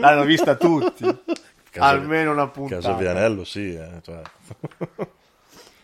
L'hanno 0.00 0.24
vista 0.24 0.54
tutti. 0.56 1.04
Casa- 1.70 1.86
Almeno 1.86 2.32
una 2.32 2.48
puntata. 2.48 2.80
Casa 2.80 2.94
Vianello, 2.94 3.44
sì. 3.44 3.74
eh, 3.74 4.00
cioè. 4.02 4.20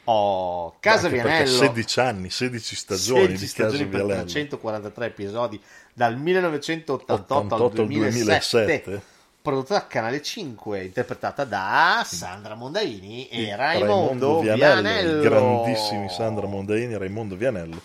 Oh, 0.06 0.76
Casa 0.80 1.06
Anche 1.06 1.22
Vianello. 1.22 1.46
16 1.46 2.00
anni, 2.00 2.28
16 2.30 2.76
stagioni 2.76 3.20
16 3.38 3.40
di 3.46 3.52
Casa 3.52 3.68
stagioni 3.68 3.88
per 3.88 4.04
Vianello. 4.04 4.24
343 4.30 5.06
episodi 5.06 5.62
dal 5.94 6.18
1988 6.18 7.34
al 7.34 7.40
88 7.40 7.80
al 7.80 7.86
2007, 7.86 8.64
2007. 8.66 9.02
prodotta 9.40 9.74
da 9.74 9.86
Canale 9.86 10.20
5, 10.20 10.82
interpretata 10.84 11.44
da 11.44 12.02
Sandra 12.06 12.54
Mondaini 12.54 13.28
e 13.28 13.44
Sì, 13.44 13.54
Raimondo, 13.54 14.40
Vianello, 14.40 14.82
Vianello. 14.82 15.18
i 15.20 15.22
grandissimi 15.22 16.08
Sandra 16.10 16.46
Mondaini 16.46 16.92
e 16.92 16.98
Raimondo 16.98 17.34
Vianello. 17.36 17.80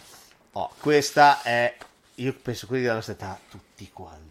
Oh, 0.53 0.71
questa 0.77 1.41
è, 1.41 1.73
io 2.15 2.35
penso 2.41 2.67
quelli 2.67 2.81
della 2.81 2.95
nostra 2.95 3.13
età, 3.13 3.39
tutti 3.49 3.89
quanti 3.93 4.28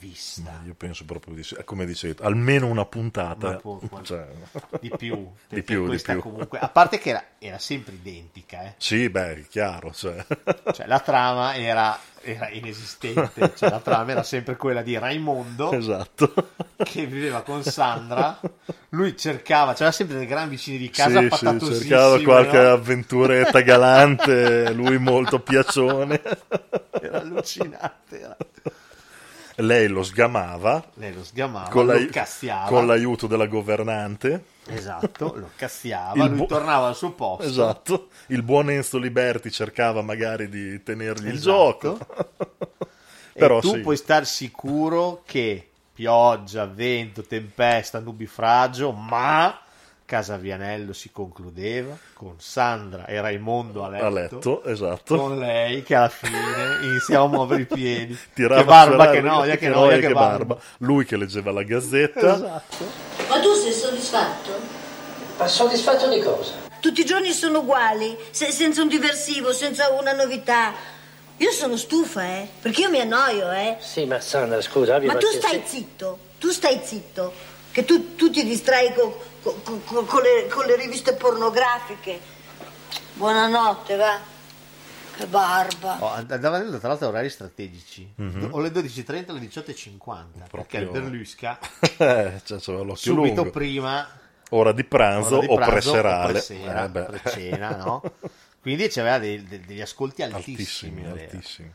vista. 0.00 0.60
Io 0.66 0.74
penso 0.74 1.04
proprio 1.04 1.34
di 1.34 1.42
sì. 1.44 1.56
Come 1.64 1.84
dicevi, 1.84 2.16
almeno 2.22 2.66
una 2.66 2.86
puntata. 2.86 3.48
Una 3.48 3.56
po- 3.58 3.80
Cioè, 4.02 4.26
Di 4.80 4.90
più, 4.96 5.30
di 5.48 5.62
più, 5.62 5.88
di 5.88 6.00
più. 6.00 6.20
comunque, 6.20 6.58
a 6.58 6.68
parte 6.68 6.98
che 6.98 7.10
era, 7.10 7.24
era 7.38 7.58
sempre 7.58 7.94
identica, 7.94 8.62
eh. 8.62 8.74
Sì, 8.78 9.08
beh, 9.10 9.46
chiaro. 9.48 9.92
Cioè. 9.92 10.24
Cioè, 10.72 10.86
la 10.86 11.00
trama 11.00 11.54
era, 11.56 11.98
era 12.22 12.48
inesistente, 12.50 13.52
cioè, 13.56 13.70
la 13.70 13.80
trama 13.80 14.12
era 14.12 14.22
sempre 14.22 14.56
quella 14.56 14.82
di 14.82 14.96
Raimondo 14.96 15.72
Esatto. 15.72 16.32
che 16.76 17.06
viveva 17.06 17.42
con 17.42 17.62
Sandra. 17.64 18.40
Lui 18.90 19.16
cercava, 19.16 19.74
c'era 19.74 19.90
sempre 19.92 20.16
dei 20.16 20.26
gran 20.26 20.48
vicini 20.48 20.78
di 20.78 20.90
casa 20.90 21.20
Sì, 21.20 21.28
sì, 21.28 21.86
cercava 21.88 22.22
qualche 22.22 22.56
no? 22.62 22.72
avventuretta 22.72 23.60
galante, 23.60 24.72
lui 24.72 24.98
molto 24.98 25.40
piacione. 25.40 26.20
Era 27.02 27.20
allucinante. 27.20 28.20
era. 28.20 28.36
Lei 29.60 29.88
lo 29.88 30.02
sgamava. 30.02 30.84
Lei 30.94 31.12
lo 31.12 31.24
sgamava, 31.24 31.68
con, 31.68 31.86
lo 31.86 31.98
con 32.66 32.86
l'aiuto 32.86 33.26
della 33.26 33.46
governante. 33.46 34.44
Esatto, 34.66 35.34
lo 35.36 35.50
cazziava, 35.56 36.24
Il 36.24 36.30
lui 36.30 36.38
bu- 36.38 36.46
tornava 36.46 36.88
al 36.88 36.96
suo 36.96 37.12
posto. 37.12 37.44
Esatto. 37.44 38.08
Il 38.28 38.42
buon 38.42 38.70
Enzo 38.70 38.98
Liberti 38.98 39.50
cercava 39.50 40.02
magari 40.02 40.48
di 40.48 40.82
tenergli 40.82 41.26
il 41.28 41.34
Esatto. 41.34 41.96
gioco. 41.98 41.98
E 43.32 43.38
Però 43.38 43.60
tu 43.60 43.74
sì. 43.74 43.78
puoi 43.80 43.96
star 43.96 44.26
sicuro 44.26 45.22
che 45.24 45.68
pioggia, 45.94 46.66
vento, 46.66 47.22
tempesta, 47.22 48.00
nubifragio, 48.00 48.90
ma 48.90 49.56
Casa 50.10 50.36
Vianello 50.38 50.92
si 50.92 51.12
concludeva 51.12 51.96
con 52.14 52.34
Sandra 52.38 53.06
e 53.06 53.20
Raimondo 53.20 53.84
a 53.84 53.88
letto, 53.90 54.04
A 54.04 54.10
letto, 54.10 54.64
esatto. 54.64 55.16
con 55.16 55.38
lei 55.38 55.84
che 55.84 55.94
alla 55.94 56.08
fine 56.08 56.80
iniziava 56.82 57.26
a 57.26 57.28
muovere 57.28 57.62
i 57.62 57.66
piedi. 57.66 58.18
Tirava 58.34 58.60
che 58.60 58.66
barba, 58.66 59.10
che 59.12 59.20
noia, 59.20 59.52
che 59.52 59.58
che 59.58 59.68
noia, 59.68 59.94
noia, 59.94 60.08
che 60.08 60.12
barba. 60.12 60.58
Lui 60.78 61.04
che 61.04 61.16
leggeva 61.16 61.52
la 61.52 61.62
gazzetta. 61.62 62.34
Esatto. 62.34 62.84
Ma 63.28 63.38
tu 63.38 63.54
sei 63.54 63.72
soddisfatto? 63.72 64.50
Ma 65.38 65.46
soddisfatto 65.46 66.08
di 66.08 66.20
cosa? 66.20 66.54
Tutti 66.80 67.02
i 67.02 67.04
giorni 67.04 67.30
sono 67.30 67.60
uguali, 67.60 68.18
se- 68.32 68.50
senza 68.50 68.82
un 68.82 68.88
diversivo, 68.88 69.52
senza 69.52 69.90
una 69.90 70.12
novità. 70.12 70.72
Io 71.36 71.52
sono 71.52 71.76
stufa, 71.76 72.24
eh, 72.24 72.48
perché 72.60 72.80
io 72.80 72.90
mi 72.90 72.98
annoio, 72.98 73.48
eh. 73.52 73.76
Sì, 73.78 74.06
ma 74.06 74.18
Sandra, 74.18 74.60
scusa, 74.60 74.98
Ma 75.02 75.14
tu 75.14 75.28
stai 75.28 75.62
zitto, 75.64 76.18
tu 76.40 76.50
stai 76.50 76.80
zitto, 76.82 77.32
che 77.72 77.84
tu, 77.84 78.14
tu 78.16 78.30
ti 78.30 78.44
distrai 78.44 78.92
co- 78.94 79.20
co- 79.42 79.60
co- 79.62 79.80
co- 79.84 80.04
con, 80.04 80.22
le, 80.22 80.46
con 80.48 80.64
le 80.66 80.76
riviste 80.76 81.14
pornografiche. 81.14 82.20
Buonanotte, 83.14 83.96
va. 83.96 84.18
Che 85.16 85.26
barba. 85.26 85.96
Oh, 86.00 86.08
andava 86.12 86.56
vedendo 86.58 86.78
tra 86.78 86.88
l'altro 86.88 87.08
orari 87.08 87.28
strategici. 87.28 88.10
Mhm. 88.16 88.48
O 88.52 88.60
le 88.60 88.70
12.30 88.70 89.30
o 89.30 89.34
le 89.34 89.40
18.50. 89.40 90.24
Perché 90.50 90.78
il 90.78 90.88
Berlusca 90.88 91.58
cioè, 92.44 92.58
subito 92.58 93.12
lungo. 93.12 93.50
prima 93.50 94.08
Ora 94.50 94.72
di 94.72 94.82
pranzo, 94.84 95.36
ora 95.38 95.46
di 95.46 95.52
o 95.52 95.54
pranzo 95.56 95.72
preserale. 95.92 96.32
presera, 96.32 96.84
Eh, 96.86 96.88
precena, 97.18 97.76
no? 97.76 98.02
Quindi 98.60 98.88
c'aveva 98.88 99.18
dei- 99.18 99.44
de- 99.46 99.60
degli 99.60 99.80
ascolti 99.80 100.22
altissimi. 100.22 101.04
Altissimi, 101.06 101.06
altissimi. 101.06 101.74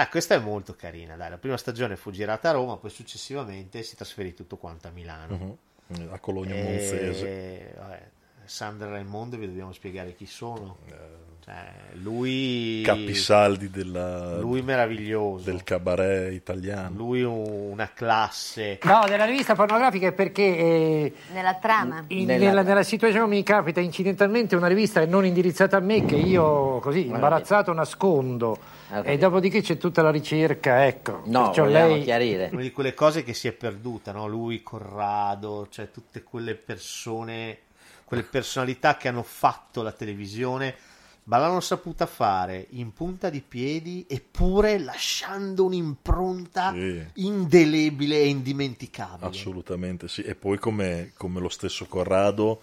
Ah, 0.00 0.08
questa 0.08 0.34
è 0.34 0.38
molto 0.38 0.74
carina, 0.76 1.14
dai. 1.14 1.28
La 1.28 1.36
prima 1.36 1.58
stagione 1.58 1.94
fu 1.96 2.10
girata 2.10 2.48
a 2.48 2.52
Roma, 2.52 2.78
poi 2.78 2.88
successivamente 2.88 3.82
si 3.82 3.96
trasferì 3.96 4.32
tutto 4.32 4.56
quanto 4.56 4.88
a 4.88 4.90
Milano. 4.90 5.58
Mhm. 5.88 6.08
A 6.10 6.18
Cologno 6.20 6.54
E- 6.54 6.62
Monzese. 6.62 7.74
vabbè, 7.76 8.08
Sandra 8.44 8.88
Raimondo 8.88 9.36
vi 9.36 9.46
dobbiamo 9.46 9.72
spiegare 9.72 10.14
chi 10.14 10.24
sono. 10.24 10.78
Cioè, 11.42 11.72
lui 12.02 12.82
Capisaldi 12.84 13.70
della, 13.70 14.38
Lui 14.38 14.60
meraviglioso. 14.62 15.44
del 15.50 15.64
cabaret 15.64 16.32
italiano. 16.32 16.94
Lui 16.96 17.22
un- 17.22 17.70
una 17.72 17.90
classe. 17.94 18.78
No, 18.82 19.04
della 19.08 19.24
rivista 19.24 19.54
pornografica 19.54 20.08
è 20.08 20.12
perché 20.12 20.42
eh, 20.42 21.14
Nella 21.32 21.54
trama. 21.54 22.04
in- 22.08 22.26
Nella- 22.26 22.44
nella, 22.46 22.62
nella 22.62 22.82
situazione 22.82 23.26
mi 23.26 23.42
capita 23.42 23.80
incidentalmente 23.80 24.54
una 24.54 24.66
rivista 24.66 25.04
non 25.06 25.24
indirizzata 25.24 25.78
a 25.78 25.80
me 25.80 26.04
che 26.04 26.16
io 26.16 26.78
così 26.80 27.06
imbarazzato 27.06 27.72
nascondo 27.72 28.58
e 29.02 29.16
dopodiché 29.18 29.62
c'è 29.62 29.76
tutta 29.78 30.02
la 30.02 30.10
ricerca, 30.10 30.84
ecco. 30.86 31.22
Perciò 31.22 31.64
lei... 31.64 32.04
Una 32.52 32.60
di 32.60 32.70
quelle 32.72 32.92
cose 32.92 33.22
che 33.22 33.32
si 33.34 33.48
è 33.48 33.52
perduta, 33.52 34.12
no? 34.12 34.26
Lui, 34.26 34.62
Corrado, 34.62 35.68
cioè 35.70 35.90
tutte 35.90 36.22
quelle 36.22 36.54
persone, 36.54 37.58
quelle 38.04 38.24
personalità 38.24 38.96
che 38.96 39.08
hanno 39.08 39.22
fatto 39.22 39.82
la 39.82 39.92
televisione, 39.92 40.74
ma 41.24 41.38
l'hanno 41.38 41.60
saputa 41.60 42.06
fare 42.06 42.66
in 42.70 42.92
punta 42.92 43.30
di 43.30 43.40
piedi 43.40 44.04
eppure 44.08 44.78
lasciando 44.78 45.64
un'impronta 45.64 46.72
Sì. 46.72 47.04
indelebile 47.14 48.16
e 48.18 48.28
indimenticabile. 48.28 49.28
Assolutamente 49.28 50.08
sì. 50.08 50.22
E 50.22 50.34
poi 50.34 50.58
come, 50.58 51.12
come 51.16 51.40
lo 51.40 51.48
stesso 51.48 51.86
Corrado, 51.86 52.60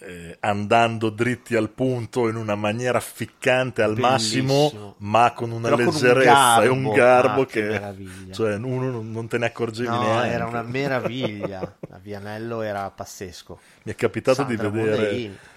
eh, 0.00 0.36
andando 0.40 1.10
dritti 1.10 1.56
al 1.56 1.70
punto 1.70 2.28
in 2.28 2.36
una 2.36 2.54
maniera 2.54 3.00
ficcante 3.00 3.82
al 3.82 3.94
Bellissimo. 3.94 4.62
massimo, 4.62 4.94
ma 4.98 5.32
con 5.32 5.50
una 5.50 5.62
Però 5.70 5.76
con 5.76 5.86
un 5.86 5.92
leggerezza 5.92 6.62
e 6.62 6.68
un 6.68 6.92
garbo. 6.92 7.40
Ah, 7.42 7.46
che 7.46 7.66
che, 7.68 8.32
cioè, 8.32 8.54
uno 8.56 8.90
non, 8.90 9.10
non 9.10 9.26
te 9.28 9.38
ne 9.38 9.46
accorgevi 9.46 9.88
No, 9.88 10.00
neanche. 10.00 10.28
era 10.28 10.46
una 10.46 10.62
meraviglia. 10.62 11.76
La 11.88 11.98
Vianello 11.98 12.60
era 12.62 12.88
pazzesco. 12.90 13.58
Mi 13.82 13.92
è 13.92 13.94
capitato 13.96 14.44
Sandra 14.44 14.68
di 14.68 14.76
vedere 14.78 15.10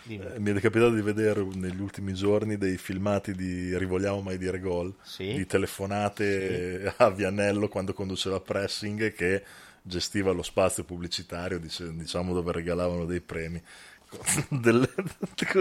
eh, 0.08 0.40
mi 0.40 0.52
è 0.52 0.60
capitato 0.60 0.92
di 0.92 1.02
vedere 1.02 1.46
negli 1.54 1.80
ultimi 1.80 2.14
giorni 2.14 2.58
dei 2.58 2.78
filmati 2.78 3.34
di 3.36 3.78
Rivogliamo 3.78 4.22
mai 4.22 4.38
dire 4.38 4.60
gol, 4.60 4.94
Sì. 5.04 5.34
di 5.34 5.46
telefonate 5.46 6.94
a 6.98 7.10
Vianello 7.10 7.68
quando 7.68 7.94
conduceva 7.94 8.40
pressing 8.40 9.14
che 9.14 9.44
gestiva 9.84 10.32
lo 10.32 10.44
spazio 10.44 10.84
pubblicitario, 10.84 11.60
diciamo 11.60 12.34
dove 12.34 12.52
regalavano 12.52 13.06
dei 13.06 13.22
premi. 13.22 13.62
Delle- 14.50 14.94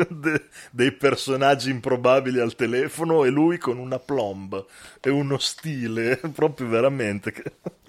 de- 0.09 0.49
dei 0.71 0.93
personaggi 0.93 1.71
improbabili 1.71 2.41
al 2.41 2.55
telefono 2.55 3.25
e 3.25 3.31
lui 3.31 3.59
con 3.59 3.79
una 3.79 3.99
plomb 3.99 4.65
e 5.01 5.11
uno 5.11 5.39
stile 5.39 6.17
proprio 6.35 6.69
veramente 6.69 7.33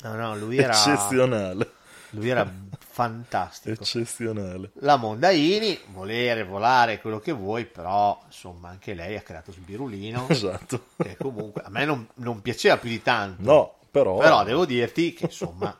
No, 0.03 0.15
no, 0.15 0.37
lui 0.37 0.57
era 0.57 0.73
eccezionale. 0.73 1.71
Lui 2.11 2.29
era 2.29 2.51
fantastico. 2.91 3.81
Eccezionale. 3.81 4.71
La 4.75 4.97
Mondaini, 4.97 5.79
volere, 5.93 6.43
volare, 6.43 6.99
quello 6.99 7.19
che 7.19 7.31
vuoi, 7.31 7.65
però 7.65 8.21
insomma 8.25 8.69
anche 8.69 8.93
lei 8.93 9.15
ha 9.15 9.21
creato 9.21 9.51
Sbirulino. 9.51 10.27
Esatto. 10.29 10.87
Che 10.97 11.17
comunque 11.17 11.61
a 11.63 11.69
me 11.69 11.85
non, 11.85 12.07
non 12.15 12.41
piaceva 12.41 12.77
più 12.77 12.89
di 12.89 13.01
tanto. 13.01 13.41
No, 13.43 13.75
però... 13.89 14.17
Però 14.17 14.43
devo 14.43 14.65
dirti 14.65 15.13
che 15.13 15.25
insomma 15.25 15.75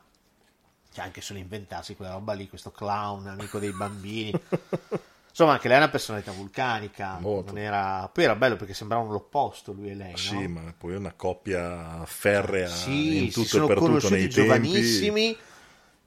c'è 0.93 1.01
anche 1.01 1.22
solo 1.22 1.39
inventarsi 1.39 1.95
quella 1.95 2.11
roba 2.13 2.34
lì, 2.34 2.47
questo 2.49 2.72
clown, 2.72 3.27
amico 3.27 3.59
dei 3.59 3.72
bambini. 3.72 4.31
Insomma, 5.31 5.53
anche 5.53 5.69
lei 5.69 5.77
è 5.77 5.80
una 5.80 5.89
personalità 5.89 6.31
vulcanica. 6.34 7.18
Non 7.22 7.57
era... 7.57 8.09
Poi 8.11 8.23
era 8.26 8.35
bello 8.35 8.57
perché 8.57 8.73
sembravano 8.73 9.11
l'opposto 9.11 9.72
lui 9.72 9.91
e 9.91 9.95
lei. 9.95 10.11
no? 10.11 10.18
Sì, 10.18 10.47
ma 10.47 10.73
poi 10.77 10.93
è 10.93 10.97
una 10.97 11.13
coppia 11.15 12.03
ferrea 12.05 12.68
Sì, 12.68 13.23
in 13.23 13.31
tutto 13.31 13.63
e 13.63 13.68
per 13.68 13.77
tutto 13.77 14.09
nei 14.09 14.27
giovanissimi. 14.27 15.38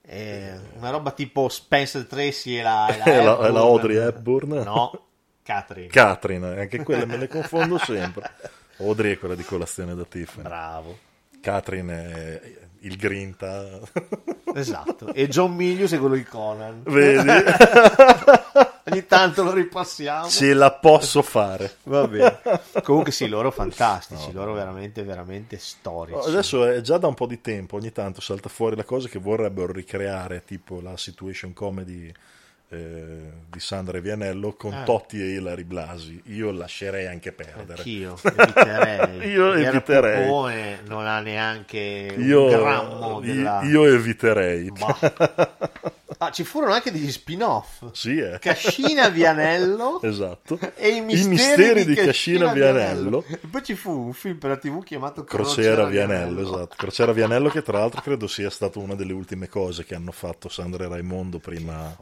eh, 0.02 0.60
una 0.74 0.90
roba 0.90 1.12
tipo 1.12 1.48
Spencer 1.48 2.04
Tracy 2.06 2.56
e 2.58 2.62
la, 2.62 2.88
e 3.02 3.22
la, 3.22 3.32
Hepburn. 3.32 3.52
la 3.54 3.60
Audrey 3.60 3.96
Hepburn. 3.96 4.50
No, 4.62 5.06
Catherine. 5.42 5.88
Catherine, 5.88 6.60
anche 6.60 6.82
quelle 6.82 7.06
me 7.06 7.16
le 7.16 7.28
confondo 7.28 7.78
sempre. 7.78 8.30
Audrey 8.78 9.12
è 9.14 9.18
quella 9.18 9.34
di 9.34 9.44
colazione 9.44 9.94
da 9.94 10.04
Tiffany. 10.04 10.42
Bravo. 10.42 10.98
Catherine 11.40 12.40
è 12.40 12.63
il 12.84 12.96
grinta. 12.96 13.80
Esatto. 14.54 15.12
E 15.12 15.28
John 15.28 15.54
Milius 15.54 15.92
è 15.92 15.98
quello 15.98 16.14
di 16.14 16.24
Conan. 16.24 16.82
Vedi? 16.84 17.28
Ogni 18.86 19.06
tanto 19.06 19.42
lo 19.42 19.52
ripassiamo. 19.52 20.28
Ce 20.28 20.52
la 20.52 20.70
posso 20.70 21.22
fare. 21.22 21.78
Va 21.84 22.06
bene. 22.06 22.40
Comunque 22.82 23.12
sì, 23.12 23.26
loro 23.28 23.50
fantastici, 23.50 24.30
loro 24.32 24.52
veramente, 24.52 25.02
veramente 25.02 25.58
storici. 25.58 26.16
No, 26.18 26.22
Adesso 26.24 26.66
è 26.66 26.80
già 26.82 26.98
da 26.98 27.06
un 27.06 27.14
po' 27.14 27.26
di 27.26 27.40
tempo, 27.40 27.76
ogni 27.76 27.92
tanto 27.92 28.20
salta 28.20 28.48
fuori 28.48 28.76
la 28.76 28.84
cosa 28.84 29.08
che 29.08 29.18
vorrebbero 29.18 29.72
ricreare, 29.72 30.44
tipo 30.44 30.80
la 30.80 30.96
situation 30.96 31.52
comedy 31.54 32.12
eh, 32.74 33.32
di 33.50 33.60
Sandra 33.60 34.00
Vianello 34.00 34.54
con 34.54 34.72
Ah. 34.74 34.82
Totti 34.82 35.20
e 35.20 35.34
Ilari 35.34 35.64
Blasi. 35.64 36.20
Io 36.26 36.50
lascerei 36.50 37.06
anche 37.06 37.32
perdere. 37.32 37.78
Anch'io 37.78 38.16
eviterei. 38.22 39.28
Io 39.30 39.52
eviterei. 39.52 40.26
Popone 40.26 40.80
non 40.86 41.06
ha 41.06 41.20
neanche 41.20 42.14
Io, 42.18 42.44
un 42.44 42.50
grammo 42.50 43.20
della... 43.20 43.62
io 43.62 43.84
eviterei. 43.86 44.72
Ah, 46.18 46.30
ci 46.30 46.44
furono 46.44 46.72
anche 46.74 46.92
degli 46.92 47.10
spin-off. 47.10 47.84
Sì, 47.92 48.18
eh. 48.18 48.38
Cascina 48.38 49.08
Vianello 49.08 50.00
Esatto. 50.04 50.58
e 50.76 50.88
i 50.88 51.00
misteri, 51.00 51.84
di 51.86 51.94
Cascina 51.94 52.52
Vianello. 52.52 53.24
E 53.26 53.38
poi 53.38 53.62
ci 53.62 53.74
fu 53.74 53.90
un 53.90 54.12
film 54.12 54.36
per 54.36 54.50
la 54.50 54.56
TV 54.58 54.82
chiamato 54.84 55.24
Crociera 55.24 55.86
Vianello, 55.86 56.42
esatto. 56.42 56.74
Crociera 56.76 57.12
Vianello 57.12 57.48
che 57.48 57.62
tra 57.62 57.78
l'altro 57.78 58.02
credo 58.02 58.26
sia 58.26 58.50
stata 58.50 58.78
una 58.78 58.94
delle 58.94 59.14
ultime 59.14 59.48
cose 59.48 59.84
che 59.84 59.94
hanno 59.94 60.12
fatto 60.12 60.48
Sandra 60.50 60.84
e 60.84 60.88
Raimondo 60.88 61.38
prima, 61.38 61.96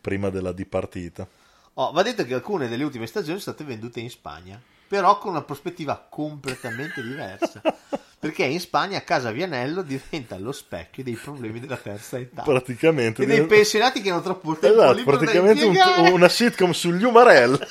prima 0.00 0.30
della 0.30 0.52
dipartita. 0.52 1.26
Oh, 1.74 1.92
va 1.92 2.02
detto 2.02 2.24
che 2.24 2.34
alcune 2.34 2.68
delle 2.68 2.84
ultime 2.84 3.06
stagioni 3.06 3.40
sono 3.40 3.54
state 3.54 3.68
vendute 3.68 3.98
in 4.00 4.10
Spagna, 4.10 4.60
però 4.86 5.18
con 5.18 5.32
una 5.32 5.42
prospettiva 5.42 6.06
completamente 6.08 7.02
diversa. 7.02 7.60
Perché 8.20 8.44
in 8.44 8.60
Spagna 8.60 9.02
Casa 9.02 9.30
Vianello 9.30 9.80
diventa 9.80 10.38
lo 10.38 10.52
specchio 10.52 11.02
dei 11.02 11.14
problemi 11.14 11.58
della 11.58 11.78
terza 11.78 12.18
età. 12.18 12.42
Praticamente. 12.42 13.22
E 13.22 13.26
dei 13.26 13.36
diventa- 13.36 13.54
pensionati 13.54 14.02
che 14.02 14.10
hanno 14.10 14.20
troppo 14.20 14.56
tempo 14.56 14.82
Esatto, 14.82 15.04
praticamente 15.04 15.64
un- 15.64 15.76
una 16.12 16.28
sitcom 16.28 16.72
sugli 16.72 17.02
Umarell. 17.02 17.58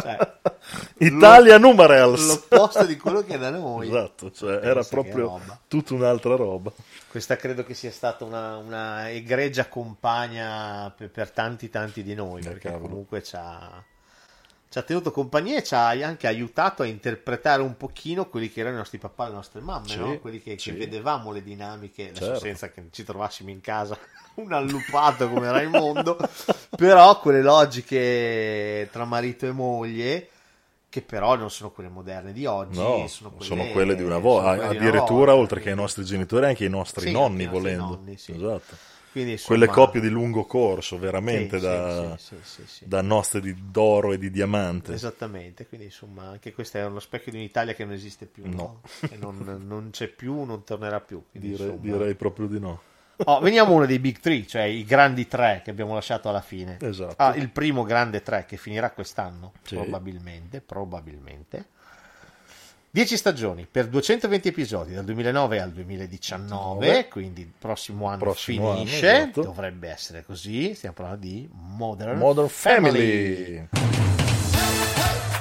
Italia 0.98 1.58
Numarels. 1.58 2.26
L'opposto 2.26 2.84
di 2.84 2.96
quello 2.96 3.22
che 3.22 3.34
è 3.34 3.38
da 3.38 3.50
noi. 3.50 3.88
Esatto, 3.88 4.30
cioè 4.30 4.60
era 4.62 4.82
proprio 4.84 5.40
tutta 5.68 5.94
un'altra 5.94 6.36
roba. 6.36 6.72
Questa 7.08 7.36
credo 7.36 7.64
che 7.64 7.74
sia 7.74 7.90
stata 7.90 8.24
una, 8.24 8.56
una 8.56 9.10
egregia 9.10 9.66
compagna 9.68 10.92
per, 10.96 11.10
per 11.10 11.30
tanti 11.30 11.68
tanti 11.68 12.02
di 12.02 12.14
noi, 12.14 12.42
perché 12.42 12.70
comunque 12.78 13.22
ci 13.22 13.34
ha, 13.36 13.82
ci 14.70 14.78
ha 14.78 14.82
tenuto 14.82 15.10
compagnia 15.10 15.58
e 15.58 15.64
ci 15.64 15.74
ha 15.74 15.88
anche 15.88 16.28
aiutato 16.28 16.82
a 16.82 16.86
interpretare 16.86 17.60
un 17.60 17.76
pochino 17.76 18.28
quelli 18.28 18.50
che 18.52 18.60
erano 18.60 18.76
i 18.76 18.78
nostri 18.78 18.98
papà 18.98 19.26
e 19.26 19.28
le 19.30 19.34
nostre 19.34 19.60
mamme, 19.60 19.88
Sì, 19.88 19.98
no? 19.98 20.18
quelli 20.20 20.40
che, 20.40 20.54
che 20.56 20.72
vedevamo 20.72 21.32
le 21.32 21.42
dinamiche, 21.42 22.12
Certo. 22.14 22.38
senza 22.38 22.70
che 22.70 22.84
ci 22.92 23.02
trovassimo 23.02 23.50
in 23.50 23.60
casa 23.60 23.98
un 24.36 24.52
allupato 24.52 25.28
come 25.28 25.50
Raimondo, 25.50 26.16
però 26.76 27.18
quelle 27.18 27.42
logiche 27.42 28.88
tra 28.92 29.04
marito 29.04 29.46
e 29.46 29.50
moglie 29.52 30.28
che 30.88 31.02
però 31.02 31.36
non 31.36 31.50
sono 31.50 31.70
quelle 31.70 31.88
moderne 31.88 32.32
di 32.32 32.46
oggi, 32.46 32.76
No, 32.76 33.06
sono 33.08 33.30
quelle, 33.30 33.44
sono 33.46 33.64
quelle 33.72 33.94
di 33.96 34.02
una 34.02 34.18
volta, 34.18 34.54
di 34.54 34.58
una 34.58 34.68
addirittura 34.68 35.32
volta. 35.32 35.40
oltre 35.42 35.60
che 35.60 35.70
ai 35.70 35.76
nostri 35.76 36.04
genitori 36.04 36.46
anche 36.46 36.64
ai 36.64 36.70
nostri 36.70 37.06
Sì, 37.06 37.12
nonni 37.12 37.46
volendo. 37.46 37.94
nonni. 37.94 38.12
Esatto. 38.12 38.76
Quindi, 39.10 39.32
insomma- 39.32 39.58
Quelle 39.58 39.72
coppie 39.72 40.00
di 40.00 40.08
lungo 40.08 40.44
corso, 40.44 40.98
veramente 40.98 41.58
Sì, 41.58 41.64
da, 41.64 42.16
sì, 42.16 42.36
sì, 42.64 42.84
da 42.86 43.02
nostre 43.02 43.40
di 43.40 43.54
d'oro 43.70 44.12
e 44.12 44.18
di 44.18 44.30
diamante. 44.30 44.92
Esattamente, 44.92 45.66
quindi 45.66 45.86
insomma 45.86 46.28
anche 46.28 46.52
questo 46.52 46.78
è 46.78 46.84
uno 46.84 47.00
specchio 47.00 47.32
di 47.32 47.38
un'Italia 47.38 47.74
che 47.74 47.84
non 47.84 47.94
esiste 47.94 48.26
più, 48.26 48.44
no? 48.48 48.80
No. 49.10 49.16
Non, 49.18 49.64
non 49.66 49.90
c'è 49.90 50.06
più, 50.08 50.44
non 50.44 50.62
tornerà 50.62 51.00
più. 51.00 51.24
quindi, 51.30 51.50
Direi, 51.50 51.66
insomma. 51.72 51.96
direi 51.96 52.14
proprio 52.14 52.46
di 52.46 52.60
no. 52.60 52.80
Oh, 53.24 53.40
veniamo 53.40 53.72
a 53.72 53.76
uno 53.76 53.86
dei 53.86 53.98
big 53.98 54.18
three, 54.18 54.46
cioè 54.46 54.62
i 54.62 54.84
grandi 54.84 55.26
tre 55.26 55.60
che 55.62 55.70
abbiamo 55.70 55.92
lasciato 55.94 56.28
alla 56.28 56.40
fine. 56.40 56.78
Esatto. 56.80 57.14
Ah, 57.18 57.34
il 57.34 57.50
primo 57.50 57.82
grande 57.82 58.22
tre 58.22 58.46
che 58.46 58.56
finirà 58.56 58.92
quest'anno, 58.92 59.52
probabilmente, 59.62 60.60
probabilmente. 60.62 61.66
10 62.92 63.16
stagioni 63.16 63.68
per 63.70 63.86
220 63.86 64.48
episodi 64.48 64.94
dal 64.94 65.04
2009 65.04 65.60
al 65.60 65.70
2019, 65.70 66.86
19. 66.86 67.08
quindi 67.08 67.42
il 67.42 67.52
prossimo 67.56 68.08
anno 68.08 68.18
Prossimo 68.18 68.74
finisce, 68.74 69.08
anno, 69.08 69.22
esatto. 69.22 69.42
dovrebbe 69.42 69.88
essere 69.88 70.24
così, 70.24 70.74
stiamo 70.74 70.96
parlando 70.96 71.24
di 71.24 71.48
Modern, 71.52 72.18
Modern 72.18 72.48
Family. 72.48 73.68
Family. 73.68 75.39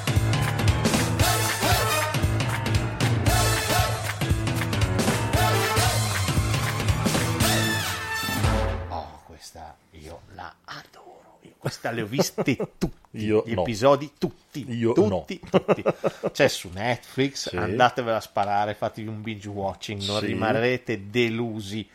Queste 11.59 11.91
le 11.91 12.01
ho 12.01 12.05
viste 12.05 12.55
tutti, 12.79 13.25
Io 13.25 13.43
gli 13.45 13.53
no. 13.53 13.61
episodi 13.61 14.13
tutti, 14.17 14.65
Io 14.71 14.93
tutti, 14.93 15.39
tutti. 15.49 15.83
C'è 16.31 16.47
su 16.47 16.69
Netflix, 16.73 17.49
Sì. 17.49 17.57
andatevela 17.57 18.17
a 18.17 18.21
sparare, 18.21 18.73
fatevi 18.73 19.07
un 19.07 19.21
binge 19.21 19.49
watching, 19.49 20.01
non 20.03 20.19
Sì. 20.19 20.25
rimarrete 20.27 21.09
delusi. 21.09 21.87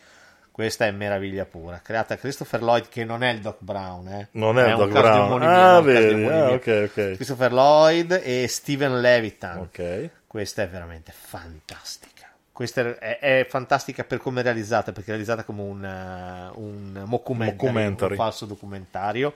Questa 0.51 0.85
è 0.85 0.91
meraviglia 0.91 1.43
pura, 1.43 1.81
creata 1.83 2.13
da 2.13 2.19
Christopher 2.21 2.61
Lloyd, 2.63 2.87
che 2.87 3.03
non 3.03 3.23
è 3.23 3.31
il 3.33 3.41
Doc 3.41 3.57
Brown, 3.59 4.07
eh. 4.07 4.27
Non 4.31 4.57
è 4.57 4.67
il 4.67 4.73
un 4.75 4.79
Doc 4.79 4.89
Brown. 4.91 5.41
Ah, 5.43 5.79
è 5.79 5.81
vedi, 5.81 6.23
ah, 6.23 6.27
omonimia. 6.29 6.51
ok, 6.53 6.83
ok. 6.89 7.15
Christopher 7.15 7.51
Lloyd 7.51 8.21
e 8.23 8.47
Steven 8.47 9.01
Levitan. 9.01 9.57
Ok. 9.57 10.09
Questa 10.27 10.61
è 10.61 10.69
veramente 10.69 11.11
fantastica. 11.13 12.13
Questa 12.53 12.79
è, 12.81 13.17
è- 13.17 13.19
è 13.41 13.45
fantastica 13.49 14.05
per 14.05 14.19
come 14.19 14.39
è 14.39 14.43
realizzata, 14.43 14.93
perché 14.93 15.07
è 15.09 15.09
realizzata 15.09 15.43
come 15.43 15.61
un, 15.61 15.83
uh, 15.83 16.61
un 16.61 17.03
mockumentary, 17.05 17.57
Mockumentary. 17.57 18.11
un 18.11 18.17
falso 18.17 18.45
documentario. 18.45 19.35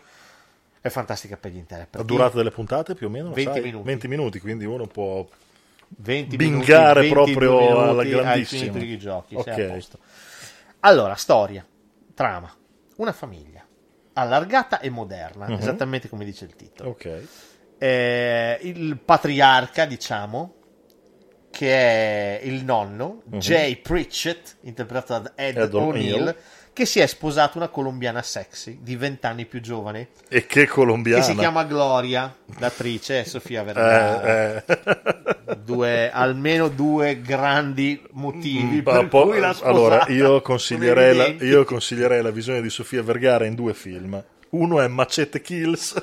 È 0.82 0.90
fantastica 0.90 1.36
per 1.38 1.52
gli 1.52 1.58
interpreti. 1.58 1.98
La 1.98 2.04
durata 2.04 2.38
delle 2.38 2.52
puntate 2.52 2.96
più 2.96 3.08
o 3.08 3.10
meno? 3.10 3.30
lo 3.30 3.34
20 3.34 3.52
sai? 3.52 3.62
minuti. 3.62 3.86
20 3.86 4.08
minuti, 4.08 4.40
quindi 4.40 4.66
uno 4.66 4.88
può 4.88 5.28
20 5.98 6.36
bingare 6.38 7.02
minuti, 7.02 7.34
22 7.34 7.46
proprio 7.46 7.60
minuti, 7.60 7.90
alla 7.90 8.04
grandissima. 8.04 8.72
finito 8.74 8.94
i 8.94 8.98
giochi, 8.98 9.38
sei 9.44 9.54
Ok. 9.66 9.70
a 9.70 9.74
posto. 9.74 10.00
Allora, 10.82 11.16
storia, 11.16 11.66
trama, 12.14 12.54
una 12.98 13.12
famiglia 13.12 13.66
allargata 14.14 14.80
e 14.80 14.90
moderna, 14.90 15.48
Mhm. 15.48 15.54
esattamente 15.60 16.08
come 16.10 16.24
dice 16.26 16.46
il 16.46 16.56
titolo. 16.56 16.90
Ok. 16.92 17.22
Eh, 17.78 18.60
il 18.64 18.98
patriarca, 18.98 19.86
diciamo, 19.86 20.56
che 21.52 22.40
è 22.40 22.42
il 22.44 22.64
nonno, 22.64 23.22
Mhm. 23.26 23.40
Jay 23.40 23.76
Pritchett, 23.78 24.58
interpretato 24.62 25.24
da 25.24 25.32
Ed, 25.36 25.58
Ed 25.58 25.74
O'Neill, 25.74 26.14
O'Neill. 26.22 26.36
Che 26.80 26.86
si 26.86 27.00
è 27.02 27.08
sposato 27.08 27.58
una 27.58 27.68
colombiana 27.68 28.22
sexy 28.22 28.78
di 28.82 28.96
20 28.96 29.26
anni 29.26 29.46
più 29.46 29.60
giovane, 29.60 30.12
E 30.30 30.46
che 30.46 30.66
colombiana. 30.66 31.20
che 31.20 31.30
si 31.32 31.36
chiama 31.36 31.66
Gloria, 31.66 32.34
l'attrice, 32.60 33.20
e 33.20 33.26
Sofia 33.26 33.64
Vergara. 33.64 34.64
Eh, 34.64 34.64
eh. 34.66 35.58
Due, 35.62 36.10
almeno 36.10 36.70
due 36.70 37.20
grandi 37.20 38.02
motivi 38.12 38.82
Ma 38.82 38.94
per 38.94 39.08
po- 39.10 39.28
cui 39.28 39.40
l'ha 39.40 39.52
sposata. 39.52 39.70
allora, 39.70 40.06
io 40.08 40.42
consiglierei, 40.42 41.16
la, 41.18 41.26
io 41.46 41.66
consiglierei 41.66 42.22
la 42.22 42.32
visione 42.32 42.62
di 42.62 42.70
Sofia 42.70 43.04
Vergara 43.04 43.46
in 43.46 43.56
due 43.56 43.74
film. 43.74 44.24
Uno 44.52 44.82
è 44.82 44.88
Machete 44.88 45.42
Kills 45.42 45.94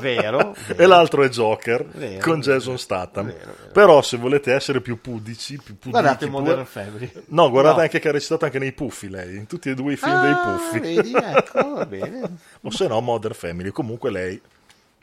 Vero, 0.00 0.54
e 0.68 0.74
vero. 0.74 0.88
l'altro 0.88 1.22
è 1.22 1.28
Joker 1.30 1.86
Vero, 1.86 2.20
con 2.20 2.40
Jason 2.40 2.76
Statham. 2.76 3.32
Però 3.72 4.02
se 4.02 4.18
volete 4.18 4.52
essere 4.52 4.80
più 4.82 5.00
pudici, 5.00 5.54
più 5.56 5.74
pudichi 5.78 5.90
Guardate 5.90 6.26
pure- 6.26 6.42
Modern 6.42 6.64
Family. 6.66 7.10
No, 7.28 7.48
guardate 7.48 7.76
No. 7.76 7.82
anche 7.82 8.00
che 8.00 8.08
ha 8.08 8.12
recitato 8.12 8.44
anche 8.44 8.58
nei 8.58 8.72
Puffi 8.72 9.08
lei, 9.08 9.36
in 9.36 9.46
tutti 9.46 9.70
e 9.70 9.74
due 9.74 9.94
i 9.94 9.96
film 9.96 10.12
Ah, 10.12 10.20
dei 10.22 10.34
Puffi. 10.34 10.78
vedi, 10.80 11.14
ecco, 11.14 11.68
va 11.76 11.86
bene. 11.86 12.20
o 12.60 12.70
se 12.70 12.86
no 12.88 13.00
Modern 13.00 13.32
Family, 13.34 13.70
comunque 13.70 14.10
lei 14.10 14.38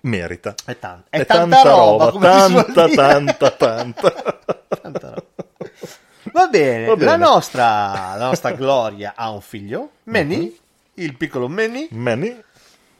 merita. 0.02 0.54
È, 0.64 0.78
tan- 0.78 1.04
è 1.10 1.26
tanta 1.26 1.62
roba, 1.64 2.12
come 2.12 2.32
si 2.40 2.50
suol 2.52 2.66
tanta, 2.72 2.88
tanta, 2.96 3.52
tanta. 3.52 4.14
Tanta 4.82 5.08
roba. 5.10 5.24
Va 6.34 6.48
bene, 6.48 6.86
Va 6.86 6.96
bene. 6.96 7.06
La, 7.12 7.18
nostra, 7.18 8.16
la 8.16 8.26
nostra 8.28 8.52
Gloria 8.52 9.14
ha 9.16 9.30
un 9.32 9.42
figlio, 9.42 9.90
Manny, 10.04 10.38
Mhm. 10.38 10.54
il 11.04 11.18
piccolo 11.18 11.48
Manny. 11.50 11.88
Manny. 11.92 12.42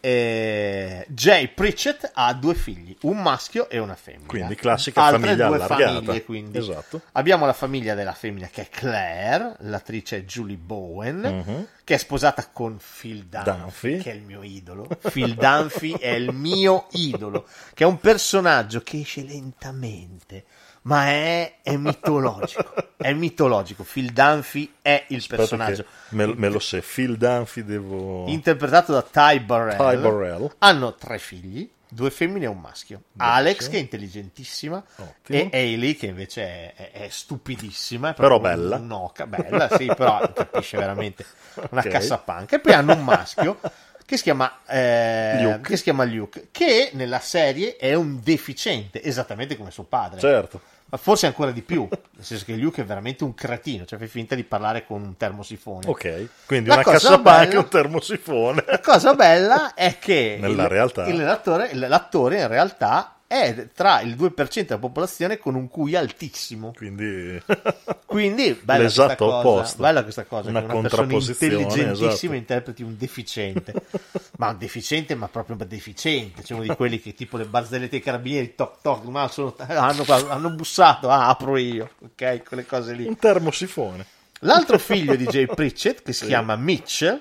E 0.04 1.06
Jay 1.10 1.48
Pritchett 1.50 2.10
ha 2.16 2.34
due 2.34 2.56
figli, 2.56 2.98
un 3.02 3.22
maschio 3.22 3.70
e 3.70 3.78
una 3.78 3.96
femmina. 3.96 4.26
Quindi 4.26 4.56
classica 4.56 5.04
Altre 5.04 5.20
famiglia 5.22 5.46
due 5.48 5.56
allargata. 5.58 5.94
famiglie, 5.94 6.24
quindi. 6.24 6.58
Esatto. 6.58 7.02
Abbiamo 7.14 7.46
la 7.46 7.54
famiglia 7.54 7.94
della 7.94 8.14
femmina 8.14 8.48
che 8.48 8.64
è 8.64 8.70
Claire, 8.70 9.56
l'attrice 9.60 10.26
Julie 10.26 10.58
Bowen, 10.58 11.20
Mhm. 11.46 11.68
che 11.84 11.94
è 11.94 11.98
sposata 11.98 12.48
con 12.52 12.78
Phil 13.00 13.26
Dunphy, 13.26 13.58
Dunphy. 13.60 13.98
che 14.00 14.12
è 14.12 14.16
il 14.16 14.24
mio 14.24 14.42
idolo. 14.42 14.88
Phil 15.12 15.36
Dunphy 15.36 15.94
è 15.98 16.10
il 16.10 16.34
mio 16.34 16.88
idolo, 16.94 17.48
che 17.76 17.84
è 17.84 17.88
un 17.88 18.00
personaggio 18.00 18.82
che 18.82 19.00
esce 19.02 19.22
lentamente, 19.24 20.46
ma 20.84 21.06
è, 21.08 21.58
è 21.62 21.76
mitologico. 21.76 22.74
È 22.98 23.14
mitologico. 23.14 23.84
Phil 23.84 24.12
Dunphy 24.12 24.74
è 24.82 25.06
il 25.10 25.18
Aspetta 25.18 25.36
personaggio. 25.38 25.86
me, 26.10 26.26
me 26.36 26.50
lo 26.50 26.60
sé, 26.60 26.82
Phil 26.82 27.18
Dunphy 27.18 27.64
devo... 27.64 28.28
Interpretato 28.28 28.92
da 28.94 29.02
Ty 29.04 29.40
Burrell. 29.42 29.78
Ty 29.78 29.98
Burrell. 30.02 30.52
Hanno 30.60 30.96
tre 30.96 31.18
figli, 31.20 31.70
due 31.88 32.10
femmine 32.10 32.46
e 32.46 32.48
un 32.48 32.60
maschio. 32.60 33.02
Alex, 33.18 33.70
che 33.70 33.78
è 33.78 33.80
intelligentissima, 33.80 34.84
e 35.28 35.50
Hailey, 35.52 35.96
che 35.96 36.08
invece 36.08 36.44
è, 36.44 36.74
è- 36.76 36.92
è 37.06 37.10
stupidissima. 37.10 38.12
è 38.12 38.14
Però 38.14 38.40
bella. 38.40 38.78
Un'oca, 38.78 39.28
bella, 39.28 39.70
sì, 39.76 39.86
però 39.96 40.20
capisce 40.34 40.78
veramente 40.78 41.26
una 41.70 41.82
Ok. 41.82 41.90
cassapanca. 41.90 42.56
E 42.56 42.60
poi 42.60 42.74
hanno 42.74 42.94
un 42.94 43.04
maschio 43.04 43.60
che 44.06 44.18
si 44.18 44.24
chiama, 44.24 44.60
eh, 44.68 45.40
Luke. 45.42 45.62
che 45.70 45.78
si 45.78 45.84
chiama 45.84 46.04
Luke, 46.04 46.48
che 46.52 46.90
nella 46.94 47.20
serie 47.20 47.78
è 47.78 47.94
un 47.94 48.20
deficiente, 48.22 49.02
esattamente 49.02 49.56
come 49.56 49.72
suo 49.72 49.84
padre. 49.84 50.20
Certo. 50.20 50.62
Ma 50.92 50.98
forse 50.98 51.26
ancora 51.26 51.52
di 51.52 51.62
più, 51.62 51.88
nel 51.90 52.24
senso 52.26 52.44
che 52.46 52.54
Luke 52.56 52.82
è 52.82 52.86
veramente 52.86 53.24
un 53.24 53.34
cretino, 53.34 53.86
cioè 53.86 53.98
fai 53.98 54.08
finta 54.10 54.36
di 54.36 54.44
parlare 54.44 54.86
con 54.86 55.02
un 55.02 55.16
termosifone. 55.16 55.88
Ok, 55.88 56.28
quindi 56.46 56.68
La 56.68 56.76
una 56.76 56.84
cassapanca 56.84 57.54
e 57.54 57.58
un 57.58 57.68
termosifone. 57.70 58.64
La 58.68 58.80
cosa 58.82 59.14
bella 59.14 59.74
è 59.74 59.98
che 60.00 60.38
Nella 60.40 60.64
il- 60.64 60.70
realtà. 60.70 61.08
il- 61.08 61.18
l'attore, 61.24 61.74
l'attore 61.74 62.42
in 62.42 62.48
realtà 62.50 63.16
è 63.32 63.68
tra 63.74 64.02
il 64.02 64.16
2% 64.16 64.68
della 64.68 64.78
popolazione 64.80 65.38
con 65.38 65.56
un 65.56 65.70
QI 65.70 65.96
altissimo. 65.96 66.74
Quindi, 66.76 67.42
Quindi 68.06 68.60
bella 68.62 68.84
questa 68.84 69.16
cosa, 69.16 69.76
bella 69.78 70.04
questa 70.04 70.26
cosa 70.26 70.50
Una 70.50 70.60
che 70.66 70.72
una 70.74 70.82
persona 70.90 71.14
intelligentissima 71.14 72.12
esatto. 72.12 72.34
interpreti 72.34 72.84
un 72.84 72.98
deficiente. 72.98 73.74
ma 74.38 74.50
un 74.50 74.58
deficiente, 74.58 75.16
ma 75.16 75.30
proprio 75.30 75.56
un 75.58 75.66
deficiente. 75.66 76.42
C'è 76.42 76.54
uno 76.54 76.64
di 76.64 76.76
quelli 76.76 77.00
che 77.00 77.14
tipo 77.14 77.38
le 77.38 77.46
barzellette 77.46 77.90
dei 77.92 78.02
carabinieri, 78.02 78.54
toc 78.56 78.82
toc, 78.82 79.06
ma 79.06 79.28
sono- 79.30 79.56
hanno, 79.58 80.04
hanno 80.08 80.50
bussato, 80.50 81.10
ah, 81.10 81.30
apro 81.30 81.56
io, 81.56 81.92
ok? 82.04 82.44
Quelle 82.44 82.66
cose 82.66 82.94
lì. 82.94 83.06
un 83.08 83.16
termosifone. 83.16 84.06
L'altro 84.40 84.78
figlio 84.78 85.16
di 85.16 85.24
Jay 85.32 85.46
Pritchett, 85.46 86.02
che 86.02 86.12
si 86.12 86.24
Sì. 86.24 86.28
chiama 86.28 86.56
Mitch, 86.58 87.18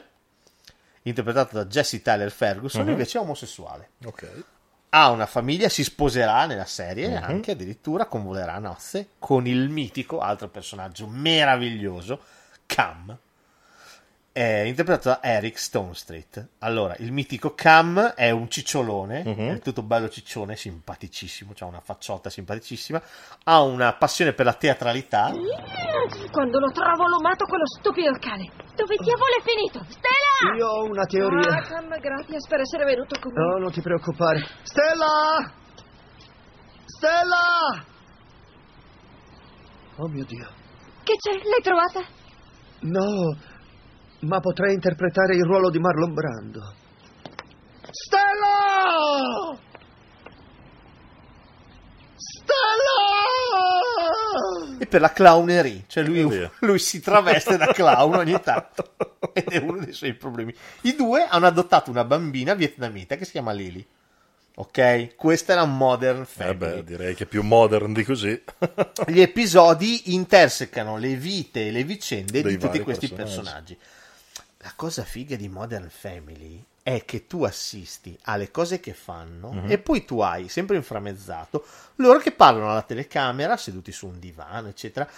interpretato 1.02 1.54
da 1.56 1.66
Jesse 1.66 2.02
Tyler 2.02 2.30
Ferguson, 2.32 2.82
Mhm. 2.82 2.90
invece 2.90 3.18
è 3.18 3.20
omosessuale. 3.20 3.90
Ok. 4.04 4.28
Ha 4.92 5.10
una 5.10 5.26
famiglia, 5.26 5.68
si 5.68 5.84
sposerà 5.84 6.46
nella 6.46 6.64
serie, 6.64 7.08
Mhm. 7.08 7.22
anche 7.22 7.52
addirittura 7.52 8.06
convolerà 8.06 8.54
a 8.54 8.58
nozze 8.58 9.10
con 9.20 9.46
il 9.46 9.68
mitico, 9.68 10.18
altro 10.18 10.48
personaggio 10.48 11.06
meraviglioso, 11.06 12.20
Cam. 12.66 13.16
È 14.32 14.62
interpretato 14.64 15.08
da 15.08 15.22
Eric 15.22 15.58
Stone 15.58 15.94
Street. 15.94 16.46
Allora, 16.60 16.94
il 16.98 17.10
mitico 17.12 17.54
Cam 17.54 18.00
è 18.14 18.30
un 18.30 18.48
cicciolone, 18.48 19.24
Mhm. 19.24 19.48
è 19.56 19.58
tutto 19.58 19.82
bello 19.82 20.08
ciccione, 20.08 20.54
simpaticissimo, 20.56 21.52
ha 21.58 21.64
una 21.66 21.80
facciotta 21.80 22.30
simpaticissima, 22.30 23.02
ha 23.44 23.60
una 23.62 23.92
passione 23.92 24.32
per 24.32 24.46
la 24.46 24.54
teatralità, 24.54 25.32
Quando 26.30 26.58
lo 26.60 26.70
trovo 26.72 27.06
lo 27.08 27.20
mato 27.20 27.44
quello 27.46 27.66
stupido 27.78 28.12
cane. 28.20 28.50
Dove 28.80 28.96
diavolo 28.96 29.34
è 29.36 29.42
finito? 29.44 29.78
Stella! 29.92 30.56
Io 30.56 30.66
ho 30.66 30.84
una 30.84 31.04
teoria. 31.04 31.52
Ah, 31.52 31.98
grazie 31.98 32.38
per 32.48 32.60
essere 32.60 32.84
venuto 32.84 33.20
con 33.20 33.32
me. 33.32 33.40
No, 33.44 33.58
non 33.58 33.70
ti 33.70 33.82
preoccupare. 33.82 34.40
Stella! 34.62 35.52
Stella! 36.86 37.84
Oh 39.96 40.08
mio 40.08 40.24
Dio. 40.24 40.48
Che 41.04 41.14
c'è? 41.16 41.32
L'hai 41.34 41.62
trovata? 41.62 42.00
No, 42.80 43.36
ma 44.20 44.40
potrei 44.40 44.72
interpretare 44.72 45.36
il 45.36 45.44
ruolo 45.44 45.68
di 45.68 45.78
Marlon 45.78 46.14
Brando. 46.14 46.74
Stella! 47.90 49.58
Stella! 52.16 53.39
E 54.78 54.86
per 54.86 55.00
la 55.00 55.12
clownerie, 55.12 55.84
cioè 55.86 56.02
lui, 56.04 56.48
lui 56.60 56.78
si 56.78 57.00
traveste 57.00 57.56
da 57.56 57.66
clown 57.66 58.14
ogni 58.14 58.38
tanto 58.42 58.94
ed 59.32 59.48
è 59.48 59.58
uno 59.58 59.78
dei 59.84 59.92
suoi 59.92 60.14
problemi. 60.14 60.54
I 60.82 60.94
due 60.94 61.26
hanno 61.28 61.46
adottato 61.46 61.90
una 61.90 62.04
bambina 62.04 62.54
vietnamita 62.54 63.16
che 63.16 63.24
si 63.24 63.32
chiama 63.32 63.52
Lily. 63.52 63.86
Ok, 64.56 65.14
questa 65.16 65.52
è 65.54 65.56
la 65.56 65.64
Modern 65.64 66.22
Eh 66.22 66.26
Family. 66.26 66.56
beh, 66.56 66.84
direi 66.84 67.14
che 67.14 67.24
è 67.24 67.26
più 67.26 67.42
modern 67.42 67.92
di 67.92 68.04
così. 68.04 68.42
Gli 69.06 69.20
episodi 69.20 70.12
intersecano 70.14 70.98
le 70.98 71.14
vite 71.14 71.68
e 71.68 71.70
le 71.70 71.84
vicende 71.84 72.42
Dei 72.42 72.56
di 72.56 72.58
tutti 72.58 72.80
questi 72.80 73.08
personaggi. 73.08 73.74
personaggi. 73.74 73.78
La 74.58 74.72
cosa 74.76 75.04
figa 75.04 75.36
di 75.36 75.48
Modern 75.48 75.88
Family 75.88 76.62
è 76.82 77.04
che 77.04 77.26
tu 77.26 77.44
assisti 77.44 78.18
alle 78.22 78.50
cose 78.50 78.80
che 78.80 78.94
fanno 78.94 79.52
Mhm. 79.52 79.70
e 79.70 79.78
poi 79.78 80.04
tu 80.04 80.20
hai, 80.20 80.48
sempre 80.48 80.76
inframmezzato, 80.76 81.64
loro 81.96 82.18
che 82.18 82.32
parlano 82.32 82.70
alla 82.70 82.82
telecamera, 82.82 83.56
seduti 83.56 83.92
su 83.92 84.06
un 84.06 84.18
divano, 84.18 84.68
eccetera, 84.68 85.08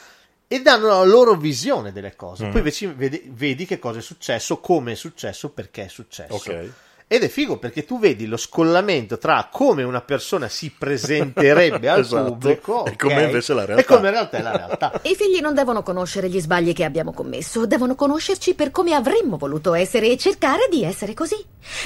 e 0.49 0.61
danno 0.61 0.89
la 0.89 1.05
loro 1.05 1.35
visione 1.35 1.93
delle 1.93 2.15
cose. 2.17 2.45
Mhm. 2.45 2.51
Poi 2.51 2.59
invece 2.59 2.93
vedi, 2.93 3.23
vedi 3.33 3.65
che 3.65 3.79
cosa 3.79 4.01
è 4.01 4.03
successo, 4.03 4.59
come 4.59 4.93
è 4.93 4.97
successo, 4.97 5.51
perché 5.51 5.85
è 5.85 5.89
successo. 5.89 6.35
Ok. 6.35 6.71
Ed 7.13 7.23
è 7.25 7.29
figo 7.29 7.59
perché 7.59 7.85
tu 7.85 7.99
vedi 7.99 8.25
lo 8.27 8.39
scollamento 8.39 9.19
tra 9.19 9.49
come 9.53 9.83
una 9.83 10.01
persona 10.01 10.49
si 10.49 10.71
presenterebbe 10.77 11.87
al 11.91 12.01
Esatto. 12.01 12.25
pubblico 12.25 12.87
E 12.87 12.97
come 12.97 13.25
invece 13.25 13.53
la 13.53 13.67
realtà. 13.67 13.83
E 13.83 13.85
come 13.85 14.07
in 14.09 14.15
realtà 14.15 14.39
è 14.39 14.43
la 14.43 14.57
realtà. 14.57 14.93
I 15.05 15.15
figli 15.15 15.41
non 15.41 15.55
devono 15.55 15.83
conoscere 15.83 16.31
gli 16.31 16.41
sbagli 16.41 16.73
che 16.73 16.85
abbiamo 16.85 17.13
commesso, 17.13 17.67
devono 17.67 17.95
conoscerci 17.95 18.55
per 18.55 18.71
come 18.71 18.95
avremmo 18.95 19.37
voluto 19.37 19.75
essere 19.75 20.09
e 20.11 20.17
cercare 20.17 20.69
di 20.71 20.85
essere 20.85 21.13
così. 21.13 21.37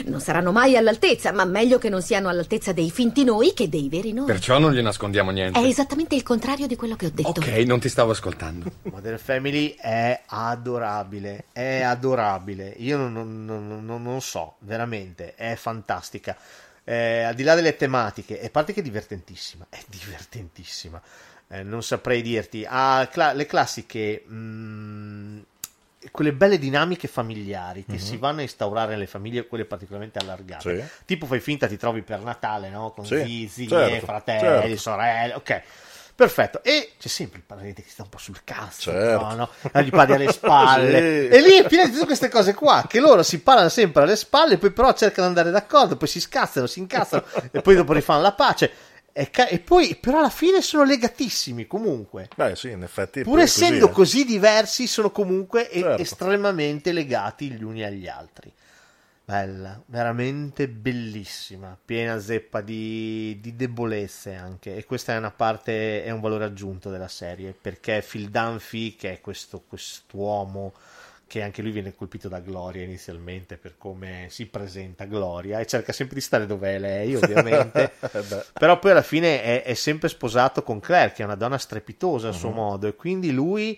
Non 0.04 0.20
saranno 0.20 0.52
mai 0.52 0.76
all'altezza, 0.76 1.32
ma 1.32 1.44
meglio 1.44 1.78
che 1.78 1.88
non 1.88 2.02
siano 2.02 2.28
all'altezza 2.28 2.72
dei 2.72 2.90
finti 2.90 3.24
noi 3.24 3.52
che 3.52 3.68
dei 3.68 3.88
veri 3.88 4.12
noi. 4.12 4.26
Perciò 4.26 4.58
non 4.58 4.72
gli 4.72 4.80
nascondiamo 4.80 5.32
niente. 5.32 5.58
È 5.58 5.64
esattamente 5.64 6.14
il 6.14 6.22
contrario 6.22 6.66
di 6.68 6.76
quello 6.76 6.94
che 6.94 7.06
ho 7.06 7.10
detto. 7.12 7.30
Ok, 7.40 7.48
non 7.66 7.80
ti 7.80 7.88
stavo 7.88 8.12
ascoltando. 8.12 8.70
Modern 8.92 9.18
Family 9.18 9.74
è 9.76 10.22
adorabile, 10.26 11.46
è 11.52 11.82
adorabile. 11.82 12.74
Io 12.78 12.96
non, 12.96 13.12
non- 13.12 13.44
non- 13.44 13.84
non- 13.84 14.02
non 14.02 14.20
so, 14.20 14.56
veramente, 14.60 15.15
è 15.24 15.54
fantastica. 15.56 16.36
Eh, 16.84 17.22
al 17.22 17.34
di 17.34 17.42
là 17.42 17.54
delle 17.54 17.74
tematiche, 17.76 18.40
a 18.40 18.48
parte 18.50 18.72
che 18.72 18.80
è 18.80 18.82
divertentissima, 18.82 19.66
è 19.68 19.78
divertentissima. 19.88 21.00
Eh, 21.48 21.62
non 21.62 21.82
saprei 21.82 22.22
dirti. 22.22 22.64
Ha 22.68 23.08
cla- 23.10 23.32
le 23.32 23.46
classiche, 23.46 24.24
mm, 24.28 25.38
quelle 26.12 26.32
belle 26.32 26.58
dinamiche 26.58 27.08
familiari 27.08 27.84
che 27.84 27.94
Mhm. 27.94 27.98
si 27.98 28.16
vanno 28.16 28.38
a 28.38 28.42
instaurare 28.42 28.92
nelle 28.92 29.06
famiglie, 29.06 29.46
quelle 29.46 29.64
particolarmente 29.64 30.18
allargate. 30.20 30.80
Sì. 30.82 30.88
Tipo 31.04 31.26
fai 31.26 31.40
finta 31.40 31.66
ti 31.66 31.76
trovi 31.76 32.02
per 32.02 32.20
Natale, 32.20 32.68
no? 32.68 32.90
Con 32.92 33.04
Sì, 33.04 33.48
zii, 33.50 33.68
certo, 33.68 34.06
fratelli, 34.06 34.60
certo. 34.60 34.76
sorelle, 34.76 35.34
ok. 35.34 35.62
Perfetto, 36.16 36.62
e 36.62 36.92
c'è 36.98 37.08
sempre 37.08 37.38
il 37.38 37.44
parente 37.44 37.82
che 37.82 37.90
sta 37.90 38.02
un 38.02 38.08
po' 38.08 38.16
sul 38.16 38.40
cazzo, 38.42 38.90
Certo. 38.90 39.22
no, 39.26 39.34
no? 39.34 39.50
E 39.70 39.84
gli 39.84 39.90
parli 39.90 40.14
alle 40.14 40.32
spalle, 40.32 41.28
Sì. 41.30 41.36
e 41.36 41.40
lì 41.42 41.56
è 41.58 41.66
pieno 41.66 41.84
di 41.84 41.92
tutte 41.92 42.06
queste 42.06 42.30
cose 42.30 42.54
qua, 42.54 42.86
che 42.88 43.00
loro 43.00 43.22
si 43.22 43.40
parlano 43.40 43.68
sempre 43.68 44.02
alle 44.04 44.16
spalle, 44.16 44.56
poi 44.56 44.70
però 44.70 44.94
cercano 44.94 45.30
di 45.30 45.38
andare 45.38 45.50
d'accordo, 45.50 45.96
poi 45.96 46.08
si 46.08 46.18
scazzano, 46.20 46.66
si 46.66 46.78
incazzano, 46.78 47.22
e 47.52 47.60
poi 47.60 47.74
dopo 47.74 47.92
rifanno 47.92 48.22
la 48.22 48.32
pace, 48.32 48.70
e, 49.12 49.28
ca- 49.30 49.46
e 49.48 49.58
poi 49.58 49.94
però 49.96 50.18
alla 50.20 50.30
fine 50.30 50.62
sono 50.62 50.84
legatissimi 50.84 51.66
comunque. 51.66 52.28
Beh, 52.34 52.56
sì, 52.56 52.70
in 52.70 52.82
effetti. 52.82 53.20
Pur 53.22 53.40
essendo 53.40 53.88
eh. 53.88 53.90
così 53.90 54.24
diversi, 54.24 54.86
sono 54.86 55.10
comunque 55.10 55.68
Certo. 55.70 56.00
estremamente 56.00 56.92
legati 56.92 57.50
gli 57.50 57.62
uni 57.62 57.82
agli 57.84 58.08
altri. 58.08 58.50
Bella, 59.28 59.82
veramente 59.86 60.68
bellissima, 60.68 61.76
piena 61.84 62.20
zeppa 62.20 62.60
di, 62.60 63.36
di 63.40 63.56
debolezze 63.56 64.34
anche. 64.34 64.76
E 64.76 64.84
questa 64.84 65.14
è 65.14 65.16
una 65.16 65.32
parte, 65.32 66.04
è 66.04 66.10
un 66.12 66.20
valore 66.20 66.44
aggiunto 66.44 66.90
della 66.90 67.08
serie, 67.08 67.52
perché 67.52 68.04
Phil 68.08 68.28
Dunphy, 68.30 68.94
che 68.94 69.14
è 69.14 69.20
questo 69.20 69.62
quest'uomo 69.66 70.72
che 71.26 71.42
anche 71.42 71.60
lui 71.60 71.72
viene 71.72 71.92
colpito 71.92 72.28
da 72.28 72.38
Gloria 72.38 72.84
inizialmente 72.84 73.56
per 73.56 73.74
come 73.76 74.28
si 74.30 74.46
presenta 74.46 75.06
Gloria 75.06 75.58
e 75.58 75.66
cerca 75.66 75.92
sempre 75.92 76.14
di 76.14 76.20
stare 76.20 76.46
dove 76.46 76.76
è 76.76 76.78
lei, 76.78 77.16
ovviamente. 77.16 77.94
Eh. 78.00 78.44
Però 78.56 78.78
poi 78.78 78.92
alla 78.92 79.02
fine 79.02 79.42
è, 79.42 79.62
è 79.64 79.74
sempre 79.74 80.08
sposato 80.08 80.62
con 80.62 80.78
Claire, 80.78 81.10
che 81.12 81.22
è 81.22 81.24
una 81.24 81.34
donna 81.34 81.58
strepitosa 81.58 82.28
a 82.28 82.32
suo 82.32 82.50
Mhm. 82.50 82.54
modo, 82.54 82.86
e 82.86 82.94
quindi 82.94 83.32
lui 83.32 83.76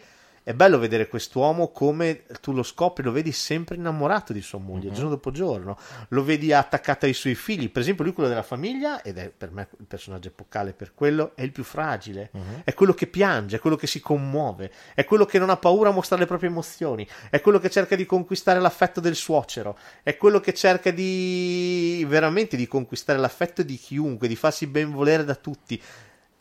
è 0.49 0.55
bello 0.55 0.79
vedere 0.79 1.09
quest'uomo 1.09 1.69
come 1.73 2.23
tu 2.41 2.55
lo 2.55 2.63
scopri, 2.63 3.03
lo 3.05 3.13
vedi 3.13 3.33
sempre 3.33 3.75
innamorato 3.77 4.33
di 4.33 4.41
sua 4.41 4.59
moglie, 4.59 4.89
Mhm. 4.89 4.95
giorno 4.95 5.11
dopo 5.11 5.31
giorno, 5.31 5.77
lo 6.09 6.25
vedi 6.25 6.55
attaccato 6.55 7.05
ai 7.05 7.13
suoi 7.13 7.35
figli, 7.35 7.71
per 7.71 7.83
esempio 7.83 8.03
lui 8.03 8.15
quello 8.15 8.31
della 8.31 8.43
famiglia, 8.43 9.03
ed 9.03 9.19
è 9.19 9.29
per 9.29 9.51
me 9.51 9.69
il 9.79 9.85
personaggio 9.85 10.29
epocale 10.29 10.73
per 10.73 10.95
quello, 10.95 11.33
è 11.35 11.43
il 11.43 11.53
più 11.53 11.65
fragile, 11.65 12.31
Mhm. 12.33 12.63
è 12.65 12.73
quello 12.73 12.95
che 12.95 13.07
piange, 13.09 13.57
è 13.57 13.59
quello 13.59 13.77
che 13.77 13.87
si 13.87 14.01
commuove, 14.01 14.73
è 14.95 15.05
quello 15.05 15.27
che 15.27 15.39
non 15.39 15.51
ha 15.51 15.59
paura 15.59 15.91
a 15.91 15.93
mostrare 15.93 16.23
le 16.23 16.29
proprie 16.29 16.49
emozioni, 16.49 17.07
è 17.29 17.43
quello 17.43 17.59
che 17.59 17.69
cerca 17.69 17.95
di 17.95 18.07
conquistare 18.07 18.59
l'affetto 18.59 19.01
del 19.01 19.17
suocero, 19.17 19.77
è 20.03 20.17
quello 20.17 20.41
che 20.41 20.55
cerca 20.55 20.91
di 20.91 22.07
veramente 22.09 22.57
di 22.57 22.67
conquistare 22.67 23.19
l'affetto 23.19 23.63
di 23.63 23.77
chiunque, 23.77 24.27
di 24.29 24.37
farsi 24.37 24.67
ben 24.67 24.93
volere 24.93 25.25
da 25.25 25.35
tutti. 25.35 25.79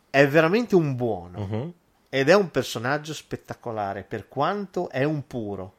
È 0.08 0.26
veramente 0.26 0.74
un 0.74 0.96
buono. 0.96 1.38
Mhm. 1.40 1.72
Ed 2.08 2.28
è 2.28 2.34
un 2.34 2.50
personaggio 2.50 3.12
spettacolare 3.12 4.02
per 4.02 4.28
quanto 4.28 4.88
è 4.88 5.04
un 5.04 5.26
puro. 5.26 5.74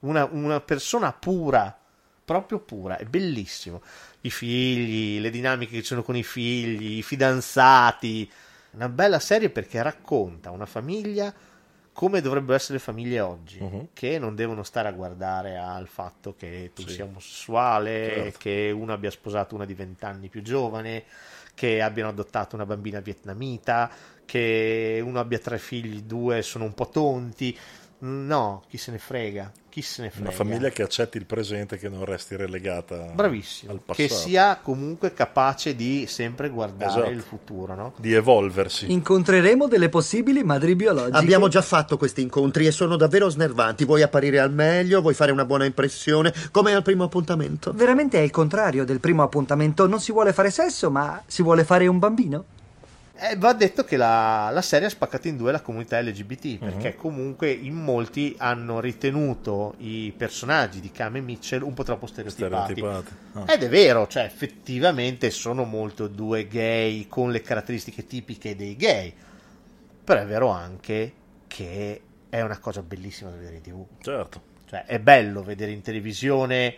Una, 0.00 0.24
una 0.30 0.60
persona 0.60 1.12
pura, 1.12 1.76
proprio 2.24 2.60
pura, 2.60 2.96
è 2.96 3.04
bellissimo. 3.04 3.82
I 4.22 4.30
figli, 4.30 5.20
le 5.20 5.30
dinamiche 5.30 5.72
che 5.72 5.80
ci 5.80 5.86
sono 5.88 6.02
con 6.02 6.16
i 6.16 6.22
figli, 6.22 6.98
i 6.98 7.02
fidanzati. 7.02 8.30
Una 8.72 8.88
bella 8.88 9.18
serie 9.18 9.50
perché 9.50 9.82
racconta 9.82 10.50
una 10.50 10.66
famiglia 10.66 11.32
come 11.92 12.20
dovrebbero 12.20 12.54
essere 12.54 12.74
le 12.74 12.80
famiglie 12.84 13.20
oggi, 13.20 13.58
Mhm. 13.58 13.88
che 13.94 14.18
non 14.18 14.34
devono 14.34 14.62
stare 14.62 14.88
a 14.88 14.92
guardare 14.92 15.56
al 15.56 15.88
fatto 15.88 16.34
che 16.36 16.72
tu 16.74 16.82
Sì. 16.82 16.90
sia 16.94 17.04
omosessuale, 17.04 18.04
Certo. 18.06 18.38
che 18.38 18.70
uno 18.74 18.92
abbia 18.92 19.10
sposato 19.10 19.54
una 19.54 19.64
di 19.64 19.72
vent'anni 19.72 20.28
più 20.28 20.42
giovane, 20.42 21.04
che 21.54 21.80
abbiano 21.80 22.10
adottato 22.10 22.54
una 22.54 22.66
bambina 22.66 23.00
vietnamita, 23.00 23.90
che 24.26 25.00
uno 25.02 25.18
abbia 25.18 25.38
tre 25.38 25.58
figli, 25.58 26.02
due 26.02 26.42
sono 26.42 26.64
un 26.64 26.74
po' 26.74 26.88
tonti. 26.88 27.56
No, 27.98 28.62
chi 28.68 28.76
se 28.76 28.90
ne 28.90 28.98
frega, 28.98 29.50
chi 29.70 29.80
se 29.80 30.02
ne 30.02 30.10
frega. 30.10 30.28
Una 30.28 30.36
famiglia 30.36 30.68
che 30.68 30.82
accetti 30.82 31.16
il 31.16 31.24
presente, 31.24 31.78
che 31.78 31.88
non 31.88 32.04
resti 32.04 32.36
relegata 32.36 33.10
Bravissimo, 33.14 33.72
al 33.72 33.80
che 33.94 34.06
passato. 34.06 34.28
sia 34.28 34.56
comunque 34.62 35.14
capace 35.14 35.74
di 35.74 36.04
sempre 36.06 36.50
guardare 36.50 36.90
Esatto. 36.90 37.10
il 37.10 37.22
futuro, 37.22 37.74
no? 37.74 37.94
Di 37.96 38.12
evolversi. 38.12 38.92
Incontreremo 38.92 39.66
delle 39.66 39.88
possibili 39.88 40.44
madri 40.44 40.76
biologiche. 40.76 41.16
Abbiamo 41.16 41.48
già 41.48 41.62
fatto 41.62 41.96
questi 41.96 42.20
incontri 42.20 42.66
e 42.66 42.70
sono 42.70 42.96
davvero 42.96 43.30
snervanti. 43.30 43.86
Vuoi 43.86 44.02
apparire 44.02 44.40
al 44.40 44.52
meglio? 44.52 45.00
Vuoi 45.00 45.14
fare 45.14 45.32
una 45.32 45.46
buona 45.46 45.64
impressione? 45.64 46.34
Come 46.50 46.74
al 46.74 46.82
primo 46.82 47.04
appuntamento? 47.04 47.72
Veramente 47.72 48.18
è 48.18 48.22
il 48.22 48.30
contrario 48.30 48.84
del 48.84 49.00
primo 49.00 49.22
appuntamento. 49.22 49.86
Non 49.86 50.00
si 50.00 50.12
vuole 50.12 50.34
fare 50.34 50.50
sesso, 50.50 50.90
ma 50.90 51.22
si 51.26 51.42
vuole 51.42 51.64
fare 51.64 51.86
un 51.86 51.98
bambino. 51.98 52.44
Eh, 53.18 53.36
va 53.36 53.54
detto 53.54 53.82
che 53.84 53.96
la, 53.96 54.50
la 54.52 54.60
serie 54.60 54.88
ha 54.88 54.90
spaccato 54.90 55.26
in 55.26 55.36
due 55.38 55.50
la 55.50 55.62
comunità 55.62 55.98
LGBT 56.00 56.44
Mhm. 56.44 56.58
perché 56.58 56.94
comunque 56.96 57.50
in 57.50 57.74
molti 57.74 58.34
hanno 58.38 58.78
ritenuto 58.80 59.74
i 59.78 60.12
personaggi 60.16 60.80
di 60.80 60.90
Cam 60.92 61.16
e 61.16 61.20
Mitchell 61.20 61.62
un 61.62 61.72
po' 61.72 61.82
troppo 61.82 62.06
stereotipati. 62.06 62.72
Stereotipati. 62.74 63.14
Ah. 63.32 63.52
Ed 63.54 63.62
è 63.62 63.68
vero, 63.70 64.06
cioè 64.06 64.24
effettivamente 64.24 65.30
sono 65.30 65.64
molto 65.64 66.08
due 66.08 66.46
gay 66.46 67.06
con 67.08 67.30
le 67.30 67.40
caratteristiche 67.40 68.06
tipiche 68.06 68.54
dei 68.54 68.76
gay. 68.76 69.14
Però 70.04 70.20
è 70.20 70.26
vero 70.26 70.48
anche 70.50 71.12
che 71.46 72.00
è 72.28 72.40
una 72.42 72.58
cosa 72.58 72.82
bellissima 72.82 73.30
da 73.30 73.36
vedere 73.36 73.56
in 73.56 73.62
tv. 73.62 73.84
Certo. 74.02 74.42
Cioè 74.66 74.84
è 74.84 74.98
bello 75.00 75.42
vedere 75.42 75.70
in 75.72 75.80
televisione 75.80 76.74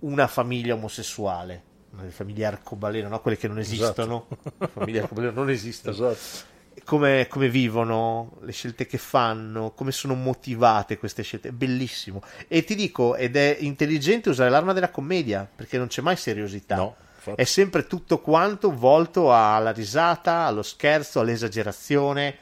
una 0.00 0.26
famiglia 0.28 0.74
omosessuale. 0.74 1.62
Le 2.00 2.10
famiglie 2.10 2.44
arcobaleno, 2.44 3.08
no? 3.08 3.20
quelle 3.20 3.36
che 3.36 3.48
non 3.48 3.58
esistono. 3.58 4.28
Le 4.58 4.68
famiglie 4.68 5.00
arcobaleno 5.00 5.32
non 5.32 5.50
esistono. 5.50 5.94
Esatto. 5.94 6.56
Come, 6.84 7.26
come 7.28 7.48
vivono, 7.48 8.38
le 8.42 8.52
scelte 8.52 8.86
che 8.86 8.98
fanno, 8.98 9.72
come 9.72 9.92
sono 9.92 10.14
motivate 10.14 10.96
queste 10.96 11.22
scelte. 11.22 11.48
È 11.48 11.52
bellissimo. 11.52 12.22
E 12.46 12.64
ti 12.64 12.74
dico, 12.74 13.16
ed 13.16 13.36
è 13.36 13.56
intelligente 13.60 14.28
usare 14.30 14.48
l'arma 14.48 14.72
della 14.72 14.90
commedia, 14.90 15.48
perché 15.54 15.76
non 15.76 15.88
c'è 15.88 16.02
mai 16.02 16.16
seriosità. 16.16 16.76
infatti. 17.16 17.40
è 17.40 17.44
sempre 17.44 17.86
tutto 17.86 18.20
quanto 18.20 18.72
volto 18.72 19.34
alla 19.34 19.72
risata, 19.72 20.44
allo 20.44 20.62
scherzo, 20.62 21.20
all'esagerazione 21.20 22.36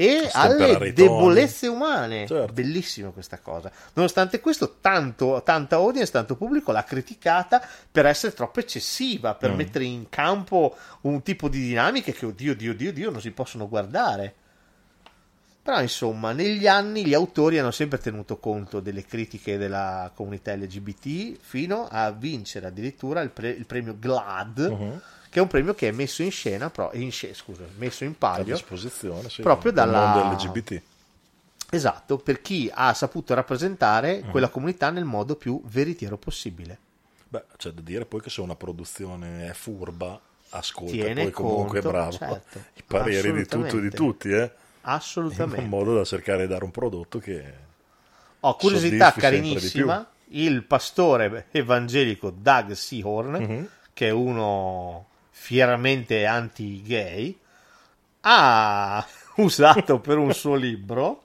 e 0.00 0.28
alle 0.32 0.92
debolezze 0.92 1.66
umane. 1.66 2.24
Certo. 2.28 2.52
Bellissimo 2.52 3.10
questa 3.10 3.40
cosa. 3.40 3.68
Nonostante 3.94 4.38
questo, 4.38 4.76
tanto, 4.80 5.42
tanta 5.44 5.74
audience, 5.74 6.12
tanto 6.12 6.36
pubblico 6.36 6.70
l'ha 6.70 6.84
criticata 6.84 7.60
per 7.90 8.06
essere 8.06 8.32
troppo 8.32 8.60
eccessiva, 8.60 9.34
per 9.34 9.50
Mm. 9.50 9.56
mettere 9.56 9.84
in 9.86 10.08
campo 10.08 10.76
un 11.00 11.20
tipo 11.22 11.48
di 11.48 11.58
dinamiche 11.58 12.12
che, 12.12 12.26
oddio, 12.26 12.52
oddio, 12.52 12.70
oddio, 12.70 12.90
oddio, 12.90 13.10
non 13.10 13.20
si 13.20 13.32
possono 13.32 13.68
guardare. 13.68 14.34
Però, 15.62 15.80
insomma, 15.82 16.30
negli 16.32 16.66
anni 16.68 17.04
gli 17.04 17.12
autori 17.12 17.58
hanno 17.58 17.72
sempre 17.72 17.98
tenuto 17.98 18.38
conto 18.38 18.78
delle 18.80 19.04
critiche 19.04 19.58
della 19.58 20.12
comunità 20.14 20.54
LGBT 20.54 21.36
fino 21.40 21.88
a 21.90 22.10
vincere 22.12 22.68
addirittura 22.68 23.20
il, 23.20 23.30
pre- 23.30 23.50
il 23.50 23.66
premio 23.66 23.96
GLAD, 23.98 24.58
Mhm. 24.70 25.00
Che 25.30 25.38
è 25.38 25.42
un 25.42 25.48
premio 25.48 25.74
che 25.74 25.88
è 25.88 25.92
messo 25.92 26.22
in 26.22 26.30
scena, 26.30 26.70
pro- 26.70 26.90
in 26.94 27.12
scusa, 27.12 27.64
messo 27.76 28.04
in 28.04 28.12
A 28.12 28.14
palio 28.18 28.54
disposizione, 28.54 29.28
sì, 29.28 29.42
proprio 29.42 29.72
dalla 29.72 30.06
mondo 30.06 30.34
LGBT. 30.34 30.82
Esatto, 31.70 32.16
per 32.16 32.40
chi 32.40 32.70
ha 32.72 32.94
saputo 32.94 33.34
rappresentare 33.34 34.22
Mhm. 34.22 34.30
quella 34.30 34.48
comunità 34.48 34.90
nel 34.90 35.04
modo 35.04 35.36
più 35.36 35.60
veritiero 35.66 36.16
possibile. 36.16 36.78
Beh, 37.28 37.44
c'è 37.58 37.70
da 37.70 37.82
dire 37.82 38.06
poi 38.06 38.22
che 38.22 38.30
se 38.30 38.40
una 38.40 38.54
produzione 38.56 39.48
è 39.50 39.52
furba, 39.52 40.18
ascolta 40.50 40.92
Tiene 40.92 41.24
poi 41.24 41.30
comunque 41.32 41.80
conto, 41.82 41.90
bravo 41.90 42.12
certo. 42.12 42.64
i 42.74 42.82
pareri 42.86 43.32
di 43.32 43.44
tutto 43.46 43.76
e 43.76 43.80
di 43.82 43.90
tutti, 43.90 44.30
eh? 44.30 44.50
Assolutamente. 44.82 45.60
In 45.60 45.68
modo 45.68 45.94
da 45.94 46.04
cercare 46.04 46.42
di 46.42 46.48
dare 46.48 46.64
un 46.64 46.70
prodotto 46.70 47.18
che 47.18 47.52
Ho 48.40 48.56
curiosità 48.56 49.12
carinissima, 49.12 50.08
il 50.28 50.62
pastore 50.62 51.48
evangelico 51.50 52.30
Doug 52.30 52.72
Seahorn, 52.72 53.32
Mhm. 53.42 53.68
che 53.92 54.06
è 54.06 54.10
uno 54.10 55.06
fieramente 55.38 56.26
anti-gay, 56.26 57.38
ha 58.22 59.06
usato 59.36 60.00
per 60.00 60.18
un 60.18 60.34
suo 60.34 60.56
libro 60.56 61.22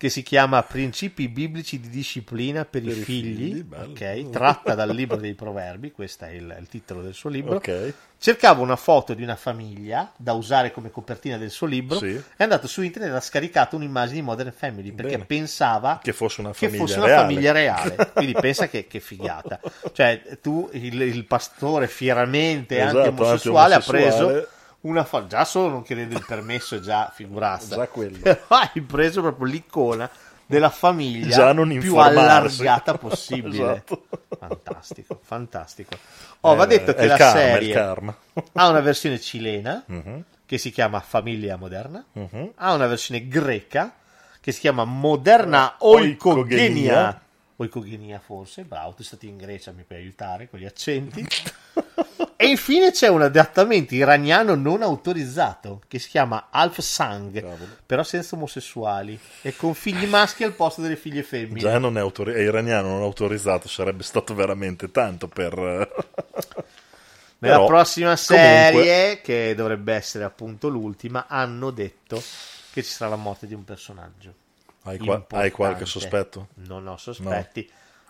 che 0.00 0.08
si 0.08 0.22
chiama 0.22 0.62
Principi 0.62 1.28
biblici 1.28 1.78
di 1.78 1.90
disciplina 1.90 2.64
per, 2.64 2.82
i 2.86 2.90
figli, 2.92 3.62
ok? 3.70 4.30
tratta 4.30 4.74
dal 4.74 4.88
libro 4.94 5.18
dei 5.18 5.34
proverbi, 5.34 5.92
questo 5.92 6.24
è 6.24 6.30
il, 6.30 6.56
il 6.58 6.68
titolo 6.68 7.02
del 7.02 7.12
suo 7.12 7.28
libro. 7.28 7.56
Ok. 7.56 7.92
Cercava 8.18 8.62
una 8.62 8.76
foto 8.76 9.12
di 9.12 9.22
una 9.22 9.36
famiglia 9.36 10.10
da 10.16 10.32
usare 10.32 10.72
come 10.72 10.90
copertina 10.90 11.36
del 11.36 11.50
suo 11.50 11.66
libro 11.66 11.98
Sì. 11.98 12.18
è 12.34 12.42
andato 12.42 12.66
su 12.66 12.80
internet 12.80 13.12
e 13.12 13.16
ha 13.16 13.20
scaricato 13.20 13.76
un'immagine 13.76 14.20
di 14.20 14.22
Modern 14.22 14.52
Family 14.56 14.90
perché 14.92 15.12
Bene. 15.12 15.24
pensava 15.26 16.00
Che 16.02 16.14
fosse 16.14 16.40
una 16.40 16.54
famiglia 16.54 16.78
fosse 16.78 16.96
una 16.96 17.06
reale. 17.06 17.22
famiglia 17.26 17.52
reale. 17.52 17.96
Quindi 18.14 18.32
pensa 18.40 18.68
che, 18.68 18.86
che 18.86 19.00
figata. 19.00 19.60
Cioè, 19.92 20.38
tu, 20.40 20.66
il, 20.72 20.98
il 20.98 21.24
pastore 21.26 21.88
fieramente 21.88 22.80
Esatto, 22.80 22.98
anti-omosessuale, 23.00 23.74
ha 23.74 23.76
anti-omosessuale. 23.76 24.32
preso 24.32 24.48
una 24.82 25.04
foto, 25.04 25.26
già 25.26 25.44
solo 25.44 25.68
non 25.68 25.82
chiedendo 25.82 26.16
il 26.16 26.24
permesso 26.26 26.76
è 26.76 26.80
già 26.80 27.10
figurassa. 27.14 27.76
Già 27.76 27.86
quello. 27.88 28.18
Però 28.22 28.38
hai 28.48 28.80
preso 28.80 29.20
proprio 29.20 29.46
l'icona 29.46 30.08
della 30.46 30.70
famiglia 30.70 31.52
più 31.80 31.96
allargata 31.96 32.94
possibile. 32.98 33.84
Esatto. 33.90 34.04
Fantastico, 34.38 35.18
fantastico. 35.22 35.96
Oh, 36.40 36.54
Eh, 36.54 36.56
va 36.56 36.66
detto 36.66 36.94
che 36.94 37.06
la 37.06 37.16
karma, 37.16 37.40
serie 37.40 37.74
ha 38.54 38.68
una 38.68 38.80
versione 38.80 39.20
cilena 39.20 39.82
Mhm. 39.86 40.24
che 40.46 40.56
si 40.58 40.70
chiama 40.70 40.98
Famiglia 41.00 41.56
Moderna, 41.56 42.02
Mhm. 42.12 42.52
ha 42.56 42.72
una 42.72 42.86
versione 42.86 43.28
greca 43.28 43.94
che 44.40 44.52
si 44.52 44.60
chiama 44.60 44.84
Moderna 44.84 45.74
Oikogenia. 45.78 47.20
Oikogenia 47.60 48.18
forse, 48.18 48.62
bravo, 48.62 48.92
tu 48.92 48.96
sei 49.02 49.04
stato 49.04 49.26
in 49.26 49.36
Grecia, 49.36 49.72
mi 49.72 49.82
puoi 49.82 49.98
aiutare 49.98 50.48
con 50.48 50.58
gli 50.58 50.64
accenti. 50.64 51.26
e 52.36 52.46
infine 52.46 52.90
c'è 52.90 53.08
un 53.08 53.20
adattamento 53.20 53.94
iraniano 53.94 54.54
non 54.54 54.80
autorizzato 54.80 55.82
che 55.86 55.98
si 55.98 56.08
chiama 56.08 56.48
Alf 56.50 56.78
Sang, 56.78 57.44
però 57.84 58.02
senza 58.02 58.34
omosessuali 58.36 59.18
e 59.42 59.54
con 59.54 59.74
figli 59.74 60.06
maschi 60.06 60.42
al 60.42 60.54
posto 60.54 60.80
delle 60.80 60.96
figlie 60.96 61.22
femmine. 61.22 61.60
Già 61.60 61.76
non 61.78 61.98
è, 61.98 62.00
autori- 62.00 62.32
è 62.32 62.40
iraniano, 62.40 62.88
non 62.88 63.02
autorizzato, 63.02 63.68
sarebbe 63.68 64.04
stato 64.04 64.34
veramente 64.34 64.90
tanto 64.90 65.28
per... 65.28 65.54
Nella 67.42 67.54
Però, 67.56 67.66
prossima 67.66 68.16
comunque- 68.16 68.36
serie, 68.36 69.20
che 69.20 69.54
dovrebbe 69.54 69.92
essere 69.94 70.24
appunto 70.24 70.68
l'ultima, 70.68 71.26
hanno 71.26 71.70
detto 71.70 72.22
che 72.72 72.82
ci 72.82 72.90
sarà 72.90 73.10
la 73.10 73.16
morte 73.16 73.46
di 73.46 73.54
un 73.54 73.64
personaggio. 73.64 74.34
Hai 74.90 74.98
qua- 74.98 75.26
hai 75.30 75.50
qualche 75.50 75.86
sospetto? 75.86 76.48
Non 76.54 76.86
ho 76.86 76.96
sospetti. 76.96 77.68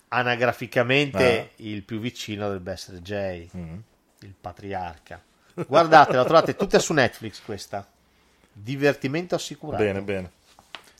Anagraficamente 0.09 1.51
il 1.57 1.82
più 1.82 2.01
vicino 2.01 2.44
dovrebbe 2.44 2.73
essere 2.73 3.01
Jay, 3.01 3.48
Mm. 3.57 3.78
il 4.20 4.35
patriarca. 4.40 5.23
Guardate, 5.66 6.16
la 6.16 6.24
trovate 6.24 6.57
tutta 6.57 6.78
su 6.78 6.93
Netflix 6.93 7.43
questa. 7.44 7.86
Divertimento 8.52 9.35
assicurato. 9.35 9.82
Bene, 9.82 10.01
bene. 10.02 10.31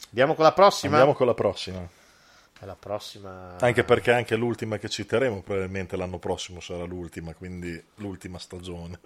Andiamo 0.09 0.35
con 0.35 0.45
la 0.45 0.53
prossima? 0.53 0.93
Andiamo 0.97 1.15
con 1.17 1.27
la 1.27 1.35
prossima. 1.35 1.89
E 2.63 2.67
La 2.67 2.77
prossima... 2.77 3.57
Anche 3.59 3.85
perché 3.85 4.13
anche 4.13 4.37
l'ultima 4.37 4.77
che 4.77 4.91
citeremo 4.91 5.41
probabilmente 5.41 5.97
l'anno 5.97 6.19
prossimo 6.19 6.61
sarà 6.61 6.85
l'ultima, 6.85 7.33
quindi 7.33 7.83
l'ultima 7.97 8.39
stagione. 8.39 9.01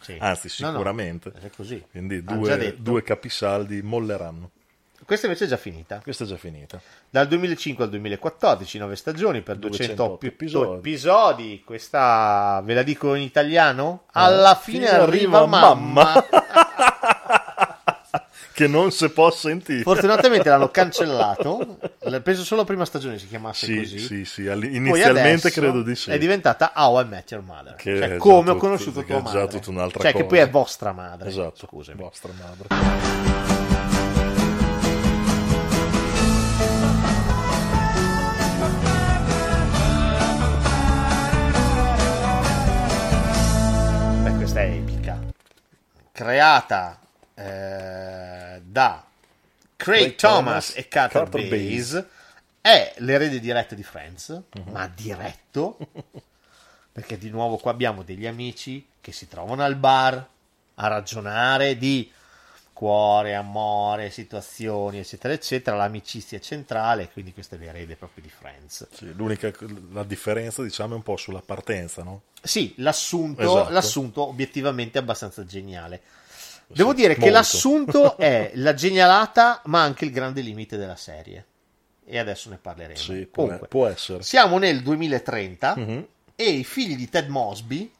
Sì. 0.00 0.16
Anzi, 0.20 0.48
No, 0.60 0.68
no, 0.68 0.72
sicuramente. 0.72 1.32
è 1.38 1.50
così. 1.50 1.84
Quindi 1.90 2.22
due, 2.24 2.74
due 2.78 3.02
capisaldi 3.02 3.82
molleranno. 3.82 4.50
Questa 5.08 5.24
invece 5.24 5.46
è 5.46 5.48
già 5.48 5.56
finita. 5.56 6.00
Questa 6.02 6.24
è 6.24 6.26
già 6.26 6.36
finita. 6.36 6.78
Dal 7.08 7.26
2005 7.28 7.82
al 7.84 7.88
2014, 7.88 8.76
9 8.76 8.94
stagioni 8.94 9.40
per 9.40 9.56
208 9.56 9.94
208 9.94 10.26
episodi. 10.26 10.76
episodi. 10.76 11.62
Questa 11.64 12.60
ve 12.62 12.74
la 12.74 12.82
dico 12.82 13.14
in 13.14 13.22
italiano? 13.22 14.02
Alla 14.12 14.54
fine, 14.54 14.86
arriva, 14.90 15.46
mamma. 15.46 16.12
che 18.52 18.66
non 18.66 18.90
si 18.90 19.08
può 19.08 19.30
sentire. 19.30 19.80
Fortunatamente 19.80 20.50
l'hanno 20.50 20.68
cancellato. 20.68 21.78
Penso 22.22 22.44
solo 22.44 22.60
la 22.60 22.66
prima 22.66 22.84
stagione 22.84 23.16
si 23.16 23.28
chiamasse 23.28 23.64
Sì, 23.64 23.76
così. 23.78 23.98
sì, 23.98 24.24
sì, 24.26 24.42
inizialmente 24.44 25.50
credo 25.50 25.80
di 25.80 25.94
sì. 25.94 26.10
È 26.10 26.18
diventata 26.18 26.72
How 26.74 27.00
I 27.00 27.06
Met 27.06 27.30
Your 27.30 27.42
Mother. 27.42 27.76
Che 27.76 27.96
cioè, 27.96 28.08
è 28.10 28.16
come 28.18 28.50
ho 28.50 28.52
tutto- 28.52 28.58
conosciuto 28.58 29.00
che 29.04 29.16
è 29.16 29.20
tua 29.22 29.30
già 29.32 29.38
madre. 29.38 29.58
tutta 29.58 29.70
un'altra 29.70 30.02
cioè, 30.02 30.10
che 30.12 30.16
cosa. 30.18 30.28
poi 30.28 30.38
è 30.40 30.50
vostra 30.50 30.92
madre. 30.92 31.28
Esatto, 31.30 31.66
Scusami. 31.66 31.98
vostra 31.98 32.30
madre. 32.38 33.57
Creata 46.18 46.98
eh, 47.32 48.60
da 48.64 49.06
Craig, 49.76 50.00
Craig 50.00 50.14
Thomas, 50.16 50.42
Thomas 50.42 50.72
e 50.74 50.88
Carter, 50.88 51.22
Carter 51.22 51.48
Bays. 51.48 52.04
È 52.60 52.94
l'erede 52.96 53.38
diretto 53.38 53.76
di 53.76 53.84
Friends, 53.84 54.42
ma 54.72 54.88
diretto. 54.88 55.78
Perché 56.90 57.18
di 57.18 57.30
nuovo 57.30 57.56
qua 57.58 57.70
abbiamo 57.70 58.02
degli 58.02 58.26
amici 58.26 58.84
che 59.00 59.12
si 59.12 59.28
trovano 59.28 59.62
al 59.62 59.76
bar 59.76 60.28
a 60.74 60.86
ragionare 60.88 61.78
di 61.78 62.10
cuore, 62.78 63.34
amore, 63.34 64.08
situazioni, 64.10 65.00
eccetera, 65.00 65.34
eccetera. 65.34 65.76
L'amicizia 65.76 66.38
è 66.38 66.40
centrale, 66.40 67.08
quindi 67.12 67.32
questo 67.32 67.56
è 67.56 67.58
l'erede 67.58 67.96
proprio 67.96 68.22
di 68.22 68.30
Friends. 68.30 68.86
Sì, 68.92 69.12
l'unica 69.14 69.52
la 69.90 70.04
differenza, 70.04 70.62
diciamo, 70.62 70.92
è 70.92 70.96
un 70.96 71.02
po' 71.02 71.16
sulla 71.16 71.42
partenza, 71.44 72.04
no? 72.04 72.22
Sì, 72.40 72.74
l'assunto, 72.76 73.42
Esatto. 73.42 73.72
l'assunto 73.72 74.28
obiettivamente 74.28 74.98
è 74.98 75.02
abbastanza 75.02 75.44
geniale. 75.44 76.02
Devo 76.68 76.94
dire 76.94 77.14
che 77.14 77.20
molto. 77.22 77.34
l'assunto 77.34 78.16
è 78.18 78.52
la 78.54 78.74
genialata, 78.74 79.60
ma 79.64 79.82
anche 79.82 80.04
il 80.04 80.12
grande 80.12 80.40
limite 80.40 80.76
della 80.76 80.94
serie. 80.94 81.44
E 82.04 82.16
adesso 82.16 82.48
ne 82.48 82.58
parleremo. 82.58 82.96
Sì, 82.96 83.26
può, 83.26 83.42
Comunque, 83.42 83.66
può 83.66 83.86
essere. 83.88 84.22
siamo 84.22 84.56
nel 84.58 84.82
2030 84.84 85.74
Mhm. 85.76 86.06
e 86.36 86.44
i 86.48 86.62
figli 86.62 86.94
di 86.94 87.08
Ted 87.08 87.28
Mosby, 87.28 87.90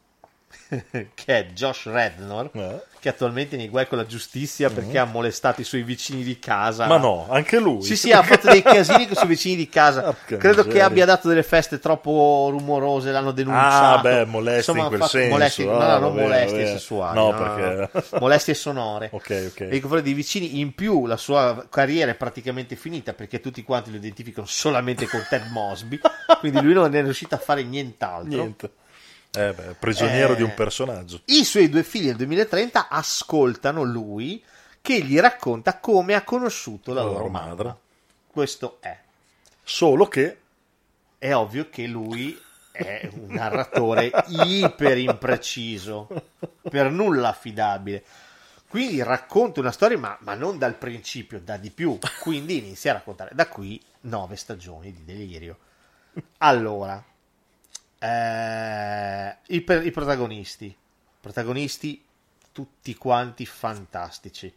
che 1.13 1.25
è 1.25 1.45
Josh 1.53 1.85
Rednor, 1.85 2.49
Eh. 2.53 2.81
che 2.99 3.09
attualmente 3.09 3.55
è 3.55 3.57
nei 3.57 3.69
guai 3.69 3.87
con 3.87 3.97
la 3.97 4.05
giustizia 4.05 4.69
perché 4.69 4.97
ha 4.97 5.05
molestato 5.05 5.61
i 5.61 5.63
suoi 5.63 5.83
vicini 5.83 6.23
di 6.23 6.37
casa. 6.39 6.85
Ma 6.87 6.97
no, 6.97 7.27
anche 7.29 7.59
lui. 7.59 7.81
Sì, 7.83 7.95
sì, 7.95 8.11
ha 8.11 8.21
fatto 8.23 8.49
dei 8.49 8.61
casini 8.61 9.03
con 9.05 9.13
i 9.13 9.15
suoi 9.15 9.27
vicini 9.27 9.55
di 9.55 9.69
casa. 9.69 10.01
Porca 10.01 10.37
Credo 10.37 10.61
che 10.61 10.67
miseria. 10.67 10.85
abbia 10.85 11.05
dato 11.05 11.27
delle 11.27 11.43
feste 11.43 11.79
troppo 11.79 12.47
rumorose, 12.51 13.11
l'hanno 13.11 13.31
denunciato. 13.31 13.97
Ah, 13.97 14.01
beh, 14.01 14.25
molestie 14.25 14.73
in 14.73 14.79
ha 14.79 14.87
quel 14.87 14.99
fatto 14.99 15.11
senso. 15.17 15.63
no, 15.65 15.79
Ah, 15.79 15.93
no, 15.93 15.99
non 15.99 16.15
va 16.15 16.21
bene, 16.21 16.27
molestie 16.27 16.65
sessuali. 16.67 17.15
No, 17.17 17.31
no, 17.31 17.37
perché- 17.37 17.89
no. 18.11 18.19
molestie 18.19 18.53
sonore. 18.53 19.09
Ok, 19.19 19.49
ok. 19.51 19.59
Nei 19.61 19.79
confronti 19.79 20.05
dei 20.05 20.13
vicini, 20.13 20.59
in 20.59 20.73
più 20.75 21.05
la 21.05 21.17
sua 21.17 21.65
carriera 21.69 22.11
è 22.11 22.15
praticamente 22.15 22.75
finita 22.75 23.13
perché 23.13 23.39
tutti 23.39 23.63
quanti 23.63 23.91
lo 23.91 23.97
identificano 23.97 24.45
solamente 24.47 25.07
con 25.07 25.23
Ted 25.29 25.47
Mosby, 25.51 25.99
quindi 26.39 26.61
lui 26.61 26.73
non 26.73 26.93
è 26.93 27.01
riuscito 27.01 27.35
a 27.35 27.37
fare 27.37 27.63
nient'altro. 27.63 28.27
Niente. 28.37 28.71
Eh 29.31 29.53
beh, 29.53 29.75
prigioniero 29.79 30.33
Eh, 30.33 30.35
di 30.37 30.41
un 30.43 30.53
personaggio. 30.53 31.21
I 31.25 31.43
suoi 31.45 31.69
due 31.69 31.83
figli 31.83 32.07
nel 32.07 32.15
2030 32.15 32.87
ascoltano 32.89 33.83
lui 33.83 34.43
che 34.81 35.01
gli 35.01 35.19
racconta 35.19 35.77
come 35.79 36.15
ha 36.15 36.23
conosciuto 36.23 36.93
la, 36.93 37.01
La 37.01 37.07
loro 37.07 37.17
loro 37.19 37.29
madre. 37.29 37.63
madre. 37.63 37.77
Questo 38.27 38.77
è. 38.81 38.97
Solo 39.63 40.07
che 40.07 40.37
È 41.19 41.33
ovvio 41.33 41.69
che 41.69 41.85
lui 41.85 42.39
è 42.71 43.09
un 43.13 43.33
narratore 43.33 44.09
iper 44.27 44.97
impreciso, 44.97 46.07
per 46.61 46.89
nulla 46.91 47.27
affidabile. 47.29 48.03
Quindi 48.69 49.03
racconta 49.03 49.59
una 49.59 49.71
storia, 49.71 49.97
ma, 49.97 50.17
ma 50.21 50.33
non 50.33 50.57
dal 50.57 50.75
principio, 50.75 51.39
da 51.41 51.57
di 51.57 51.71
più. 51.71 51.97
Quindi 52.21 52.57
inizia 52.59 52.91
a 52.91 52.93
raccontare. 52.95 53.31
Da 53.33 53.47
qui 53.49 53.81
nove 54.01 54.37
stagioni 54.37 54.93
di 54.93 55.03
delirio. 55.03 55.57
Allora, 56.37 57.03
eh, 57.99 59.35
i, 59.47 59.61
per- 59.61 59.85
i 59.85 59.91
protagonisti. 59.91 60.75
Protagonisti 61.21 62.03
tutti 62.51 62.95
quanti 62.95 63.45
fantastici. 63.45 64.51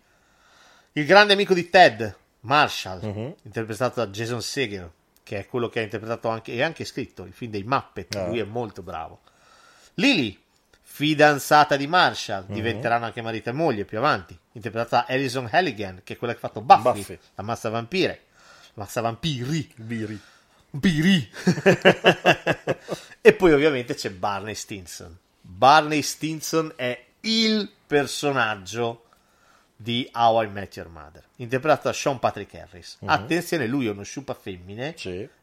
Il 0.92 1.06
grande 1.06 1.32
amico 1.32 1.54
di 1.54 1.68
Ted, 1.70 2.16
Marshall, 2.40 3.00
Mhm. 3.04 3.34
interpretato 3.42 4.04
da 4.04 4.10
Jason 4.10 4.42
Segel, 4.42 4.90
che 5.22 5.38
è 5.38 5.46
quello 5.46 5.68
che 5.68 5.80
ha 5.80 5.82
interpretato 5.82 6.28
anche 6.28 6.52
e 6.52 6.62
anche 6.62 6.84
scritto 6.84 7.24
il 7.24 7.32
film 7.32 7.50
dei 7.50 7.62
Muppet. 7.64 8.14
Ah. 8.16 8.26
Lui 8.26 8.38
è 8.40 8.44
molto 8.44 8.82
bravo. 8.82 9.20
Lily, 9.94 10.38
fidanzata 10.80 11.76
di 11.76 11.86
Marshall, 11.86 12.44
Mhm. 12.48 12.54
diventeranno 12.54 13.04
anche 13.06 13.22
marito 13.22 13.48
e 13.48 13.52
moglie 13.52 13.84
più 13.84 13.98
avanti. 13.98 14.38
Interpretata 14.52 15.06
da 15.08 15.14
Alison 15.14 15.48
Halligan, 15.50 16.00
che 16.04 16.14
è 16.14 16.16
quella 16.16 16.32
che 16.34 16.38
ha 16.38 16.48
fatto 16.48 16.60
Buffy, 16.60 16.82
Buffy. 16.82 17.18
la 17.34 17.42
mazza 17.42 17.68
vampire. 17.70 18.20
La 18.74 18.82
mazza 18.82 19.00
vampiri. 19.00 19.72
Biri. 19.76 20.20
Biri. 20.72 21.30
e 23.20 23.34
poi 23.34 23.52
ovviamente 23.52 23.94
c'è 23.94 24.10
Barney 24.10 24.54
Stinson. 24.54 25.16
Barney 25.40 26.00
Stinson 26.00 26.72
è 26.76 27.04
il 27.20 27.70
personaggio 27.86 29.04
di 29.76 30.08
How 30.12 30.44
I 30.44 30.48
Met 30.48 30.76
Your 30.76 30.88
Mother, 30.88 31.24
interpretato 31.36 31.88
da 31.88 31.92
Sean 31.92 32.18
Patrick 32.18 32.54
Harris. 32.54 32.96
Mhm. 33.00 33.08
Attenzione, 33.08 33.66
lui 33.66 33.86
è 33.86 33.90
uno 33.90 34.02
sciupa 34.02 34.32
femmine. 34.32 34.94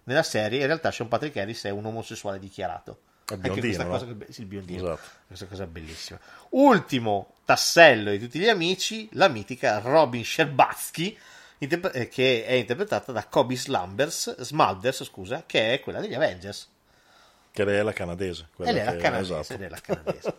Nella 0.03 0.23
serie, 0.23 0.61
in 0.61 0.65
realtà, 0.65 0.91
Sean 0.91 1.07
Patrick 1.07 1.35
Harris 1.37 1.63
è 1.65 1.69
un 1.69 1.85
omosessuale 1.85 2.39
dichiarato. 2.39 3.01
Anche 3.25 3.59
questa 3.59 3.83
no? 3.83 3.89
cosa, 3.91 4.07
sì, 4.29 4.41
il 4.41 4.47
biondino. 4.47 4.93
Esatto. 4.93 5.09
Questa 5.27 5.45
cosa 5.45 5.67
bellissima. 5.67 6.19
Ultimo 6.49 7.35
tassello 7.45 8.09
di 8.09 8.19
tutti 8.19 8.39
gli 8.39 8.47
amici, 8.47 9.07
la 9.13 9.27
mitica 9.27 9.79
Robin 9.79 10.25
Scherbatsky, 10.25 11.15
interpre- 11.59 11.91
eh, 11.93 12.07
che 12.07 12.45
è 12.45 12.53
interpretata 12.53 13.11
da 13.11 13.25
Kobe 13.25 13.55
Slumbers, 13.55 14.39
Smulders, 14.41 15.03
scusa, 15.03 15.43
che 15.45 15.73
è 15.73 15.79
quella 15.79 15.99
degli 15.99 16.13
Avengers. 16.13 16.69
Che 17.51 17.63
lei 17.65 17.77
è 17.77 17.81
la 17.81 17.93
canadese. 17.93 18.47
quella 18.55 18.71
Ed 18.71 18.77
è 18.77 18.83
la 18.85 18.95
canadese, 18.95 19.39
esatto. 19.39 19.61
è 19.63 19.69
la 19.69 19.79
canadese. 19.81 20.33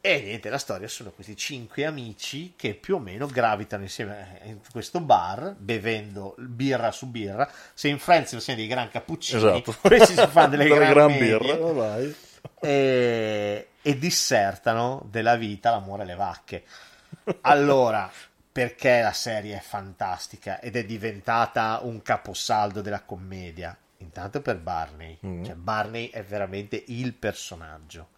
E 0.00 0.20
niente, 0.20 0.50
la 0.50 0.58
storia 0.58 0.86
sono 0.86 1.12
questi 1.12 1.34
cinque 1.34 1.86
amici 1.86 2.52
che 2.56 2.74
più 2.74 2.96
o 2.96 2.98
meno 2.98 3.26
gravitano 3.26 3.84
insieme 3.84 4.38
in 4.44 4.58
questo 4.70 5.00
bar, 5.00 5.54
bevendo 5.56 6.34
birra 6.38 6.90
su 6.90 7.06
birra. 7.06 7.50
Se 7.72 7.88
in 7.88 7.98
Friends 7.98 8.36
sono 8.36 8.56
dei 8.56 8.66
gran 8.66 8.90
cappuccini, 8.90 9.38
Esatto. 9.38 9.74
questi 9.80 10.14
si 10.14 10.26
fanno 10.26 10.48
delle 10.56 10.66
gran, 10.68 10.90
gran 10.90 11.10
medie. 11.10 11.38
birre, 11.38 11.56
vai. 11.56 12.14
E, 12.60 13.68
e 13.80 13.98
dissertano 13.98 15.06
della 15.10 15.36
vita 15.36 15.70
l'amore 15.70 16.02
e 16.02 16.06
le 16.06 16.14
vacche. 16.16 16.64
Allora, 17.42 18.10
perché 18.54 19.00
la 19.00 19.12
serie 19.12 19.56
è 19.56 19.60
fantastica 19.60 20.60
ed 20.60 20.76
è 20.76 20.84
diventata 20.84 21.80
un 21.82 22.00
caposaldo 22.02 22.82
della 22.82 23.02
commedia? 23.02 23.76
Intanto 23.96 24.40
per 24.40 24.58
Barney, 24.58 25.18
Mm. 25.26 25.42
cioè 25.44 25.54
Barney 25.56 26.08
è 26.10 26.22
veramente 26.22 26.84
il 26.86 27.14
personaggio 27.14 28.08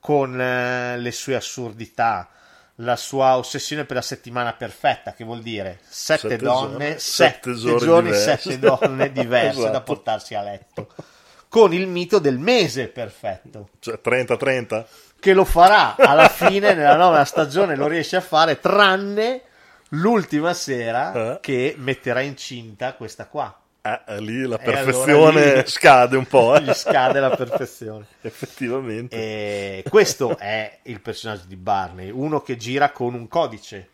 con 0.00 0.40
eh, 0.40 0.96
le 0.98 1.12
sue 1.12 1.34
assurdità, 1.34 2.30
la 2.76 2.96
sua 2.96 3.36
ossessione 3.36 3.84
per 3.84 3.96
la 3.96 4.02
settimana 4.02 4.54
perfetta, 4.54 5.12
che 5.12 5.22
vuol 5.24 5.42
dire 5.42 5.80
sette, 5.86 6.30
Sette 6.30 6.36
donne, 6.38 6.78
giorni- 6.78 6.98
sette, 6.98 7.54
sette 7.54 7.76
giorni 7.84 8.14
sette 8.14 8.58
donne 8.58 9.12
diverse 9.12 9.60
da 9.60 9.68
Esatto. 9.68 9.82
portarsi 9.82 10.34
a 10.34 10.40
letto, 10.42 10.88
con 11.52 11.74
il 11.74 11.86
mito 11.86 12.18
del 12.18 12.38
mese 12.38 12.88
perfetto, 12.88 13.68
Cioè 13.78 14.00
30-30? 14.02 14.84
che 15.20 15.34
lo 15.34 15.44
farà 15.44 15.96
alla 15.98 16.28
fine, 16.30 16.72
nella 16.72 16.96
nuova 16.96 17.22
stagione, 17.26 17.76
lo 17.76 17.86
riesce 17.88 18.16
a 18.16 18.22
fare, 18.22 18.58
tranne 18.58 19.42
l'ultima 19.90 20.54
sera 20.54 21.38
che 21.42 21.74
metterà 21.76 22.22
incinta 22.22 22.94
questa 22.94 23.26
qua. 23.26 23.54
Eh, 23.82 24.20
lì 24.20 24.46
la 24.46 24.58
E 24.58 24.62
allora 24.64 24.82
perfezione 24.82 25.54
lì- 25.56 25.62
scade 25.66 26.16
un 26.16 26.24
po'. 26.24 26.54
eh. 26.56 26.62
Gli 26.62 26.72
scade 26.72 27.20
la 27.20 27.36
perfezione. 27.36 28.06
Effettivamente. 28.22 29.14
E 29.14 29.84
questo 29.90 30.38
è 30.38 30.78
il 30.84 31.02
personaggio 31.02 31.44
di 31.46 31.56
Barney, 31.56 32.08
uno 32.10 32.40
che 32.40 32.56
gira 32.56 32.92
con 32.92 33.12
un 33.12 33.28
codice 33.28 33.88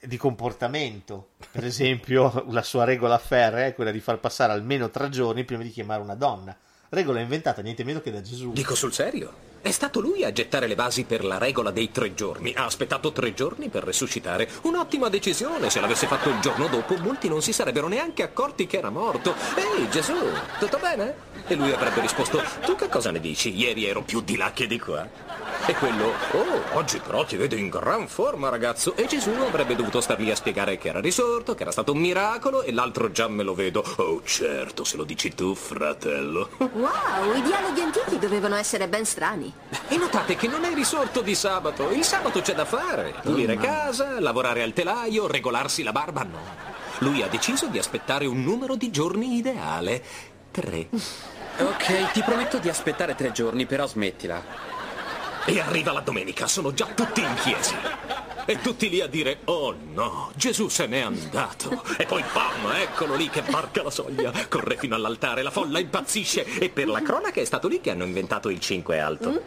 di 0.00 0.16
comportamento. 0.16 1.30
Per 1.50 1.64
esempio, 1.66 2.44
la 2.48 2.62
sua 2.62 2.84
regola 2.84 3.18
ferrea 3.18 3.66
è 3.66 3.74
quella 3.74 3.90
di 3.90 4.00
far 4.00 4.18
passare 4.18 4.52
almeno 4.52 4.90
tre 4.90 5.08
giorni 5.08 5.44
prima 5.44 5.62
di 5.62 5.70
chiamare 5.70 6.02
una 6.02 6.14
donna. 6.14 6.56
Regola 6.88 7.20
inventata 7.20 7.62
niente 7.62 7.84
meno 7.84 8.00
che 8.00 8.10
da 8.10 8.20
Gesù. 8.20 8.52
Dico 8.52 8.74
sul 8.74 8.92
serio? 8.92 9.48
È 9.62 9.70
stato 9.70 10.00
lui 10.00 10.24
a 10.24 10.32
gettare 10.32 10.66
le 10.66 10.74
basi 10.74 11.04
per 11.04 11.22
la 11.22 11.38
regola 11.38 11.70
dei 11.70 11.90
tre 11.92 12.14
giorni. 12.14 12.54
Ha 12.54 12.64
aspettato 12.64 13.12
tre 13.12 13.34
giorni 13.34 13.68
per 13.68 13.84
resuscitare. 13.84 14.48
Un'ottima 14.62 15.08
decisione. 15.08 15.70
Se 15.70 15.80
l'avesse 15.80 16.06
fatto 16.06 16.30
il 16.30 16.40
giorno 16.40 16.66
dopo, 16.66 16.96
molti 16.96 17.28
non 17.28 17.42
si 17.42 17.52
sarebbero 17.52 17.86
neanche 17.86 18.22
accorti 18.22 18.66
che 18.66 18.78
era 18.78 18.90
morto. 18.90 19.34
Ehi, 19.54 19.88
Gesù, 19.90 20.16
tutto 20.58 20.78
bene? 20.78 21.29
E 21.46 21.54
lui 21.54 21.72
avrebbe 21.72 22.00
risposto: 22.00 22.42
Tu 22.64 22.74
che 22.76 22.88
cosa 22.88 23.10
ne 23.10 23.20
dici? 23.20 23.54
Ieri 23.56 23.86
ero 23.86 24.02
più 24.02 24.20
di 24.20 24.36
là 24.36 24.52
che 24.52 24.66
di 24.66 24.78
qua. 24.78 25.08
E 25.66 25.74
quello, 25.74 26.06
oh, 26.32 26.78
oggi 26.78 26.98
però 26.98 27.24
ti 27.24 27.36
vedo 27.36 27.54
in 27.54 27.68
gran 27.68 28.08
forma, 28.08 28.48
ragazzo. 28.48 28.96
E 28.96 29.06
Gesù 29.06 29.30
avrebbe 29.30 29.76
dovuto 29.76 30.00
star 30.00 30.18
lì 30.18 30.30
a 30.30 30.34
spiegare 30.34 30.78
che 30.78 30.88
era 30.88 31.00
risorto, 31.00 31.54
che 31.54 31.62
era 31.62 31.70
stato 31.70 31.92
un 31.92 31.98
miracolo, 31.98 32.62
e 32.62 32.72
l'altro 32.72 33.10
già 33.12 33.28
me 33.28 33.42
lo 33.42 33.54
vedo. 33.54 33.84
Oh, 33.96 34.22
certo, 34.24 34.84
se 34.84 34.96
lo 34.96 35.04
dici 35.04 35.34
tu, 35.34 35.54
fratello. 35.54 36.48
Wow, 36.58 37.36
i 37.36 37.42
dialoghi 37.42 37.82
antichi 37.82 38.18
dovevano 38.18 38.56
essere 38.56 38.88
ben 38.88 39.04
strani. 39.04 39.52
E 39.88 39.96
notate 39.96 40.34
che 40.34 40.48
non 40.48 40.64
è 40.64 40.72
risorto 40.72 41.20
di 41.20 41.34
sabato. 41.34 41.90
Il 41.90 42.04
sabato 42.04 42.40
c'è 42.40 42.54
da 42.54 42.64
fare. 42.64 43.14
Pulire 43.22 43.56
casa, 43.56 44.18
lavorare 44.18 44.62
al 44.62 44.72
telaio, 44.72 45.26
regolarsi 45.26 45.82
la 45.82 45.92
barba, 45.92 46.22
no. 46.22 46.68
Lui 47.00 47.22
ha 47.22 47.28
deciso 47.28 47.66
di 47.66 47.78
aspettare 47.78 48.26
un 48.26 48.42
numero 48.42 48.74
di 48.74 48.90
giorni 48.90 49.36
ideale. 49.36 50.02
Tre. 50.50 50.88
Ok, 51.58 52.12
ti 52.12 52.22
prometto 52.22 52.58
di 52.58 52.68
aspettare 52.68 53.14
tre 53.14 53.30
giorni, 53.30 53.66
però 53.66 53.86
smettila. 53.86 54.42
E 55.44 55.60
arriva 55.60 55.92
la 55.92 56.00
domenica, 56.00 56.46
sono 56.46 56.72
già 56.72 56.86
tutti 56.86 57.20
in 57.20 57.34
chiesa. 57.34 58.44
E 58.44 58.60
tutti 58.60 58.88
lì 58.88 59.00
a 59.00 59.06
dire, 59.06 59.40
oh 59.44 59.76
no, 59.92 60.32
Gesù 60.34 60.68
se 60.68 60.86
n'è 60.86 60.98
andato. 60.98 61.84
E 61.96 62.04
poi 62.06 62.24
bam, 62.32 62.72
eccolo 62.72 63.14
lì 63.14 63.28
che 63.28 63.42
varca 63.42 63.82
la 63.82 63.90
soglia. 63.90 64.32
Corre 64.48 64.76
fino 64.76 64.96
all'altare, 64.96 65.42
la 65.42 65.52
folla 65.52 65.78
impazzisce. 65.78 66.44
E 66.58 66.68
per 66.68 66.88
la 66.88 67.00
cronaca 67.00 67.40
è 67.40 67.44
stato 67.44 67.68
lì 67.68 67.80
che 67.80 67.90
hanno 67.90 68.04
inventato 68.04 68.48
il 68.48 68.58
5 68.58 68.98
alto. 68.98 69.42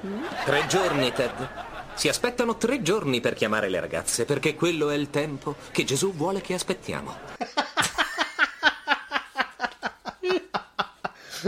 Tre 0.45 0.65
giorni, 0.67 1.11
Ted. 1.11 1.49
Si 1.95 2.07
aspettano 2.07 2.57
tre 2.57 2.81
giorni 2.81 3.19
per 3.19 3.33
chiamare 3.33 3.69
le 3.69 3.79
ragazze, 3.79 4.25
perché 4.25 4.55
quello 4.55 4.89
è 4.89 4.95
il 4.95 5.09
tempo 5.09 5.55
che 5.71 5.83
Gesù 5.83 6.13
vuole 6.13 6.41
che 6.41 6.53
aspettiamo. 6.53 7.17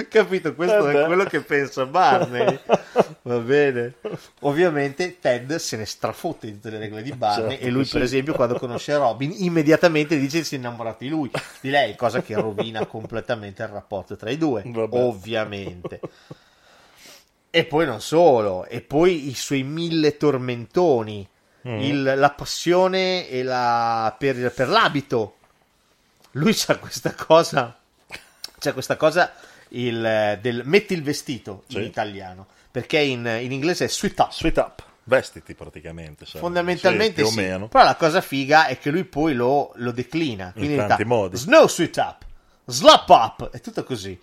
Capito? 0.09 0.53
Questo 0.55 0.87
Eh 0.89 1.01
è 1.03 1.05
quello 1.05 1.23
che 1.25 1.41
pensa 1.41 1.85
Barney. 1.85 2.59
Va 3.23 3.37
bene. 3.37 3.95
Ovviamente 4.41 5.19
Ted 5.19 5.55
se 5.55 5.77
ne 5.77 5.85
strafotte 5.85 6.47
di 6.47 6.53
tutte 6.53 6.69
le 6.69 6.79
regole 6.79 7.01
di 7.01 7.11
Barney 7.11 7.51
Certo 7.51 7.65
e 7.65 7.69
lui, 7.69 7.83
che 7.83 7.89
per 7.91 7.99
sì. 8.01 8.05
esempio, 8.05 8.33
quando 8.33 8.59
conosce 8.59 8.95
Robin, 8.95 9.33
immediatamente 9.37 10.17
dice 10.17 10.39
di 10.39 10.43
si 10.43 10.55
è 10.55 10.57
innamorato 10.57 10.97
di 10.99 11.09
lui, 11.09 11.31
di 11.61 11.69
lei, 11.69 11.95
cosa 11.95 12.21
che 12.21 12.35
rovina 12.35 12.85
completamente 12.87 13.63
il 13.63 13.69
rapporto 13.69 14.15
tra 14.15 14.29
i 14.29 14.37
due. 14.37 14.63
Ovviamente. 14.91 15.99
E 17.49 17.65
poi 17.65 17.85
non 17.85 18.01
solo, 18.01 18.65
e 18.65 18.81
poi 18.81 19.29
i 19.29 19.33
suoi 19.33 19.63
mille 19.63 20.17
tormentoni, 20.17 21.27
Mm. 21.67 21.79
il- 21.79 22.13
la 22.17 22.29
passione 22.29 23.27
e 23.27 23.41
la, 23.41 24.15
per, 24.19 24.51
per 24.53 24.69
l'abito. 24.69 25.37
Lui 26.33 26.53
c'ha 26.53 26.77
questa 26.77 27.15
cosa, 27.15 27.75
c'è 28.59 28.71
questa 28.73 28.97
cosa 28.97 29.33
il, 29.79 30.05
eh, 30.05 30.39
del 30.41 30.61
metti 30.65 30.93
il 30.93 31.03
vestito 31.03 31.63
in 31.67 31.77
Sì. 31.77 31.83
italiano, 31.83 32.47
perché 32.71 32.99
in, 32.99 33.25
in 33.41 33.51
inglese 33.51 33.85
è 33.85 33.87
sweet 33.87 34.19
up. 34.19 34.31
Sweet 34.31 34.57
up, 34.57 34.83
vestiti 35.03 35.53
praticamente. 35.53 36.25
sai. 36.25 36.41
Fondamentalmente 36.41 37.23
Sì, 37.23 37.29
sì, 37.29 37.33
più 37.35 37.43
o 37.43 37.45
meno. 37.47 37.67
però 37.67 37.83
la 37.83 37.95
cosa 37.95 38.21
figa 38.21 38.67
è 38.67 38.77
che 38.77 38.89
lui 38.91 39.03
poi 39.05 39.33
lo, 39.33 39.71
lo 39.75 39.91
declina. 39.91 40.51
Quindi 40.53 40.75
tanti 40.75 40.91
diventa 41.03 41.05
modi. 41.05 41.37
Snow 41.37 41.67
sweet 41.67 41.97
up, 41.97 42.23
slap 42.65 43.09
up, 43.09 43.49
è 43.51 43.59
tutto 43.61 43.83
così. 43.83 44.19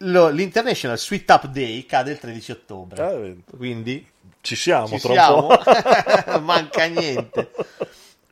Lo- 0.00 0.28
L'International 0.28 0.98
Sweet 0.98 1.30
Up 1.30 1.46
Day 1.46 1.86
cade 1.86 2.10
il 2.10 2.18
13 2.18 2.50
ottobre. 2.52 3.36
Quindi 3.56 4.06
ci 4.42 4.54
siamo 4.54 4.88
ci 4.88 4.98
siamo. 4.98 5.48
manca 6.42 6.84
niente. 6.84 7.50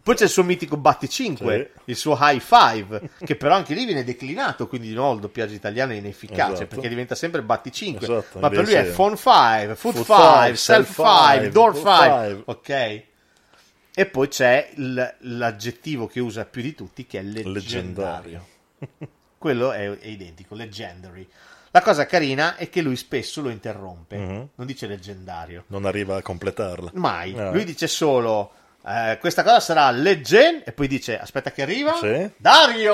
Poi 0.04 0.14
c'è 0.14 0.24
il 0.24 0.30
suo 0.30 0.42
mitico 0.44 0.76
Batti 0.76 1.08
5, 1.08 1.70
il 1.86 1.96
suo 1.96 2.14
High 2.20 2.38
Five, 2.40 3.08
che 3.24 3.36
però 3.36 3.54
anche 3.54 3.72
lì 3.72 3.86
viene 3.86 4.04
declinato, 4.04 4.68
quindi 4.68 4.88
di 4.88 4.94
nuovo 4.94 5.14
il 5.14 5.20
doppiaggio 5.20 5.54
italiano 5.54 5.92
è 5.92 5.96
inefficace, 5.96 6.52
Esatto. 6.52 6.66
perché 6.66 6.88
diventa 6.88 7.14
sempre 7.14 7.40
Batti 7.42 7.72
5. 7.72 8.06
Esatto, 8.06 8.38
ma 8.38 8.50
per 8.50 8.64
lui 8.64 8.74
è 8.74 8.84
Phone 8.84 9.16
5, 9.16 9.74
Foot 9.76 9.94
Foot 9.94 10.06
5, 10.06 10.14
five, 10.14 10.56
Self 10.56 10.86
self 10.92 10.94
5, 10.94 11.04
five, 11.38 11.48
Door 11.50 11.72
door 11.72 11.82
5, 11.82 12.28
five. 12.28 12.42
ok? 12.44 13.02
E 13.96 14.06
poi 14.06 14.28
c'è 14.28 14.70
il- 14.74 15.14
l'aggettivo 15.20 16.06
che 16.06 16.20
usa 16.20 16.44
più 16.44 16.60
di 16.60 16.74
tutti, 16.74 17.06
che 17.06 17.20
è 17.20 17.22
leggendario. 17.22 17.52
Leggendario. 17.54 18.46
Quello 19.38 19.72
è, 19.72 19.88
è 19.98 20.06
identico, 20.06 20.54
legendary. 20.54 21.26
La 21.70 21.80
cosa 21.80 22.04
carina 22.06 22.56
è 22.56 22.68
che 22.68 22.82
lui 22.82 22.96
spesso 22.96 23.40
lo 23.40 23.48
interrompe, 23.48 24.16
Mhm. 24.16 24.48
non 24.54 24.66
dice 24.66 24.86
leggendario. 24.86 25.64
Non 25.68 25.86
arriva 25.86 26.16
a 26.16 26.22
completarla. 26.22 26.90
Mai. 26.94 27.36
Ah. 27.38 27.50
Lui 27.50 27.64
dice 27.64 27.86
solo 27.86 28.52
eh, 28.86 29.16
questa 29.18 29.42
cosa 29.42 29.60
sarà 29.60 29.90
legend 29.90 30.62
e 30.66 30.72
poi 30.72 30.86
dice 30.88 31.18
aspetta 31.18 31.50
che 31.52 31.62
arriva 31.62 31.94
Sì. 31.96 32.30
Dario. 32.36 32.92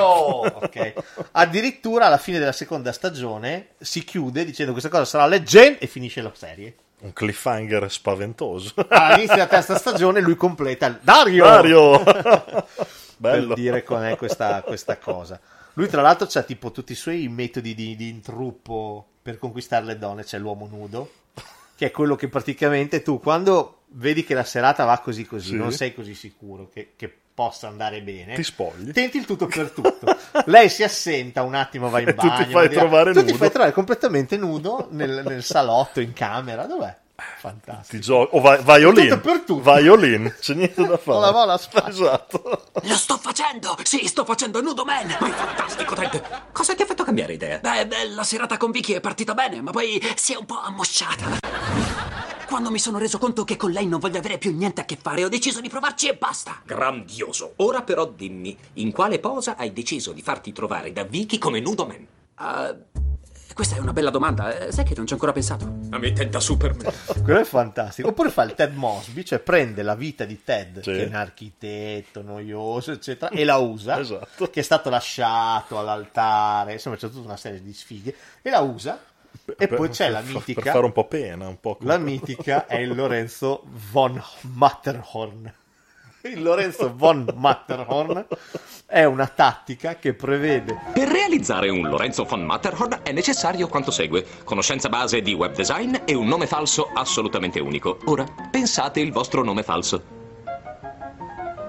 Ok. 0.62 0.92
Addirittura 1.32 2.06
alla 2.06 2.18
fine 2.18 2.38
della 2.38 2.52
seconda 2.52 2.92
stagione 2.92 3.68
si 3.78 4.04
chiude 4.04 4.44
dicendo 4.44 4.72
questa 4.72 4.88
cosa 4.90 5.04
sarà 5.04 5.26
legend 5.26 5.78
e 5.80 5.86
finisce 5.86 6.22
la 6.22 6.32
serie. 6.34 6.74
Un 7.00 7.12
cliffhanger 7.14 7.90
spaventoso. 7.90 8.74
All'inizio 8.88 9.34
della 9.34 9.46
terza 9.46 9.76
stagione 9.78 10.20
lui 10.20 10.36
completa 10.36 10.86
il 10.86 10.98
Dario. 11.02 11.44
Dario! 11.44 12.02
per 12.04 12.64
Bello. 13.16 13.54
dire 13.54 13.82
com'è 13.82 14.16
questa, 14.16 14.62
questa 14.62 14.98
cosa. 14.98 15.40
Lui, 15.74 15.88
tra 15.88 16.02
l'altro, 16.02 16.26
c'ha 16.28 16.42
tipo 16.42 16.70
tutti 16.72 16.92
i 16.92 16.96
suoi 16.96 17.26
metodi 17.28 17.74
di, 17.74 17.96
di 17.96 18.08
intruppo 18.10 19.06
per 19.22 19.38
conquistare 19.38 19.84
le 19.86 19.98
donne. 19.98 20.24
C'è 20.24 20.38
l'uomo 20.38 20.66
nudo, 20.66 21.10
che 21.76 21.86
è 21.86 21.90
quello 21.90 22.16
che 22.16 22.28
praticamente 22.28 23.02
tu, 23.02 23.18
quando 23.18 23.79
vedi 23.92 24.24
che 24.24 24.34
la 24.34 24.44
serata 24.44 24.84
va 24.84 24.98
così 24.98 25.24
così, 25.26 25.48
Sì. 25.50 25.56
non 25.56 25.72
sei 25.72 25.94
così 25.94 26.14
sicuro 26.14 26.68
che, 26.72 26.92
che 26.96 27.12
possa 27.32 27.68
andare 27.68 28.02
bene, 28.02 28.34
Ti 28.34 28.42
spogli. 28.42 28.90
tenti 28.92 29.16
il 29.16 29.24
tutto 29.24 29.46
per 29.46 29.70
tutto. 29.72 30.14
Lei 30.46 30.68
si 30.68 30.82
assenta 30.82 31.42
un 31.42 31.54
attimo, 31.54 31.88
va 31.88 32.00
in 32.00 32.08
E 32.08 32.14
tu 32.14 32.20
ti 32.22 32.26
bagno. 32.28 32.44
fai 32.44 32.52
va 32.52 32.66
di 32.66 32.74
là. 32.74 32.80
trovare 32.80 33.12
tu 33.12 33.18
ti 33.20 33.24
nudo. 33.26 33.36
fai 33.38 33.50
trovare 33.50 33.72
completamente 33.72 34.36
nudo 34.36 34.88
nel, 34.90 35.22
nel 35.24 35.42
salotto, 35.42 36.00
in 36.00 36.12
camera. 36.12 36.66
Dov'è? 36.66 36.96
Fantastico. 37.38 37.96
Ti 37.96 38.00
giochi. 38.00 38.36
O 38.36 38.40
vai, 38.40 38.62
vai 38.62 38.82
all 38.82 38.94
Tutto 38.94 39.14
in. 39.14 39.20
per 39.20 39.38
tutto. 39.40 39.60
Vai 39.62 39.86
all 39.88 40.04
in. 40.04 40.34
C'è 40.40 40.54
niente 40.54 40.84
da 40.86 40.96
fare. 40.98 41.18
Vola, 41.18 41.30
vola. 41.30 41.60
Esatto. 41.88 42.64
Lo 42.82 42.94
sto 42.96 43.16
facendo! 43.18 43.76
Sì, 43.82 44.06
sto 44.06 44.24
facendo 44.24 44.60
Nudo 44.62 44.84
Man! 44.84 45.06
Ma 45.18 45.28
è 45.28 45.30
fantastico, 45.32 45.94
Ted! 45.94 46.22
Cosa 46.52 46.74
ti 46.74 46.82
ha 46.82 46.86
fatto 46.86 47.04
cambiare 47.04 47.32
idea? 47.34 47.58
Beh, 47.58 47.86
beh, 47.86 48.08
la 48.10 48.22
serata 48.24 48.56
con 48.56 48.70
Vicky 48.70 48.92
è 48.94 49.00
partita 49.00 49.34
bene, 49.34 49.60
ma 49.60 49.70
poi 49.70 50.00
si 50.16 50.32
è 50.32 50.36
un 50.36 50.46
po' 50.46 50.60
ammosciata. 50.60 51.38
quando 52.48 52.70
mi 52.70 52.78
sono 52.80 52.98
reso 52.98 53.18
conto 53.18 53.44
che 53.44 53.56
con 53.56 53.70
lei 53.70 53.86
non 53.86 54.00
voglio 54.00 54.18
avere 54.18 54.36
più 54.38 54.54
niente 54.56 54.80
a 54.80 54.84
che 54.84 54.98
fare, 55.00 55.24
ho 55.24 55.28
deciso 55.28 55.60
di 55.60 55.68
provarci 55.68 56.08
e 56.08 56.14
basta. 56.16 56.60
Grandioso. 56.64 57.52
Ora 57.56 57.82
però 57.82 58.06
dimmi, 58.06 58.56
in 58.74 58.90
quale 58.92 59.18
posa 59.20 59.54
hai 59.56 59.72
deciso 59.72 60.12
di 60.12 60.20
farti 60.22 60.52
trovare 60.52 60.92
da 60.92 61.04
Vicky 61.04 61.38
come 61.38 61.60
nudo 61.60 61.86
man? 61.86 62.06
Ah, 62.36 62.74
questa 63.60 63.76
è 63.76 63.80
una 63.80 63.92
bella 63.92 64.08
domanda. 64.08 64.56
eh, 64.68 64.72
Sai 64.72 64.84
che 64.86 64.94
non 64.96 65.04
ci 65.06 65.12
ho 65.12 65.16
ancora 65.16 65.32
pensato? 65.32 65.64
A 65.90 65.98
me 65.98 66.12
tenta 66.12 66.40
Superman. 66.40 66.90
Quello 67.22 67.40
è 67.40 67.44
fantastico. 67.44 68.08
Oppure 68.08 68.30
fa 68.30 68.44
il 68.44 68.54
Ted 68.54 68.74
Mosby, 68.74 69.22
cioè 69.22 69.38
prende 69.38 69.82
la 69.82 69.94
vita 69.94 70.24
di 70.24 70.42
Ted, 70.42 70.80
che 70.80 71.04
è 71.04 71.06
un 71.06 71.14
architetto 71.14 72.22
noioso, 72.22 72.92
eccetera, 72.92 73.30
e 73.30 73.44
la 73.44 73.56
usa, 73.58 73.98
Esatto. 74.00 74.46
che 74.48 74.60
è 74.60 74.62
stato 74.62 74.88
lasciato 74.88 75.78
all'altare, 75.78 76.72
insomma 76.72 76.96
c'è 76.96 77.10
tutta 77.10 77.26
una 77.26 77.36
serie 77.36 77.62
di 77.62 77.74
sfighe, 77.74 78.14
e 78.40 78.48
la 78.48 78.60
usa. 78.60 78.98
E 79.44 79.54
Per- 79.68 79.74
poi 79.76 79.90
c'è 79.90 80.08
la 80.08 80.22
mitica. 80.22 80.62
Per 80.62 80.72
fare 80.72 80.84
un 80.86 80.92
po' 80.92 81.04
pena, 81.06 81.46
un 81.46 81.60
po' 81.60 81.76
come- 81.76 81.90
La 81.92 81.98
mitica 81.98 82.66
è 82.66 82.78
il 82.78 82.94
Lorenzo 82.94 83.62
von 83.92 84.20
Matterhorn. 84.54 85.52
Il 86.22 86.42
Lorenzo 86.42 86.92
von 86.94 87.26
Matterhorn 87.34 88.26
è 88.84 89.04
una 89.04 89.26
tattica 89.26 89.96
che 89.96 90.12
prevede 90.12 90.78
Per 90.92 91.08
realizzare 91.08 91.70
un 91.70 91.88
Lorenzo 91.88 92.24
von 92.24 92.42
Matterhorn 92.44 93.00
è 93.02 93.10
necessario 93.12 93.68
quanto 93.68 93.90
segue: 93.90 94.26
conoscenza 94.44 94.90
base 94.90 95.22
di 95.22 95.32
web 95.32 95.54
design 95.54 95.96
e 96.04 96.12
un 96.12 96.26
nome 96.26 96.46
falso 96.46 96.90
assolutamente 96.92 97.58
unico. 97.58 97.96
Ora, 98.04 98.26
pensate 98.50 99.00
il 99.00 99.12
vostro 99.12 99.42
nome 99.42 99.62
falso. 99.62 100.02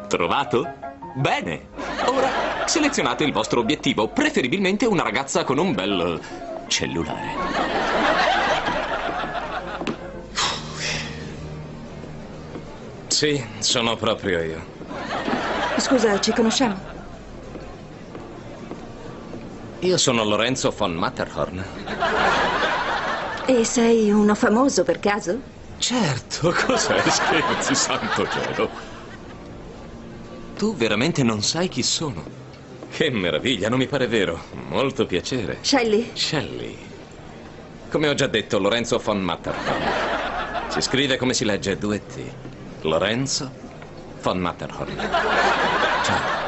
Trovato? 0.10 0.68
Bene. 1.14 1.70
Ora, 2.08 2.66
selezionate 2.66 3.24
il 3.24 3.32
vostro 3.32 3.62
obiettivo, 3.62 4.10
preferibilmente 4.10 4.86
una 4.86 5.04
ragazza 5.04 5.46
con 5.46 5.60
un 5.60 5.74
bel 5.74 6.20
cellulare. 6.68 8.01
Sì, 13.22 13.40
sono 13.60 13.96
proprio 13.98 14.42
io. 14.42 14.66
Scusa, 15.78 16.20
ci 16.20 16.34
conosciamo? 16.34 16.76
Io 19.82 19.98
sono 19.98 20.24
Lorenzo 20.24 20.74
von 20.76 20.94
Matterhorn. 20.94 21.64
E 23.46 23.64
sei 23.64 24.10
uno 24.10 24.34
famoso 24.34 24.84
per 24.84 24.98
caso? 24.98 25.40
Certo, 25.78 26.52
cos'è? 26.66 27.00
Scherzi, 27.08 27.76
santo 27.76 28.28
cielo. 28.28 28.70
Tu 30.58 30.76
veramente 30.76 31.22
non 31.22 31.44
sai 31.44 31.70
chi 31.70 31.84
sono. 31.84 32.26
Che 32.90 33.12
meraviglia, 33.12 33.70
non 33.70 33.78
mi 33.78 33.86
pare 33.86 34.08
vero. 34.08 34.46
Molto 34.70 35.06
piacere. 35.06 35.60
Shelley? 35.62 36.10
Shelley. 36.14 36.76
Come 37.88 38.08
ho 38.08 38.16
già 38.16 38.26
detto, 38.26 38.58
Lorenzo 38.58 38.98
von 38.98 39.22
Matterhorn. 39.22 40.70
Si 40.70 40.82
scrive 40.82 41.18
come 41.18 41.36
si 41.36 41.46
legge, 41.46 41.78
due 41.78 42.04
T. 42.04 42.50
Lorenzo 42.84 43.52
von 44.22 44.40
Matterhorn. 44.40 44.98
Ciao. 46.04 46.40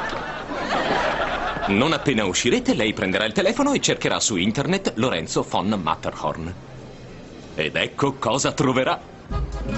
Non 1.67 1.93
appena 1.93 2.25
uscirete, 2.25 2.73
lei 2.73 2.93
prenderà 2.93 3.25
il 3.25 3.33
telefono 3.33 3.73
e 3.73 3.79
cercherà 3.79 4.19
su 4.19 4.35
internet 4.35 4.93
Lorenzo 4.95 5.45
von 5.47 5.79
Matterhorn. 5.81 6.53
Ed 7.55 7.75
ecco 7.75 8.13
cosa 8.13 8.51
troverà. 8.51 8.99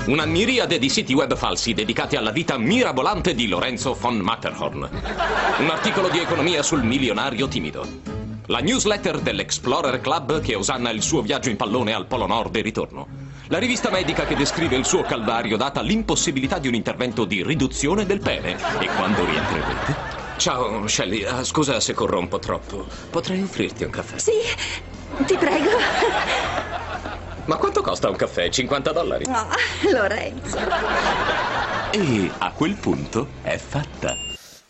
Una 0.05 0.25
miriade 0.25 0.79
di 0.79 0.89
siti 0.89 1.13
web 1.13 1.35
falsi 1.35 1.73
dedicati 1.73 2.15
alla 2.15 2.31
vita 2.31 2.57
mirabolante 2.57 3.35
di 3.35 3.47
Lorenzo 3.47 3.93
von 3.93 4.17
Matterhorn. 4.17 4.89
Un 5.59 5.69
articolo 5.69 6.07
di 6.07 6.19
economia 6.19 6.63
sul 6.63 6.83
milionario 6.83 7.49
timido. 7.49 7.85
La 8.47 8.59
newsletter 8.59 9.19
dell'Explorer 9.19 9.99
Club 9.99 10.39
che 10.39 10.55
osanna 10.55 10.89
il 10.89 11.01
suo 11.01 11.21
viaggio 11.21 11.49
in 11.49 11.57
pallone 11.57 11.93
al 11.93 12.05
Polo 12.05 12.27
Nord 12.27 12.55
e 12.55 12.61
ritorno. 12.61 13.24
La 13.49 13.59
rivista 13.59 13.91
medica 13.91 14.25
che 14.25 14.35
descrive 14.35 14.75
il 14.75 14.85
suo 14.85 15.03
calvario 15.03 15.55
data 15.55 15.81
l'impossibilità 15.81 16.57
di 16.57 16.67
un 16.67 16.73
intervento 16.73 17.25
di 17.25 17.43
riduzione 17.43 18.05
del 18.05 18.19
pene. 18.19 18.53
E 18.79 18.87
quando 18.95 19.23
rientrerete... 19.23 20.13
Ciao, 20.37 20.87
Shelley. 20.87 21.23
Ah, 21.23 21.43
scusa 21.43 21.79
se 21.79 21.93
corrompo 21.93 22.39
troppo. 22.39 22.85
Potrei 23.09 23.41
offrirti 23.43 23.83
un 23.83 23.91
caffè? 23.91 24.17
Sì, 24.17 24.31
ti 25.25 25.37
prego. 25.37 25.69
Ma 27.45 27.55
quanto 27.57 27.81
costa 27.83 28.09
un 28.09 28.15
caffè? 28.15 28.49
50 28.49 28.91
dollari? 28.91 29.25
Oh, 29.27 29.47
Lorenzo. 29.91 30.57
E 31.91 32.31
a 32.39 32.51
quel 32.51 32.73
punto 32.73 33.27
è 33.43 33.57
fatta. 33.57 34.15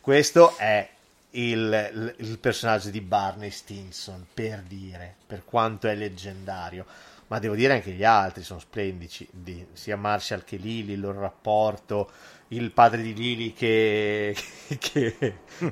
Questo 0.02 0.56
è 0.57 0.88
il- 1.31 2.14
il 2.18 2.38
personaggio 2.39 2.89
di 2.89 2.99
Barney 3.02 3.49
Stinson, 3.52 4.26
per 4.34 4.64
dire, 4.68 5.15
per 5.26 5.43
quanto 5.45 5.88
è 5.88 5.95
leggendario. 5.95 6.85
Ma 7.27 7.39
devo 7.39 7.56
dire 7.56 7.73
anche 7.73 7.91
gli 7.91 8.03
altri 8.03 8.43
sono 8.43 8.60
splendici, 8.60 9.27
di- 9.31 9.65
sia 9.73 9.97
Marshall 9.97 10.43
che 10.43 10.57
Lily, 10.57 10.93
il 10.93 10.99
loro 10.99 11.19
rapporto, 11.19 12.11
il 12.49 12.69
padre 12.72 13.02
di 13.02 13.14
Lily 13.15 13.52
che, 13.53 14.35
che- 14.77 15.15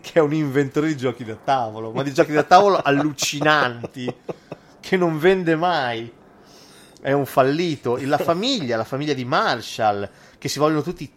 che 0.01 0.11
è 0.13 0.19
un 0.19 0.33
inventore 0.33 0.87
di 0.87 0.97
giochi 0.97 1.23
da 1.23 1.35
tavolo, 1.35 1.91
ma 1.91 2.01
di 2.01 2.11
giochi 2.13 2.31
da 2.31 2.43
tavolo 2.43 2.77
allucinanti, 2.77 4.13
che 4.79 4.97
non 4.97 5.19
vende 5.19 5.55
mai. 5.55 6.11
È 6.99 7.11
un 7.11 7.25
fallito. 7.25 7.97
La 8.01 8.17
famiglia, 8.17 8.77
la 8.77 8.83
famiglia 8.85 9.13
di 9.13 9.25
Marshall, 9.25 10.09
che 10.39 10.47
si 10.47 10.57
vogliono 10.57 10.81
tutti 10.81 11.11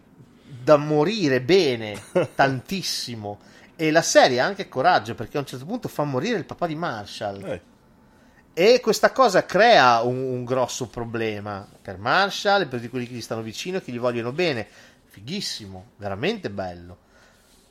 da 0.63 0.77
morire 0.77 1.41
bene, 1.41 1.99
tantissimo. 2.35 3.39
E 3.77 3.91
la 3.91 4.03
serie 4.03 4.41
ha 4.41 4.45
anche 4.47 4.69
coraggio 4.69 5.15
perché 5.15 5.37
a 5.37 5.41
un 5.41 5.47
certo 5.47 5.65
punto 5.65 5.87
fa 5.89 6.03
morire 6.05 6.39
il 6.39 6.45
papà 6.45 6.67
di 6.67 6.75
Marshall. 6.75 7.43
E 8.59 8.81
questa 8.81 9.12
cosa 9.12 9.45
crea 9.45 10.01
un, 10.01 10.16
un 10.16 10.45
grosso 10.47 10.87
problema 10.89 11.69
per 11.83 11.99
Marshall 11.99 12.62
e 12.62 12.66
per 12.66 12.78
tutti 12.78 12.89
quelli 12.91 13.07
che 13.07 13.12
gli 13.12 13.20
stanno 13.20 13.43
vicino 13.43 13.77
e 13.77 13.83
che 13.83 13.93
gli 13.93 13.99
vogliono 13.99 14.33
bene. 14.33 14.66
Fighissimo, 15.09 15.89
veramente 15.97 16.49
bello. 16.49 16.97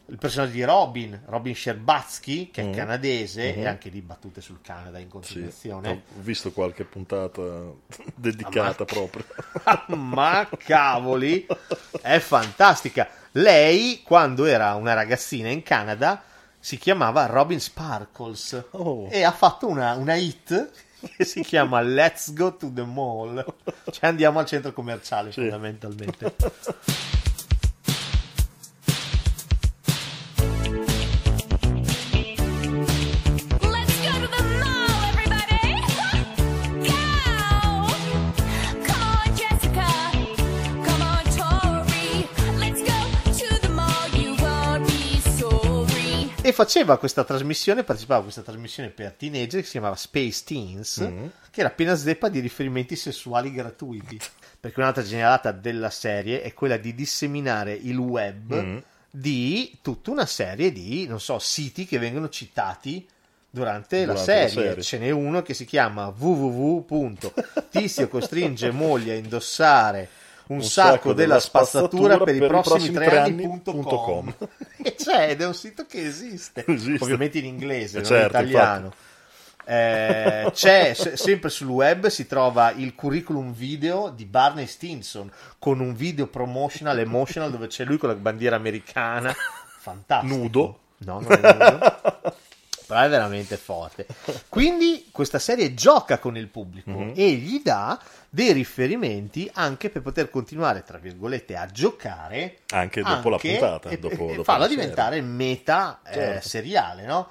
Il 0.05 0.19
personaggio 0.19 0.51
di 0.51 0.63
Robin, 0.63 1.19
Robin 1.25 1.55
Sherbatsky, 1.55 2.51
che 2.51 2.61
è 2.61 2.65
Mhm. 2.65 2.73
canadese, 2.75 3.51
Mhm. 3.53 3.61
e 3.63 3.65
anche 3.67 3.89
lì 3.89 3.99
battute 4.01 4.41
sul 4.41 4.59
Canada 4.61 4.99
in 4.99 5.05
Sì, 5.05 5.09
continuazione. 5.09 5.89
ho 5.89 6.01
visto 6.21 6.51
qualche 6.51 6.83
puntata 6.83 7.41
dedicata 8.13 8.85
proprio. 8.85 9.25
Ma 9.97 10.47
cavoli, 10.55 11.47
è 11.99 12.19
fantastica. 12.19 13.09
Lei, 13.31 14.03
quando 14.03 14.45
era 14.45 14.75
una 14.75 14.93
ragazzina 14.93 15.49
in 15.49 15.63
Canada, 15.63 16.21
si 16.65 16.79
chiamava 16.79 17.27
Robin 17.27 17.59
Sparkles 17.59 18.69
Oh. 18.71 19.07
e 19.11 19.21
ha 19.21 19.31
fatto 19.31 19.67
una, 19.67 19.93
una 19.93 20.15
hit 20.15 20.71
che 21.15 21.23
si 21.23 21.43
chiama 21.43 21.79
Let's 21.81 22.33
Go 22.33 22.55
to 22.55 22.71
the 22.73 22.81
Mall. 22.83 23.45
Cioè 23.91 24.07
andiamo 24.09 24.39
al 24.39 24.47
centro 24.47 24.73
commerciale 24.73 25.31
fondamentalmente. 25.31 26.33
faceva 46.55 46.97
questa 46.97 47.23
trasmissione, 47.23 47.83
partecipava 47.83 48.21
a 48.21 48.23
questa 48.23 48.41
trasmissione 48.41 48.89
per 48.89 49.11
teenager 49.11 49.59
che 49.59 49.65
si 49.65 49.73
chiamava 49.73 49.95
Space 49.95 50.41
Teens, 50.43 51.07
Mm. 51.07 51.25
che 51.51 51.59
era 51.59 51.69
piena 51.69 51.95
zeppa 51.95 52.29
di 52.29 52.39
riferimenti 52.39 52.95
sessuali 52.95 53.51
gratuiti. 53.51 54.17
Perché 54.59 54.79
un'altra 54.79 55.03
genialata 55.03 55.51
della 55.51 55.91
serie 55.91 56.41
è 56.41 56.53
quella 56.53 56.77
di 56.77 56.95
disseminare 56.95 57.73
il 57.73 57.97
web 57.97 58.53
Mm. 58.55 58.77
di 59.11 59.77
tutta 59.81 60.09
una 60.11 60.25
serie 60.25 60.71
di, 60.71 61.05
non 61.07 61.19
so, 61.21 61.37
siti 61.37 61.85
che 61.85 61.99
vengono 61.99 62.29
citati 62.29 63.07
durante, 63.49 64.05
la, 64.05 64.13
Durante 64.13 64.31
la 64.33 64.47
serie. 64.47 64.67
serie. 64.67 64.83
Ce 64.83 64.97
n'è 64.97 65.11
uno 65.11 65.41
che 65.43 65.53
si 65.53 65.65
chiama 65.65 66.07
www. 66.17 67.15
Tizio 67.69 68.07
costringe 68.07 68.71
moglie 68.71 69.13
a 69.13 69.17
indossare 69.17 70.09
un, 70.47 70.61
sacco, 70.63 71.13
della 71.13 71.39
spazzatura, 71.39 72.17
per, 72.17 72.35
i 72.35 72.39
prossimi 72.45 72.91
tre 72.93 73.17
anni. 73.19 73.43
punto 73.43 73.71
punto 73.71 73.97
com. 73.97 74.33
com. 74.37 74.47
E 74.77 74.95
c'è, 74.95 75.29
ed 75.31 75.41
è 75.41 75.45
un 75.47 75.53
sito 75.55 75.85
che 75.87 76.05
esiste, 76.05 76.63
Esiste. 76.67 77.03
ovviamente 77.03 77.37
in 77.39 77.45
inglese, 77.45 77.97
Eh, 77.97 78.01
non 78.01 78.09
certo, 78.09 78.37
in 78.37 78.47
italiano. 78.47 78.93
Eh, 79.67 80.51
c'è 80.53 80.93
se- 80.93 81.17
sempre 81.17 81.49
sul 81.49 81.67
web 81.69 82.05
si 82.05 82.27
trova 82.27 82.69
il 82.71 82.93
curriculum 82.93 83.51
video 83.51 84.09
di 84.15 84.25
Barney 84.25 84.67
Stinson 84.67 85.31
con 85.57 85.79
un 85.79 85.95
video 85.95 86.27
promotional 86.27 86.99
emotional 86.99 87.49
dove 87.49 87.65
c'è 87.65 87.83
lui 87.83 87.97
con 87.97 88.09
la 88.09 88.15
bandiera 88.15 88.57
americana 88.57 89.33
fantastico 89.81 90.35
Nudo? 90.35 90.79
no 90.97 91.19
non 91.19 91.31
è 91.31 91.37
nudo 91.53 92.33
però 92.95 93.01
è 93.01 93.09
veramente 93.09 93.57
forte 93.57 94.05
quindi 94.47 95.09
questa 95.11 95.39
serie 95.39 95.73
gioca 95.73 96.17
con 96.17 96.37
il 96.37 96.47
pubblico 96.47 96.91
Mhm. 96.91 97.13
e 97.15 97.31
gli 97.33 97.61
dà 97.61 97.99
dei 98.29 98.53
riferimenti 98.53 99.49
anche 99.53 99.89
per 99.89 100.01
poter 100.01 100.29
continuare 100.29 100.83
tra 100.83 100.97
virgolette 100.97 101.55
a 101.57 101.65
giocare 101.67 102.59
Anche 102.71 103.01
dopo 103.01 103.29
la 103.29 103.35
anche- 103.35 103.49
puntata, 103.57 103.89
e, 103.89 103.99
dopo- 103.99 104.13
e 104.13 104.31
dopo 104.31 104.43
farla 104.43 104.63
la 104.63 104.69
diventare 104.69 105.21
meta 105.21 105.99
eh, 106.05 106.13
Certo. 106.13 106.47
seriale 106.47 107.05
no? 107.05 107.29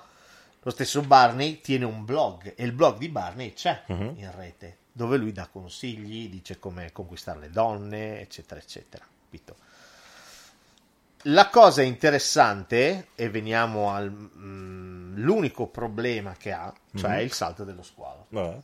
Lo 0.62 0.70
stesso 0.70 1.02
Barney 1.02 1.60
tiene 1.60 1.84
un 1.84 2.04
blog 2.04 2.54
e 2.56 2.64
il 2.64 2.72
blog 2.72 2.96
di 2.98 3.08
Barney 3.08 3.52
c'è 3.52 3.82
Mhm. 3.86 4.12
in 4.16 4.30
rete 4.34 4.78
dove 4.92 5.16
lui 5.16 5.32
dà 5.32 5.46
consigli, 5.50 6.28
dice 6.30 6.58
come 6.58 6.90
conquistare 6.92 7.40
le 7.40 7.50
donne, 7.50 8.20
eccetera, 8.20 8.60
eccetera. 8.60 9.04
Capito? 9.24 9.56
La 11.28 11.48
cosa 11.48 11.80
interessante, 11.82 13.08
e 13.14 13.30
veniamo 13.30 13.94
all'unico 13.94 15.66
problema 15.68 16.34
che 16.38 16.52
ha, 16.52 16.70
cioè 16.94 17.16
Mhm. 17.16 17.20
il 17.22 17.32
salto 17.32 17.64
dello 17.64 17.82
squalo. 17.82 18.26
Vabbè. 18.28 18.60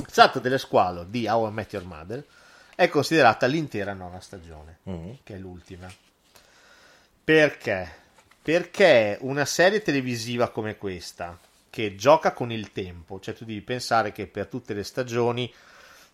Il 0.00 0.06
salto 0.10 0.40
dello 0.40 0.58
squalo 0.58 1.04
di 1.04 1.28
How 1.28 1.48
I 1.48 1.52
Met 1.52 1.72
Your 1.74 1.86
Mother 1.86 2.24
è 2.74 2.88
considerata 2.88 3.46
l'intera 3.46 3.92
nona 3.92 4.18
stagione, 4.20 4.78
Mhm. 4.82 5.18
che 5.22 5.34
è 5.36 5.38
l'ultima. 5.38 5.86
Perché? 7.22 7.88
Perché 8.42 9.16
una 9.20 9.44
serie 9.44 9.82
televisiva 9.82 10.48
come 10.50 10.76
questa, 10.76 11.38
che 11.70 11.94
gioca 11.94 12.32
con 12.32 12.50
il 12.50 12.72
tempo, 12.72 13.20
cioè 13.20 13.34
tu 13.34 13.44
devi 13.44 13.60
pensare 13.60 14.10
che 14.10 14.26
per 14.26 14.46
tutte 14.46 14.74
le 14.74 14.82
stagioni 14.82 15.52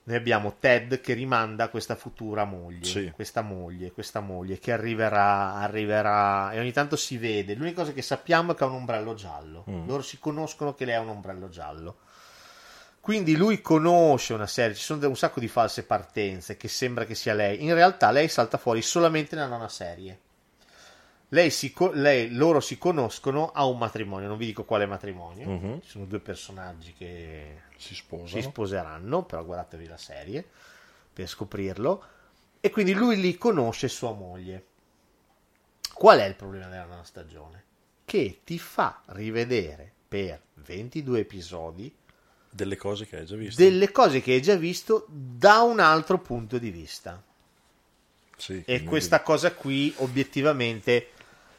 noi 0.06 0.16
abbiamo 0.16 0.54
Ted 0.60 1.00
che 1.00 1.14
rimanda 1.14 1.68
questa 1.68 1.96
futura 1.96 2.44
moglie, 2.44 2.84
Sì. 2.84 3.10
questa 3.12 3.42
moglie, 3.42 3.90
questa 3.90 4.20
moglie 4.20 4.58
che 4.60 4.70
arriverà, 4.70 5.54
arriverà 5.54 6.52
e 6.52 6.60
ogni 6.60 6.70
tanto 6.70 6.94
si 6.94 7.18
vede. 7.18 7.54
L'unica 7.54 7.80
cosa 7.80 7.92
che 7.92 8.02
sappiamo 8.02 8.52
è 8.52 8.54
che 8.54 8.62
ha 8.62 8.68
un 8.68 8.74
ombrello 8.74 9.14
giallo. 9.14 9.64
Mm. 9.68 9.86
Loro 9.88 10.02
si 10.02 10.20
conoscono 10.20 10.74
che 10.74 10.84
lei 10.84 10.94
ha 10.94 11.00
un 11.00 11.08
ombrello 11.08 11.48
giallo. 11.48 11.96
Quindi 13.00 13.36
lui 13.36 13.60
conosce 13.60 14.32
una 14.32 14.46
serie, 14.46 14.76
ci 14.76 14.82
sono 14.82 15.08
un 15.08 15.16
sacco 15.16 15.40
di 15.40 15.48
false 15.48 15.82
partenze 15.82 16.56
che 16.56 16.68
sembra 16.68 17.04
che 17.04 17.16
sia 17.16 17.34
lei. 17.34 17.64
In 17.64 17.74
realtà 17.74 18.12
lei 18.12 18.28
salta 18.28 18.58
fuori 18.58 18.82
solamente 18.82 19.34
nella 19.34 19.48
nona 19.48 19.68
serie. 19.68 20.20
Lei 21.30 21.50
si 21.50 21.74
lei- 21.94 22.32
loro 22.32 22.60
si 22.60 22.78
conoscono 22.78 23.50
a 23.50 23.64
un 23.64 23.78
matrimonio, 23.78 24.28
non 24.28 24.36
vi 24.38 24.46
dico 24.46 24.64
quale 24.64 24.86
matrimonio. 24.86 25.48
Mhm. 25.48 25.80
Ci 25.82 25.88
sono 25.88 26.04
due 26.04 26.20
personaggi 26.20 26.92
che 26.92 27.62
Si 27.76 27.94
sposano. 27.96 28.28
si 28.28 28.42
sposeranno, 28.42 29.24
però 29.24 29.44
guardatevi 29.44 29.86
la 29.88 29.96
serie 29.96 30.44
per 31.12 31.26
scoprirlo. 31.26 32.04
E 32.60 32.70
quindi 32.70 32.92
lui 32.94 33.20
lì 33.20 33.36
conosce 33.36 33.88
sua 33.88 34.12
moglie. 34.12 34.64
Qual 35.92 36.18
è 36.18 36.24
il 36.26 36.34
problema 36.36 36.68
della 36.68 36.84
nona 36.84 37.04
stagione? 37.04 37.64
Che 38.04 38.40
ti 38.44 38.58
fa 38.58 39.00
rivedere 39.06 39.90
per 40.06 40.40
22 40.54 41.20
episodi 41.20 41.92
Delle 42.50 42.76
cose 42.76 43.06
che 43.06 43.18
hai 43.18 43.26
già 43.26 43.34
visto. 43.36 43.60
delle 43.62 43.90
cose 43.90 44.20
che 44.20 44.32
hai 44.34 44.42
già 44.42 44.54
visto 44.54 45.06
da 45.08 45.60
un 45.62 45.80
altro 45.80 46.18
punto 46.20 46.58
di 46.58 46.70
vista. 46.70 47.20
Sì, 48.36 48.58
E 48.58 48.62
quindi- 48.64 48.86
questa 48.86 49.22
cosa 49.22 49.52
qui 49.52 49.92
obiettivamente 49.98 51.08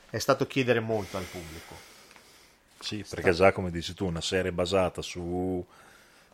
è 0.10 0.18
stato 0.20 0.48
chiedere 0.48 0.80
molto 0.80 1.18
al 1.18 1.24
pubblico. 1.26 1.76
Sì, 2.80 3.04
perché 3.10 3.32
già 3.34 3.52
come 3.52 3.72
dici 3.72 3.94
tu, 3.94 4.06
una 4.06 4.22
serie 4.22 4.52
basata 4.52 5.02
su 5.02 5.66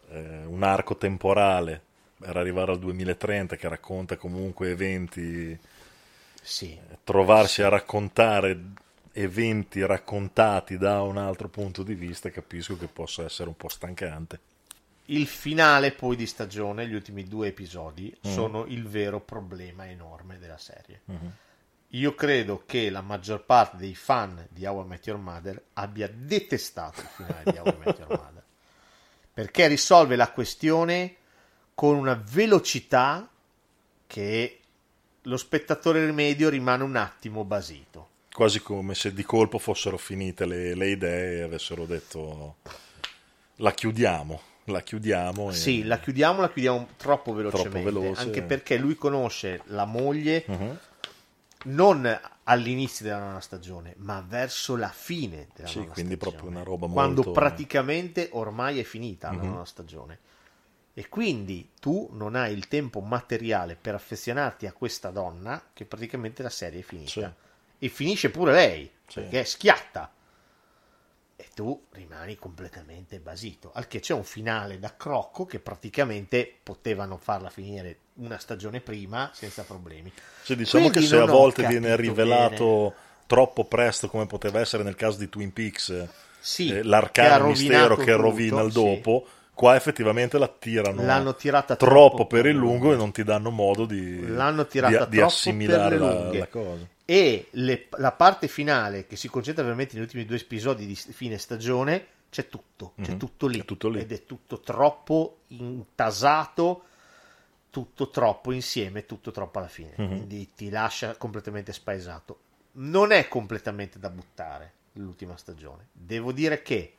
eh, 0.10 0.44
un 0.46 0.64
arco 0.64 0.98
temporale 0.98 1.82
per 2.18 2.36
arrivare 2.38 2.72
al 2.72 2.80
2030 2.80 3.56
che 3.56 3.68
racconta 3.70 4.18
comunque 4.18 4.70
eventi, 4.72 5.58
Sì. 6.42 6.72
eh, 6.74 6.98
trovarsi 7.04 7.62
a 7.62 7.70
raccontare 7.70 8.60
eventi 9.14 9.86
raccontati 9.86 10.78
da 10.78 11.02
un 11.04 11.18
altro 11.18 11.48
punto 11.48 11.84
di 11.84 11.94
vista, 11.94 12.30
capisco 12.30 12.78
che 12.78 12.88
possa 12.88 13.24
essere 13.24 13.48
un 13.50 13.56
po' 13.56 13.70
stancante. 13.70 14.40
Il 15.08 15.28
finale 15.28 15.92
poi 15.92 16.16
di 16.16 16.26
stagione, 16.26 16.88
gli 16.88 16.94
ultimi 16.94 17.24
due 17.26 17.48
episodi, 17.48 18.14
Mm. 18.28 18.32
sono 18.32 18.66
il 18.66 18.88
vero 18.88 19.20
problema 19.20 19.88
enorme 19.90 20.40
della 20.40 20.58
serie. 20.58 21.02
Mhm. 21.06 21.32
Io 21.94 22.16
credo 22.16 22.64
che 22.66 22.90
la 22.90 23.02
maggior 23.02 23.44
parte 23.46 23.78
dei 23.78 23.94
fan 23.94 24.48
di 24.50 24.66
How 24.66 24.84
I 24.84 24.88
Met 24.88 25.06
Your 25.06 25.20
Mother 25.20 25.62
abbia 25.74 26.10
detestato 26.12 27.02
il 27.02 27.08
finale 27.08 27.44
di 27.52 27.58
How 27.58 27.68
I 27.68 27.76
Met 27.86 28.00
Your 28.00 28.10
Mother. 28.10 28.44
Perché 29.32 29.68
risolve 29.68 30.16
la 30.16 30.32
questione 30.32 31.16
con 31.76 31.96
una 31.96 32.20
velocità 32.32 33.30
che 34.08 34.60
lo 35.22 35.38
spettatore 35.38 36.12
medio 36.12 36.50
rimane 36.50 36.82
un 36.84 36.96
attimo 36.96 37.44
basito. 37.44 38.10
Quasi 38.34 38.62
come 38.62 38.96
se 38.96 39.14
di 39.14 39.24
colpo 39.24 39.60
fossero 39.60 39.98
finite 39.98 40.46
le, 40.48 40.74
le 40.74 40.90
idee 40.90 41.38
e 41.38 41.42
avessero 41.44 41.86
detto 41.86 42.56
la 43.58 43.72
chiudiamo, 43.72 44.42
la 44.66 44.82
chiudiamo. 44.82 45.52
e- 45.52 45.54
Sì, 45.54 45.84
la 45.84 46.00
chiudiamo, 46.00 46.42
la 46.42 46.50
chiudiamo 46.50 46.88
troppo 46.98 47.34
velocemente. 47.34 47.84
veloce. 47.84 48.20
Anche 48.22 48.42
perché 48.42 48.78
lui 48.78 48.96
conosce 48.96 49.62
la 49.66 49.86
moglie 49.86 50.44
Mhm. 50.48 50.80
Non 51.64 52.20
all'inizio 52.44 53.06
della 53.06 53.20
nona 53.20 53.40
stagione, 53.40 53.94
ma 53.98 54.24
verso 54.28 54.76
la 54.76 54.90
fine 54.90 55.48
della 55.56 55.70
Sì, 55.70 55.80
nona 55.80 55.94
quindi 55.94 56.16
stagione. 56.16 56.32
proprio 56.32 56.50
una 56.50 56.64
roba 56.64 56.88
Quando 56.88 57.22
molto... 57.22 57.32
praticamente 57.32 58.30
ormai 58.34 58.80
è 58.80 58.84
finita 58.84 59.32
la 59.34 59.44
Mhm. 59.44 59.44
nona 59.44 59.66
stagione. 59.66 60.20
E 60.96 61.10
quindi 61.10 61.72
tu 61.80 62.10
non 62.12 62.36
hai 62.36 62.54
il 62.54 62.68
tempo 62.68 63.00
materiale 63.00 63.76
per 63.76 63.96
affezionarti 63.96 64.68
a 64.68 64.74
questa 64.74 65.10
donna 65.10 65.62
che 65.74 65.86
praticamente 65.86 66.44
la 66.44 66.50
serie 66.50 66.82
è 66.82 66.84
finita. 66.84 67.34
E 67.80 67.90
finisce 67.90 68.30
pure 68.30 68.54
lei, 68.54 68.92
Sì. 69.08 69.22
perché 69.22 69.44
schiatta. 69.44 70.12
E 71.36 71.48
tu 71.54 71.86
rimani 71.92 72.36
completamente 72.36 73.20
basito. 73.20 73.72
Al 73.74 73.88
che 73.88 74.00
c'è 74.00 74.14
un 74.14 74.24
finale 74.24 74.80
da 74.80 74.96
crocco 74.96 75.46
che 75.46 75.60
praticamente 75.60 76.52
potevano 76.62 77.18
farla 77.18 77.50
finire 77.50 77.98
una 78.16 78.38
stagione 78.38 78.80
prima 78.82 79.32
senza 79.34 79.64
problemi. 79.64 80.12
Sì, 80.44 80.56
diciamo 80.56 80.90
Quindi 80.90 81.00
che 81.00 81.06
se 81.08 81.18
a 81.18 81.26
volte 81.26 81.66
viene 81.66 81.96
rivelato 81.96 82.66
bene. 82.90 82.94
troppo 83.26 83.66
presto, 83.66 84.08
come 84.10 84.28
poteva 84.28 84.60
essere 84.60 84.84
nel 84.84 84.96
caso 84.96 85.18
di 85.18 85.28
Twin 85.30 85.52
Peaks, 85.52 86.08
Sì, 86.40 86.68
eh, 86.70 86.74
che 86.74 86.80
ha 86.80 86.84
l'arcano 86.84 87.48
mistero 87.48 87.96
che 87.96 88.12
tutto, 88.12 88.22
rovina 88.22 88.62
il 88.62 88.72
sì. 88.72 88.80
dopo, 88.80 89.26
qua 89.54 89.76
effettivamente 89.76 90.38
la 90.38 90.48
tirano 90.48 91.04
L'hanno 91.04 91.36
tirata 91.36 91.76
troppo, 91.76 91.94
troppo 91.94 92.28
per 92.28 92.46
il 92.46 92.56
lungo 92.56 92.94
e 92.94 92.96
non 92.96 93.12
ti 93.12 93.24
danno 93.24 93.50
modo 93.50 93.86
di, 93.86 94.28
L'hanno 94.28 94.66
tirata 94.68 95.06
di, 95.06 95.18
di 95.18 95.22
assimilare 95.22 95.98
la, 95.98 96.32
la 96.34 96.48
cosa. 96.48 96.88
E 97.06 97.48
le- 97.52 97.88
la 97.98 98.12
parte 98.14 98.48
finale, 98.48 99.06
che 99.08 99.16
si 99.16 99.28
concentra 99.28 99.64
veramente 99.64 99.94
negli 99.96 100.04
ultimi 100.04 100.26
due 100.26 100.38
episodi 100.38 100.86
di 100.86 100.96
fine 100.96 101.38
stagione, 101.38 102.08
c'è 102.30 102.48
tutto, 102.48 102.94
c'è 103.02 103.12
Mhm. 103.12 103.18
tutto 103.18 103.48
lì. 103.48 103.60
È 103.60 103.66
tutto 103.66 103.90
lì. 103.90 104.00
Ed 104.00 104.12
è 104.12 104.26
tutto 104.26 104.60
troppo 104.62 105.40
intasato, 105.48 106.86
tutto 107.70 108.10
troppo 108.10 108.52
insieme, 108.52 109.06
tutto 109.06 109.32
troppo 109.32 109.60
alla 109.60 109.68
fine. 109.68 109.94
Mhm. 109.98 110.08
Quindi 110.08 110.52
ti 110.56 110.70
lascia 110.70 111.16
completamente 111.18 111.74
spaesato. 111.74 112.40
Non 112.74 113.12
è 113.12 113.28
completamente 113.28 114.00
da 114.00 114.10
buttare 114.10 114.72
l'ultima 114.94 115.38
stagione. 115.38 115.88
Devo 115.92 116.32
dire 116.32 116.62
che 116.64 116.96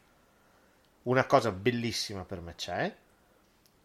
una 1.05 1.25
cosa 1.27 1.51
bellissima 1.51 2.25
per 2.25 2.41
me 2.41 2.55
c'è, 2.55 2.95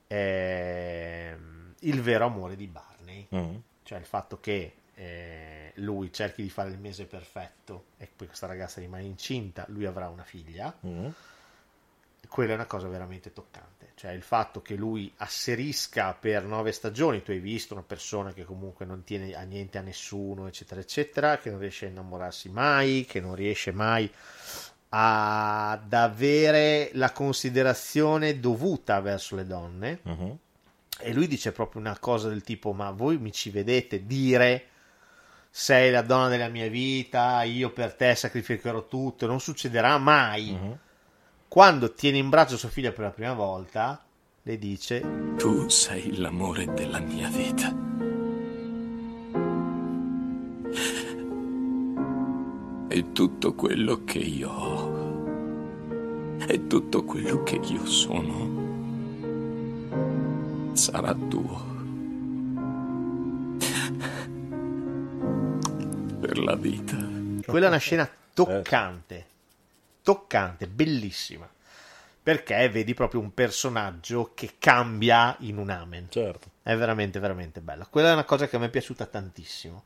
è 0.08 1.36
il 1.80 2.02
vero 2.02 2.26
amore 2.26 2.56
di 2.56 2.68
Barney. 2.68 3.26
Mhm. 3.30 3.62
Cioè 3.84 3.98
il 3.98 4.06
fatto 4.06 4.40
che 4.40 4.74
eh, 5.00 5.72
lui 5.76 6.12
cerchi 6.12 6.42
di 6.42 6.50
fare 6.50 6.70
il 6.70 6.78
mese 6.78 7.06
perfetto 7.06 7.86
e 7.98 8.10
poi 8.14 8.28
questa 8.28 8.48
ragazza 8.48 8.82
rimane 8.82 9.04
incinta, 9.04 9.64
lui 9.70 9.86
avrà 9.86 10.10
una 10.10 10.24
figlia. 10.24 10.76
Mhm. 10.82 11.14
Quella 12.28 12.52
è 12.52 12.56
una 12.56 12.66
cosa 12.66 12.90
veramente 12.90 13.32
toccante. 13.32 13.92
Cioè 13.96 14.12
il 14.12 14.22
fatto 14.22 14.62
che 14.62 14.76
lui 14.76 15.12
asserisca 15.18 16.14
per 16.14 16.44
nove 16.44 16.74
stagioni, 16.74 17.24
tu 17.24 17.32
hai 17.32 17.40
visto 17.40 17.74
una 17.74 17.84
persona 17.84 18.34
che 18.34 18.44
comunque 18.44 18.86
non 18.86 19.04
tiene 19.04 19.34
a 19.34 19.42
niente 19.44 19.78
a 19.78 19.82
nessuno, 19.82 20.48
eccetera, 20.48 20.82
eccetera, 20.82 21.38
che 21.38 21.50
non 21.50 21.60
riesce 21.60 21.86
a 21.86 21.90
innamorarsi 21.90 22.50
mai, 22.50 23.06
che 23.08 23.22
non 23.22 23.36
riesce 23.36 23.72
mai 23.72 24.12
ad 24.90 25.94
avere 25.94 26.90
la 26.94 27.12
considerazione 27.12 28.40
dovuta 28.40 29.00
verso 29.00 29.36
le 29.36 29.46
donne. 29.46 30.00
Mhm. 30.04 30.38
E 31.00 31.14
lui 31.14 31.28
dice 31.28 31.54
proprio 31.54 31.80
una 31.80 31.98
cosa 31.98 32.28
del 32.28 32.44
tipo: 32.44 32.74
Ma 32.74 32.92
voi 32.92 33.18
mi 33.18 33.32
ci 33.32 33.50
vedete 33.50 34.06
dire 34.06 34.68
sei 35.50 35.92
la 35.92 36.02
donna 36.02 36.28
della 36.28 36.48
mia 36.48 36.70
vita, 36.70 37.44
io 37.44 37.72
per 37.72 37.94
te 37.94 38.16
sacrificherò 38.16 38.88
tutto, 38.88 39.26
non 39.26 39.40
succederà 39.40 39.98
mai. 39.98 40.52
Mhm. 40.52 40.78
Quando 41.48 41.94
tiene 41.94 42.20
in 42.20 42.30
braccio 42.30 42.58
sua 42.58 42.70
figlia 42.70 42.92
per 42.92 43.06
la 43.06 43.10
prima 43.10 43.34
volta, 43.34 44.04
le 44.44 44.58
dice: 44.58 45.04
Tu 45.38 45.68
sei 45.68 46.16
l'amore 46.18 46.72
della 46.74 47.00
mia 47.00 47.28
vita. 47.30 47.88
E 52.92 53.12
tutto 53.12 53.54
quello 53.54 54.04
che 54.04 54.20
io 54.20 54.50
ho, 54.50 55.26
e 56.48 56.68
tutto 56.68 57.04
quello 57.04 57.44
che 57.44 57.60
io 57.64 57.86
sono, 57.86 58.58
sarà 60.74 61.14
tuo. 61.14 61.79
Per 66.30 66.38
la 66.38 66.56
vita. 66.56 66.96
Quella 67.44 67.66
è 67.66 67.70
una 67.70 67.78
scena 67.78 68.08
toccante, 68.36 69.26
toccante, 70.04 70.68
bellissima. 70.68 71.50
Perché 72.22 72.70
vedi 72.70 72.94
proprio 72.94 73.20
un 73.20 73.34
personaggio 73.34 74.34
che 74.36 74.58
cambia 74.60 75.36
in 75.40 75.58
un 75.58 75.72
amen. 75.72 76.06
Certo. 76.08 76.52
È 76.62 76.76
veramente, 76.76 77.18
veramente 77.18 77.62
bella. 77.62 77.88
Quella 77.88 78.10
è 78.10 78.14
una 78.14 78.26
cosa 78.26 78.48
che 78.48 78.58
a 78.58 78.60
me 78.60 78.68
è 78.68 78.70
piaciuta 78.70 79.08
tantissimo. 79.08 79.84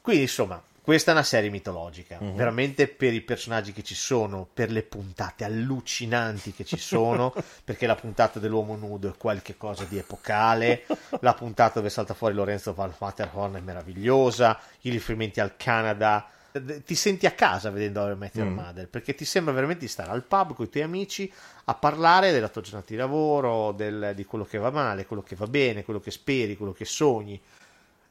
Quindi, 0.00 0.22
insomma, 0.22 0.62
Questa 0.88 1.10
è 1.10 1.14
una 1.14 1.22
serie 1.22 1.50
mitologica, 1.50 2.16
Mhm. 2.18 2.34
veramente 2.34 2.88
per 2.88 3.12
i 3.12 3.20
personaggi 3.20 3.74
che 3.74 3.82
ci 3.82 3.94
sono, 3.94 4.48
per 4.50 4.70
le 4.70 4.82
puntate 4.82 5.44
allucinanti 5.44 6.54
che 6.54 6.64
ci 6.64 6.78
sono, 6.78 7.30
perché 7.62 7.86
la 7.86 7.94
puntata 7.94 8.38
dell'uomo 8.38 8.74
nudo 8.74 9.10
è 9.10 9.16
qualche 9.18 9.58
cosa 9.58 9.84
di 9.84 9.98
epocale, 9.98 10.86
la 11.20 11.34
puntata 11.34 11.74
dove 11.80 11.90
salta 11.90 12.14
fuori 12.14 12.32
Lorenzo 12.32 12.72
Van 12.72 12.90
Matterhorn 12.98 13.56
è 13.56 13.60
meravigliosa, 13.60 14.58
i 14.80 14.88
riferimenti 14.90 15.40
al 15.40 15.58
Canada, 15.58 16.26
eh, 16.52 16.82
ti 16.82 16.94
senti 16.94 17.26
a 17.26 17.32
casa 17.32 17.68
vedendo 17.68 18.00
How 18.00 18.12
I 18.12 18.16
Met 18.16 18.34
Your 18.36 18.48
Mm. 18.48 18.54
Mother, 18.54 18.88
perché 18.88 19.14
ti 19.14 19.26
sembra 19.26 19.52
veramente 19.52 19.84
di 19.84 19.90
stare 19.90 20.10
al 20.10 20.22
pub 20.24 20.54
con 20.54 20.64
i 20.64 20.70
tuoi 20.70 20.84
amici 20.84 21.30
a 21.64 21.74
parlare 21.74 22.32
della 22.32 22.48
tua 22.48 22.62
giornata 22.62 22.86
di 22.88 22.96
lavoro, 22.96 23.72
del- 23.72 24.12
di 24.16 24.24
quello 24.24 24.46
che 24.46 24.56
va 24.56 24.70
male, 24.70 25.04
quello 25.04 25.20
che 25.22 25.36
va 25.36 25.46
bene, 25.48 25.84
quello 25.84 26.00
che 26.00 26.10
speri, 26.10 26.56
quello 26.56 26.72
che 26.72 26.86
sogni. 26.86 27.38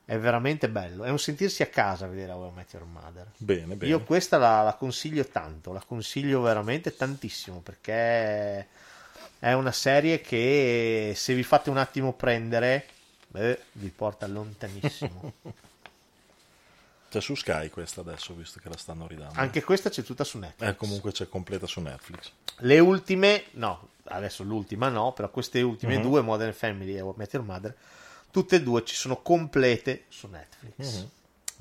È 0.10 0.18
veramente 0.18 0.70
bello, 0.70 1.04
è 1.04 1.10
un 1.10 1.20
sentirsi 1.20 1.64
a 1.64 1.68
casa 1.68 2.06
a 2.06 2.08
vedere 2.08 2.32
How 2.32 2.48
I 2.48 2.52
Met 2.56 2.72
Your 2.72 2.86
Mother. 2.86 3.28
Bene, 3.36 3.76
bene. 3.76 3.92
Io 3.92 4.04
questa 4.06 4.38
la, 4.38 4.62
la 4.64 4.74
consiglio 4.76 5.26
tanto, 5.26 5.74
la 5.74 5.84
consiglio 5.86 6.40
veramente 6.40 6.96
tantissimo 6.96 7.60
perché 7.60 8.68
è 9.38 9.52
una 9.52 9.74
serie 9.74 10.22
che 10.22 11.12
se 11.14 11.34
vi 11.34 11.44
fate 11.44 11.70
un 11.70 11.76
attimo 11.78 12.14
prendere 12.14 12.86
beh, 13.28 13.60
vi 13.74 13.90
porta 13.90 14.26
lontanissimo. 14.28 15.34
C'è 17.10 17.20
su 17.20 17.36
Sky 17.36 17.70
questa 17.70 18.00
adesso, 18.00 18.34
visto 18.34 18.62
che 18.62 18.70
la 18.70 18.78
stanno 18.78 19.08
ridando. 19.08 19.38
Anche 19.40 19.62
questa 19.64 19.90
c'è 19.90 20.04
tutta 20.04 20.24
su 20.26 20.38
Netflix. 20.40 20.70
Eh, 20.70 20.76
comunque 20.76 21.12
c'è 21.14 21.28
completa 21.30 21.66
su 21.66 21.80
Netflix. 21.80 22.32
Le 22.60 22.80
ultime, 22.80 23.44
no, 23.52 23.90
adesso 24.06 24.44
l'ultima 24.44 24.90
no, 24.90 25.14
però 25.14 25.30
queste 25.30 25.62
ultime 25.62 25.96
Mhm. 25.98 26.02
due, 26.02 26.22
Modern 26.22 26.52
Family 26.54 26.96
e 26.96 27.02
How 27.02 27.12
I 27.12 27.14
Met 27.18 27.34
Your 27.34 27.46
Mother, 27.46 27.76
tutte 28.38 28.58
e 28.58 28.62
due 28.62 28.86
ci 28.86 28.94
sono 28.94 29.20
complete 29.24 30.04
su 30.10 30.28
Netflix. 30.28 30.98
Mhm. 31.00 31.10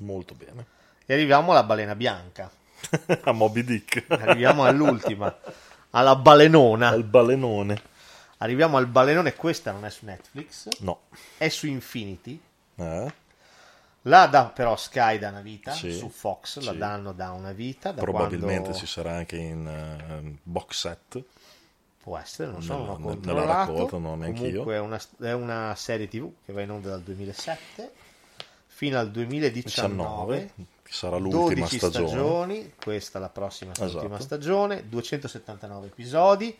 Molto 0.05 0.35
bene. 0.35 0.63
E 1.07 1.13
arriviamo 1.15 1.49
alla 1.51 1.63
balena 1.63 1.95
bianca. 1.95 2.51
a 3.23 3.31
Moby 3.31 3.63
Dick. 3.63 4.05
Arriviamo 4.09 4.63
all'ultima, 4.63 5.35
alla 5.89 6.15
balenona. 6.15 6.89
Al 6.89 7.03
balenone. 7.03 7.81
Arriviamo 8.37 8.77
al 8.77 8.85
balenone, 8.85 9.33
questa 9.33 9.71
non 9.71 9.85
è 9.85 9.89
su 9.89 10.05
Netflix, 10.05 10.67
No. 10.81 10.99
è 11.37 11.49
su 11.49 11.65
Infinity. 11.65 12.39
Eh? 12.75 13.13
La 14.03 14.27
dà 14.27 14.45
però 14.45 14.75
Sky 14.77 15.17
da 15.17 15.29
una 15.29 15.41
vita, 15.41 15.71
Sì, 15.71 15.91
su 15.91 16.09
Fox 16.09 16.59
la 16.59 16.73
sì. 16.73 16.77
danno 16.77 17.11
da 17.11 17.31
una 17.31 17.53
vita. 17.53 17.91
Da 17.91 18.01
Probabilmente 18.01 18.59
quando- 18.69 18.77
ci 18.77 18.85
sarà 18.85 19.15
anche 19.15 19.35
in 19.35 19.65
eh, 19.67 20.37
box 20.43 20.75
set. 20.77 21.23
Può 22.07 22.17
essere, 22.17 22.49
non 22.49 22.61
so, 22.63 22.71
Nella- 22.77 22.85
non 22.85 22.93
ho 22.93 22.97
nella 22.99 23.13
controllato. 23.15 23.71
raccolta, 23.73 23.97
no, 23.97 24.15
neanch'io. 24.15 24.49
Comunque 24.63 24.75
è 24.75 24.79
una, 24.79 25.01
è 25.19 25.33
una 25.33 25.75
serie 25.75 26.07
TV 26.07 26.31
che 26.45 26.53
va 26.53 26.61
in 26.61 26.71
onda 26.71 26.87
dal 26.87 27.01
2007 27.01 27.91
fino 28.67 28.97
al 28.97 29.11
2019. 29.11 30.35
19, 30.37 30.51
che 30.83 30.91
sarà 30.93 31.17
l'ultima 31.17 31.43
12 31.43 31.77
stagione. 31.77 32.07
stagioni, 32.07 32.73
questa 32.81 33.17
è 33.17 33.21
la 33.21 33.27
prossima 33.27 33.73
Esatto. 33.73 33.95
ultima 33.97 34.19
stagione, 34.21 34.87
279 34.87 35.87
episodi. 35.87 36.57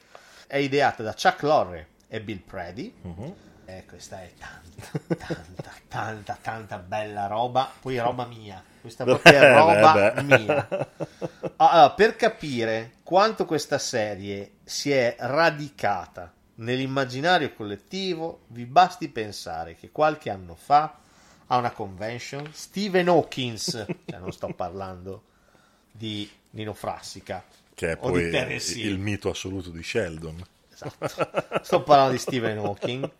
È 0.47 0.57
ideata 0.57 1.01
da 1.03 1.13
Chuck 1.13 1.41
Lorre 1.43 1.87
e 2.09 2.19
Bill 2.19 2.39
Prady. 2.39 2.93
Mhm. 3.03 3.33
Eh, 3.69 3.85
questa 3.87 4.21
è 4.21 4.33
tanta, 4.37 5.15
tanta, 5.25 5.71
tanta, 5.87 6.37
tanta 6.41 6.77
bella 6.77 7.27
roba. 7.27 7.71
Poi 7.79 7.97
roba 7.99 8.25
mia. 8.25 8.61
Questa 8.87 9.03
proprio 9.03 9.33
Eh, 9.35 9.37
è 9.37 9.53
roba 9.53 10.11
beh. 10.13 10.21
mia. 10.23 10.67
Allora, 11.59 11.89
per 11.91 12.15
capire 12.15 12.93
quanto 13.03 13.45
questa 13.45 13.79
serie 13.79 14.51
si 14.63 14.91
è 14.91 15.15
radicata 15.19 16.31
nell'immaginario 16.55 17.51
collettivo, 17.53 18.41
vi 18.47 18.65
basti 18.65 19.09
pensare 19.09 19.75
che 19.75 19.89
qualche 19.91 20.29
anno 20.29 20.55
fa 20.55 20.99
a 21.47 21.57
una 21.57 21.71
convention 21.71 22.49
Stephen 22.53 23.09
Hawkins, 23.09 23.71
cioè 24.05 24.19
non 24.19 24.31
sto 24.31 24.53
parlando 24.53 25.23
di 25.91 26.29
Nino 26.51 26.73
Frassica 26.73 27.43
Che 27.73 27.91
è 27.91 27.97
o 27.99 28.11
poi 28.11 28.29
il 28.29 28.99
mito 28.99 29.29
assoluto 29.29 29.69
di 29.69 29.83
Sheldon. 29.83 30.41
Esatto. 30.71 31.61
Sto 31.63 31.81
parlando 31.81 32.11
di 32.11 32.19
Stephen 32.19 32.59
Hawking. 32.59 33.11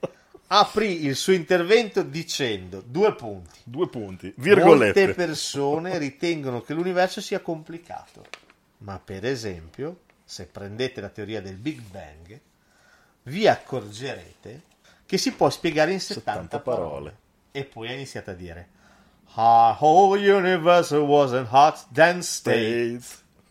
Aprì 0.48 1.06
il 1.06 1.16
suo 1.16 1.34
intervento 1.34 2.04
dicendo 2.04 2.82
due 2.86 3.14
punti. 3.16 3.60
Due 3.64 3.90
punti. 3.90 4.34
Virgolette. 4.38 5.06
Molte 5.06 5.14
persone 5.14 5.98
ritengono 6.00 6.62
che 6.62 6.74
l'universo 6.74 7.20
sia 7.20 7.42
complicato, 7.42 8.26
ma 8.80 9.00
per 9.00 9.26
esempio, 9.26 10.00
se 10.24 10.46
prendete 10.46 11.02
la 11.02 11.10
teoria 11.10 11.42
del 11.42 11.56
Big 11.56 11.82
Bang, 11.82 12.40
vi 13.24 13.48
accorgerete 13.48 14.62
che 15.06 15.18
si 15.18 15.34
può 15.34 15.50
spiegare 15.50 15.92
in 15.92 16.00
70, 16.00 16.32
70 16.32 16.60
parole. 16.60 16.88
parole. 16.88 17.18
E 17.52 17.64
poi 17.66 17.90
ha 17.90 17.94
iniziato 17.94 18.32
a 18.32 18.34
dire 18.34 18.76
The 19.36 19.76
whole 19.80 20.18
universe 20.18 20.96
wasn't 20.96 21.50
hot, 21.52 21.86
then 21.92 22.24
stayed. 22.24 23.04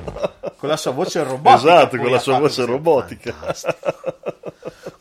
Con 0.56 0.68
la 0.68 0.76
sua 0.76 0.92
voce 0.92 1.22
robotica. 1.22 1.54
Esatto, 1.54 1.96
con 1.96 2.10
la 2.10 2.18
sua 2.18 2.38
voce 2.38 2.64
robotica. 2.64 3.34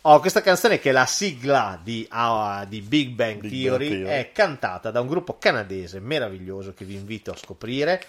Oh, 0.07 0.19
questa 0.19 0.41
canzone 0.41 0.77
che 0.77 0.89
è 0.89 0.91
la 0.91 1.07
sigla 1.07 1.79
di, 1.81 2.05
ah, 2.11 2.63
di 2.67 2.81
Big 2.81 3.09
Bang 3.15 3.39
Big 3.39 3.51
Theory 3.51 3.89
Bang 3.89 4.03
Theory. 4.03 4.19
è 4.19 4.31
cantata 4.31 4.91
da 4.91 4.99
un 4.99 5.07
gruppo 5.07 5.39
canadese 5.39 5.99
meraviglioso 5.99 6.75
che 6.75 6.85
vi 6.85 6.93
invito 6.93 7.31
a 7.31 7.35
scoprire 7.35 8.03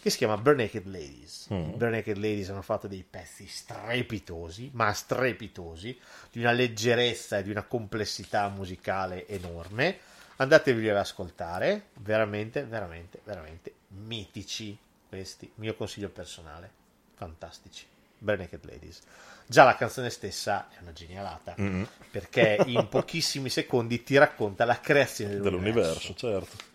che 0.00 0.10
si 0.10 0.18
chiama 0.18 0.36
Bare 0.36 0.56
Naked 0.56 0.86
Ladies. 0.86 1.48
Mm. 1.52 1.76
Bare 1.76 1.90
Naked 1.90 2.16
Ladies 2.16 2.50
hanno 2.50 2.62
fatto 2.62 2.86
dei 2.86 3.04
pezzi 3.08 3.46
strepitosi, 3.46 4.70
ma 4.74 4.92
strepitosi, 4.92 5.98
di 6.30 6.38
una 6.38 6.52
leggerezza 6.52 7.38
e 7.38 7.42
di 7.42 7.50
una 7.50 7.64
complessità 7.64 8.48
musicale 8.48 9.26
enorme. 9.26 9.98
Andatevi 10.36 10.88
ad 10.88 10.96
ascoltare, 10.96 11.88
veramente, 11.94 12.64
veramente, 12.64 13.20
veramente 13.24 13.72
mitici 13.88 14.78
questi, 15.10 15.50
mio 15.56 15.74
consiglio 15.74 16.08
personale, 16.08 16.70
fantastici. 17.16 17.84
Bare 18.16 18.38
Naked 18.38 18.64
Ladies. 18.64 19.00
Già 19.46 19.64
la 19.64 19.74
canzone 19.74 20.08
stessa 20.10 20.68
è 20.70 20.80
una 20.80 20.92
genialata, 20.92 21.54
Mm. 21.60 21.82
perché 22.10 22.62
in 22.66 22.86
pochissimi 22.88 23.48
secondi 23.50 24.02
ti 24.02 24.16
racconta 24.16 24.64
la 24.64 24.78
creazione 24.80 25.38
dell'universo. 25.38 26.14
Dell'universo, 26.14 26.14
certo. 26.14 26.68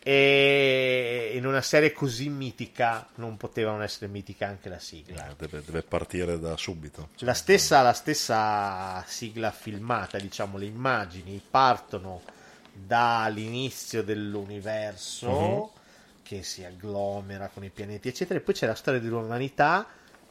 E 0.00 1.32
in 1.34 1.44
una 1.44 1.60
serie 1.60 1.92
così 1.92 2.28
mitica 2.28 3.06
non 3.16 3.36
poteva 3.36 3.72
non 3.72 3.82
essere 3.82 4.06
mitica 4.06 4.46
anche 4.46 4.68
la 4.68 4.78
sigla. 4.78 5.28
Eh, 5.28 5.34
Deve, 5.36 5.62
deve 5.64 5.82
partire 5.82 6.38
da 6.38 6.56
subito. 6.56 7.08
La 7.18 7.34
stessa, 7.34 7.82
la 7.82 7.92
stessa 7.92 9.02
sigla 9.06 9.50
filmata, 9.50 10.18
diciamo, 10.18 10.56
le 10.56 10.66
immagini 10.66 11.42
partono 11.50 12.22
dall'inizio 12.72 14.02
dell'universo 14.04 15.30
Mhm. 15.30 15.68
Che 16.28 16.42
si 16.42 16.62
agglomera 16.62 17.48
con 17.48 17.64
i 17.64 17.70
pianeti, 17.70 18.08
eccetera, 18.08 18.38
e 18.38 18.42
poi 18.42 18.52
c'è 18.52 18.66
la 18.66 18.74
storia 18.74 19.00
dell'umanità 19.00 19.86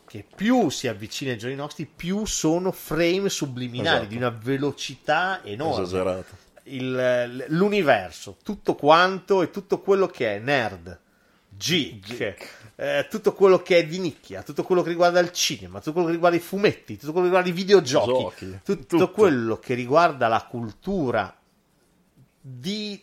che 0.07 0.23
più 0.35 0.69
si 0.69 0.87
avvicina 0.87 1.31
ai 1.31 1.39
giorni 1.39 1.55
nostri, 1.55 1.87
più 1.87 2.23
sono 2.25 2.71
frame 2.71 3.29
subliminali 3.29 3.95
Esatto. 3.97 4.09
di 4.09 4.15
una 4.17 4.29
velocità 4.29 5.43
enorme. 5.43 5.81
Esagerato. 5.83 6.35
Il- 6.65 7.45
l'universo, 7.47 8.37
tutto 8.43 8.75
quanto 8.75 9.41
e 9.41 9.49
tutto 9.49 9.79
quello 9.79 10.05
che 10.05 10.35
è 10.35 10.39
nerd, 10.39 10.99
geek, 11.49 12.47
eh, 12.75 13.07
tutto 13.09 13.33
quello 13.33 13.63
che 13.63 13.77
è 13.79 13.85
di 13.87 13.97
nicchia, 13.97 14.43
tutto 14.43 14.63
quello 14.63 14.83
che 14.83 14.89
riguarda 14.89 15.19
il 15.19 15.31
cinema, 15.31 15.79
tutto 15.79 15.93
quello 15.93 16.07
che 16.07 16.13
riguarda 16.13 16.37
i 16.37 16.41
fumetti, 16.41 16.97
tutto 16.97 17.11
quello 17.11 17.27
che 17.27 17.33
riguarda 17.35 17.49
i 17.49 17.53
videogiochi, 17.53 18.11
Giochi, 18.11 18.59
tutto, 18.63 18.85
tutto. 18.85 19.11
quello 19.11 19.57
che 19.57 19.73
riguarda 19.73 20.27
la 20.27 20.45
cultura 20.47 21.35
di 22.39 23.01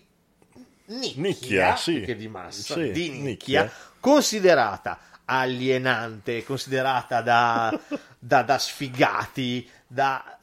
nicchia, 0.86 1.22
Nicchia, 1.22 1.76
sì. 1.76 2.00
che 2.02 2.16
di 2.16 2.28
massa, 2.28 2.74
Sì, 2.74 2.90
di 2.92 3.08
nicchia, 3.10 3.62
nicchia. 3.62 3.72
considerata 4.00 4.98
alienante, 5.26 6.44
considerata 6.44 7.20
da, 7.22 7.78
da- 8.18 8.42
da 8.42 8.58
sfigati, 8.58 9.68
da, 9.86 10.38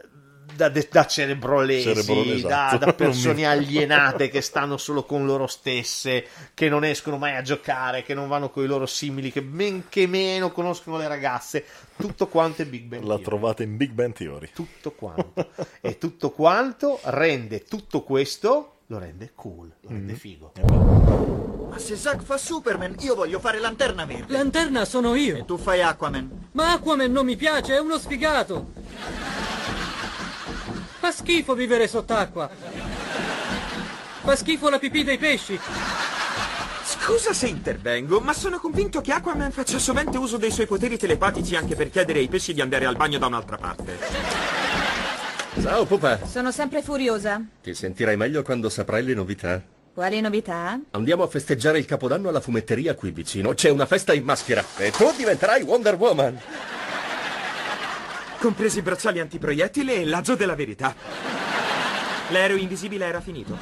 da, 0.56 0.70
da 0.70 1.06
cerebrolesi, 1.06 1.84
Cerebrole, 1.94 2.34
esatto. 2.34 2.78
da, 2.78 2.86
da 2.88 2.94
persone 2.94 3.46
alienate 3.48 4.30
che 4.34 4.42
stanno 4.42 4.78
solo 4.78 5.04
con 5.04 5.26
loro 5.26 5.46
stesse, 5.48 6.26
che 6.54 6.68
non 6.70 6.84
escono 6.84 7.18
mai 7.18 7.36
a 7.36 7.42
giocare, 7.42 8.02
che 8.04 8.14
non 8.14 8.28
vanno 8.28 8.50
con 8.50 8.64
i 8.64 8.68
loro 8.68 8.86
simili, 8.88 9.32
che 9.32 9.42
men 9.42 9.86
che 9.90 10.08
meno 10.08 10.52
conoscono 10.52 10.98
le 10.98 11.08
ragazze. 11.08 11.64
Tutto 11.96 12.28
quanto 12.28 12.64
è 12.64 12.66
Big 12.66 12.86
Bang 12.86 13.02
La 13.04 13.08
Theory. 13.10 13.24
trovate 13.24 13.64
in 13.64 13.78
Big 13.78 13.92
Bang 13.92 14.14
Theory. 14.14 14.50
Tutto 14.54 14.92
quanto. 14.92 15.52
e 15.82 15.98
tutto 16.00 16.32
quanto 16.32 17.00
rende 17.04 17.64
tutto 17.64 18.02
questo, 18.04 18.78
lo 18.92 19.00
rende 19.00 19.32
cool, 19.36 19.72
lo 19.80 19.90
Mm. 19.90 19.94
rende 19.94 20.16
figo. 20.16 20.52
Ma 21.70 21.78
se 21.78 21.96
Zack 21.96 22.24
fa 22.24 22.36
Superman, 22.38 22.96
io 23.00 23.16
voglio 23.16 23.40
fare 23.40 23.58
Lanterna 23.60 24.04
Verde. 24.04 24.34
Lanterna 24.34 24.84
sono 24.84 25.16
io. 25.16 25.38
E 25.38 25.46
tu 25.46 25.58
fai 25.58 25.82
Aquaman. 25.82 26.50
Ma 26.52 26.74
Aquaman 26.74 27.10
non 27.10 27.26
mi 27.26 27.38
piace, 27.38 27.74
è 27.76 27.80
uno 27.80 27.98
sfigato. 27.98 28.74
Fa 31.00 31.10
schifo 31.12 31.54
vivere 31.56 31.88
sott'acqua. 31.88 32.50
Fa 34.24 34.36
schifo 34.36 34.68
la 34.70 34.78
pipì 34.78 35.06
dei 35.06 35.18
pesci. 35.18 35.58
Scusa 36.84 37.32
se 37.32 37.48
intervengo, 37.48 38.20
ma 38.20 38.34
sono 38.34 38.60
convinto 38.60 39.00
che 39.00 39.14
Aquaman 39.14 39.52
faccia 39.52 39.80
sovente 39.80 40.18
uso 40.18 40.36
dei 40.36 40.52
suoi 40.52 40.68
poteri 40.68 40.98
telepatici 40.98 41.56
anche 41.56 41.76
per 41.76 41.90
chiedere 41.90 42.20
ai 42.20 42.28
pesci 42.28 42.54
di 42.54 42.60
andare 42.60 42.86
al 42.86 42.98
bagno 42.98 43.18
da 43.20 43.28
un'altra 43.28 43.56
parte. 43.58 44.80
Ciao 45.62 45.86
pupa, 45.86 46.20
Sono 46.26 46.52
sempre 46.52 46.82
furiosa. 46.82 47.42
ti 47.62 47.74
sentirai 47.74 48.18
meglio 48.18 48.42
quando 48.42 48.70
saprai 48.70 49.04
le 49.04 49.14
novità. 49.14 49.62
Quali 49.94 50.20
novità? 50.22 50.80
Andiamo 50.92 51.24
a 51.24 51.28
festeggiare 51.28 51.78
il 51.78 51.86
capodanno 51.86 52.30
alla 52.30 52.40
fumetteria 52.40 52.96
qui 52.96 53.12
vicino. 53.12 53.54
C'è 53.54 53.70
una 53.70 53.86
festa 53.86 54.14
in 54.14 54.24
maschera 54.24 54.64
e 54.78 54.90
tu 54.92 55.12
diventerai 55.16 55.62
Wonder 55.64 55.96
Woman. 55.96 56.40
Compresi 58.40 58.80
i 58.80 58.82
bracciali 58.82 59.20
antiproiettile 59.20 59.96
e 59.96 60.06
l'aggio 60.06 60.36
della 60.36 60.56
verità. 60.56 60.96
L'aereo 62.30 62.58
invisibile 62.58 63.06
era 63.06 63.22
finito. 63.22 63.58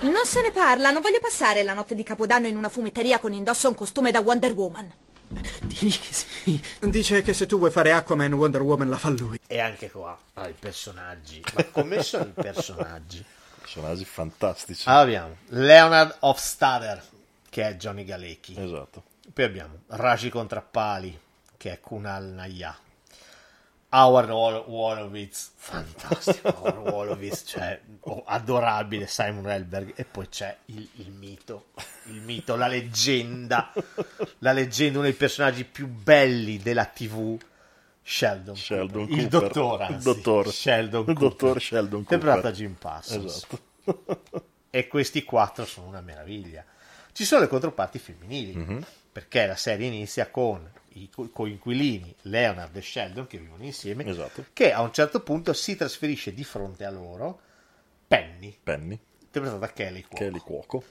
Non 0.00 0.24
se 0.24 0.40
ne 0.40 0.50
parla, 0.52 0.90
non 0.90 1.02
voglio 1.02 1.18
passare 1.20 1.62
la 1.62 1.74
notte 1.74 1.94
di 1.94 2.02
Capodanno 2.02 2.46
in 2.46 2.56
una 2.56 2.68
fumetteria 2.68 3.18
con 3.18 3.32
indosso 3.32 3.68
un 3.68 3.74
costume 3.74 4.10
da 4.10 4.20
Wonder 4.20 4.52
Woman. 4.52 4.90
Dice 6.80 7.22
che 7.22 7.32
se 7.32 7.46
tu 7.46 7.58
vuoi 7.58 7.70
fare 7.70 7.92
Aquaman, 7.92 8.32
Wonder 8.32 8.62
Woman 8.62 8.88
la 8.88 8.98
fa 8.98 9.08
lui. 9.08 9.38
E 9.46 9.60
anche 9.60 9.90
qua, 9.90 10.18
ah, 10.34 10.48
i 10.48 10.54
personaggi. 10.58 11.42
Ma 11.54 11.64
come 11.72 12.02
sono 12.02 12.24
i 12.24 12.32
personaggi? 12.42 13.24
Personaggi 13.60 14.04
fantastici. 14.04 14.88
Allora 14.88 15.02
abbiamo 15.02 15.36
Leonard 15.48 16.16
Hofstadter, 16.20 17.02
che 17.48 17.68
è 17.68 17.76
Johnny 17.76 18.04
Galecki. 18.04 18.54
Esatto. 18.56 19.02
Poi 19.32 19.44
abbiamo 19.44 19.80
Raji 19.86 20.28
Contrappali, 20.28 21.18
che 21.56 21.72
è 21.72 21.80
Kunal 21.80 22.24
Nayar. 22.24 22.82
Howard 23.96 24.28
Wol- 24.30 24.64
Wolowitz, 24.66 25.52
fantastico 25.54 26.48
Howard 26.48 26.78
Wolowitz, 26.92 27.42
cioè 27.46 27.80
oh, 28.00 28.22
adorabile 28.26 29.06
Simon 29.06 29.48
Helberg. 29.48 29.92
E 29.94 30.04
poi 30.04 30.28
c'è 30.28 30.56
il, 30.66 30.88
il 30.96 31.10
mito, 31.12 31.66
il 32.06 32.20
mito, 32.20 32.56
la 32.56 32.66
leggenda, 32.66 33.72
la 34.38 34.52
leggenda, 34.52 34.98
uno 34.98 35.06
dei 35.08 35.16
personaggi 35.16 35.64
più 35.64 35.86
belli 35.86 36.58
della 36.58 36.86
TV. 36.86 37.38
Sheldon, 38.06 38.54
Sheldon 38.56 39.06
Cooper. 39.06 39.18
il 39.24 39.28
Cooper. 39.30 39.48
dottore, 39.48 39.84
Il 39.86 39.92
anzi, 39.94 40.04
dottore. 40.04 40.50
Sheldon 40.50 41.04
Il 41.08 41.14
dottor 41.14 41.60
Sheldon 41.60 41.98
interpretato 42.00 42.40
Cooper. 42.40 42.50
da 42.52 42.56
Jim 42.58 42.72
Parsons 42.74 43.24
Esatto. 43.24 44.44
e 44.70 44.86
questi 44.88 45.22
quattro 45.24 45.64
sono 45.64 45.86
una 45.86 46.00
meraviglia 46.02 46.62
ci 47.12 47.24
sono 47.24 47.40
le 47.42 47.48
controparti 47.48 47.98
femminili 47.98 48.54
Mhm. 48.56 48.84
perché 49.12 49.46
la 49.46 49.56
serie 49.56 49.86
inizia 49.86 50.28
con 50.28 50.68
i 50.94 51.08
co- 51.10 51.28
coinquilini 51.30 52.14
Leonard 52.22 52.74
e 52.76 52.80
Sheldon 52.82 53.26
che 53.26 53.38
vivono 53.38 53.64
insieme 53.64 54.04
Esatto. 54.06 54.44
che 54.52 54.72
a 54.72 54.80
un 54.82 54.92
certo 54.92 55.20
punto 55.20 55.52
si 55.52 55.76
trasferisce 55.76 56.32
di 56.34 56.44
fronte 56.44 56.84
a 56.84 56.90
loro 56.90 57.40
Penny 58.06 58.56
Penny. 58.62 58.98
interpretata 59.20 59.58
da 59.66 59.72
Kelly 59.72 60.02
Cuoco. 60.02 60.16
Kelly 60.16 60.38
Cuoco. 60.38 60.84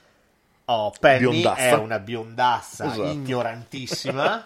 Oh, 0.66 0.94
Penny 0.98 1.20
Biondazza. 1.30 1.62
è 1.62 1.74
una 1.74 2.00
biondazza 2.00 2.86
Esatto. 2.86 3.10
ignorantissima, 3.12 4.44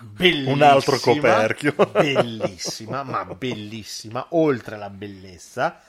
bellissima, 0.00 0.52
Un 0.52 0.62
altro 0.62 0.98
coperchio. 0.98 1.74
bellissima, 1.92 3.02
ma 3.02 3.24
bellissima, 3.24 4.26
oltre 4.30 4.76
la 4.76 4.90
bellezza, 4.90 5.80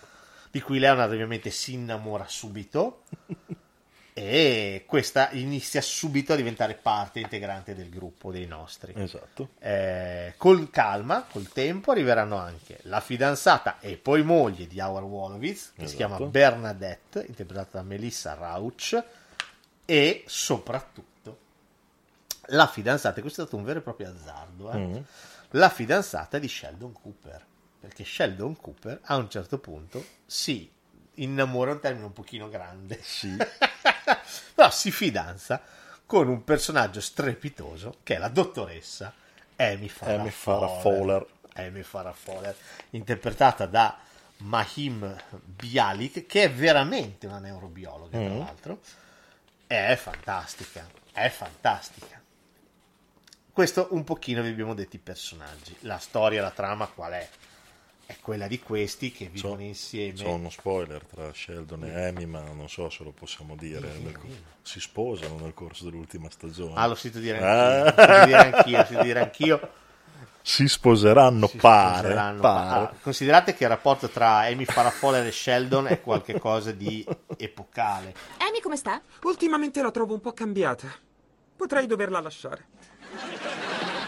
di 0.52 0.62
cui 0.62 0.80
Leonard 0.80 1.12
ovviamente 1.12 1.50
si 1.50 1.74
innamora 1.74 2.26
subito 2.28 3.04
e 4.20 4.84
questa 4.88 5.30
inizia 5.34 5.80
subito 5.80 6.34
a 6.34 6.36
diventare 6.36 6.74
parte 6.74 7.20
integrante 7.20 7.76
del 7.76 7.88
gruppo 7.90 8.32
dei 8.32 8.48
nostri. 8.48 8.92
Esatto. 8.96 9.50
Eh, 9.60 10.34
col 10.38 10.72
calma, 10.72 11.28
col 11.30 11.48
tempo, 11.50 11.92
arriveranno 11.92 12.36
anche 12.38 12.80
la 12.84 13.00
fidanzata 13.00 13.80
e 13.80 13.96
poi 13.98 14.24
moglie 14.24 14.66
di 14.66 14.80
Howard 14.80 15.06
Wolowitz, 15.06 15.74
che 15.76 15.86
si 15.88 15.96
Esatto. 15.96 16.16
chiama 16.16 16.20
Bernadette, 16.32 17.26
interpretata 17.28 17.78
da 17.78 17.84
Melissa 17.84 18.34
Rauch, 18.34 19.04
e 19.86 20.24
soprattutto 20.26 21.38
la 22.48 22.66
fidanzata, 22.66 23.22
questo 23.22 23.42
è 23.42 23.46
stato 23.46 23.58
un 23.60 23.66
vero 23.68 23.80
e 23.80 23.82
proprio 23.84 24.10
azzardo, 24.10 24.72
eh, 24.72 24.78
Mm. 24.78 24.98
la 25.52 25.70
fidanzata 25.70 26.40
di 26.40 26.48
Sheldon 26.48 26.92
Cooper, 26.92 27.46
perché 27.82 28.04
Sheldon 28.04 28.56
Cooper 28.60 29.00
a 29.04 29.16
un 29.18 29.30
certo 29.30 29.60
punto 29.60 30.04
si 30.26 30.72
innamora, 31.18 31.72
un 31.72 31.80
termine 31.80 32.06
un 32.06 32.14
pochino 32.14 32.50
grande, 32.50 33.00
però 34.56 34.70
si 34.72 34.92
fidanza 34.92 35.62
con 36.06 36.28
un 36.28 36.44
personaggio 36.44 37.02
strepitoso 37.02 37.98
che 38.04 38.16
è 38.16 38.18
la 38.18 38.30
dottoressa 38.30 39.14
Amy 39.58 39.88
Farrah, 39.88 40.22
Amy 40.22 40.30
Farrah 40.30 40.68
Fowler. 40.68 40.82
Fowler. 40.82 41.28
Amy 41.68 41.82
Farrah 41.82 42.14
Fowler, 42.14 42.56
interpretata 42.92 43.66
da 43.66 43.98
Mahim 44.38 45.16
Bialik, 45.44 46.28
che 46.28 46.44
è 46.44 46.52
veramente 46.52 47.26
una 47.26 47.40
neurobiologa, 47.40 48.18
tra 48.18 48.20
Mm. 48.30 48.38
l'altro. 48.40 48.80
È 49.66 49.96
fantastica, 50.00 50.88
è 51.12 51.28
fantastica. 51.30 52.22
Questo 53.52 53.88
un 53.92 54.04
pochino 54.04 54.44
vi 54.44 54.50
abbiamo 54.50 54.76
detto 54.76 54.96
i 54.96 55.00
personaggi. 55.00 55.76
La 55.82 55.98
storia, 55.98 56.44
la 56.44 56.52
trama 56.52 56.86
qual 56.86 57.14
è? 57.14 57.28
È 58.10 58.16
quella 58.22 58.48
di 58.48 58.60
questi 58.62 59.12
che 59.12 59.26
vivono 59.28 59.62
insieme. 59.62 60.14
C'è 60.14 60.28
uno 60.28 60.50
spoiler 60.50 61.04
tra 61.04 61.30
Sheldon 61.34 61.84
e 61.84 62.08
Amy, 62.08 62.24
ma 62.24 62.40
non 62.42 62.70
so 62.70 62.90
se 62.90 63.04
lo 63.04 63.12
possiamo 63.12 63.56
dire. 63.58 63.92
Sì, 63.92 64.02
Nel- 64.02 64.20
sì. 64.22 64.38
Si 64.62 64.80
sposano 64.80 65.38
nel 65.38 65.54
corso 65.54 65.84
dell'ultima 65.84 66.30
stagione. 66.30 66.72
Ah, 66.76 66.88
l'ho 66.88 66.96
sentito 66.96 67.22
dire 67.22 67.40
Ah. 67.40 67.84
anch'io. 67.84 67.96
L'ho 67.96 68.06
sentito 68.06 68.24
dire 68.24 68.40
anch'io, 68.40 68.78
l'ho 68.78 68.84
sentito 68.86 69.04
dire 69.04 69.20
anch'io. 69.20 69.70
Si 70.42 70.68
sposeranno, 70.70 71.52
pare. 71.60 71.98
Sposeranno, 71.98 72.40
pare. 72.40 72.80
ah, 72.86 72.94
considerate 73.02 73.54
che 73.54 73.64
il 73.66 73.70
rapporto 73.70 74.08
tra 74.08 74.38
Amy 74.46 74.64
Farrah 74.64 74.90
Fowler 74.92 75.26
e 75.28 75.32
Sheldon 75.34 75.88
è 75.88 76.00
qualcosa 76.00 76.72
di 76.72 77.06
epocale. 77.36 78.16
Amy 78.38 78.62
come 78.62 78.78
sta? 78.78 79.02
Ultimamente 79.24 79.82
la 79.82 79.92
trovo 79.92 80.14
un 80.14 80.22
po' 80.22 80.32
cambiata. 80.32 80.88
Potrei 81.58 81.86
doverla 81.88 82.22
lasciare. 82.22 82.68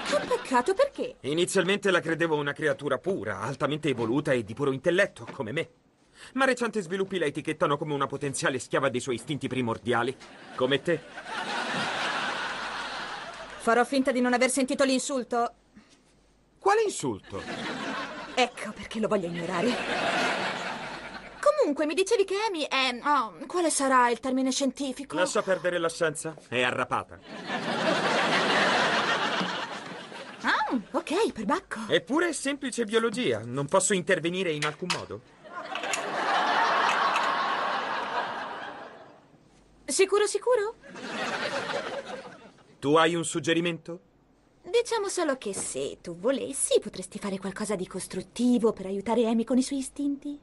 Che 0.10 0.26
peccato, 0.26 0.74
perché? 0.74 1.18
Inizialmente 1.22 1.92
la 1.92 2.00
credevo 2.00 2.36
una 2.36 2.52
creatura 2.52 2.98
pura, 2.98 3.42
altamente 3.42 3.90
evoluta 3.90 4.32
e 4.32 4.44
di 4.44 4.56
puro 4.56 4.72
intelletto, 4.72 5.28
come 5.32 5.52
me. 5.52 5.70
Ma 6.34 6.46
recenti 6.46 6.82
sviluppi 6.82 7.20
la 7.20 7.26
etichettano 7.26 7.78
come 7.78 7.94
una 7.94 8.08
potenziale 8.08 8.58
schiava 8.58 8.90
dei 8.90 9.02
suoi 9.02 9.16
istinti 9.16 9.48
primordiali, 9.48 10.18
come 10.56 10.82
te. 10.82 11.00
Farò 13.60 13.86
finta 13.86 14.12
di 14.12 14.20
non 14.20 14.34
aver 14.34 14.50
sentito 14.50 14.84
l'insulto. 14.84 15.54
Quale 16.58 16.82
insulto? 16.82 17.42
Ecco 18.34 18.72
perché 18.72 19.00
lo 19.00 19.08
voglio 19.08 19.28
ignorare. 19.28 19.76
Comunque, 21.40 21.86
mi 21.86 21.94
dicevi 21.94 22.26
che 22.26 22.36
Amy 22.48 22.64
è... 22.64 23.00
oh, 23.06 23.46
quale 23.46 23.70
sarà 23.70 24.10
il 24.10 24.20
termine 24.20 24.52
scientifico? 24.52 25.16
Lascia 25.16 25.44
perdere 25.44 25.78
la 25.78 25.90
scienza, 25.90 26.36
è 26.48 26.64
arrapata. 26.64 27.20
Ah, 30.42 30.80
ok, 30.92 31.32
perbacco. 31.34 31.80
Eppure 31.88 32.30
è 32.30 32.32
semplice 32.32 32.86
biologia, 32.86 33.42
non 33.44 33.68
posso 33.68 33.94
intervenire 33.94 34.52
in 34.52 34.66
alcun 34.66 34.88
modo. 34.96 35.22
Sicuro, 39.86 40.28
sicuro? 40.28 40.76
Tu 42.80 42.96
hai 42.96 43.16
un 43.16 43.26
suggerimento? 43.26 44.00
Diciamo 44.62 45.10
solo 45.10 45.38
che 45.38 45.54
se 45.54 45.98
tu 46.02 46.16
volessi, 46.18 46.80
potresti 46.80 47.18
fare 47.18 47.40
qualcosa 47.40 47.76
di 47.76 47.88
costruttivo 47.88 48.72
per 48.72 48.86
aiutare 48.86 49.28
Amy 49.28 49.44
con 49.44 49.58
i 49.58 49.64
suoi 49.64 49.80
istinti. 49.80 50.40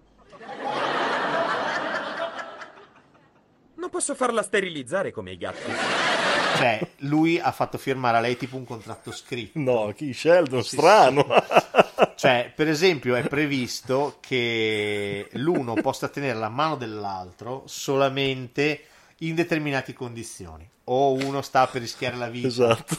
Non 3.74 3.89
posso 3.89 4.14
farla 4.14 4.43
sterilizzare 4.43 5.12
come 5.12 5.32
i 5.32 5.36
gatti. 5.39 6.06
Cioè, 6.57 6.87
lui 6.99 7.39
ha 7.39 7.53
fatto 7.53 7.78
firmare 7.78 8.16
a 8.16 8.20
lei 8.20 8.37
tipo 8.37 8.57
un 8.57 8.65
contratto 8.65 9.12
scritto. 9.12 9.59
No, 9.59 9.93
chi 9.95 10.12
Sheldon? 10.12 10.62
Strano. 10.65 11.27
Cioè, 12.16 12.53
per 12.55 12.69
esempio, 12.69 13.15
è 13.15 13.27
previsto 13.28 14.16
che 14.20 15.28
l'uno 15.33 15.74
possa 15.74 16.09
tenere 16.09 16.39
la 16.39 16.49
mano 16.49 16.77
dell'altro 16.77 17.62
solamente 17.66 18.83
in 19.20 19.35
determinate 19.35 19.93
condizioni. 19.93 20.69
O 20.89 21.12
uno 21.15 21.43
sta 21.43 21.66
per 21.66 21.81
rischiare 21.81 22.16
la 22.16 22.28
vita, 22.28 22.47
Esatto. 22.47 22.97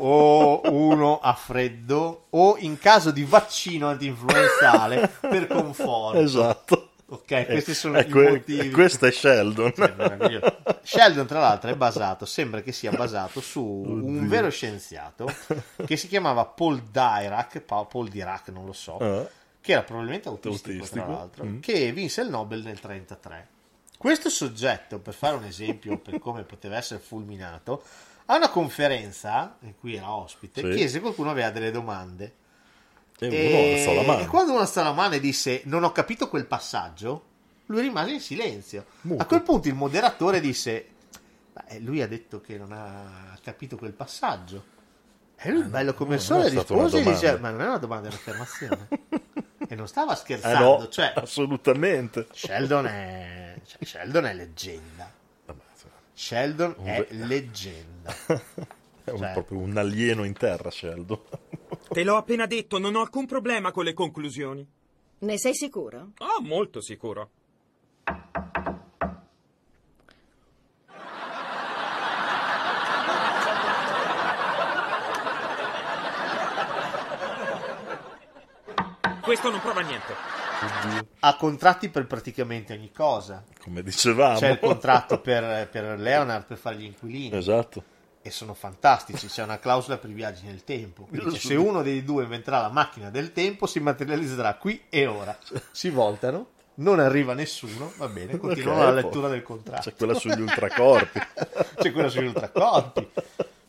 o 0.00 0.60
uno 0.70 1.18
ha 1.20 1.32
freddo, 1.32 2.26
o 2.30 2.56
in 2.58 2.78
caso 2.78 3.10
di 3.10 3.24
vaccino 3.24 3.88
antinfluenzale 3.88 5.12
per 5.20 5.46
conforto. 5.46 6.18
Esatto. 6.18 6.90
Ok, 7.08 7.46
questi 7.46 7.72
sono 7.74 7.98
E 7.98 8.00
i 8.02 8.08
que- 8.08 8.30
motivi. 8.30 8.70
questo 8.70 9.06
è 9.06 9.12
Sheldon. 9.12 9.72
Cioè. 9.74 10.40
Sheldon, 10.82 11.26
tra 11.26 11.38
l'altro, 11.38 11.70
è 11.70 11.76
basato, 11.76 12.24
sembra 12.26 12.62
che 12.62 12.72
sia 12.72 12.90
basato 12.90 13.40
su 13.40 13.62
un 13.64 14.16
Oddio. 14.16 14.28
vero 14.28 14.50
scienziato 14.50 15.32
che 15.84 15.96
si 15.96 16.08
chiamava 16.08 16.44
Paul 16.46 16.82
Dirac, 16.82 17.60
Pa- 17.60 17.84
Paul 17.84 18.08
Dirac, 18.08 18.48
non 18.48 18.64
lo 18.66 18.72
so, 18.72 18.96
Ah. 18.98 19.24
che 19.60 19.72
era 19.72 19.82
probabilmente 19.82 20.28
autistico, 20.28 20.74
Autistico. 20.78 21.04
tra 21.04 21.12
l'altro, 21.14 21.44
Mm. 21.44 21.60
che 21.60 21.92
vinse 21.92 22.22
il 22.22 22.28
Nobel 22.28 22.58
nel 22.62 22.78
1933. 22.82 23.48
Questo 23.96 24.28
soggetto, 24.28 24.98
per 24.98 25.14
fare 25.14 25.36
un 25.36 25.44
esempio 25.44 25.98
per 25.98 26.18
come 26.18 26.42
poteva 26.42 26.76
essere 26.76 26.98
fulminato, 27.00 27.82
a 28.26 28.36
una 28.36 28.48
conferenza 28.50 29.56
in 29.60 29.74
cui 29.78 29.94
era 29.94 30.12
ospite, 30.12 30.60
Sì. 30.60 30.68
chiese 30.70 30.94
se 30.94 31.00
qualcuno 31.00 31.30
aveva 31.30 31.50
delle 31.50 31.70
domande. 31.70 32.32
E 33.18 33.84
uno 33.86 33.94
la 33.94 34.02
mano. 34.06 34.20
e 34.22 34.26
quando 34.26 34.52
uno 34.52 34.60
alzò 34.60 34.82
la 34.82 34.92
mano 34.92 35.14
e 35.14 35.20
disse 35.20 35.62
non 35.64 35.84
ho 35.84 35.92
capito 35.92 36.28
quel 36.28 36.46
passaggio, 36.46 37.24
lui 37.66 37.80
rimase 37.82 38.10
in 38.12 38.20
silenzio. 38.20 38.84
A 39.16 39.24
quel 39.24 39.42
punto 39.42 39.68
il 39.68 39.74
moderatore 39.74 40.40
disse 40.40 40.86
"Beh, 41.52 41.78
lui 41.80 42.02
ha 42.02 42.08
detto 42.08 42.40
che 42.40 42.58
non 42.58 42.72
ha 42.72 43.36
capito 43.42 43.76
quel 43.76 43.92
passaggio. 43.92 44.74
E 45.38 45.50
lui, 45.50 45.64
bello 45.64 45.92
come 45.94 46.14
il 46.14 46.20
sole, 46.20 46.48
rispose 46.48 46.98
e 46.98 47.02
dice 47.02 47.38
ma 47.38 47.50
non 47.50 47.60
è 47.60 47.66
una 47.66 47.78
domanda, 47.78 48.08
è 48.08 48.10
un'affermazione. 48.10 48.88
e 49.68 49.74
non 49.74 49.86
stava 49.88 50.12
Eh 50.12 50.16
scherzando, 50.16 50.78
no, 50.78 50.88
cioè 50.88 51.12
assolutamente. 51.16 52.26
Sheldon 52.32 52.86
è, 52.86 53.54
cioè, 53.66 53.84
Sheldon 53.84 54.26
è 54.26 54.34
leggenda. 54.34 55.12
Sheldon 56.14 56.74
è 56.82 57.06
leggenda. 57.10 58.14
È 59.06 59.10
un- 59.12 59.18
Cioè- 59.18 59.32
proprio 59.34 59.58
un 59.60 59.76
alieno 59.76 60.24
in 60.24 60.32
terra, 60.32 60.68
Sheldon. 60.70 61.20
Te 61.88 62.02
l'ho 62.02 62.16
appena 62.16 62.46
detto, 62.46 62.78
non 62.78 62.96
ho 62.96 63.00
alcun 63.00 63.24
problema 63.26 63.70
con 63.70 63.84
le 63.84 63.92
conclusioni. 63.94 64.66
Ne 65.18 65.38
sei 65.38 65.54
sicuro? 65.54 66.10
Oh, 66.18 66.42
molto 66.42 66.80
sicuro. 66.80 67.30
Questo 79.20 79.50
non 79.50 79.60
prova 79.60 79.80
niente. 79.80 80.14
Ha 81.20 81.36
contratti 81.36 81.88
per 81.88 82.06
praticamente 82.06 82.72
ogni 82.74 82.92
cosa. 82.92 83.42
Come 83.60 83.82
dicevamo. 83.82 84.38
C'è 84.38 84.50
il 84.50 84.58
contratto 84.60 85.18
per, 85.20 85.68
per 85.68 85.98
Leonard 85.98 86.44
per 86.46 86.56
fare 86.56 86.76
gli 86.76 86.84
inquilini. 86.84 87.36
Esatto. 87.36 87.82
E 88.26 88.32
sono 88.32 88.54
fantastici. 88.54 89.28
C'è 89.28 89.44
una 89.44 89.60
clausola 89.60 89.98
per 89.98 90.10
i 90.10 90.12
viaggi 90.12 90.46
nel 90.46 90.64
tempo. 90.64 91.04
Quindi 91.04 91.30
dice, 91.30 91.46
se 91.46 91.54
uno 91.54 91.82
dei 91.82 92.02
due 92.02 92.24
inventerà 92.24 92.60
la 92.60 92.70
macchina 92.70 93.08
del 93.08 93.32
tempo, 93.32 93.66
si 93.66 93.78
materializzerà 93.78 94.54
qui 94.54 94.82
e 94.88 95.06
ora. 95.06 95.38
Si 95.70 95.90
voltano, 95.90 96.48
non 96.74 96.98
arriva 96.98 97.34
nessuno, 97.34 97.92
va 97.98 98.08
bene, 98.08 98.36
continuano 98.36 98.80
Ok, 98.80 98.84
la 98.84 98.90
lettura 98.90 99.28
del 99.28 99.44
contratto. 99.44 99.90
C'è 99.90 99.96
quella 99.96 100.14
sugli 100.14 100.40
ultracorpi. 100.40 101.20
C'è 101.78 101.92
quella 101.92 102.08
sugli 102.08 102.26
ultracorpi. 102.26 103.10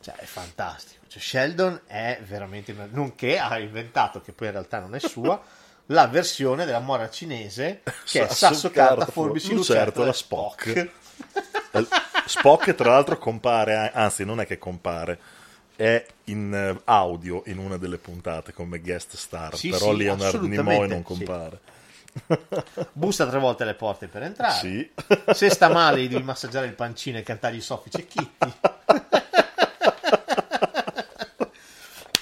Cioè, 0.02 0.16
è 0.16 0.26
fantastico. 0.26 1.06
Cioè, 1.08 1.22
Sheldon 1.22 1.82
è 1.86 2.20
veramente 2.26 2.74
nonché 2.90 3.38
ha 3.38 3.60
inventato, 3.60 4.22
che 4.22 4.32
poi 4.32 4.48
in 4.48 4.54
realtà 4.54 4.80
non 4.80 4.96
è 4.96 5.00
sua, 5.00 5.40
la 5.88 6.08
versione 6.08 6.66
della 6.66 6.80
mora 6.80 7.12
cinese 7.12 7.84
che 8.10 8.24
è 8.24 8.28
Sasso, 8.28 8.34
sasso, 8.34 8.72
carta, 8.72 8.96
carta, 8.96 9.12
forbici, 9.12 9.54
lucertola, 9.54 10.08
lucertola, 10.08 10.14
Spock. 10.14 10.90
Eh, 12.28 12.40
Spock 12.40 12.76
tra 12.76 12.92
l'altro 12.92 13.18
compare, 13.18 13.92
anzi 13.94 14.26
non 14.26 14.40
è 14.40 14.46
che 14.46 14.58
compare, 14.58 15.20
è 15.76 16.06
in 16.26 16.54
eh, 16.54 16.82
audio 16.86 17.44
in 17.46 17.58
una 17.58 17.78
delle 17.78 17.98
puntate 17.98 18.52
come 18.52 18.80
guest 18.80 19.16
star, 19.16 19.56
Sì, 19.56 19.70
però 19.70 19.92
sì, 19.92 19.98
Leonard 19.98 20.42
Nimoy 20.42 20.88
non 20.88 20.98
sì. 20.98 21.04
compare. 21.04 21.60
Bussa 22.94 23.28
tre 23.28 23.40
volte 23.40 23.64
alle 23.64 23.76
porte 23.76 24.08
per 24.08 24.24
entrare. 24.24 24.54
Sì. 24.60 24.92
Se 25.34 25.50
sta 25.50 25.70
male, 25.70 26.02
gli 26.02 26.10
devi 26.10 26.24
massaggiare 26.24 26.66
il 26.66 26.74
pancino 26.74 27.18
e 27.18 27.24
cantargli 27.24 27.58
i 27.58 27.62
soffici 27.62 28.08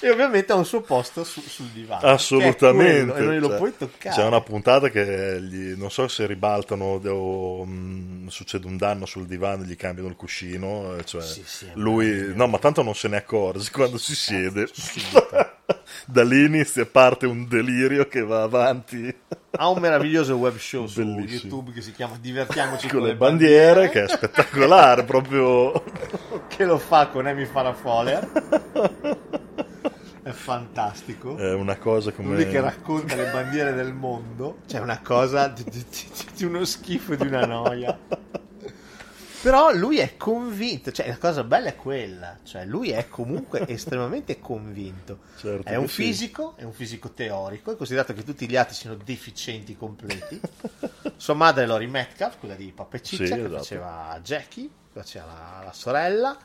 e 0.00 0.10
ovviamente 0.10 0.52
ha 0.52 0.56
un 0.56 0.64
suo 0.66 0.80
posto 0.82 1.24
su- 1.24 1.40
sul 1.40 1.66
divano. 1.66 2.06
Assolutamente. 2.06 3.12
quello, 3.12 3.24
non 3.24 3.32
glielo 3.34 3.48
Cioè, 3.48 3.56
puoi 3.56 3.72
toccare. 3.76 4.14
C'è 4.14 4.24
una 4.24 4.40
puntata 4.40 4.88
che 4.90 5.38
gli- 5.40 5.74
non 5.76 5.90
so 5.90 6.06
se 6.08 6.26
ribaltano 6.26 7.00
o 7.04 7.64
mm, 7.64 8.26
succede 8.28 8.66
un 8.66 8.76
danno 8.76 9.06
sul 9.06 9.26
divano 9.26 9.62
e 9.62 9.66
gli 9.66 9.76
cambiano 9.76 10.08
il 10.08 10.16
cuscino. 10.16 10.96
eh, 10.96 11.04
Cioè, 11.04 11.24
lui, 11.74 12.32
no, 12.34 12.46
ma 12.46 12.58
tanto 12.58 12.82
non 12.82 12.94
se 12.94 13.08
ne 13.08 13.16
accorge 13.16 13.70
quando 13.70 13.98
si 13.98 14.14
siede. 14.14 14.68
da 16.06 16.22
lì 16.24 16.44
inizia 16.44 16.84
parte 16.86 17.26
un 17.26 17.46
delirio 17.48 18.06
che 18.08 18.22
va 18.22 18.42
avanti. 18.42 19.14
Ha 19.58 19.68
un 19.68 19.78
meraviglioso 19.80 20.34
web 20.36 20.56
show 20.58 20.86
su 20.86 21.02
Bellissimo. 21.02 21.40
YouTube 21.42 21.72
che 21.72 21.80
si 21.80 21.92
chiama 21.92 22.16
Divertiamoci 22.20 22.88
con 22.88 23.02
le 23.02 23.16
bandiere, 23.16 23.88
che 23.88 24.04
è 24.04 24.08
spettacolare, 24.08 25.04
proprio 25.04 25.82
che 26.48 26.64
lo 26.66 26.76
fa 26.78 27.06
con 27.08 27.26
Amy 27.26 27.46
Farrah 27.46 27.72
Fowler. 27.74 28.28
È 30.26 30.32
fantastico. 30.32 31.36
è 31.36 31.52
una 31.54 31.76
cosa 31.76 32.10
come 32.10 32.34
Lui 32.34 32.48
che 32.48 32.60
racconta 32.60 33.14
le 33.14 33.30
bandiere 33.30 33.72
del 33.74 33.92
mondo. 33.92 34.58
C'è 34.66 34.80
una 34.80 35.00
cosa 35.00 35.46
di, 35.46 35.62
di- 35.62 35.86
di- 36.34 36.44
uno 36.44 36.64
schifo 36.64 37.14
di 37.14 37.24
una 37.28 37.46
noia. 37.46 37.96
Però 39.42 39.72
lui 39.72 39.98
è 39.98 40.16
convinto, 40.16 40.90
cioè 40.90 41.06
la 41.06 41.18
cosa 41.18 41.44
bella 41.44 41.68
è 41.68 41.76
quella, 41.76 42.38
cioè 42.42 42.64
lui 42.64 42.90
è 42.90 43.06
comunque 43.08 43.64
estremamente 43.70 44.40
convinto. 44.40 45.20
Certo 45.36 45.68
è 45.68 45.76
un 45.76 45.86
sì. 45.86 46.02
fisico, 46.02 46.54
è 46.56 46.64
un 46.64 46.72
fisico 46.72 47.10
teorico, 47.12 47.70
è 47.70 47.76
considerato 47.76 48.12
che 48.12 48.24
tutti 48.24 48.48
gli 48.48 48.56
altri 48.56 48.74
siano 48.74 48.96
deficienti 48.96 49.76
completi. 49.76 50.40
Sua 51.14 51.34
madre 51.34 51.62
è 51.62 51.66
Lori 51.68 51.86
Metcalf, 51.86 52.38
quella 52.40 52.56
di 52.56 52.72
Pappa 52.74 52.96
e 52.96 53.02
Ciccia, 53.02 53.26
Sì, 53.26 53.30
che 53.32 53.38
esatto. 53.42 53.56
faceva 53.58 54.20
Jackie, 54.24 54.68
faceva 54.92 55.26
la, 55.26 55.62
la 55.66 55.72
sorella, 55.72 56.36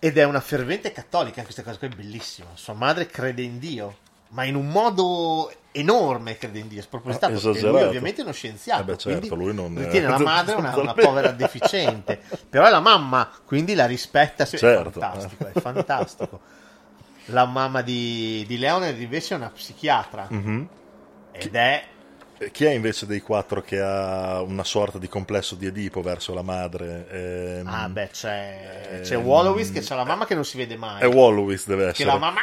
ed 0.00 0.18
è 0.18 0.24
una 0.24 0.40
fervente 0.40 0.90
cattolica, 0.92 1.42
questa 1.42 1.62
cosa 1.62 1.78
qui 1.78 1.86
è 1.86 1.90
bellissima. 1.94 2.48
Sua 2.54 2.74
madre 2.74 3.06
crede 3.06 3.42
in 3.42 3.58
Dio, 3.58 3.96
ma 4.30 4.44
in 4.44 4.54
un 4.56 4.68
modo 4.68 5.52
enorme 5.72 6.36
crede 6.38 6.58
in 6.58 6.68
Dio, 6.68 6.82
spropositato, 6.82 7.34
Ah, 7.36 7.40
perché 7.52 7.60
lui 7.68 7.82
ovviamente 7.82 8.20
è 8.22 8.24
uno 8.24 8.32
scienziato, 8.32 8.80
Eh 8.82 8.84
beh, 8.84 8.96
certo, 8.98 9.34
lui 9.36 9.54
non- 9.54 9.74
ritiene 9.76 10.08
la 10.08 10.18
madre 10.18 10.54
una, 10.56 10.76
una 10.76 10.94
povera 10.94 11.30
deficiente, 11.32 12.20
però 12.48 12.66
è 12.66 12.70
la 12.70 12.80
mamma, 12.80 13.30
quindi 13.44 13.74
la 13.74 13.86
rispetta, 13.86 14.44
Certo. 14.46 14.88
è 14.88 14.92
fantastico, 15.02 15.46
è 15.46 15.60
fantastico. 15.60 16.40
La 17.26 17.44
mamma 17.44 17.82
di, 17.82 18.44
di 18.48 18.58
Leonard 18.58 18.98
invece 19.00 19.34
è 19.34 19.36
una 19.36 19.50
psichiatra, 19.50 20.26
Mhm. 20.30 20.68
ed 21.32 21.54
è 21.54 21.84
Chi 22.52 22.64
è 22.64 22.70
invece 22.70 23.04
dei 23.04 23.20
quattro 23.20 23.60
che 23.60 23.78
ha 23.80 24.40
una 24.40 24.64
sorta 24.64 24.96
di 24.96 25.08
complesso 25.08 25.56
di 25.56 25.66
Edipo 25.66 26.00
verso 26.00 26.32
la 26.32 26.40
madre? 26.40 27.06
Ehm, 27.10 27.66
Ah, 27.66 27.86
beh, 27.86 28.08
c'è, 28.10 29.00
c'è 29.02 29.16
ehm, 29.16 29.22
Wallowis 29.22 29.70
che 29.70 29.82
c'ha 29.82 29.94
la 29.94 30.04
mamma 30.04 30.24
che 30.24 30.34
non 30.34 30.44
si 30.46 30.56
vede 30.56 30.74
mai. 30.76 31.02
È 31.02 31.06
Wallowis 31.06 31.66
deve 31.66 31.84
Che 31.84 31.90
essere. 31.90 32.08
la 32.08 32.18
mamma 32.18 32.40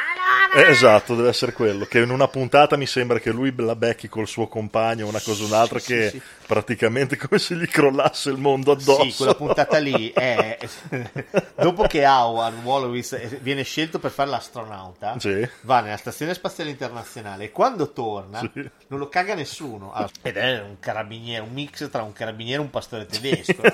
Eh, 0.54 0.70
esatto, 0.70 1.16
deve 1.16 1.30
essere 1.30 1.52
quello. 1.52 1.84
Che 1.84 1.98
in 1.98 2.10
una 2.10 2.28
puntata 2.28 2.76
mi 2.76 2.86
sembra 2.86 3.18
che 3.18 3.30
lui 3.32 3.52
la 3.56 3.74
becchi 3.74 4.08
col 4.08 4.28
suo 4.28 4.46
compagno, 4.46 5.08
una 5.08 5.20
cosa 5.20 5.42
o 5.42 5.46
un'altra, 5.46 5.80
Sì, 5.80 5.86
che 5.86 6.10
sì, 6.10 6.18
sì. 6.20 6.22
Praticamente 6.48 7.18
come 7.18 7.38
se 7.38 7.54
gli 7.54 7.66
crollasse 7.66 8.30
il 8.30 8.38
mondo 8.38 8.72
addosso. 8.72 9.02
Sì, 9.04 9.14
quella 9.14 9.34
puntata 9.34 9.76
lì 9.78 10.10
è 10.10 10.58
dopo 11.60 11.82
che 11.86 12.06
Howard 12.06 12.64
Wallowis 12.64 13.38
viene 13.40 13.62
scelto 13.64 13.98
per 13.98 14.10
fare 14.10 14.30
l'astronauta, 14.30 15.18
Sì. 15.20 15.46
va 15.60 15.80
nella 15.80 15.98
stazione 15.98 16.32
spaziale 16.32 16.70
internazionale 16.70 17.44
e 17.44 17.50
quando 17.50 17.92
torna 17.92 18.40
Sì. 18.40 18.50
non 18.88 18.98
lo 18.98 19.08
caga 19.10 19.34
nessuno. 19.34 19.92
Allora, 19.92 20.10
ed 20.22 20.36
è 20.38 20.60
un 20.62 20.78
carabiniere, 20.80 21.42
un 21.44 21.52
mix 21.52 21.90
tra 21.90 22.02
un 22.02 22.14
carabiniere 22.14 22.60
e 22.60 22.64
un 22.64 22.70
pastore 22.70 23.04
tedesco. 23.04 23.60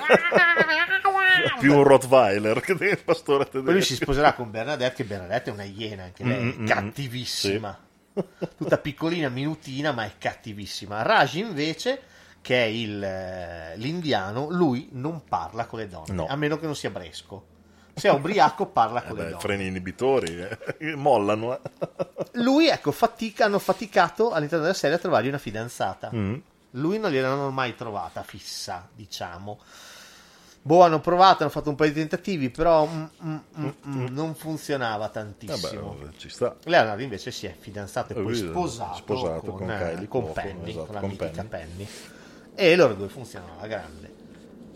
Più 1.58 1.74
un 1.76 1.82
Rottweiler 1.84 2.60
che 2.60 2.72
il 2.72 2.98
pastore 3.04 3.44
tedesco. 3.44 3.62
Poi 3.64 3.72
lui 3.72 3.82
si 3.82 3.94
sposerà 3.94 4.32
con 4.34 4.50
Bernadette, 4.50 4.94
che 4.96 5.04
Bernadette 5.04 5.50
è 5.50 5.52
una 5.52 5.64
iena, 5.64 6.04
anche 6.04 6.24
lei, 6.24 6.40
Mm, 6.42 6.48
mm, 6.48 6.62
mm, 6.62 6.66
cattivissima. 6.66 7.78
Tutta 8.56 8.78
piccolina, 8.78 9.28
minutina, 9.28 9.92
ma 9.92 10.04
è 10.04 10.12
cattivissima. 10.18 11.02
Raj 11.02 11.34
invece, 11.36 12.00
che 12.44 12.62
è 12.62 12.66
il, 12.66 13.02
eh, 13.02 13.72
l'indiano, 13.78 14.50
lui 14.50 14.90
non 14.92 15.22
parla 15.26 15.64
con 15.64 15.78
le 15.78 15.88
donne, 15.88 16.12
No. 16.12 16.26
a 16.26 16.36
meno 16.36 16.58
che 16.58 16.66
non 16.66 16.76
sia 16.76 16.90
bresco. 16.90 17.46
Se 17.94 18.08
è 18.08 18.12
ubriaco 18.12 18.66
parla 18.66 19.02
Eh 19.02 19.06
con 19.06 19.16
beh, 19.16 19.22
le 19.22 19.28
donne. 19.30 19.40
freni 19.42 19.66
inibitori 19.66 20.46
eh, 20.78 20.94
mollano. 20.94 21.54
eh. 21.56 21.60
Lui, 22.42 22.68
ecco, 22.68 22.92
fatica, 22.92 23.46
hanno 23.46 23.58
faticato 23.58 24.30
all'interno 24.32 24.64
della 24.64 24.76
serie 24.76 24.96
a 24.96 24.98
trovargli 24.98 25.28
una 25.28 25.38
fidanzata. 25.38 26.10
Mm. 26.14 26.34
Lui 26.72 26.98
non 26.98 27.10
gliel'hanno 27.10 27.50
mai 27.50 27.74
trovata 27.76 28.22
fissa, 28.24 28.86
diciamo. 28.94 29.58
Boh, 30.60 30.82
hanno 30.82 31.00
provato, 31.00 31.44
hanno 31.44 31.52
fatto 31.52 31.70
un 31.70 31.76
paio 31.76 31.92
di 31.92 31.98
tentativi, 32.00 32.50
però 32.50 32.84
mm, 32.86 33.04
mm, 33.24 33.36
mm, 33.60 33.68
mm, 33.86 34.06
non 34.10 34.34
funzionava 34.34 35.08
tantissimo. 35.08 35.96
Vabbè, 35.98 36.16
ci 36.18 36.28
sta. 36.28 36.56
Leonardo 36.64 37.02
invece 37.02 37.30
si 37.30 37.46
è 37.46 37.54
fidanzato 37.58 38.12
e 38.12 38.18
Eh, 38.18 38.22
poi 38.22 38.32
è 38.32 38.36
sposato, 38.36 38.96
sposato 38.96 39.40
con, 39.52 39.58
con 39.60 39.70
eh, 39.70 39.78
Kylie 39.78 40.08
con 40.08 40.32
Penny, 40.32 40.70
esatto, 40.70 40.84
con 40.86 40.94
la 40.94 41.00
con 41.00 41.16
Penny. 41.16 41.48
Penny. 41.48 41.88
E 42.56 42.76
loro 42.76 42.94
due 42.94 43.08
funzionano 43.08 43.58
alla 43.58 43.66
grande. 43.66 44.12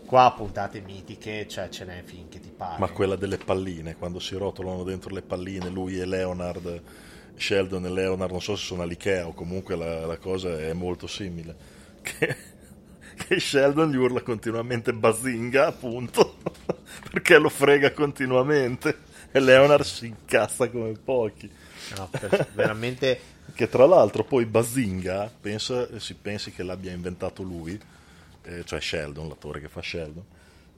Qua 0.04 0.32
puntate 0.36 0.80
mitiche, 0.80 1.46
cioè 1.46 1.68
ce 1.68 1.84
n'è 1.84 2.02
finché 2.02 2.40
ti 2.40 2.50
pare. 2.54 2.78
Ma 2.78 2.88
quella 2.88 3.14
delle 3.14 3.36
palline, 3.36 3.94
quando 3.96 4.18
si 4.18 4.34
rotolano 4.36 4.82
dentro 4.82 5.10
le 5.14 5.22
palline, 5.22 5.68
lui 5.68 6.00
e 6.00 6.06
Leonard, 6.06 6.82
Sheldon 7.36 7.84
e 7.86 7.90
Leonard, 7.90 8.30
non 8.30 8.40
so 8.40 8.56
se 8.56 8.64
sono 8.64 8.82
all'Ikea 8.82 9.26
o 9.26 9.34
comunque 9.34 9.76
la, 9.76 10.06
la 10.06 10.16
cosa 10.16 10.58
è 10.58 10.72
molto 10.72 11.06
simile. 11.06 11.76
Che, 12.08 12.36
che 13.16 13.38
Sheldon 13.40 13.90
gli 13.90 13.96
urla 13.96 14.22
continuamente 14.22 14.94
bazinga, 14.94 15.66
appunto, 15.66 16.36
perché 17.10 17.36
lo 17.36 17.50
frega 17.50 17.92
continuamente. 17.92 18.98
E 19.30 19.40
Leonard 19.40 19.84
si 19.84 20.06
incazza 20.06 20.70
come 20.70 20.92
pochi. 20.92 21.50
No, 21.96 22.08
per- 22.10 22.48
veramente 22.54 23.20
Che 23.54 23.68
tra 23.68 23.86
l'altro 23.86 24.24
poi 24.24 24.44
Bazinga, 24.46 25.30
pensa, 25.40 25.98
si 25.98 26.14
pensi 26.14 26.52
che 26.52 26.62
l'abbia 26.62 26.92
inventato 26.92 27.42
lui, 27.42 27.78
eh, 28.42 28.64
cioè 28.64 28.80
Sheldon, 28.80 29.28
l'attore 29.28 29.60
che 29.60 29.68
fa 29.68 29.82
Sheldon, 29.82 30.22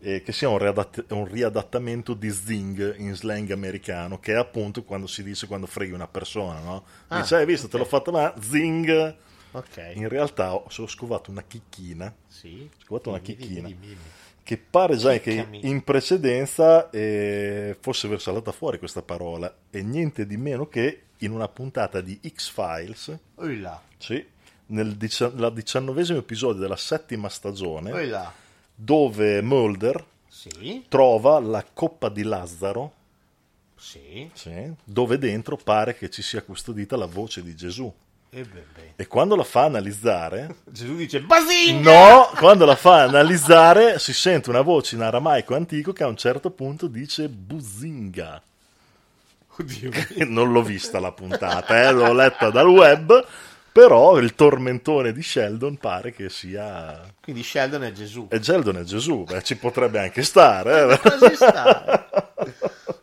eh, 0.01 0.23
che 0.23 0.33
sia 0.33 0.49
un, 0.49 0.57
riadatt- 0.57 1.05
un 1.11 1.27
riadattamento 1.27 2.15
di 2.15 2.31
zing 2.31 2.97
in 2.99 3.15
slang 3.15 3.51
americano, 3.51 4.19
che 4.19 4.33
è 4.33 4.37
appunto 4.37 4.83
quando 4.83 5.07
si 5.07 5.23
dice 5.23 5.47
quando 5.47 5.67
freghi 5.67 5.93
una 5.93 6.09
persona, 6.09 6.59
no? 6.61 6.85
Ah, 7.09 7.21
Dice, 7.21 7.37
hai 7.37 7.45
visto, 7.45 7.69
te 7.69 7.77
l'ho 7.77 7.85
fatta 7.85 8.11
ma 8.11 8.33
zing. 8.41 9.15
Ok. 9.53 9.91
In 9.95 10.09
realtà 10.09 10.55
ho, 10.55 10.65
ho 10.75 10.87
scovato 10.87 11.31
una 11.31 11.43
chicchina. 11.43 12.15
Sì. 12.29 12.67
Ho 12.73 12.83
scovato 12.83 13.11
una 13.11 13.19
Dimmi, 13.19 13.37
dimmi, 13.37 13.49
chicchina. 13.49 13.69
dimmi, 13.69 13.87
dimmi. 13.87 14.01
Che 14.43 14.57
pare 14.57 14.97
già 14.97 15.19
che 15.19 15.47
in 15.51 15.83
precedenza 15.85 16.89
eh, 16.91 17.77
fosse 17.79 18.09
versata 18.09 18.51
fuori 18.53 18.79
questa 18.79 19.03
parola 19.03 19.55
e 19.71 19.83
niente 19.83 20.27
di 20.27 20.37
meno 20.39 20.67
che 20.67 21.03
in 21.21 21.33
una 21.33 21.49
puntata 21.49 22.01
di 22.01 22.19
X-Files, 22.35 23.17
là. 23.37 23.81
sì, 23.99 24.25
nel 24.67 24.97
dici- 24.97 25.31
diciannovesimo 25.53 26.19
episodio 26.19 26.61
della 26.61 26.77
settima 26.77 27.29
stagione, 27.29 28.07
là. 28.07 28.33
dove 28.75 29.43
Mulder 29.43 30.05
Sì. 30.29 30.85
trova 30.89 31.39
la 31.41 31.65
coppa 31.73 32.09
di 32.09 32.23
Lazzaro, 32.23 32.93
Sì. 33.77 34.31
sì, 34.33 34.73
dove 34.85 35.19
dentro 35.19 35.57
pare 35.57 35.97
che 35.97 36.09
ci 36.11 36.23
sia 36.23 36.43
custodita 36.43 36.97
la 36.97 37.07
voce 37.07 37.43
di 37.43 37.55
Gesù. 37.57 37.93
E 38.33 38.45
beh, 38.45 38.65
beh. 38.75 38.93
E 38.95 39.07
quando 39.09 39.35
la 39.35 39.43
fa 39.43 39.65
analizzare, 39.65 40.55
Gesù 40.71 40.95
dice 40.95 41.21
Basinga! 41.21 41.91
no, 42.13 42.27
quando 42.39 42.65
la 42.65 42.77
fa 42.77 43.03
analizzare 43.03 43.99
si 43.99 44.13
sente 44.13 44.51
una 44.51 44.61
voce 44.61 44.95
in 44.95 45.03
aramaico 45.03 45.57
antico 45.57 45.93
che 45.93 46.05
a 46.05 46.07
un 46.07 46.17
certo 46.17 46.51
punto 46.51 46.87
dice 46.87 47.29
Buzinga. 47.29 48.41
Oddio. 49.61 49.91
non 50.29 50.51
l'ho 50.53 50.63
vista 50.63 50.99
la 50.99 51.13
puntata, 51.13 51.87
eh, 51.87 51.93
l'ho 51.93 52.13
letta 52.13 52.51
dal 52.51 52.69
web, 52.69 53.27
però 53.71 54.19
il 54.19 54.35
tormentone 54.35 55.13
di 55.13 55.23
Sheldon 55.23 55.77
pare 55.77 56.13
che 56.13 56.29
sia... 56.29 57.01
Quindi 57.21 57.43
Sheldon 57.43 57.85
è 57.85 57.93
Gesù. 57.93 58.27
E 58.31 58.43
Sheldon 58.43 58.79
è 58.79 58.83
Gesù, 58.83 59.25
beh, 59.25 59.43
ci 59.43 59.57
potrebbe 59.57 60.01
anche 60.01 60.23
stare. 60.23 60.95
eh. 60.95 60.99
Quasi 60.99 61.35
sta. 61.35 62.09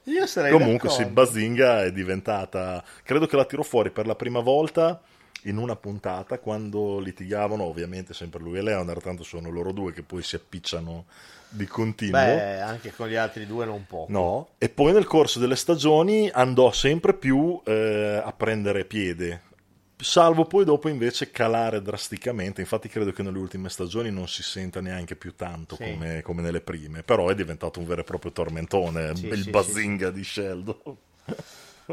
Io 0.03 0.25
sarei 0.25 0.51
Comunque 0.51 0.89
sì, 0.89 0.99
d'accordo. 0.99 1.21
Basinga 1.21 1.83
è 1.83 1.91
diventata... 1.91 2.83
Credo 3.03 3.27
che 3.27 3.35
la 3.35 3.45
tirò 3.45 3.61
fuori 3.61 3.91
per 3.91 4.07
la 4.07 4.15
prima 4.15 4.39
volta 4.39 4.99
in 5.43 5.57
una 5.57 5.75
puntata 5.75 6.39
quando 6.39 6.99
litigavano, 6.99 7.63
ovviamente 7.63 8.13
sempre 8.13 8.39
lui 8.41 8.57
e 8.57 8.61
Leonard, 8.61 9.01
tanto 9.01 9.23
sono 9.23 9.49
loro 9.49 9.71
due 9.71 9.93
che 9.93 10.03
poi 10.03 10.23
si 10.23 10.35
appicciano 10.35 11.05
di 11.49 11.65
continuo. 11.65 12.19
Beh, 12.19 12.61
anche 12.61 12.93
con 12.93 13.07
gli 13.07 13.15
altri 13.15 13.45
due 13.45 13.65
non 13.65 13.85
poco. 13.85 14.11
No, 14.11 14.49
e 14.57 14.69
poi 14.69 14.93
nel 14.93 15.05
corso 15.05 15.39
delle 15.39 15.55
stagioni 15.55 16.29
andò 16.31 16.71
sempre 16.71 17.13
più 17.13 17.59
eh, 17.65 18.21
a 18.23 18.31
prendere 18.33 18.85
piede, 18.85 19.41
salvo 19.97 20.45
poi 20.45 20.65
dopo 20.65 20.89
invece 20.89 21.31
calare 21.31 21.81
drasticamente. 21.81 22.61
Infatti, 22.61 22.89
credo 22.89 23.11
che 23.11 23.23
nelle 23.23 23.37
ultime 23.37 23.69
stagioni 23.69 24.11
non 24.11 24.27
si 24.27 24.43
senta 24.43 24.81
neanche 24.81 25.15
più 25.15 25.35
tanto 25.35 25.75
Sì. 25.75 25.83
come, 25.83 26.21
come 26.21 26.41
nelle 26.41 26.61
prime, 26.61 27.03
però 27.03 27.29
è 27.29 27.35
diventato 27.35 27.79
un 27.79 27.85
vero 27.85 28.01
e 28.01 28.03
proprio 28.03 28.31
tormentone 28.31 29.15
Sì, 29.15 29.27
il 29.27 29.43
sì, 29.43 29.49
bazinga 29.49 30.09
di 30.11 30.23
Sheldon. 30.23 30.97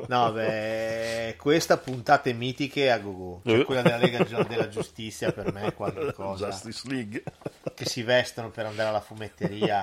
No, 0.09 0.33
beh, 0.33 1.37
questa 1.39 1.77
puntate 1.79 2.33
mitiche 2.33 2.91
a 2.91 2.99
gogo. 2.99 3.41
Cioè, 3.45 3.59
Eh. 3.61 3.65
quella 3.65 3.83
della 3.83 3.97
Lega 3.97 4.25
della 4.45 4.69
Giustizia 4.69 5.33
per 5.33 5.53
me 5.53 5.67
è 5.67 5.75
qualcosa. 5.75 6.49
Justice 6.51 6.89
League. 6.89 7.23
Che 7.75 7.85
si 7.87 8.03
vestono 8.03 8.51
per 8.51 8.67
andare 8.67 8.89
alla 8.89 9.01
fumetteria. 9.01 9.83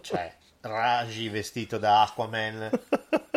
Cioè, 0.00 0.34
Raji 0.60 1.28
vestito 1.28 1.78
da 1.78 2.02
Aquaman 2.02 2.70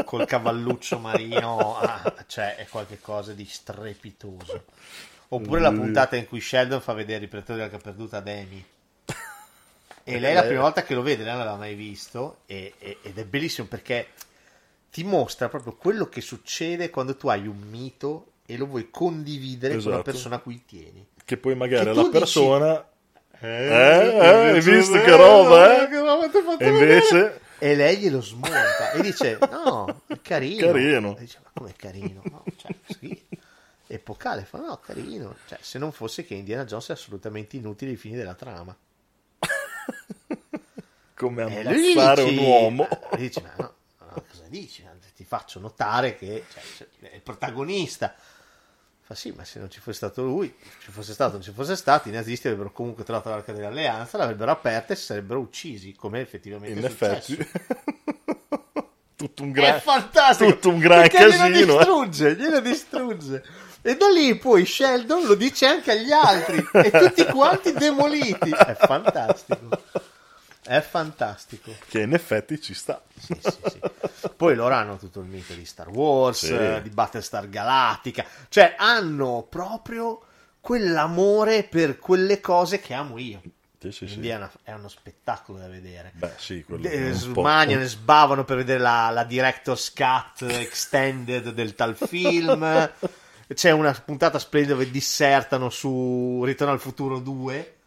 col 0.04 0.26
cavalluccio 0.26 1.00
marino. 1.00 1.78
ah, 1.78 2.14
cioè, 2.28 2.56
è 2.56 2.68
qualcosa 2.68 3.34
di 3.34 3.46
strepitoso. 3.46 4.64
Oppure 5.30 5.62
la 5.62 5.72
puntata 5.72 6.16
in 6.16 6.28
cui 6.28 6.42
Sheldon 6.42 6.82
fa 6.82 6.94
vedere 6.94 7.24
il 7.24 7.30
pretore 7.30 7.60
della 7.64 7.78
perduta 7.78 8.18
ad 8.18 8.28
Amy. 8.28 8.66
E 10.04 10.18
lei 10.20 10.32
è 10.32 10.34
la 10.34 10.44
prima 10.44 10.62
volta 10.62 10.82
che 10.82 10.96
lo 10.96 11.04
vede, 11.04 11.22
lei 11.24 11.34
non 11.34 11.40
l'aveva 11.44 11.58
mai 11.58 11.76
visto. 11.76 12.40
e- 12.48 12.74
e- 12.80 12.98
ed 13.04 13.18
è 13.20 13.26
bellissimo 13.26 13.68
perché 13.68 14.08
ti 14.92 15.04
mostra 15.04 15.50
proprio 15.50 15.76
quello 15.76 16.08
che 16.10 16.22
succede 16.22 16.90
quando 16.90 17.16
tu 17.16 17.28
hai 17.30 17.48
un 17.48 17.60
mito 17.70 18.32
e 18.46 18.58
lo 18.58 18.66
vuoi 18.66 18.90
condividere 18.90 19.76
con 19.76 19.84
una 19.86 19.94
Esatto. 19.96 20.12
persona 20.12 20.36
a 20.36 20.40
cui 20.40 20.64
tieni. 20.66 21.06
Che 21.24 21.38
poi 21.38 21.56
magari 21.56 21.86
Che 21.86 21.94
la 21.94 21.96
tu 21.96 22.08
dici, 22.08 22.20
persona... 22.20 22.90
Eh, 23.42 23.48
Eh, 23.48 23.68
eh, 23.68 24.20
hai 24.20 24.48
invece 24.50 24.72
visto 24.72 24.92
bello, 24.94 25.04
che 25.06 25.16
roba, 25.16 25.84
eh? 25.84 25.88
che 25.88 26.00
roba 26.00 26.30
fatto 26.30 26.64
E 26.64 26.68
invece... 26.68 27.14
vedere. 27.16 27.42
E 27.62 27.76
lei 27.76 27.98
glielo 27.98 28.22
smonta 28.22 28.92
e 28.94 29.02
dice: 29.02 29.38
No, 29.52 30.02
è 30.08 30.20
carino. 30.22 30.66
Carino. 30.68 31.18
E 31.18 31.20
dice: 31.20 31.40
Ma 31.44 31.50
come 31.54 31.74
carino? 31.76 32.22
No, 32.32 32.44
cioè, 32.56 32.74
sì. 32.98 33.22
Epocale, 33.88 34.46
fa 34.46 34.60
no, 34.60 34.78
carino. 34.78 35.36
Cioè, 35.46 35.58
se 35.62 35.78
non 35.78 35.92
fosse 35.92 36.24
che 36.26 36.36
Indiana 36.36 36.64
Jones 36.64 36.88
è 36.90 36.92
assolutamente 36.94 37.58
inutile 37.58 37.92
ai 37.92 37.98
fini 37.98 38.16
della 38.16 38.34
trama. 38.34 38.74
Come 41.16 41.42
ammazzare 41.44 42.24
dici- 42.24 42.38
un 42.38 42.46
uomo. 42.46 42.88
E 43.12 43.18
dici: 43.18 43.42
Ma 43.42 43.54
no, 43.58 43.74
cosa 44.14 44.44
dici? 44.48 44.88
Ti 45.16 45.24
faccio 45.24 45.60
notare 45.60 46.16
che 46.16 46.46
cioè, 46.52 46.88
è 47.12 47.16
il 47.16 47.22
protagonista. 47.22 48.14
Fa 49.02 49.16
sì, 49.16 49.32
ma 49.32 49.44
se 49.44 49.60
non 49.60 49.70
ci 49.72 49.80
fosse 49.80 49.98
stato 49.98 50.24
lui, 50.24 50.56
ci 50.84 50.92
fosse 50.92 51.14
stato, 51.14 51.34
non 51.34 51.42
ci 51.42 51.52
fosse 51.52 51.76
stato, 51.76 52.10
i 52.10 52.12
nazisti 52.12 52.48
avrebbero 52.48 52.72
comunque 52.72 53.04
trovato 53.04 53.30
l'arca 53.30 53.52
dell'alleanza, 53.52 54.18
l'avrebbero 54.18 54.52
aperta 54.52 54.94
e 54.94 54.96
si 54.96 55.06
sarebbero 55.06 55.40
uccisi, 55.40 55.94
come 55.94 56.22
effettivamente 56.22 56.80
In 56.80 56.86
è 56.86 56.90
successo. 56.90 57.36
tutto 59.16 59.44
un 59.44 59.52
gran, 59.52 59.76
È 59.76 59.80
fantastico! 59.80 60.52
tutto 60.52 60.70
un 60.70 60.80
gran 60.80 61.08
casino. 61.08 61.50
Glielo 61.50 61.74
eh. 61.74 61.78
distrugge, 61.78 62.36
glielo 62.36 62.60
distrugge. 62.62 63.44
E 63.82 63.96
da 63.96 64.10
lì 64.10 64.36
poi 64.36 64.66
Sheldon 64.66 65.26
lo 65.26 65.36
dice 65.36 65.66
anche 65.66 65.92
agli 65.92 66.12
altri 66.12 66.64
e 66.72 66.92
tutti 66.92 67.26
quanti 67.26 67.74
demoliti. 67.74 68.50
È 68.52 68.76
fantastico. 68.76 69.70
È 70.70 70.82
fantastico. 70.82 71.74
Che 71.88 72.02
in 72.02 72.14
effetti 72.14 72.62
ci 72.62 72.76
sta. 72.76 73.02
Poi 74.36 74.54
loro 74.54 74.76
hanno 74.76 74.98
tutto 74.98 75.20
il 75.20 75.26
mito 75.26 75.54
di 75.54 75.66
Star 75.66 75.90
Wars, 75.90 76.46
Sì. 76.46 76.54
eh, 76.56 76.82
di 76.84 76.90
Battlestar 76.92 77.50
Galactica, 77.50 78.24
cioè 78.50 78.76
hanno 78.78 79.48
proprio 79.50 80.22
quell'amore 80.62 81.64
per 81.64 81.98
quelle 81.98 82.40
cose 82.40 82.80
che 82.80 82.94
amo 82.94 83.18
io. 83.18 83.42
Sì, 83.80 83.92
sì, 83.92 84.08
sì. 84.08 84.28
È, 84.28 84.36
una- 84.36 84.52
è 84.62 84.74
uno 84.74 84.90
spettacolo 84.90 85.58
da 85.58 85.68
vedere. 85.68 86.12
Beh, 86.14 86.34
sì, 86.38 86.64
quello 86.64 86.84
De- 86.88 87.10
po'- 87.10 87.16
smaniano 87.16 87.82
e 87.82 87.88
sbavano 87.88 88.44
per 88.44 88.58
vedere 88.58 88.78
la, 88.80 89.10
la 89.10 89.24
director's 89.24 89.92
cut 89.92 90.44
extended 90.52 91.50
del 91.52 91.74
tal 91.74 91.96
film. 91.96 92.92
C'è 93.52 93.72
una 93.72 93.92
puntata 93.94 94.38
splendida 94.38 94.76
dove 94.76 94.92
dissertano 94.92 95.72
su 95.72 96.44
Ritorno 96.46 96.74
al 96.74 96.80
futuro 96.80 97.18
2 97.18 97.78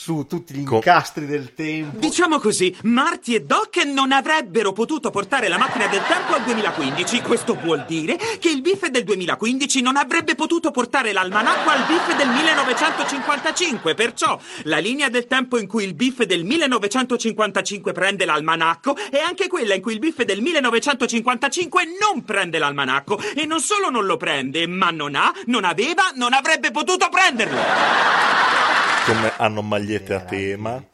su 0.00 0.26
tutti 0.28 0.54
gli 0.54 0.60
incastri 0.60 1.26
del 1.26 1.54
tempo. 1.54 1.98
Diciamo 1.98 2.38
così, 2.38 2.74
Marty 2.84 3.34
e 3.34 3.40
Doc 3.40 3.78
non 3.84 4.12
avrebbero 4.12 4.72
potuto 4.72 5.10
portare 5.10 5.48
la 5.48 5.58
macchina 5.58 5.88
del 5.88 6.02
tempo 6.06 6.34
al 6.34 6.44
2015. 6.44 7.20
Questo 7.20 7.54
vuol 7.54 7.84
dire 7.84 8.16
che 8.38 8.48
il 8.48 8.60
biff 8.60 8.86
del 8.86 9.02
2015 9.02 9.82
non 9.82 9.96
avrebbe 9.96 10.36
potuto 10.36 10.70
portare 10.70 11.12
l'almanacco 11.12 11.68
al 11.70 11.84
biff 11.88 12.16
del 12.16 12.28
1955. 12.28 13.94
Perciò 13.94 14.38
la 14.62 14.78
linea 14.78 15.08
del 15.08 15.26
tempo 15.26 15.58
in 15.58 15.66
cui 15.66 15.82
il 15.82 15.94
biff 15.94 16.22
del 16.22 16.44
1955 16.44 17.90
prende 17.90 18.24
l'almanacco 18.24 18.94
è 19.10 19.18
anche 19.18 19.48
quella 19.48 19.74
in 19.74 19.82
cui 19.82 19.94
il 19.94 19.98
biff 19.98 20.22
del 20.22 20.40
1955 20.40 21.82
non 22.00 22.22
prende 22.22 22.58
l'almanacco. 22.58 23.18
E 23.34 23.46
non 23.46 23.58
solo 23.58 23.90
non 23.90 24.06
lo 24.06 24.16
prende, 24.16 24.64
ma 24.68 24.90
non 24.90 25.16
ha, 25.16 25.34
non 25.46 25.64
aveva, 25.64 26.12
non 26.14 26.34
avrebbe 26.34 26.70
potuto 26.70 27.08
prenderlo. 27.08 28.77
Come 29.08 29.32
hanno 29.38 29.62
magliette 29.62 30.14
a 30.14 30.20
tema. 30.20 30.84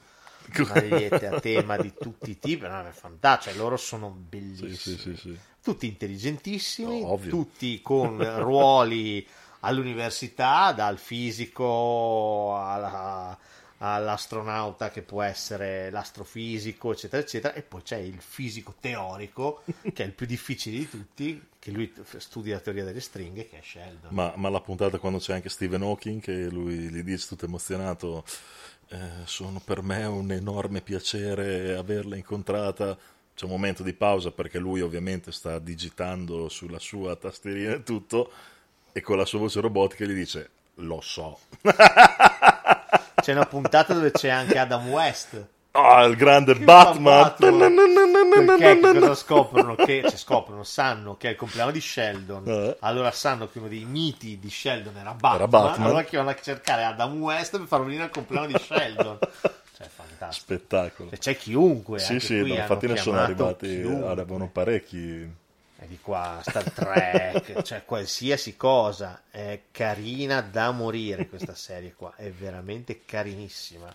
magliette 0.73 1.27
a 1.27 1.41
tema 1.41 1.77
di 1.77 1.93
tutti 1.99 2.31
i 2.31 2.39
tipi, 2.39 2.66
no, 2.66 2.86
è 2.86 2.91
fantastico, 2.93 3.51
cioè, 3.51 3.61
loro 3.61 3.77
sono 3.77 4.11
bellissimi. 4.11 4.74
Sì, 4.74 4.97
sì, 4.97 5.16
sì. 5.16 5.39
Tutti 5.62 5.86
intelligentissimi, 5.86 7.03
Ovvio. 7.05 7.31
tutti 7.31 7.81
con 7.82 8.19
ruoli 8.43 9.27
all'università, 9.61 10.73
dal 10.73 10.99
fisico 10.99 12.57
alla- 12.57 13.36
all'astronauta 13.93 14.90
che 14.90 15.02
può 15.02 15.23
essere 15.23 15.90
l'astrofisico, 15.90 16.93
eccetera, 16.93 17.23
eccetera, 17.23 17.55
e 17.55 17.62
poi 17.62 17.82
c'è 17.82 17.98
il 17.98 18.20
fisico 18.20 18.74
teorico, 18.81 19.62
che 19.93 20.02
è 20.02 20.06
il 20.06 20.12
più 20.12 20.27
difficile 20.27 20.78
di 20.78 20.89
tutti, 20.89 21.48
che 21.59 21.70
lui 21.70 21.93
studia 22.16 22.55
la 22.55 22.61
teoria 22.61 22.85
delle 22.85 23.01
stringhe, 23.01 23.48
che 23.48 23.59
è 23.59 23.62
Sheldon. 23.62 24.15
Ma, 24.15 24.32
ma 24.36 24.48
la 24.48 24.61
puntata 24.61 24.98
quando 24.98 25.19
c'è 25.19 25.35
anche 25.35 25.48
Stephen 25.48 25.82
Hawking 25.82 26.20
che 26.20 26.48
lui 26.48 26.74
gli 26.89 27.02
dice 27.02 27.27
tutto 27.27 27.44
emozionato 27.44 28.24
eh, 28.89 28.98
sono 29.24 29.61
per 29.65 29.82
me 29.82 30.05
un 30.05 30.31
enorme 30.31 30.81
piacere 30.81 31.74
averla 31.74 32.16
incontrata 32.16 32.97
c'è 33.35 33.47
un 33.47 33.51
momento 33.51 33.82
di 33.82 33.94
pausa 33.94 34.31
perché 34.31 34.59
lui 34.59 34.81
ovviamente 34.81 35.32
sta 35.32 35.59
digitando 35.59 36.48
sulla 36.48 36.78
sua 36.78 37.16
tastierina 37.16 37.74
e 37.74 37.82
tutto 37.82 38.31
e 38.93 39.01
con 39.01 39.16
la 39.16 39.24
sua 39.24 39.40
voce 39.40 39.61
robotica 39.61 40.05
gli 40.05 40.12
dice 40.12 40.51
lo 40.77 41.01
so 41.01 41.39
C'è 43.24 43.32
una 43.32 43.46
puntata 43.46 43.94
dove 43.94 44.10
c'è 44.10 44.28
anche 44.28 44.59
Adam 44.59 44.86
West. 44.90 45.46
Ah, 45.70 46.02
il 46.02 46.14
grande 46.14 46.52
Che 46.52 46.62
Batman. 46.62 47.34
Perché 47.38 48.80
cosa 48.80 49.14
scoprono? 49.14 49.74
Che 49.76 50.02
cioè, 50.02 50.16
scoprono, 50.18 50.62
sanno 50.62 51.16
che 51.16 51.28
è 51.28 51.30
il 51.30 51.36
compleanno 51.38 51.70
di 51.70 51.80
Sheldon. 51.80 52.46
Eh. 52.46 52.76
Allora 52.80 53.10
sanno 53.12 53.48
che 53.48 53.60
uno 53.60 53.68
dei 53.68 53.86
miti 53.86 54.38
di 54.38 54.51
Sheldon 54.51 54.94
era 54.98 55.14
Batman. 55.14 55.34
Era 55.36 55.48
Batman. 55.48 55.86
Allora 55.86 56.05
che 56.05 56.18
vanno 56.18 56.28
a 56.28 56.36
cercare 56.38 56.84
Adam 56.84 57.18
West 57.18 57.56
per 57.56 57.66
farlo 57.66 57.86
venire 57.86 58.02
al 58.02 58.10
compleanno 58.10 58.46
di 58.46 58.59
Sheldon. 58.59 59.18
Cioè, 59.20 59.88
fantastico. 59.88 60.30
Spettacolo. 60.30 61.09
Cioè, 61.09 61.18
c'è 61.18 61.36
chiunque. 61.38 61.98
Sì, 62.01 62.20
sì, 62.20 62.40
no, 62.40 62.52
infatti 62.52 62.86
ne 62.88 62.96
sono 62.98 63.20
arrivati, 63.20 63.80
arrivano 63.80 64.51
parecchi. 64.52 65.42
E 65.85 65.86
di 65.86 65.98
qua 66.01 66.40
Star 66.43 66.70
Trek, 66.70 67.61
cioè 67.62 67.85
qualsiasi 67.85 68.56
cosa. 68.56 69.23
È 69.31 69.61
carina 69.70 70.40
da 70.40 70.70
morire 70.70 71.28
questa 71.28 71.55
serie 71.55 71.93
qua, 71.94 72.15
è 72.16 72.31
veramente 72.31 73.05
carinissima. 73.05 73.94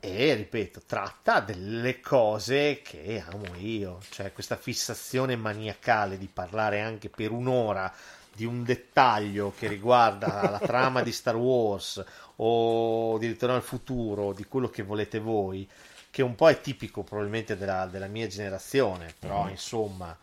E 0.00 0.34
ripeto, 0.34 0.82
tratta 0.86 1.40
delle 1.40 2.00
cose 2.00 2.82
che 2.82 3.24
amo 3.26 3.54
io, 3.56 4.00
cioè 4.10 4.32
questa 4.32 4.56
fissazione 4.56 5.34
maniacale 5.36 6.18
di 6.18 6.28
parlare 6.32 6.80
anche 6.82 7.08
per 7.08 7.32
un'ora 7.32 7.92
di 8.30 8.44
un 8.44 8.62
dettaglio 8.62 9.52
che 9.58 9.66
riguarda 9.66 10.48
la 10.50 10.60
trama 10.60 11.02
di 11.02 11.10
Star 11.10 11.34
Wars 11.34 12.04
o 12.36 13.18
di 13.18 13.26
Ritorno 13.26 13.56
al 13.56 13.62
futuro, 13.62 14.32
di 14.32 14.44
quello 14.44 14.68
che 14.68 14.82
volete 14.84 15.18
voi, 15.18 15.68
che 16.10 16.22
un 16.22 16.36
po' 16.36 16.48
è 16.48 16.60
tipico 16.60 17.02
probabilmente 17.02 17.56
della, 17.56 17.86
della 17.86 18.06
mia 18.06 18.28
generazione, 18.28 19.12
però 19.18 19.44
Mhm. 19.44 19.50
insomma 19.50 20.16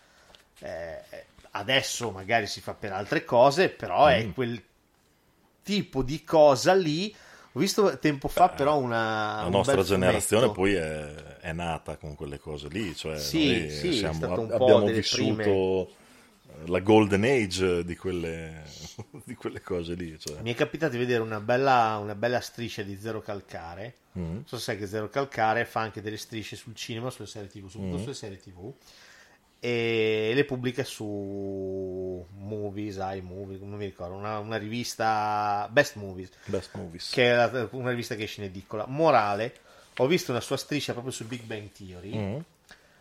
eh, 0.60 1.02
adesso 1.52 2.12
magari 2.12 2.48
si 2.48 2.62
fa 2.62 2.74
per 2.74 2.92
altre 2.94 3.24
cose, 3.26 3.70
però 3.70 4.08
è 4.08 4.24
Mm. 4.26 4.32
quel 4.32 4.62
tipo 5.64 6.04
di 6.04 6.24
cosa 6.24 6.74
lì. 6.74 7.14
Ho 7.54 7.60
visto 7.60 7.98
tempo 8.00 8.28
fa 8.28 8.50
però 8.50 8.78
una... 8.78 9.38
La 9.42 9.46
un 9.46 9.52
nostra 9.52 9.82
generazione 9.82 10.48
fumetto. 10.48 10.60
poi 10.62 10.74
è, 10.74 11.14
è 11.40 11.54
nata 11.54 11.96
con 11.96 12.14
quelle 12.16 12.38
cose 12.38 12.68
lì, 12.68 12.94
cioè 12.94 13.18
Sì, 13.18 13.70
sì, 13.70 13.90
è 13.90 13.94
siamo- 13.94 14.20
po' 14.48 14.54
abbiamo 14.54 14.86
vissuto 14.88 15.34
prime- 15.34 16.04
la 16.68 16.80
golden 16.80 17.24
age 17.24 17.84
di 17.86 17.96
quelle, 17.96 18.64
di 19.24 19.36
quelle 19.36 19.62
cose 19.62 19.94
lì. 19.94 20.18
Cioè. 20.20 20.42
Mi 20.42 20.52
è 20.52 20.56
capitato 20.56 20.92
di 20.94 20.98
vedere 20.98 21.22
una 21.22 21.40
bella, 21.40 21.98
una 22.02 22.16
bella 22.16 22.42
striscia 22.42 22.82
di 22.82 22.98
Zero 23.00 23.22
Calcare. 23.22 23.94
Mm. 24.20 24.24
Non 24.24 24.44
so 24.46 24.58
se 24.58 24.64
sai 24.64 24.78
che 24.78 24.88
Zero 24.88 25.08
Calcare 25.10 25.64
fa 25.66 25.80
anche 25.80 26.02
delle 26.02 26.18
strisce 26.18 26.58
sul 26.58 26.76
cinema, 26.76 27.10
sulle 27.10 27.28
serie 27.28 27.48
TV, 27.48 27.70
soprattutto 27.70 28.00
Mm. 28.00 28.02
sulle 28.04 28.14
serie 28.14 28.38
TV. 28.40 28.74
E 29.68 30.32
le 30.36 30.46
pubblica 30.46 30.84
su 30.84 32.24
Movies, 32.38 32.98
iMovie, 33.00 33.58
non 33.60 33.78
mi 33.78 33.86
ricordo, 33.86 34.14
una, 34.14 34.38
una 34.38 34.58
rivista 34.58 35.68
Best 35.72 35.96
Movies, 35.96 36.30
Best 36.46 36.76
Movies. 36.76 37.10
che 37.10 37.32
è 37.32 37.36
la- 37.36 37.68
una 37.72 37.90
rivista 37.90 38.14
che 38.14 38.24
esce 38.24 38.42
in 38.42 38.48
edicola. 38.48 38.86
Morale, 38.86 39.56
ho 39.98 40.06
visto 40.06 40.30
una 40.30 40.42
sua 40.42 40.58
striscia 40.58 40.92
proprio 40.92 41.12
su 41.12 41.26
Big 41.26 41.42
Bang 41.42 41.72
Theory. 41.72 42.16
Mm. 42.16 42.38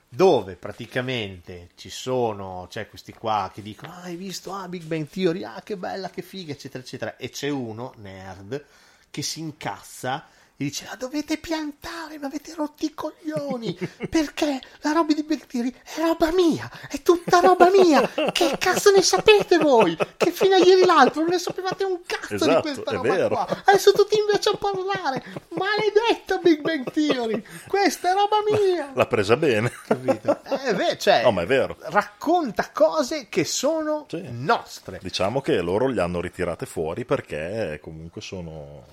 Dove 0.08 0.54
praticamente 0.54 1.70
ci 1.74 1.90
sono, 1.90 2.66
c'è 2.70 2.88
questi 2.88 3.12
qua 3.12 3.50
che 3.52 3.60
dicono: 3.60 3.92
Ah, 3.92 4.02
hai 4.04 4.16
visto? 4.16 4.52
Ah, 4.54 4.66
Big 4.66 4.84
Bang 4.84 5.06
Theory, 5.06 5.42
ah, 5.44 5.60
che 5.62 5.76
bella, 5.76 6.08
che 6.08 6.22
figa, 6.22 6.52
eccetera, 6.52 6.82
eccetera. 6.82 7.16
E 7.16 7.28
c'è 7.28 7.50
uno, 7.50 7.92
nerd, 7.98 8.64
che 9.10 9.20
si 9.22 9.40
incazza 9.40 10.24
e 10.56 10.64
dice: 10.64 10.84
La 10.88 10.94
dovete 10.96 11.36
piantare, 11.38 12.18
mi 12.18 12.24
avete 12.26 12.54
rotto 12.54 12.84
i 12.84 12.94
coglioni 12.94 13.76
perché 14.08 14.60
la 14.80 14.92
roba 14.92 15.12
di 15.12 15.22
Big 15.22 15.46
Theory 15.46 15.72
è 15.72 16.00
roba 16.00 16.30
mia, 16.32 16.70
è 16.88 17.02
tutta 17.02 17.40
roba 17.40 17.70
mia. 17.70 18.02
Che 18.34 18.56
cazzo 18.58 18.90
ne 18.90 19.02
sapete 19.02 19.58
voi? 19.58 19.96
Che 20.16 20.30
fino 20.30 20.54
a 20.54 20.58
ieri 20.58 20.84
l'altro 20.84 21.20
non 21.22 21.30
ne 21.30 21.38
sapevate 21.38 21.84
un 21.84 22.00
cazzo 22.06 22.34
Esatto, 22.34 22.54
di 22.68 22.74
questa 22.74 22.90
roba 22.92 23.14
vero. 23.14 23.28
qua. 23.34 23.62
Adesso 23.66 23.92
tutti 23.92 24.18
invece 24.18 24.50
a 24.50 24.56
parlare. 24.56 25.22
Maledetta 25.48 26.38
Big 26.38 26.60
Bang 26.60 26.90
Theory, 26.90 27.42
questa 27.68 28.10
è 28.10 28.14
roba 28.14 28.36
mia. 28.48 28.90
L'ha 28.94 29.06
presa 29.06 29.36
bene. 29.36 29.72
Eh, 29.88 30.74
beh, 30.74 30.98
cioè, 30.98 31.22
No, 31.22 31.30
ma 31.32 31.42
è 31.42 31.46
vero. 31.46 31.76
racconta 31.80 32.70
cose 32.72 33.28
che 33.28 33.44
sono 33.44 34.06
nostre. 34.30 34.98
Diciamo 35.02 35.40
che 35.40 35.60
loro 35.60 35.86
le 35.88 36.00
hanno 36.00 36.20
ritirate 36.20 36.66
fuori 36.66 37.04
perché 37.04 37.78
comunque 37.82 38.20
sono, 38.20 38.84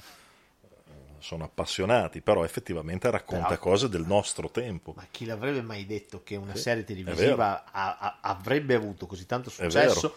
sono 1.22 1.44
appassionati, 1.46 2.22
però 2.22 2.44
effettivamente 2.44 3.10
racconta 3.10 3.48
Però- 3.50 3.60
cose 3.60 3.90
del 3.90 4.06
nostro 4.06 4.50
tempo. 4.50 4.94
Ma 4.96 5.06
chi 5.10 5.26
l'avrebbe 5.26 5.62
mai 5.62 5.86
detto 5.86 6.22
che 6.24 6.36
una 6.36 6.56
Sì, 6.56 6.62
serie 6.62 6.84
televisiva 6.84 7.66
a- 7.72 7.98
a- 8.00 8.18
avrebbe 8.22 8.76
avuto 8.76 9.06
così 9.06 9.26
tanto 9.26 9.50
successo 9.50 10.14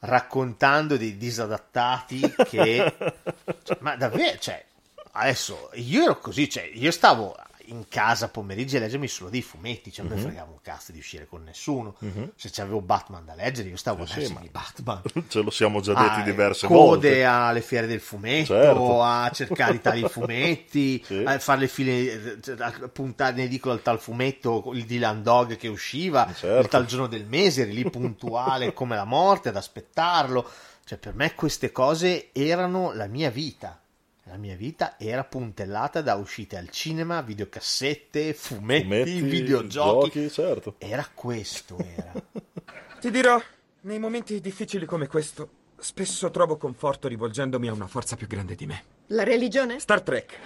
raccontando 0.00 0.96
dei 0.96 1.16
disadattati 1.16 2.20
che... 2.48 2.94
cioè, 3.64 3.76
ma 3.80 3.96
davvero, 3.96 4.38
cioè, 4.38 4.64
adesso 5.12 5.70
io 5.74 6.02
ero 6.04 6.18
così, 6.18 6.48
cioè, 6.48 6.70
io 6.72 6.90
stavo 6.90 7.34
in 7.66 7.86
casa 7.88 8.26
a 8.26 8.28
pomeriggio 8.28 8.76
a 8.76 8.80
leggermi 8.80 9.08
solo 9.08 9.30
dei 9.30 9.42
fumetti, 9.42 9.92
cioè 9.92 10.04
non 10.06 10.16
mi 10.16 10.22
fregavo 10.22 10.52
un 10.52 10.58
cazzo 10.62 10.92
di 10.92 10.98
uscire 10.98 11.26
con 11.26 11.42
nessuno. 11.42 11.94
Mhm. 12.00 12.32
Se 12.36 12.50
c'avevo 12.50 12.80
Batman 12.80 13.24
da 13.24 13.34
leggere, 13.34 13.68
io 13.68 13.76
stavo 13.76 14.02
a 14.02 14.04
Eh 14.04 14.08
sì, 14.08 14.18
leggermi 14.20 14.48
Batman. 14.50 15.02
Ce 15.28 15.40
lo 15.40 15.50
siamo 15.50 15.80
già 15.80 15.94
detti 15.94 16.20
Ah, 16.20 16.22
diverse 16.22 16.66
code 16.66 17.08
volte. 17.08 17.24
alle 17.24 17.60
fiere 17.60 17.86
del 17.86 18.00
fumetto, 18.00 18.54
Certo. 18.54 19.02
a 19.02 19.30
cercare 19.32 19.74
i 19.74 19.80
tali 19.80 20.08
fumetti, 20.08 21.02
Sì. 21.06 21.22
a 21.24 21.38
fare 21.38 21.60
le 21.60 21.68
file, 21.68 22.40
eh, 22.44 22.54
a 22.58 22.88
puntare 22.92 23.32
in 23.34 23.40
edicola 23.46 23.74
al 23.74 23.82
tal 23.82 24.00
fumetto, 24.00 24.70
il 24.72 24.84
Dylan 24.84 25.22
Dog 25.22 25.56
che 25.56 25.68
usciva, 25.68 26.32
Certo. 26.34 26.60
il 26.62 26.68
tal 26.68 26.86
giorno 26.86 27.06
del 27.06 27.24
mese, 27.26 27.62
eri 27.62 27.72
lì 27.72 27.88
puntuale 27.90 28.72
come 28.74 28.96
la 28.96 29.04
morte 29.04 29.48
ad 29.50 29.56
aspettarlo. 29.56 30.48
Cioè, 30.84 30.98
per 30.98 31.14
me 31.14 31.34
queste 31.34 31.72
cose 31.72 32.28
erano 32.32 32.92
la 32.92 33.06
mia 33.08 33.28
vita. 33.30 33.80
La 34.28 34.36
mia 34.38 34.56
vita 34.56 34.98
era 34.98 35.22
puntellata 35.22 36.02
da 36.02 36.16
uscite 36.16 36.56
al 36.56 36.68
cinema, 36.70 37.20
videocassette, 37.22 38.34
fumetti, 38.34 38.82
Fumetti, 38.82 39.20
videogiochi. 39.20 40.10
giochi, 40.10 40.30
certo. 40.30 40.74
Era 40.78 41.08
questo, 41.14 41.76
era. 41.78 42.12
Ti 43.00 43.10
dirò, 43.12 43.40
nei 43.82 44.00
momenti 44.00 44.40
difficili 44.40 44.84
come 44.84 45.06
questo, 45.06 45.48
spesso 45.78 46.30
trovo 46.32 46.56
conforto 46.56 47.06
rivolgendomi 47.06 47.68
a 47.68 47.72
una 47.72 47.86
forza 47.86 48.16
più 48.16 48.26
grande 48.26 48.56
di 48.56 48.66
me. 48.66 48.82
La 49.08 49.22
religione? 49.22 49.78
Star 49.78 50.02
Trek. 50.02 50.38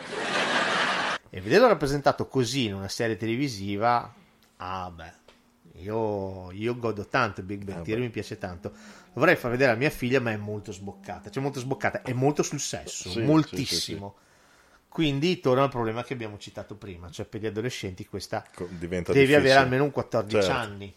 E 1.31 1.41
vederlo 1.41 1.69
rappresentato 1.69 2.27
così 2.27 2.67
in 2.67 2.75
una 2.75 2.89
serie 2.89 3.17
televisiva, 3.17 4.13
ah 4.57 4.91
beh, 4.91 5.13
io, 5.81 6.51
io 6.53 6.77
godo 6.77 7.07
tanto 7.07 7.43
Big 7.43 7.63
Bang 7.65 7.81
Ah, 7.81 7.83
Theory, 7.83 8.03
mi 8.03 8.11
piace 8.11 8.39
tanto. 8.39 8.73
Vorrei 9.15 9.37
far 9.37 9.51
vedere 9.51 9.73
a 9.73 9.75
mia 9.75 9.91
figlia, 9.91 10.21
ma 10.21 10.31
è 10.31 10.37
molto 10.37 10.73
sboccata, 10.73 11.31
cioè 11.31 11.43
molto 11.43 11.59
sboccata, 11.61 12.03
è 12.03 12.13
molto 12.13 12.43
sul 12.43 12.61
sesso, 12.61 13.11
Sì, 13.11 13.21
moltissimo. 13.23 14.15
Quindi 14.89 15.39
torna 15.41 15.63
al 15.63 15.71
problema 15.71 16.03
che 16.03 16.13
abbiamo 16.15 16.37
citato 16.39 16.75
prima, 16.75 17.11
cioè 17.11 17.25
per 17.27 17.41
gli 17.41 17.47
adolescenti 17.47 18.07
questa 18.07 18.45
Diventa 18.69 19.13
devi 19.13 19.27
difficile. 19.27 19.37
avere 19.37 19.55
almeno 19.65 19.85
un 19.85 19.91
14 19.93 20.43
Certo. 20.47 20.61
anni. 20.61 20.95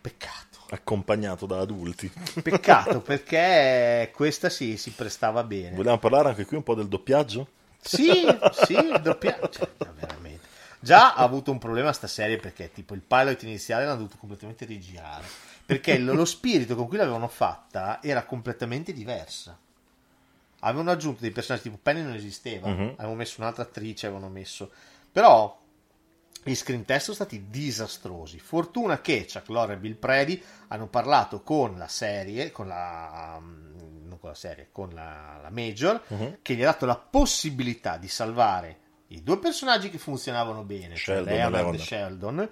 Peccato. 0.00 0.38
Accompagnato 0.70 1.46
da 1.46 1.58
adulti. 1.58 2.10
Peccato 2.42 3.00
perché 3.02 4.10
questa 4.14 4.48
sì, 4.48 4.76
si 4.76 4.90
prestava 4.92 5.42
bene. 5.42 5.74
Vogliamo 5.74 5.98
parlare 5.98 6.28
anche 6.28 6.44
qui 6.44 6.56
un 6.56 6.62
po' 6.62 6.74
del 6.74 6.86
doppiaggio? 6.88 7.48
Sì, 7.80 8.24
sì, 8.64 8.74
il 8.74 9.00
doppiaggio. 9.02 9.48
Cioè, 9.76 9.90
veramente. 9.98 10.39
Già 10.80 11.14
ha 11.14 11.22
avuto 11.22 11.50
un 11.50 11.58
problema 11.58 11.92
sta 11.92 12.06
serie 12.06 12.38
perché 12.38 12.72
tipo 12.72 12.94
il 12.94 13.02
pilot 13.02 13.42
iniziale 13.42 13.84
l'hanno 13.84 13.98
dovuto 13.98 14.16
completamente 14.18 14.64
rigirare. 14.64 15.24
Perché 15.66 15.98
lo, 15.98 16.14
lo 16.14 16.24
spirito 16.24 16.74
con 16.74 16.88
cui 16.88 16.96
l'avevano 16.96 17.28
fatta 17.28 18.02
era 18.02 18.24
completamente 18.24 18.92
diversa. 18.92 19.56
Avevano 20.60 20.90
aggiunto 20.90 21.20
dei 21.20 21.30
personaggi 21.30 21.64
tipo 21.64 21.78
Penny 21.80 22.02
non 22.02 22.14
esisteva, 22.14 22.68
Mhm. 22.68 22.82
avevano 22.96 23.14
messo 23.14 23.40
un'altra 23.40 23.62
attrice, 23.62 24.06
avevano 24.06 24.28
messo... 24.30 24.70
Però 25.12 25.58
gli 26.42 26.54
screen 26.54 26.84
test 26.84 27.04
sono 27.04 27.16
stati 27.16 27.46
disastrosi. 27.50 28.38
Fortuna 28.38 29.00
che 29.00 29.26
Chuck 29.30 29.48
Lorre 29.48 29.74
e 29.74 29.76
Bill 29.78 29.96
Predi 29.96 30.42
hanno 30.68 30.86
parlato 30.88 31.42
con 31.42 31.76
la 31.78 31.88
serie, 31.88 32.50
con 32.52 32.66
la... 32.68 33.38
mm, 33.40 34.08
non 34.08 34.18
con 34.18 34.30
la 34.30 34.34
serie, 34.36 34.68
con 34.72 34.90
la, 34.92 35.38
la 35.42 35.50
Major, 35.50 36.02
Mhm. 36.08 36.38
che 36.42 36.54
gli 36.54 36.62
ha 36.62 36.66
dato 36.66 36.84
la 36.86 36.96
possibilità 36.96 37.96
di 37.96 38.08
salvare 38.08 38.78
i 39.12 39.22
due 39.22 39.38
personaggi 39.38 39.90
che 39.90 39.98
funzionavano 39.98 40.62
bene, 40.62 40.94
cioè 40.96 41.16
Sheldon 41.16 41.32
e 41.32 41.36
Leonard 41.36 41.74
e. 41.74 41.78
Sheldon, 41.78 42.48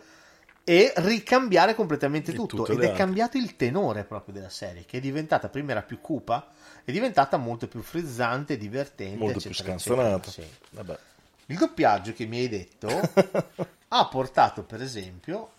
e 0.64 0.92
ricambiare 0.96 1.74
completamente 1.74 2.32
tutto. 2.32 2.56
tutte 2.56 2.72
Ed 2.72 2.80
è 2.80 2.84
altre. 2.86 2.98
cambiato 2.98 3.38
il 3.38 3.56
tenore 3.56 4.04
proprio 4.04 4.34
della 4.34 4.50
serie, 4.50 4.84
che 4.84 4.98
è 4.98 5.00
diventata, 5.00 5.48
prima 5.48 5.70
era 5.70 5.82
più 5.82 6.00
cupa, 6.00 6.50
è 6.84 6.92
diventata 6.92 7.36
molto 7.36 7.68
più 7.68 7.80
frizzante, 7.82 8.58
divertente, 8.58 9.16
Molto 9.16 9.40
più 9.40 9.50
eccetera, 9.50 9.78
scanzonato. 9.78 10.28
eccetera, 10.28 10.94
sì. 10.94 11.52
Il 11.52 11.56
doppiaggio 11.58 12.12
che 12.12 12.26
mi 12.26 12.38
hai 12.40 12.48
detto 12.48 12.88
ha 13.88 14.06
portato, 14.08 14.62
per 14.64 14.82
esempio, 14.82 15.52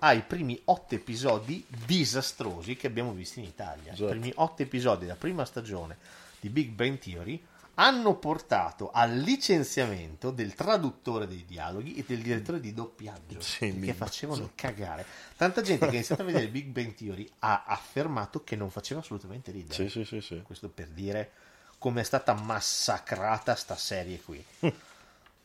ai 0.00 0.20
primi 0.22 0.60
otto 0.66 0.96
episodi 0.96 1.64
disastrosi 1.68 2.76
che 2.76 2.88
abbiamo 2.88 3.12
visto 3.12 3.38
in 3.38 3.46
Italia. 3.46 3.92
Esatto. 3.92 4.12
I 4.12 4.18
primi 4.18 4.32
otto 4.36 4.62
episodi 4.62 5.02
della 5.06 5.16
prima 5.16 5.44
stagione 5.44 5.96
di 6.40 6.50
Big 6.50 6.70
Bang 6.70 6.98
Theory 6.98 7.42
hanno 7.74 8.16
portato 8.16 8.90
al 8.92 9.16
licenziamento 9.16 10.30
del 10.30 10.54
traduttore 10.54 11.26
dei 11.26 11.44
dialoghi 11.46 11.94
e 11.94 12.04
del 12.06 12.20
direttore 12.20 12.60
di 12.60 12.72
doppiaggio 12.74 13.40
Sì, 13.40 13.78
che 13.80 13.94
facevano 13.94 14.50
cagare. 14.54 15.04
Tanta 15.36 15.62
gente 15.62 15.86
che 15.86 15.92
ha 15.92 15.94
iniziato 15.94 16.22
a 16.22 16.24
vedere 16.24 16.48
Big 16.48 16.66
Bang 16.66 16.94
Theory 16.94 17.28
ha 17.40 17.64
affermato 17.66 18.44
che 18.44 18.56
non 18.56 18.70
faceva 18.70 19.00
assolutamente 19.00 19.50
ridere. 19.50 19.74
Sì, 19.74 19.88
sì, 19.88 20.04
sì, 20.04 20.20
sì. 20.20 20.42
Questo 20.42 20.68
per 20.68 20.88
dire 20.88 21.30
come 21.78 22.02
è 22.02 22.04
stata 22.04 22.34
massacrata 22.34 23.54
sta 23.54 23.76
serie 23.76 24.20
qui. 24.20 24.44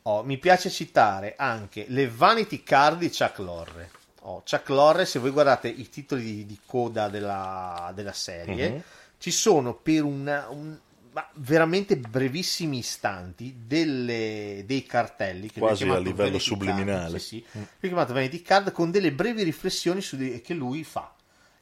Oh, 0.02 0.22
mi 0.24 0.38
piace 0.38 0.70
citare 0.70 1.34
anche 1.36 1.84
le 1.88 2.08
Vanity 2.08 2.62
Card 2.62 2.98
di 3.00 3.10
Chuck 3.10 3.38
Lorre. 3.40 3.90
Oh, 4.20 4.42
Chuck 4.48 4.66
Lorre, 4.70 5.04
se 5.04 5.18
voi 5.18 5.30
guardate 5.30 5.68
i 5.68 5.90
titoli 5.90 6.22
di, 6.22 6.46
di 6.46 6.58
coda 6.64 7.10
della, 7.10 7.92
della 7.94 8.14
serie, 8.14 8.70
Mhm. 8.70 8.82
ci 9.18 9.30
sono 9.30 9.74
per 9.74 10.04
una- 10.04 10.48
un- 10.48 10.78
ma 11.18 11.28
veramente 11.34 11.96
brevissimi 11.96 12.78
istanti 12.78 13.62
delle- 13.66 14.62
dei 14.64 14.84
cartelli 14.84 15.50
che 15.50 15.58
Quasi 15.58 15.88
a 15.88 15.98
livello 15.98 16.38
subliminale. 16.38 17.00
Card, 17.10 17.16
sì, 17.16 17.44
sì. 17.50 17.58
Ha 17.60 17.66
chiamato 17.80 18.12
Vanity 18.12 18.40
Card 18.40 18.70
con 18.70 18.90
delle 18.92 19.10
brevi 19.12 19.42
riflessioni 19.42 20.00
su 20.00 20.16
di- 20.16 20.40
che 20.40 20.54
lui 20.54 20.84
fa 20.84 21.12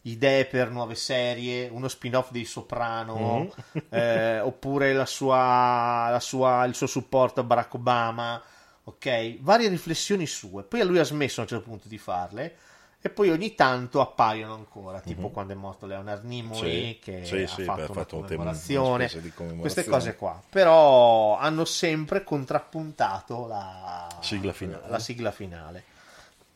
idee 0.03 0.45
per 0.45 0.71
nuove 0.71 0.95
serie, 0.95 1.69
uno 1.69 1.89
spin-off 1.89 2.31
dei 2.31 2.45
Soprano, 2.45 3.49
Mm. 3.75 3.79
eh, 3.89 4.41
oppure 4.45 4.93
la 4.93 5.07
sua, 5.07 6.09
la 6.11 6.21
sua- 6.21 6.65
il 6.67 6.75
suo 6.75 6.87
supporto 6.87 7.41
a 7.41 7.43
Barack 7.45 7.75
Obama, 7.75 8.41
ok? 8.85 9.39
Varie 9.41 9.69
riflessioni 9.69 10.27
sue. 10.27 10.63
Poi 10.65 10.81
a 10.81 10.85
lui 10.85 10.99
ha 10.99 11.05
smesso 11.05 11.41
a 11.41 11.45
un 11.45 11.49
certo 11.49 11.65
punto 11.65 11.89
di 11.89 11.99
farle. 11.99 12.55
E 13.01 13.09
poi 13.11 13.31
ogni 13.31 13.55
tanto 13.55 14.01
appaiono 14.01 14.55
ancora, 14.55 15.01
tipo 15.01 15.29
Mhm. 15.29 15.31
quando 15.33 15.53
è 15.53 15.57
morto 15.57 15.87
Leonard 15.87 16.25
Nimoy, 16.25 16.57
Sì, 16.59 16.99
che 17.01 17.25
sì, 17.25 17.43
ha 17.43 17.47
sì, 17.47 17.63
fatto 17.63 17.83
ha 17.83 17.85
una 17.85 17.85
fatto 17.87 18.17
un 18.17 18.23
tema- 18.27 18.27
commemorazione, 18.43 18.87
una 19.13 19.23
di 19.23 19.33
commemorazione. 19.33 19.61
queste 19.61 19.85
cose 19.85 20.17
qua. 20.17 20.43
Però 20.51 21.37
hanno 21.39 21.65
sempre 21.65 22.25
contrappuntato 22.25 23.47
la 23.47 24.09
Sigla 24.21 24.53
finale. 24.53 24.89
la 24.89 24.99
sigla 24.99 25.31
finale. 25.31 25.85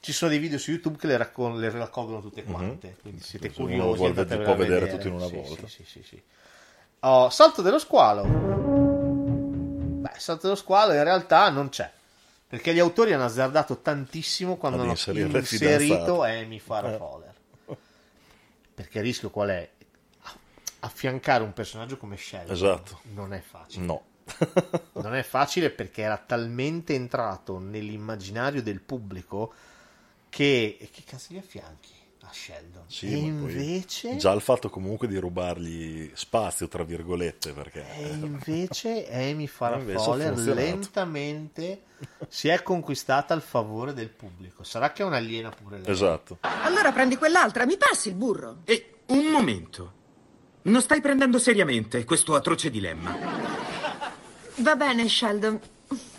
Ci 0.00 0.12
sono 0.12 0.30
dei 0.30 0.40
video 0.40 0.58
su 0.58 0.70
YouTube 0.72 0.96
che 0.98 1.06
le, 1.06 1.16
raccon- 1.18 1.58
le 1.60 1.70
raccolgono 1.70 2.20
tutte 2.20 2.42
Mhm. 2.42 2.50
quante, 2.52 2.96
quindi 3.00 3.20
siete 3.22 3.52
Se 3.52 3.60
uno 3.60 3.68
curiosi. 3.68 3.96
vuole 3.98 4.12
può 4.42 4.52
a 4.52 4.56
vedere 4.56 4.88
tutto 4.88 5.06
in 5.06 5.12
una 5.14 5.26
Sì, 5.26 5.36
volta. 5.36 5.66
sì, 5.68 5.84
sì, 5.84 5.84
sì, 5.84 6.02
sì. 6.02 6.22
Oh, 7.00 7.30
Salto 7.30 7.62
dello 7.62 7.78
squalo. 7.78 8.24
Beh, 10.00 10.10
Salto 10.16 10.42
dello 10.44 10.56
squalo 10.56 10.94
in 10.94 11.04
realtà 11.04 11.48
non 11.50 11.68
c'è. 11.68 11.90
Perché 12.50 12.74
gli 12.74 12.80
autori 12.80 13.12
hanno 13.12 13.26
azzardato 13.26 13.78
tantissimo 13.78 14.56
quando 14.56 14.78
hanno 14.82 14.90
inserito. 14.90 16.22
Amy 16.22 16.58
Farrah 16.58 16.94
Eh. 16.94 16.96
Fowler. 16.96 17.34
Perché 18.74 18.98
il 18.98 19.04
rischio 19.04 19.30
qual 19.30 19.50
è? 19.50 19.70
Affiancare 20.80 21.44
un 21.44 21.52
personaggio 21.52 21.96
come 21.96 22.16
Sheldon 22.16 22.52
Esatto. 22.52 23.00
non 23.14 23.32
è 23.34 23.40
facile. 23.40 23.84
No. 23.84 24.02
non 24.94 25.14
è 25.14 25.22
facile 25.22 25.70
perché 25.70 26.02
era 26.02 26.16
talmente 26.16 26.92
entrato 26.94 27.58
nell'immaginario 27.60 28.62
del 28.62 28.80
pubblico 28.80 29.52
che, 30.28 30.76
e 30.80 30.90
che 30.90 31.02
cazzo 31.06 31.32
gli 31.32 31.38
affianchi 31.38 31.92
a 32.30 32.32
Sheldon? 32.32 32.84
Sì, 32.86 33.12
e 33.12 33.16
invece, 33.16 34.16
Già 34.16 34.32
il 34.32 34.40
fatto 34.40 34.70
comunque 34.70 35.06
di 35.08 35.16
rubargli 35.18 36.10
spazio, 36.14 36.68
tra 36.68 36.84
virgolette, 36.84 37.52
perché... 37.52 37.84
e 37.96 38.08
invece 38.08 39.08
Amy 39.10 39.44
ha 39.58 39.78
Fowler 39.78 40.36
lentamente 40.38 41.82
si 42.28 42.48
è 42.48 42.62
conquistata 42.62 43.34
il 43.34 43.42
favore 43.42 43.92
del 43.92 44.08
pubblico. 44.08 44.62
Sarà 44.62 44.92
che 44.92 45.02
è 45.02 45.04
un'aliena 45.04 45.50
pure 45.50 45.78
lei. 45.78 45.90
Esatto. 45.90 46.38
Allora 46.40 46.92
prendi 46.92 47.16
quell'altra, 47.16 47.66
mi 47.66 47.76
passi 47.76 48.08
il 48.08 48.14
burro. 48.14 48.58
E 48.64 49.00
un 49.06 49.26
momento. 49.26 49.98
Non 50.62 50.80
stai 50.80 51.00
prendendo 51.00 51.38
seriamente 51.38 52.04
questo 52.04 52.34
atroce 52.34 52.70
dilemma. 52.70 53.16
Va 54.56 54.76
bene, 54.76 55.08
Sheldon. 55.08 55.60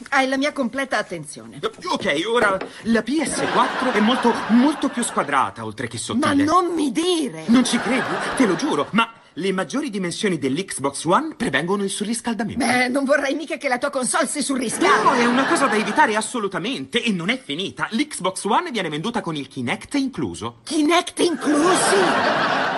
Hai 0.10 0.28
la 0.28 0.38
mia 0.38 0.52
completa 0.52 0.98
attenzione. 0.98 1.60
Ok, 1.86 2.22
ora 2.28 2.58
la 2.84 3.00
PS4 3.00 3.94
è 3.94 4.00
molto, 4.02 4.34
molto 4.50 4.90
più 4.90 5.04
squadrata, 5.04 5.64
oltre 5.64 5.88
che 5.88 5.96
Ma 5.98 6.02
sottile. 6.02 6.44
non 6.44 6.74
mi 6.74 6.92
dire! 6.92 7.44
Non 7.48 7.64
ci 7.64 7.80
credi? 7.80 8.04
Te 8.36 8.46
lo 8.46 8.56
giuro, 8.56 8.88
ma 8.92 9.10
le 9.36 9.54
maggiori 9.54 9.90
dimensioni 9.90 10.38
dell'Xbox 10.38 11.06
One 11.06 11.36
prevengono 11.36 11.84
il 11.84 11.90
surriscaldamento. 11.90 12.66
Beh, 12.66 12.90
non 12.90 13.06
vorrei 13.06 13.34
mica 13.36 13.56
che 13.56 13.70
la 13.70 13.78
tua 13.78 13.90
console 13.90 14.28
si 14.28 14.42
surriscaldi. 14.42 15.04
No, 15.04 15.14
è 15.14 15.26
una 15.26 15.46
cosa 15.46 15.68
da 15.68 15.76
evitare 15.78 16.18
assolutamente 16.18 17.02
e 17.02 17.12
non 17.12 17.30
è 17.30 17.42
finita. 17.42 17.88
L'Xbox 17.92 18.44
One 18.44 18.72
viene 18.72 18.90
venduta 18.90 19.22
con 19.22 19.38
il 19.38 19.48
Kinect 19.48 19.94
incluso. 19.96 20.58
Kinect 20.66 21.20
inclusi! 21.20 22.71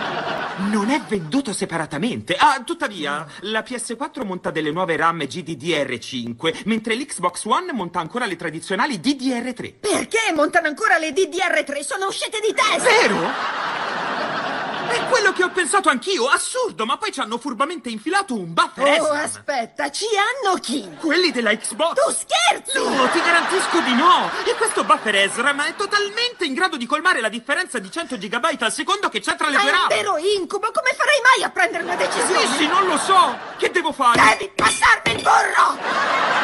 Non 0.55 0.91
è 0.91 1.01
venduto 1.07 1.51
separatamente. 1.51 2.35
Ah, 2.35 2.61
tuttavia, 2.63 3.25
la 3.41 3.61
PS4 3.61 4.23
monta 4.23 4.51
delle 4.51 4.71
nuove 4.71 4.95
RAM 4.95 5.23
GDDR5, 5.23 6.61
mentre 6.65 6.95
l'Xbox 6.95 7.45
One 7.45 7.73
monta 7.73 7.99
ancora 7.99 8.27
le 8.27 8.35
tradizionali 8.35 8.99
DDR3. 8.99 9.73
Perché 9.79 10.31
montano 10.35 10.67
ancora 10.67 10.99
le 10.99 11.09
DDR3? 11.09 11.79
Sono 11.79 12.05
uscite 12.05 12.37
di 12.39 12.53
testa! 12.53 12.83
Vero? 12.83 13.82
È 14.93 15.07
quello 15.09 15.33
che 15.33 15.43
ho 15.43 15.49
pensato 15.49 15.89
anch'io, 15.89 16.27
assurdo, 16.27 16.85
ma 16.85 16.97
poi 16.97 17.11
ci 17.11 17.19
hanno 17.19 17.37
furbamente 17.39 17.89
infilato 17.89 18.35
un 18.35 18.53
buffer 18.53 19.01
Oh, 19.01 19.05
SRAM. 19.05 19.23
aspetta, 19.23 19.89
ci 19.91 20.05
hanno 20.15 20.55
chi? 20.59 20.87
Quelli 20.99 21.31
della 21.31 21.55
Xbox! 21.55 21.93
Tu 21.95 22.11
scherzi! 22.11 22.77
No, 22.77 23.09
ti 23.09 23.19
garantisco 23.19 23.79
di 23.81 23.93
no! 23.95 24.29
E 24.45 24.53
questo 24.55 24.83
buffer 24.83 25.29
SRAM 25.31 25.63
è 25.63 25.75
totalmente 25.75 26.45
in 26.45 26.53
grado 26.53 26.77
di 26.77 26.85
colmare 26.85 27.21
la 27.21 27.29
differenza 27.29 27.79
di 27.79 27.89
100 27.89 28.17
GB 28.17 28.57
al 28.59 28.71
secondo 28.71 29.09
che 29.09 29.19
c'è 29.19 29.35
tra 29.35 29.49
le 29.49 29.57
È 29.57 29.61
due 29.61 29.69
un 29.71 29.75
RAM! 29.77 29.87
vero 29.87 30.17
incubo, 30.17 30.69
come 30.71 30.93
farei 30.95 31.19
mai 31.23 31.43
a 31.43 31.49
prendere 31.49 31.83
una 31.83 31.95
decisione? 31.95 32.39
Sì, 32.45 32.53
sì, 32.57 32.67
non 32.67 32.85
lo 32.85 32.97
so! 32.97 33.35
Che 33.57 33.71
devo 33.71 33.91
fare? 33.91 34.21
Devi 34.37 34.51
passarmi 34.55 35.11
il 35.15 35.21
burro! 35.23 36.41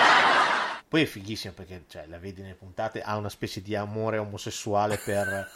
Poi 0.88 1.04
è 1.04 1.06
fighissimo 1.06 1.54
perché 1.54 1.84
cioè, 1.88 2.06
la 2.08 2.18
vedi 2.18 2.42
nelle 2.42 2.56
puntate, 2.56 3.02
ha 3.04 3.16
una 3.16 3.30
specie 3.30 3.62
di 3.62 3.76
amore 3.76 4.18
omosessuale 4.18 4.98
per, 4.98 5.48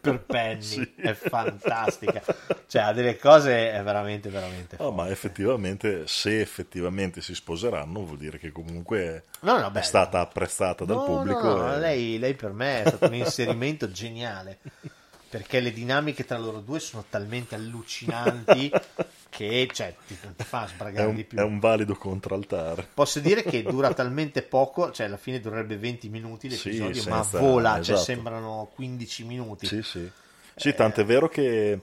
per 0.00 0.20
Penny. 0.20 0.62
Sì. 0.64 0.94
È 0.96 1.12
fantastica. 1.14 2.22
Cioè, 2.66 2.82
ha 2.82 2.92
delle 2.92 3.16
cose 3.18 3.72
è 3.72 3.82
veramente, 3.82 4.28
veramente. 4.28 4.76
Oh, 4.80 4.92
ma 4.92 5.08
effettivamente, 5.10 6.06
se 6.06 6.40
effettivamente 6.40 7.20
si 7.20 7.34
sposeranno, 7.34 8.04
vuol 8.04 8.18
dire 8.18 8.38
che 8.38 8.50
comunque 8.52 9.24
No, 9.40 9.58
no, 9.58 9.70
è 9.72 9.82
stata 9.82 10.20
apprezzata 10.20 10.84
dal 10.84 10.96
No, 10.96 11.04
pubblico. 11.04 11.72
e- 11.74 11.78
lei, 11.78 12.18
lei 12.18 12.34
per 12.34 12.52
me 12.52 12.82
è 12.82 12.88
stato 12.88 13.06
un 13.06 13.14
inserimento 13.14 13.90
geniale. 13.90 14.58
Perché 15.34 15.58
le 15.58 15.72
dinamiche 15.72 16.24
tra 16.24 16.38
loro 16.38 16.60
due 16.60 16.78
sono 16.78 17.04
talmente 17.10 17.56
allucinanti 17.56 18.70
che 19.28 19.68
cioè, 19.72 19.92
ti, 20.06 20.16
ti 20.36 20.44
fa 20.44 20.68
sbragare 20.68 21.08
un, 21.08 21.16
di 21.16 21.24
più. 21.24 21.38
è 21.38 21.42
un 21.42 21.58
valido 21.58 21.96
contraltare. 21.96 22.86
Posso 22.94 23.18
dire 23.18 23.42
che 23.42 23.64
dura 23.66 23.92
talmente 23.92 24.42
poco, 24.42 24.92
cioè 24.92 25.06
alla 25.06 25.16
fine 25.16 25.40
durerebbe 25.40 25.76
20 25.76 26.08
minuti 26.08 26.48
Sì, 26.48 26.68
l'episodio, 26.70 27.10
ma 27.10 27.22
senza- 27.24 27.40
vola, 27.40 27.72
cioè 27.82 27.96
esatto. 27.96 28.12
sembrano 28.12 28.70
15 28.76 29.24
minuti. 29.24 29.66
Sì, 29.66 29.82
sì. 29.82 30.08
Sì, 30.54 30.72
tant'è 30.72 31.04
vero 31.04 31.28
che 31.28 31.80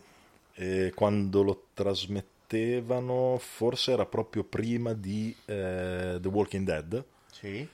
eh, 0.53 0.93
quando 0.95 1.42
lo 1.43 1.64
trasmettevano, 1.74 3.38
forse 3.38 3.92
era 3.92 4.06
proprio 4.06 4.45
prima 4.45 4.93
di 4.93 5.35
eh, 5.43 6.17
The 6.22 6.27
Walking 6.30 6.66
Dead. 6.66 7.03
Sì. 7.34 7.67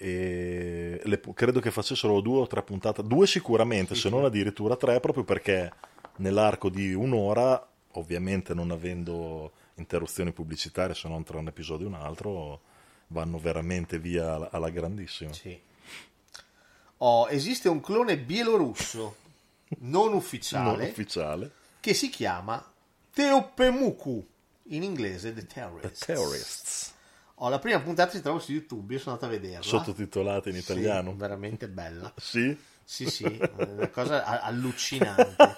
E 0.00 1.00
le- 1.02 1.20
credo 1.34 1.58
che 1.58 1.72
facessero 1.72 2.20
due 2.20 2.40
o 2.40 2.46
tre 2.46 2.62
puntate, 2.62 3.02
due 3.02 3.26
sicuramente, 3.26 3.96
se 3.96 4.08
non 4.08 4.24
addirittura 4.24 4.76
tre, 4.76 5.00
proprio 5.00 5.24
perché 5.24 5.72
nell'arco 6.16 6.68
di 6.68 6.94
un'ora, 6.94 7.66
ovviamente 7.92 8.54
non 8.54 8.70
avendo 8.70 9.52
interruzioni 9.74 10.32
pubblicitarie 10.32 10.94
se 10.94 11.08
non 11.08 11.24
tra 11.24 11.38
un 11.38 11.48
episodio 11.48 11.86
e 11.86 11.88
un 11.88 11.94
altro, 11.96 12.60
vanno 13.08 13.38
veramente 13.38 13.98
via 13.98 14.34
alla, 14.34 14.48
alla 14.52 14.70
grandissima. 14.70 15.32
Sì. 15.32 15.58
Oh, 16.98 17.28
esiste 17.28 17.68
un 17.68 17.80
clone 17.80 18.18
bielorusso 18.18 19.16
non 19.80 20.12
ufficiale 20.14 20.78
Non 20.80 20.88
ufficiale. 20.90 21.50
che 21.80 21.94
si 21.94 22.08
chiama 22.08 22.64
Teopemuku, 23.12 24.26
in 24.70 24.82
inglese 24.82 25.32
The 25.34 25.46
Terrorists. 25.46 25.98
The 26.06 26.12
Terrorists. 26.12 26.94
Oh, 27.40 27.48
la 27.48 27.58
prima 27.58 27.80
puntata 27.80 28.10
si 28.10 28.20
trova 28.20 28.38
su 28.40 28.52
YouTube, 28.52 28.94
io 28.94 28.98
sono 29.00 29.14
andato 29.14 29.32
a 29.32 29.36
vederla. 29.38 29.62
Sottotitolata 29.62 30.48
in 30.48 30.56
Sì, 30.56 30.60
italiano. 30.60 31.14
veramente 31.14 31.68
bella. 31.68 32.12
Sì? 32.16 32.56
Sì, 32.84 33.08
sì, 33.10 33.24
una 33.56 33.88
cosa 33.88 34.24
allucinante. 34.42 35.56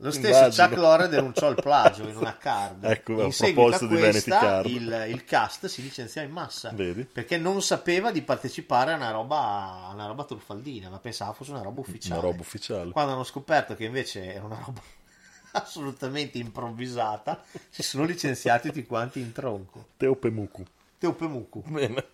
Lo 0.00 0.10
stesso 0.10 0.38
Immagino. 0.38 0.66
Chuck 0.68 0.78
Lorre 0.78 1.08
denunciò 1.08 1.48
il 1.50 1.56
plagio 1.56 2.06
in 2.06 2.16
una 2.16 2.36
card. 2.36 2.84
Ecco, 2.84 3.12
in 3.12 3.30
a 3.32 3.34
proposito 3.36 3.86
di 3.86 3.96
Vanity 3.96 4.30
Card. 4.30 4.66
il, 4.66 5.06
il 5.08 5.24
cast 5.24 5.66
si 5.66 5.82
licenziò 5.82 6.22
in 6.22 6.30
massa 6.30 6.70
Vedi? 6.72 7.02
perché 7.04 7.38
non 7.38 7.60
sapeva 7.62 8.12
di 8.12 8.22
partecipare 8.22 8.92
a 8.92 8.96
una 8.96 9.10
roba, 9.10 9.86
a 9.88 9.92
una 9.94 10.06
roba 10.06 10.24
truffaldina, 10.24 10.88
ma 10.90 10.98
pensava 10.98 11.32
fosse 11.32 11.50
una 11.50 11.62
roba 11.62 11.80
ufficiale. 11.80 12.20
Una 12.20 12.28
roba 12.30 12.40
ufficiale. 12.42 12.90
Quando 12.92 13.12
hanno 13.12 13.24
scoperto 13.24 13.74
che 13.74 13.84
invece 13.84 14.34
era 14.34 14.44
una 14.44 14.62
roba 14.64 14.80
assolutamente 15.52 16.38
improvvisata, 16.38 17.42
si 17.70 17.82
sono 17.82 18.04
licenziati 18.04 18.68
tutti 18.68 18.86
quanti 18.86 19.18
in 19.20 19.32
tronco. 19.32 19.88
Teopemuku. 19.96 20.64
Teopemuku, 20.98 21.62
Bene. 21.68 22.06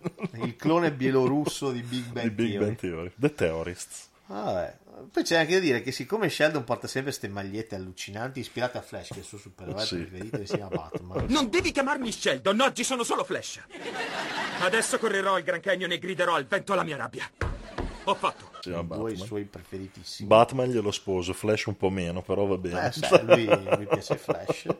il 0.43 0.55
clone 0.55 0.91
bielorusso 0.91 1.71
di 1.71 1.81
Big 1.81 2.05
Bang 2.11 2.27
Di 2.27 2.33
Big 2.33 2.49
Theory. 2.51 2.65
Bang 2.65 2.75
Theory. 2.77 3.11
The 3.15 3.33
Terrorists. 3.33 4.09
Vabbè. 4.25 4.77
Poi 5.11 5.23
c'è 5.23 5.37
anche 5.37 5.53
da 5.53 5.59
dire 5.59 5.81
che 5.81 5.91
siccome 5.91 6.29
Sheldon 6.29 6.63
porta 6.63 6.87
sempre 6.87 7.11
queste 7.11 7.27
magliette 7.27 7.75
allucinanti 7.75 8.39
ispirate 8.39 8.77
a 8.77 8.81
Flash, 8.81 9.07
che 9.09 9.15
è 9.15 9.17
il 9.19 9.23
suo 9.23 9.37
supereroe 9.37 9.83
Sì. 9.85 9.97
preferito, 9.97 10.37
che 10.37 10.45
si 10.45 10.55
chiama 10.55 10.69
Batman. 10.75 11.25
Non 11.31 11.49
devi 11.49 11.71
chiamarmi 11.71 12.11
Sheldon, 12.11 12.59
oggi 12.61 12.83
sono 12.83 13.03
solo 13.03 13.23
Flash. 13.23 13.61
Adesso 14.61 14.97
correrò 14.99 15.35
al 15.35 15.43
Grand 15.43 15.61
Canyon 15.61 15.91
e 15.91 15.97
griderò 15.99 16.35
al 16.35 16.45
vento 16.45 16.73
la 16.73 16.83
mia 16.83 16.95
rabbia. 16.97 17.29
Ho 18.05 18.15
fatto. 18.15 18.51
Due 18.61 18.83
Batman. 18.83 19.11
i 19.11 19.17
suoi 19.17 19.43
preferitissimi. 19.45 20.27
Batman 20.27 20.69
glielo 20.69 20.91
sposo, 20.91 21.33
Flash 21.33 21.65
un 21.65 21.75
po' 21.77 21.89
meno, 21.89 22.21
però 22.21 22.45
va 22.45 22.57
bene. 22.57 22.87
Eh, 22.87 22.91
sai, 22.91 23.25
lui, 23.25 23.45
lui 23.45 23.87
piace 23.87 24.17
Flash. 24.17 24.65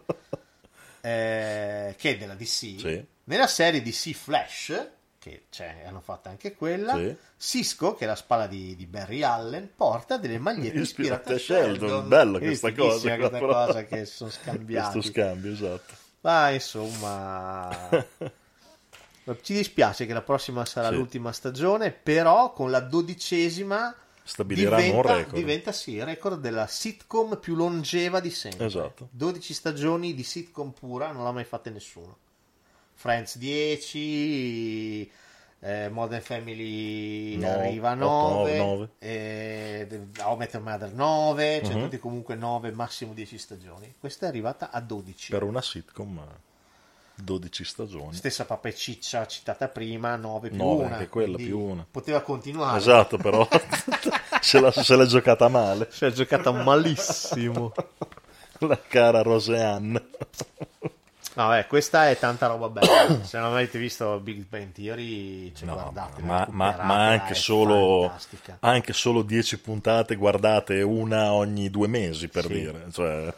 Eh, 1.05 1.95
che 1.97 2.11
è 2.11 2.17
della 2.17 2.33
DC. 2.35 2.47
Sì. 2.79 3.05
Nella 3.25 3.47
serie 3.47 3.81
DC 3.81 4.11
Flash, 4.13 4.87
che 5.19 5.45
c'è, 5.49 5.83
hanno 5.85 5.99
fatto 5.99 6.29
anche 6.29 6.55
quella, 6.55 6.95
Sì. 6.95 7.15
Cisco, 7.37 7.93
che 7.95 8.05
è 8.05 8.07
la 8.07 8.15
spalla 8.15 8.47
di, 8.47 8.73
di 8.77 8.85
Barry 8.85 9.21
Allen, 9.21 9.69
porta 9.75 10.15
delle 10.17 10.37
magliette 10.39 10.79
ispirate 10.79 11.33
Ispirate 11.33 11.33
a 11.33 11.37
Sheldon. 11.65 11.87
Sheldon. 11.89 12.07
Bella 12.07 12.39
questa 12.39 12.73
cosa. 12.73 13.15
questa 13.17 13.29
però. 13.37 13.47
cosa 13.65 13.83
che 13.85 14.05
sono 14.05 14.29
scambiati. 14.29 14.91
Questo 14.99 15.11
scambio, 15.11 15.51
esatto. 15.51 15.93
Ma 16.21 16.49
insomma, 16.51 17.69
ci 19.41 19.53
dispiace 19.53 20.05
che 20.05 20.13
la 20.13 20.21
prossima 20.21 20.63
sarà 20.65 20.87
Sì. 20.89 20.95
l'ultima 20.95 21.33
stagione, 21.33 21.91
però 21.91 22.53
con 22.53 22.71
la 22.71 22.79
dodicesima 22.79 23.93
Stabiliranno 24.25 24.75
un 24.77 24.87
diventa, 24.89 25.15
record. 25.17 25.35
diventa 25.35 25.71
sì 25.73 25.91
il 25.95 26.05
record 26.05 26.39
della 26.39 26.65
sitcom 26.67 27.37
più 27.39 27.55
longeva 27.55 28.19
di 28.21 28.29
sempre. 28.31 28.65
Esatto. 28.65 29.09
12 29.11 29.53
stagioni 29.53 30.13
di 30.13 30.23
sitcom 30.23 30.71
pura, 30.71 31.11
non 31.11 31.23
l'ha 31.23 31.31
mai 31.31 31.43
fatta 31.43 31.69
nessuno. 31.69 32.17
Friends 32.93 33.37
10, 33.37 35.11
eh, 35.59 35.89
Modern 35.89 36.21
Family 36.21 37.35
No, 37.37 37.49
arriva 37.49 37.89
a 37.91 37.93
otto, 37.93 38.05
9, 38.05 38.57
nove. 38.57 38.89
eh, 38.99 39.85
The- 39.89 40.21
How 40.21 40.35
I 40.35 40.37
Met 40.37 40.53
Your 40.53 40.63
Mother 40.63 40.93
9, 40.93 41.61
cioè 41.65 41.75
Mhm. 41.75 41.81
tutti 41.83 41.99
comunque 41.99 42.35
9, 42.35 42.71
massimo 42.71 43.13
10 43.13 43.37
stagioni. 43.37 43.93
Questa 43.99 44.25
è 44.25 44.29
arrivata 44.29 44.71
a 44.71 44.79
12. 44.79 45.31
Per 45.31 45.43
una 45.43 45.61
sitcom, 45.61 46.13
ma 46.13 46.27
12 47.15 47.63
stagioni. 47.63 48.13
Stessa 48.15 48.45
Papa 48.45 48.69
e 48.69 48.75
Ciccia 48.75 49.25
citata 49.27 49.67
prima, 49.67 50.15
9 50.15 50.49
più 50.49 50.57
Nove, 50.57 50.85
1. 50.85 50.93
anche 50.93 51.07
quella, 51.09 51.37
più 51.37 51.59
una. 51.59 51.85
Poteva 51.89 52.21
continuare. 52.21 52.77
Esatto, 52.77 53.17
però 53.17 53.47
se, 54.41 54.59
la- 54.59 54.71
se 54.71 54.95
l'è 54.95 55.05
giocata 55.05 55.47
male. 55.47 55.87
Se 55.91 56.07
l'è 56.07 56.11
giocata 56.13 56.51
malissimo. 56.51 57.71
La 58.59 58.79
cara 58.87 59.21
Roseanne. 59.21 60.01
No, 61.35 61.47
beh, 61.49 61.65
questa 61.67 62.09
è 62.09 62.17
tanta 62.17 62.45
roba 62.47 62.69
bella. 62.69 63.21
Se 63.25 63.39
non 63.39 63.53
avete 63.53 63.79
visto 63.79 64.19
Big 64.19 64.45
Bang 64.47 64.71
Theory, 64.71 65.51
cioè, 65.53 65.67
guardatela, 65.67 66.25
Ma, 66.27 66.47
ma- 66.51 66.65
recuperatela, 66.67 66.83
ma 66.83 67.07
anche, 67.09 67.33
solo, 67.33 68.11
anche 68.59 68.93
solo 68.93 69.23
10 69.23 69.59
puntate 69.59 70.15
guardate 70.15 70.81
una 70.83 71.33
ogni 71.33 71.69
due 71.71 71.87
mesi 71.87 72.27
per 72.27 72.45
Sì. 72.45 72.53
dire. 72.53 72.85
Cioè, 72.91 73.33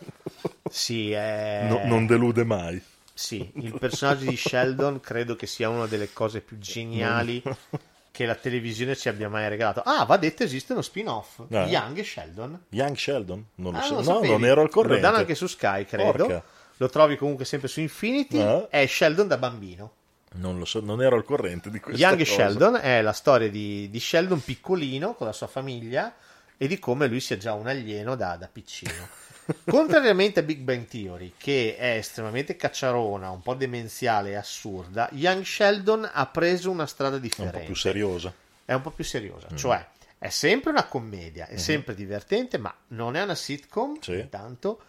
Sì, 0.70 1.12
è... 1.12 1.66
no- 1.70 1.82
non 1.86 2.06
delude 2.06 2.44
mai. 2.44 2.84
Sì, 3.18 3.50
il 3.56 3.74
personaggio 3.80 4.26
di 4.30 4.35
Sheldon 4.35 5.00
credo 5.00 5.35
che 5.38 5.48
sia 5.48 5.69
una 5.69 5.88
delle 5.88 6.11
cose 6.11 6.42
più 6.42 6.58
geniali 6.60 7.42
che 8.11 8.26
la 8.26 8.35
televisione 8.35 8.95
ci 8.95 9.08
abbia 9.10 9.30
mai 9.30 9.48
regalato. 9.50 9.82
Ah, 9.85 10.03
va 10.03 10.18
detto, 10.18 10.44
esiste 10.44 10.74
uno 10.74 10.82
spin-off. 10.82 11.40
Eh. 11.50 11.64
Young 11.64 12.02
Sheldon. 12.02 12.66
Young 12.69 12.95
Sheldon? 12.95 13.45
Non 13.56 13.72
lo 13.74 13.80
Ah, 13.80 13.82
so. 13.84 13.94
non 14.02 14.22
no, 14.22 14.27
non 14.27 14.45
ero 14.45 14.61
al 14.61 14.69
corrente. 14.69 14.95
Lo 14.98 15.02
danno 15.02 15.18
anche 15.18 15.35
su 15.35 15.48
Sky, 15.48 15.85
credo. 15.85 16.11
Porca. 16.26 16.44
Lo 16.77 16.90
trovi 16.90 17.16
comunque 17.16 17.45
sempre 17.45 17.69
su 17.69 17.80
Infinity. 17.80 18.38
Eh. 18.38 18.68
È 18.69 18.85
Sheldon 18.85 19.27
da 19.27 19.38
bambino. 19.38 19.94
Non 20.35 20.60
lo 20.60 20.66
so, 20.66 20.82
non 20.82 21.02
ero 21.02 21.16
al 21.16 21.24
corrente 21.24 21.69
di 21.69 21.80
questa 21.80 22.06
Young 22.08 22.19
cosa. 22.19 22.35
Sheldon 22.35 22.76
è 22.76 23.02
la 23.02 23.14
storia 23.14 23.50
di, 23.50 23.90
di 23.90 24.00
Sheldon 24.02 24.44
piccolino 24.44 25.14
con 25.14 25.27
la 25.27 25.32
sua 25.34 25.48
famiglia 25.48 26.14
e 26.58 26.68
di 26.68 26.77
come 26.80 27.08
lui 27.08 27.22
sia 27.22 27.38
già 27.38 27.53
un 27.53 27.68
alieno 27.68 28.16
da, 28.16 28.35
da 28.35 28.50
piccino. 28.52 28.92
Contrariamente 29.65 30.40
a 30.40 30.43
Big 30.43 30.59
Bang 30.59 30.85
Theory, 30.88 31.33
che 31.38 31.75
è 31.77 31.98
estremamente 31.98 32.56
cacciarona, 32.56 33.30
un 33.30 33.41
po' 33.41 33.53
demenziale 33.53 34.32
e 34.32 34.35
assurda, 34.35 35.09
Young 35.14 35.43
Sheldon 35.43 36.09
ha 36.11 36.25
preso 36.27 36.72
una 36.72 36.88
strada 36.88 37.15
È 37.15 37.19
un 37.19 37.22
differente. 37.22 37.59
po' 37.59 37.65
più 37.65 37.75
seriosa. 37.75 38.33
È 38.65 38.74
un 38.74 38.82
po' 38.82 38.91
più 38.91 39.03
seriosa, 39.03 39.48
Mm. 39.51 39.56
cioè 39.56 39.88
è 40.17 40.30
sempre 40.30 40.72
una 40.72 40.85
commedia, 40.85 41.45
è 41.48 41.53
Mhm. 41.53 41.57
sempre 41.59 41.93
divertente, 41.93 42.57
ma 42.57 42.74
non 42.90 43.15
è 43.15 43.22
una 43.22 43.35
sitcom, 43.35 43.99
Sì. 43.99 44.14
intanto, 44.14 44.82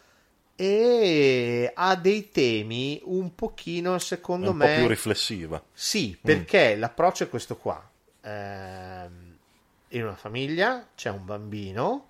e 0.54 1.70
ha 1.74 1.94
dei 1.96 2.30
temi 2.30 2.98
un 3.04 3.34
pochino, 3.34 3.98
secondo 3.98 4.50
un 4.52 4.56
me... 4.56 4.66
po' 4.68 4.74
più 4.74 4.86
riflessiva. 4.86 5.62
Sì, 5.74 6.18
perché 6.20 6.76
l'approccio 6.76 7.24
è 7.24 7.28
questo 7.28 7.56
qua. 7.58 7.86
Ehm, 8.22 9.36
in 9.88 10.02
una 10.02 10.16
famiglia 10.16 10.88
c'è 10.94 11.10
un 11.10 11.24
bambino 11.26 12.06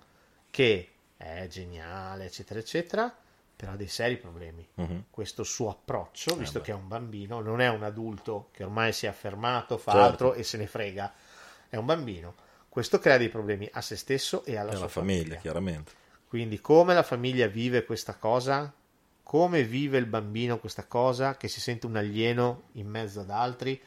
che 0.49 0.91
è 1.17 1.47
geniale, 1.49 2.25
eccetera, 2.25 2.59
eccetera, 2.59 3.15
però 3.55 3.71
ha 3.73 3.75
dei 3.75 3.87
seri 3.87 4.17
problemi. 4.17 4.67
Mhm. 4.75 5.05
Questo 5.09 5.43
suo 5.43 5.69
approccio, 5.69 6.35
Eh 6.35 6.37
visto 6.37 6.59
beh. 6.59 6.65
che 6.65 6.71
è 6.71 6.75
un 6.75 6.87
bambino, 6.87 7.41
non 7.41 7.59
è 7.61 7.67
un 7.69 7.83
adulto 7.83 8.49
che 8.51 8.63
ormai 8.63 8.93
si 8.93 9.05
è 9.05 9.09
affermato, 9.09 9.77
fa 9.77 9.93
Certo. 9.93 10.05
altro 10.05 10.33
e 10.33 10.43
se 10.43 10.57
ne 10.57 10.67
frega. 10.67 11.13
È 11.69 11.75
un 11.75 11.85
bambino. 11.85 12.35
Questo 12.69 12.99
crea 12.99 13.17
dei 13.17 13.29
problemi 13.29 13.67
a 13.71 13.81
se 13.81 13.95
stesso 13.95 14.45
e 14.45 14.55
alla 14.57 14.71
E 14.71 14.75
sua 14.75 14.85
la 14.85 14.91
famiglia, 14.91 15.35
chiaramente. 15.37 15.91
quindi 16.27 16.59
come 16.61 16.93
la 16.93 17.03
famiglia 17.03 17.47
vive 17.47 17.83
questa 17.85 18.15
cosa, 18.15 18.71
come 19.23 19.63
vive 19.63 19.97
il 19.97 20.05
bambino 20.05 20.59
questa 20.59 20.85
cosa, 20.85 21.35
che 21.37 21.47
si 21.47 21.59
sente 21.59 21.85
un 21.87 21.95
alieno 21.95 22.69
in 22.73 22.87
mezzo 22.87 23.21
ad 23.21 23.29
altri, 23.31 23.81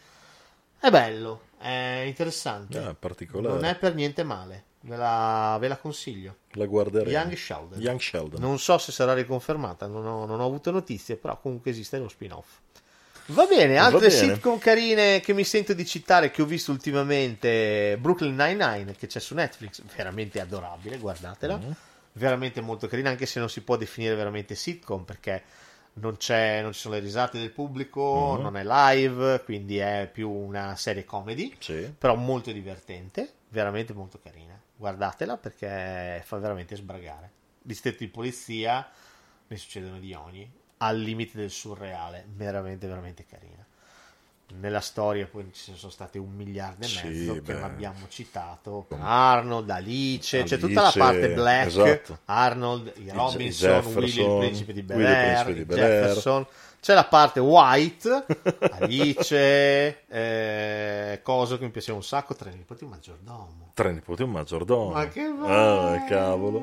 è 0.81 0.91
bello, 0.91 1.43
è 1.59 2.03
interessante. 2.07 2.79
Eh, 2.83 2.95
particolare. 2.95 3.55
Non 3.55 3.65
è 3.65 3.77
per 3.77 3.95
niente 3.95 4.23
male, 4.25 4.65
ve 4.83 4.97
la, 4.97 5.57
ve 5.61 5.69
la 5.69 5.77
consiglio. 5.77 6.37
La 6.53 6.67
guarderemo. 6.67 7.11
Young 7.11 7.35
Sheldon. 7.35 7.81
Young 7.81 8.01
Sheldon. 8.01 8.41
Non 8.41 8.59
so 8.59 8.79
se 8.79 8.93
sarà 8.93 9.13
riconfermata, 9.15 9.87
non 9.87 10.07
ho, 10.07 10.25
non 10.27 10.41
ho 10.41 10.45
avuto 10.47 10.71
notizie, 10.71 11.17
però 11.17 11.39
comunque 11.39 11.71
esiste 11.71 11.99
lo 11.99 12.09
spin-off. 12.09 12.59
Va 13.27 13.47
bene, 13.47 13.75
Va 13.77 13.85
altre 13.85 14.09
bene. 14.09 14.11
sitcom 14.35 14.59
carine 14.59 15.21
che 15.21 15.33
mi 15.35 15.45
sento 15.45 15.73
di 15.73 15.87
citare 15.87 16.31
che 16.33 16.43
ho 16.43 16.47
visto 16.47 16.73
ultimamente, 16.73 17.97
Brooklyn 18.01 18.35
Nine-Nine 18.35 18.93
che 18.97 19.07
c'è 19.07 19.21
su 19.21 19.35
Netflix, 19.35 19.83
veramente 19.95 20.41
adorabile, 20.41 20.99
guardatela, 20.99 21.57
Mm. 21.57 21.71
veramente 22.15 22.61
molto 22.61 22.89
carina 22.89 23.11
anche 23.11 23.27
se 23.27 23.39
non 23.39 23.49
si 23.49 23.61
può 23.61 23.77
definire 23.77 24.17
veramente 24.17 24.57
sitcom 24.57 25.05
perché 25.05 25.43
non, 25.95 26.17
c'è, 26.17 26.61
non 26.63 26.73
ci 26.73 26.81
sono 26.81 26.95
le 26.95 27.01
risate 27.01 27.39
del 27.39 27.51
pubblico, 27.51 28.35
Mhm. 28.37 28.43
non 28.43 28.57
è 28.57 28.65
live, 28.65 29.43
quindi 29.45 29.79
è 29.79 30.09
più 30.13 30.29
una 30.29 30.75
serie 30.75 31.05
comedy, 31.05 31.55
Sì. 31.61 31.93
però 31.97 32.17
molto 32.17 32.51
divertente, 32.51 33.31
veramente 33.51 33.93
molto 33.93 34.19
carina. 34.21 34.60
Guardatela 34.81 35.37
perché 35.37 36.23
fa 36.25 36.39
veramente 36.39 36.75
sbragare. 36.75 37.31
Distretto 37.61 37.99
di 37.99 38.09
polizia, 38.09 38.91
ne 39.47 39.57
succedono 39.59 39.99
di 39.99 40.15
ogni, 40.15 40.51
al 40.79 40.99
limite 40.99 41.37
del 41.37 41.51
surreale, 41.51 42.25
veramente, 42.27 42.87
veramente 42.87 43.27
carina. 43.27 43.63
Nella 44.59 44.81
storia 44.81 45.27
poi 45.31 45.49
ci 45.53 45.73
sono 45.77 45.93
state 45.93 46.19
un 46.19 46.33
miliardo 46.35 46.85
e 46.85 46.89
Sì, 46.89 47.07
mezzo 47.07 47.35
che 47.35 47.41
beh. 47.55 47.63
abbiamo 47.63 48.07
citato. 48.09 48.87
Arnold, 48.99 49.71
Alice, 49.71 50.43
c'è 50.43 50.59
tutta 50.59 50.81
la 50.81 50.87
Alice, 50.87 50.99
parte 50.99 51.29
black, 51.31 51.67
esatto. 51.67 52.19
Arnold, 52.25 52.93
Robinson, 53.13 53.85
Willy 53.95 54.25
il 54.25 54.39
principe 54.39 54.73
di 54.73 54.83
Bel 54.83 55.05
Air. 55.07 55.53
Jefferson. 55.65 56.47
C'è 56.81 56.95
la 56.95 57.05
parte 57.05 57.41
white, 57.41 58.25
Alice, 58.71 60.05
eh, 60.09 61.21
Coso 61.23 61.59
che 61.59 61.65
mi 61.65 61.71
piaceva 61.71 61.99
un 61.99 62.03
sacco, 62.03 62.35
Tre 62.35 62.51
nipoti 62.51 62.85
un 62.85 62.91
maggiordomo. 62.91 63.71
Tre 63.75 63.93
nipoti 63.93 64.23
un 64.23 64.31
maggiordomo. 64.31 64.91
Ma 64.93 65.07
che 65.09 65.21
Ah, 65.45 66.05
cavolo. 66.09 66.61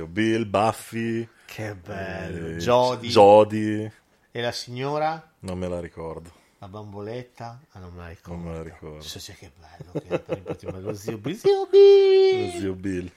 Zio 0.00 0.06
Bill, 0.08 0.48
Buffy. 0.48 1.28
Che 1.44 1.74
bello. 1.74 2.46
eh, 2.46 2.56
Jodie. 2.56 3.10
Jodie. 3.10 3.92
E 4.30 4.40
la 4.40 4.50
signora? 4.50 5.30
Non 5.40 5.58
me 5.58 5.68
la 5.68 5.78
ricordo. 5.78 6.32
La 6.58 6.68
bamboletta? 6.68 7.60
Ah, 7.72 7.80
non 7.80 7.92
me 7.92 8.00
la 8.04 8.08
ricordo. 8.08 8.42
Non 8.42 8.50
me 8.50 8.56
la 8.56 8.62
ricordo. 8.62 9.02
So 9.02 9.18
se 9.18 9.34
che 9.34 9.50
bello. 9.58 10.22
Che 10.24 10.34
nipoti- 10.36 10.80
lo 10.80 10.94
zio 10.94 11.18
Bill. 11.18 11.34
Zio 11.36 11.66
Bill. 11.70 12.44
Lo 12.46 12.58
zio 12.58 12.72
Bill. 12.72 13.10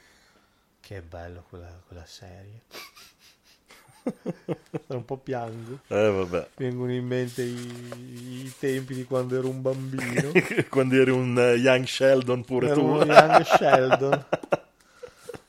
Che 0.81 1.01
bello 1.01 1.45
quella, 1.47 1.69
quella 1.87 2.05
serie. 2.05 2.63
un 4.87 5.05
po' 5.05 5.17
piango. 5.19 5.79
Eh, 5.87 6.09
vabbè. 6.09 6.49
Vengono 6.57 6.91
in 6.91 7.05
mente 7.07 7.43
i, 7.43 8.43
i 8.43 8.53
tempi 8.59 8.93
di 8.93 9.05
quando 9.05 9.37
ero 9.37 9.47
un 9.47 9.61
bambino. 9.61 10.31
Quando 10.67 10.95
eri 10.95 11.11
un 11.11 11.39
eh, 11.39 11.53
Young 11.55 11.85
Sheldon 11.85 12.43
pure 12.43 12.67
Ero 12.67 12.75
tu. 12.75 12.85
un 12.87 13.05
young 13.07 13.43
Sheldon. 13.45 14.25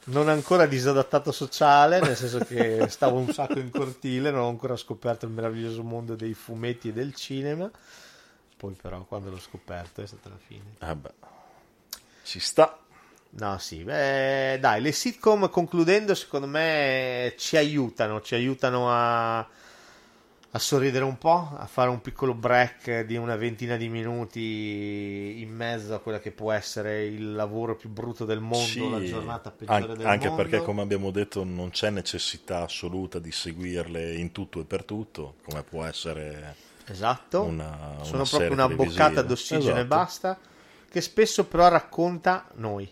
Non 0.06 0.28
ancora 0.28 0.66
disadattato 0.66 1.32
sociale, 1.32 2.00
nel 2.00 2.16
senso 2.16 2.38
che 2.40 2.86
stavo 2.90 3.16
un 3.16 3.32
sacco 3.32 3.58
in 3.58 3.70
cortile, 3.70 4.30
non 4.30 4.40
ho 4.40 4.48
ancora 4.48 4.76
scoperto 4.76 5.24
il 5.24 5.32
meraviglioso 5.32 5.82
mondo 5.82 6.14
dei 6.14 6.34
fumetti 6.34 6.88
e 6.88 6.92
del 6.92 7.14
cinema. 7.14 7.70
Poi 8.56 8.74
però 8.80 9.04
quando 9.04 9.30
l'ho 9.30 9.40
scoperto 9.40 10.02
è 10.02 10.06
stata 10.06 10.28
la 10.28 10.38
fine. 10.38 10.74
Ah, 10.78 10.94
beh. 10.94 11.12
Ci 12.22 12.38
sta. 12.38 12.78
No, 13.36 13.58
sì, 13.58 13.82
beh, 13.82 14.58
dai, 14.60 14.80
le 14.80 14.92
sitcom 14.92 15.50
concludendo 15.50 16.14
secondo 16.14 16.46
me 16.46 17.34
ci 17.36 17.56
aiutano, 17.56 18.20
ci 18.20 18.36
aiutano 18.36 18.88
a, 18.90 19.38
a 20.54 20.58
sorridere 20.58 21.04
un 21.04 21.18
po', 21.18 21.50
a 21.56 21.66
fare 21.66 21.90
un 21.90 22.00
piccolo 22.00 22.32
break 22.34 23.00
di 23.02 23.16
una 23.16 23.36
ventina 23.36 23.76
di 23.76 23.88
minuti 23.88 25.40
in 25.42 25.50
mezzo 25.54 25.94
a 25.94 26.00
quella 26.00 26.20
che 26.20 26.32
può 26.32 26.50
essere 26.52 27.04
il 27.06 27.32
lavoro 27.34 27.76
più 27.76 27.90
brutto 27.90 28.24
del 28.24 28.40
mondo, 28.40 28.88
Sì, 28.88 28.88
la 28.88 29.02
giornata 29.02 29.50
peggiore 29.50 29.94
an- 29.94 29.96
del 29.96 30.08
anche 30.08 30.10
mondo. 30.10 30.32
perché, 30.32 30.62
come 30.62 30.80
abbiamo 30.82 31.10
detto, 31.10 31.44
non 31.44 31.70
c'è 31.70 31.90
necessità 31.90 32.62
assoluta 32.62 33.18
di 33.18 33.32
seguirle 33.32 34.14
in 34.14 34.32
tutto 34.32 34.60
e 34.60 34.64
per 34.64 34.84
tutto, 34.84 35.36
come 35.44 35.62
può 35.64 35.84
essere 35.84 36.56
Esatto, 36.86 37.58
una, 37.60 38.00
sono 38.00 38.22
una 38.22 38.24
proprio 38.26 38.54
serie 38.54 38.56
una 38.56 38.68
televisiva. 38.68 38.68
boccata 38.68 39.22
d'ossigeno 39.22 39.80
e 39.80 39.86
Esatto. 39.86 39.86
basta, 39.86 40.38
che 40.88 41.00
spesso 41.00 41.46
però 41.46 41.68
racconta 41.68 42.48
noi, 42.54 42.88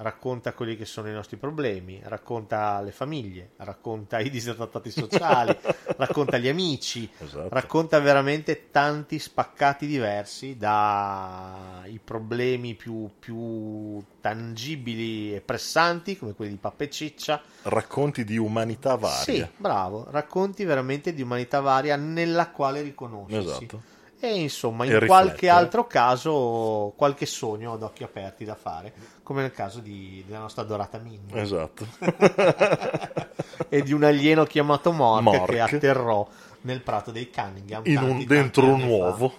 racconta 0.00 0.52
quelli 0.54 0.76
che 0.76 0.84
sono 0.84 1.08
i 1.08 1.12
nostri 1.12 1.36
problemi, 1.36 2.00
racconta 2.04 2.80
le 2.80 2.90
famiglie, 2.90 3.50
racconta 3.56 4.18
i 4.18 4.30
disadattati 4.30 4.90
sociali, 4.90 5.56
racconta 5.96 6.38
gli 6.38 6.48
amici, 6.48 7.08
Esatto. 7.18 7.48
racconta 7.50 7.98
veramente 8.00 8.70
tanti 8.70 9.18
spaccati 9.18 9.86
diversi 9.86 10.56
dai 10.56 12.00
problemi 12.02 12.74
più, 12.74 13.10
più 13.18 14.02
tangibili 14.20 15.34
e 15.34 15.40
pressanti 15.40 16.16
come 16.16 16.34
quelli 16.34 16.52
di 16.52 16.58
Pappa 16.58 16.84
e 16.84 16.90
Ciccia 16.90 17.42
Racconti 17.62 18.24
di 18.24 18.36
umanità 18.38 18.96
varia. 18.96 19.46
sì, 19.46 19.46
bravo, 19.56 20.06
racconti 20.10 20.64
veramente 20.64 21.12
di 21.12 21.22
umanità 21.22 21.60
varia 21.60 21.96
nella 21.96 22.48
quale 22.50 22.80
riconoscersi. 22.82 23.48
Esatto. 23.64 23.98
E 24.22 24.38
insomma, 24.40 24.84
E 24.84 24.88
in 24.88 24.92
riflettere. 25.00 25.06
qualche 25.22 25.48
altro 25.48 25.86
caso, 25.86 26.92
qualche 26.94 27.24
sogno 27.24 27.72
ad 27.72 27.82
occhi 27.82 28.02
aperti 28.04 28.44
da 28.44 28.54
fare, 28.54 28.92
come 29.22 29.40
nel 29.42 29.52
caso 29.52 29.80
di- 29.80 30.22
della 30.26 30.40
nostra 30.40 30.60
adorata 30.62 30.98
Minnie. 30.98 31.40
Esatto. 31.40 31.86
e 33.70 33.82
di 33.82 33.92
un 33.92 34.04
alieno 34.04 34.44
chiamato 34.44 34.92
Mork, 34.92 35.22
Mork. 35.22 35.50
che 35.50 35.60
atterrò 35.60 36.26
nel 36.62 36.82
prato 36.82 37.10
dei 37.10 37.30
Cunningham. 37.30 37.82
In 37.86 37.94
tanti, 37.94 38.10
un, 38.10 38.24
dentro 38.26 38.66
un 38.66 38.82
uovo. 38.82 39.32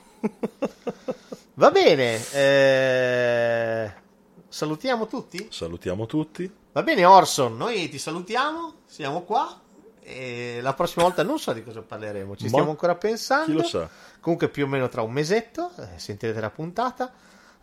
Va 1.53 1.69
bene, 1.69 2.19
eh, 2.32 3.92
salutiamo 4.48 5.06
tutti? 5.06 5.48
Salutiamo 5.51 6.08
tutti. 6.08 6.51
Va 6.72 6.82
bene 6.82 7.06
Orson, 7.06 7.56
noi 7.58 7.88
ti 7.90 8.00
salutiamo, 8.00 8.74
siamo 8.85 9.22
qua 9.22 9.60
e 10.11 10.59
la 10.61 10.73
prossima 10.73 11.03
volta 11.03 11.23
non 11.23 11.40
so 11.40 11.53
di 11.53 11.64
cosa 11.64 11.81
parleremo, 11.81 12.35
ci 12.35 12.43
Ma 12.43 12.49
stiamo 12.49 12.69
ancora 12.69 12.95
pensando. 12.95 13.45
chi 13.45 13.53
lo 13.53 13.64
sa? 13.64 13.90
Comunque 14.19 14.49
più 14.49 14.65
o 14.65 14.67
meno 14.67 14.88
tra 14.90 15.01
un 15.01 15.11
mesetto 15.11 15.72
eh, 15.77 15.98
sentirete 15.98 16.40
la 16.40 16.49
puntata. 16.49 17.11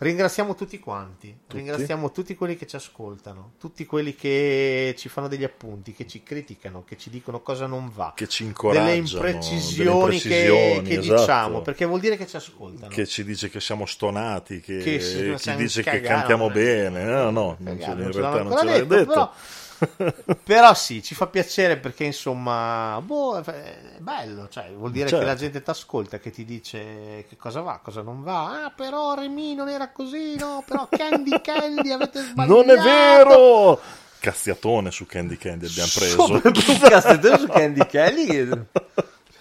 Ringraziamo 0.01 0.55
tutti 0.55 0.79
quanti, 0.79 1.37
ringraziamo 1.49 2.13
tutti 2.13 2.37
quelli 2.37 2.55
che 2.55 2.69
ci 2.69 2.77
ascoltano, 2.77 3.55
tutti 3.59 3.85
quelli 3.85 4.15
che 4.15 4.95
ci 4.97 5.09
fanno 5.09 5.27
degli 5.27 5.43
appunti, 5.43 5.93
che 5.93 6.07
ci 6.07 6.23
criticano, 6.23 6.85
che 6.85 6.97
ci 6.97 7.11
dicono 7.11 7.41
cosa 7.41 7.67
non 7.67 7.91
va, 7.93 8.13
Che 8.15 8.29
ci 8.29 8.45
incoraggiano. 8.45 8.87
delle 8.87 8.99
imprecisioni, 8.99 10.21
che, 10.21 10.29
imprecisioni, 10.29 10.83
che 10.89 10.99
esatto. 11.01 11.17
diciamo, 11.21 11.63
perché 11.63 11.85
vuol 11.85 11.99
dire 11.99 12.17
che 12.17 12.29
ci 12.29 12.37
ascoltano. 12.37 12.93
Che 12.95 13.07
ci 13.09 13.25
dice 13.25 13.51
che 13.51 13.59
siamo 13.59 13.87
stonati, 13.87 14.61
che, 14.61 14.79
Che 14.79 14.99
chi 14.99 15.37
siamo 15.37 15.59
dice 15.59 15.83
che 15.83 15.91
cagati. 15.91 16.07
cantiamo 16.07 16.49
bene. 16.49 17.03
No, 17.03 17.31
no, 17.31 17.57
non 17.59 17.77
ce- 17.77 17.85
Cagare, 17.85 17.93
in 17.93 17.99
non 18.05 18.13
realtà 18.13 18.43
non 18.45 18.57
ce 18.57 18.65
l'hai 18.65 18.75
detto, 18.87 18.95
detto. 18.95 19.07
Però, 19.11 19.33
però 20.43 20.75
sì, 20.75 21.03
ci 21.03 21.15
fa 21.15 21.27
piacere 21.27 21.77
perché 21.77 22.05
insomma, 22.05 23.01
boh, 23.03 23.41
è 23.41 23.79
bello, 23.99 24.49
cioè, 24.49 24.71
vuol 24.73 24.91
dire 24.91 25.09
Certo. 25.09 25.25
che 25.25 25.31
la 25.31 25.37
gente 25.37 25.63
ti 25.63 25.71
ascolta, 25.71 26.19
che 26.19 26.31
ti 26.31 26.45
dice 26.45 27.25
che 27.29 27.37
cosa 27.37 27.61
va, 27.61 27.81
cosa 27.83 28.03
non 28.03 28.23
va. 28.23 28.65
Ah, 28.65 28.71
però 28.71 29.15
Remy 29.15 29.55
non 29.55 29.69
era 29.69 29.91
così, 29.91 30.37
no, 30.37 30.63
però 30.67 30.89
Candy 30.91 31.41
Candy 31.41 31.91
avete 31.91 32.23
sbagliato. 32.23 32.55
Non 32.63 32.71
è 32.71 32.81
vero! 32.81 33.81
Cazziatone 34.21 34.91
su 34.91 35.07
Candy 35.07 35.37
Candy 35.37 35.67
abbiamo 35.67 35.91
preso. 35.95 36.27
Soprattutto 36.27 36.89
Cazzettone 36.89 37.39
su 37.39 37.47
Candy 37.47 37.87
Candy 37.87 38.49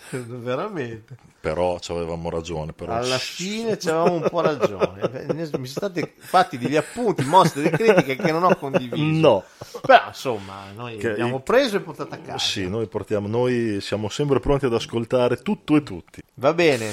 veramente. 0.12 1.16
Però 1.40 1.80
ci 1.80 1.92
avevamo 1.92 2.30
ragione. 2.30 2.74
Però. 2.74 2.94
Alla 2.94 3.18
fine 3.18 3.78
ci 3.78 3.90
avevamo 3.90 4.16
un 4.16 4.28
po' 4.30 4.42
ragione. 4.42 5.26
Mi 5.34 5.46
sono 5.46 5.66
stati 5.66 6.12
fatti 6.18 6.58
degli 6.58 6.76
appunti, 6.76 7.24
mosse 7.24 7.62
delle 7.62 7.76
critiche 7.78 8.16
che 8.16 8.32
non 8.32 8.44
ho 8.44 8.56
condiviso. 8.56 8.96
No. 9.20 9.44
Però 9.82 10.04
insomma, 10.08 10.72
noi 10.76 10.98
Che- 10.98 11.12
abbiamo 11.12 11.40
preso 11.40 11.78
e 11.78 11.80
portato 11.82 12.14
a 12.16 12.18
casa. 12.18 12.38
Sì, 12.38 12.68
noi 12.68 12.88
portiamo, 12.88 13.28
noi 13.28 13.80
siamo 13.82 14.10
sempre 14.10 14.40
pronti 14.40 14.66
ad 14.66 14.74
ascoltare 14.74 15.38
tutto 15.38 15.76
e 15.76 15.84
tutti. 15.84 16.22
Va 16.36 16.54
bene. 16.54 16.92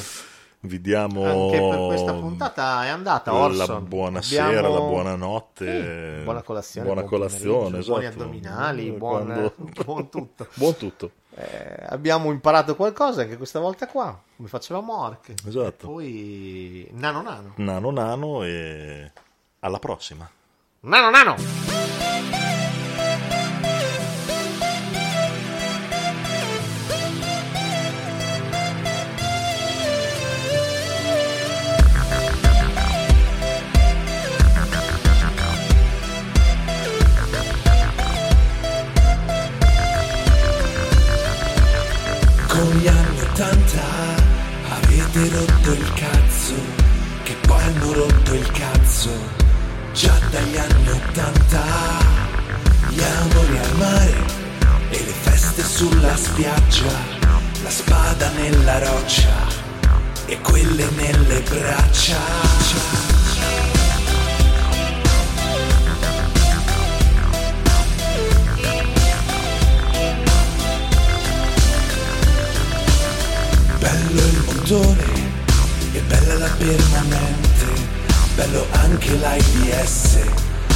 Vi 0.60 0.80
diamo 0.80 1.24
Anche 1.50 1.58
per 1.58 1.86
questa 1.88 2.14
puntata 2.14 2.86
è 2.86 2.88
andata 2.88 3.30
la 3.32 3.38
Orson. 3.38 3.86
buonasera, 3.86 4.46
Abbiamo- 4.46 4.72
la 4.72 4.80
buonanotte, 4.80 6.16
Sì, 6.18 6.24
buona 6.24 6.40
colazione, 6.42 6.86
buona 6.86 7.00
buon 7.02 7.12
colazione, 7.12 7.64
pomeriggio, 7.64 7.90
buoni 7.90 8.04
esatto. 8.06 8.22
addominali, 8.22 8.90
buon- 8.92 9.24
Quando- 9.26 9.54
buon 9.84 10.08
tutto. 10.08 10.46
buon 10.54 10.76
tutto. 10.78 11.10
Eh, 11.36 11.86
abbiamo 11.88 12.30
imparato 12.30 12.76
qualcosa 12.76 13.22
anche 13.22 13.36
questa 13.36 13.58
volta 13.58 13.88
qua, 13.88 14.16
come 14.36 14.48
faceva 14.48 14.80
Mork. 14.80 15.34
Esatto. 15.46 15.86
E 15.86 15.86
poi 15.86 16.88
nano 16.92 17.22
nano. 17.22 17.52
Nano 17.56 17.90
nano 17.90 18.44
e 18.44 19.10
alla 19.60 19.78
prossima. 19.78 20.30
Nano 20.80 21.10
nano. 21.10 22.53
Avete 45.16 45.36
rotto 45.36 45.72
il 45.72 45.92
cazzo, 45.92 46.54
che 47.22 47.36
poi 47.46 47.62
hanno 47.62 47.92
rotto 47.92 48.34
il 48.34 48.50
cazzo, 48.50 49.10
già 49.92 50.18
dagli 50.30 50.56
anni 50.56 50.88
80. 50.88 51.62
Gli 52.88 53.02
amori 53.02 53.58
al 53.58 53.76
mare 53.76 54.14
e 54.90 55.04
le 55.04 55.12
feste 55.22 55.62
sulla 55.62 56.16
spiaggia, 56.16 56.92
la 57.62 57.70
spada 57.70 58.28
nella 58.30 58.78
roccia 58.80 59.46
e 60.26 60.40
quelle 60.40 60.88
nelle 60.96 61.40
braccia. 61.42 63.13
Bello 73.84 74.22
il 74.22 74.42
montone 74.46 75.04
e 75.92 76.00
bella 76.08 76.38
la 76.38 76.48
permanente, 76.56 77.66
bello 78.34 78.66
anche 78.70 79.14
l'AIDS, 79.18 80.20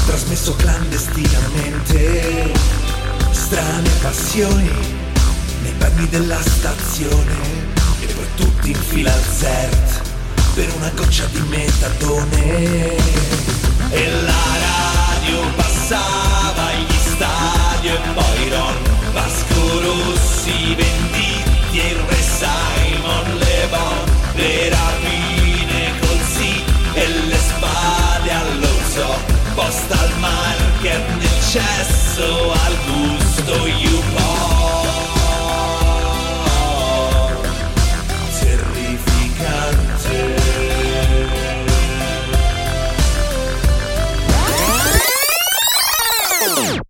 trasmesso 0.05 0.55
clandestinamente. 0.57 2.53
Strane 3.31 3.89
passioni 4.03 4.71
nei 5.63 5.73
bagni 5.79 6.07
della 6.11 6.39
stazione 6.39 7.33
e 8.01 8.07
poi 8.09 8.27
tutti 8.35 8.73
in 8.73 8.79
fila 8.89 9.11
al 9.11 9.25
CERT 9.39 10.03
per 10.53 10.71
una 10.77 10.91
goccia 10.95 11.25
di 11.33 11.41
metadone. 11.49 12.95
E 13.89 14.11
la 14.23 14.45
radio 14.69 15.51
passava 15.57 16.73
gli 16.75 16.93
stadio 17.15 17.95
e 17.95 18.01
poi 18.13 18.49
Ron, 18.51 18.77
Vasco 19.13 19.81
Rossi, 19.81 20.75
Venditti 20.75 21.79
e 21.79 21.89
il 21.89 22.01
Ressai. 22.07 22.78
Esteban, 23.69 24.05
le 24.35 24.71
rapine 24.71 25.93
col 26.01 26.21
sì 26.21 26.65
e 26.95 27.09
le 27.27 27.37
spade 27.37 28.31
all'uso, 28.31 29.21
posta 29.55 29.99
al 29.99 30.19
market, 30.19 31.07
nel 31.19 31.43
cesso 31.51 32.53
al 32.53 32.88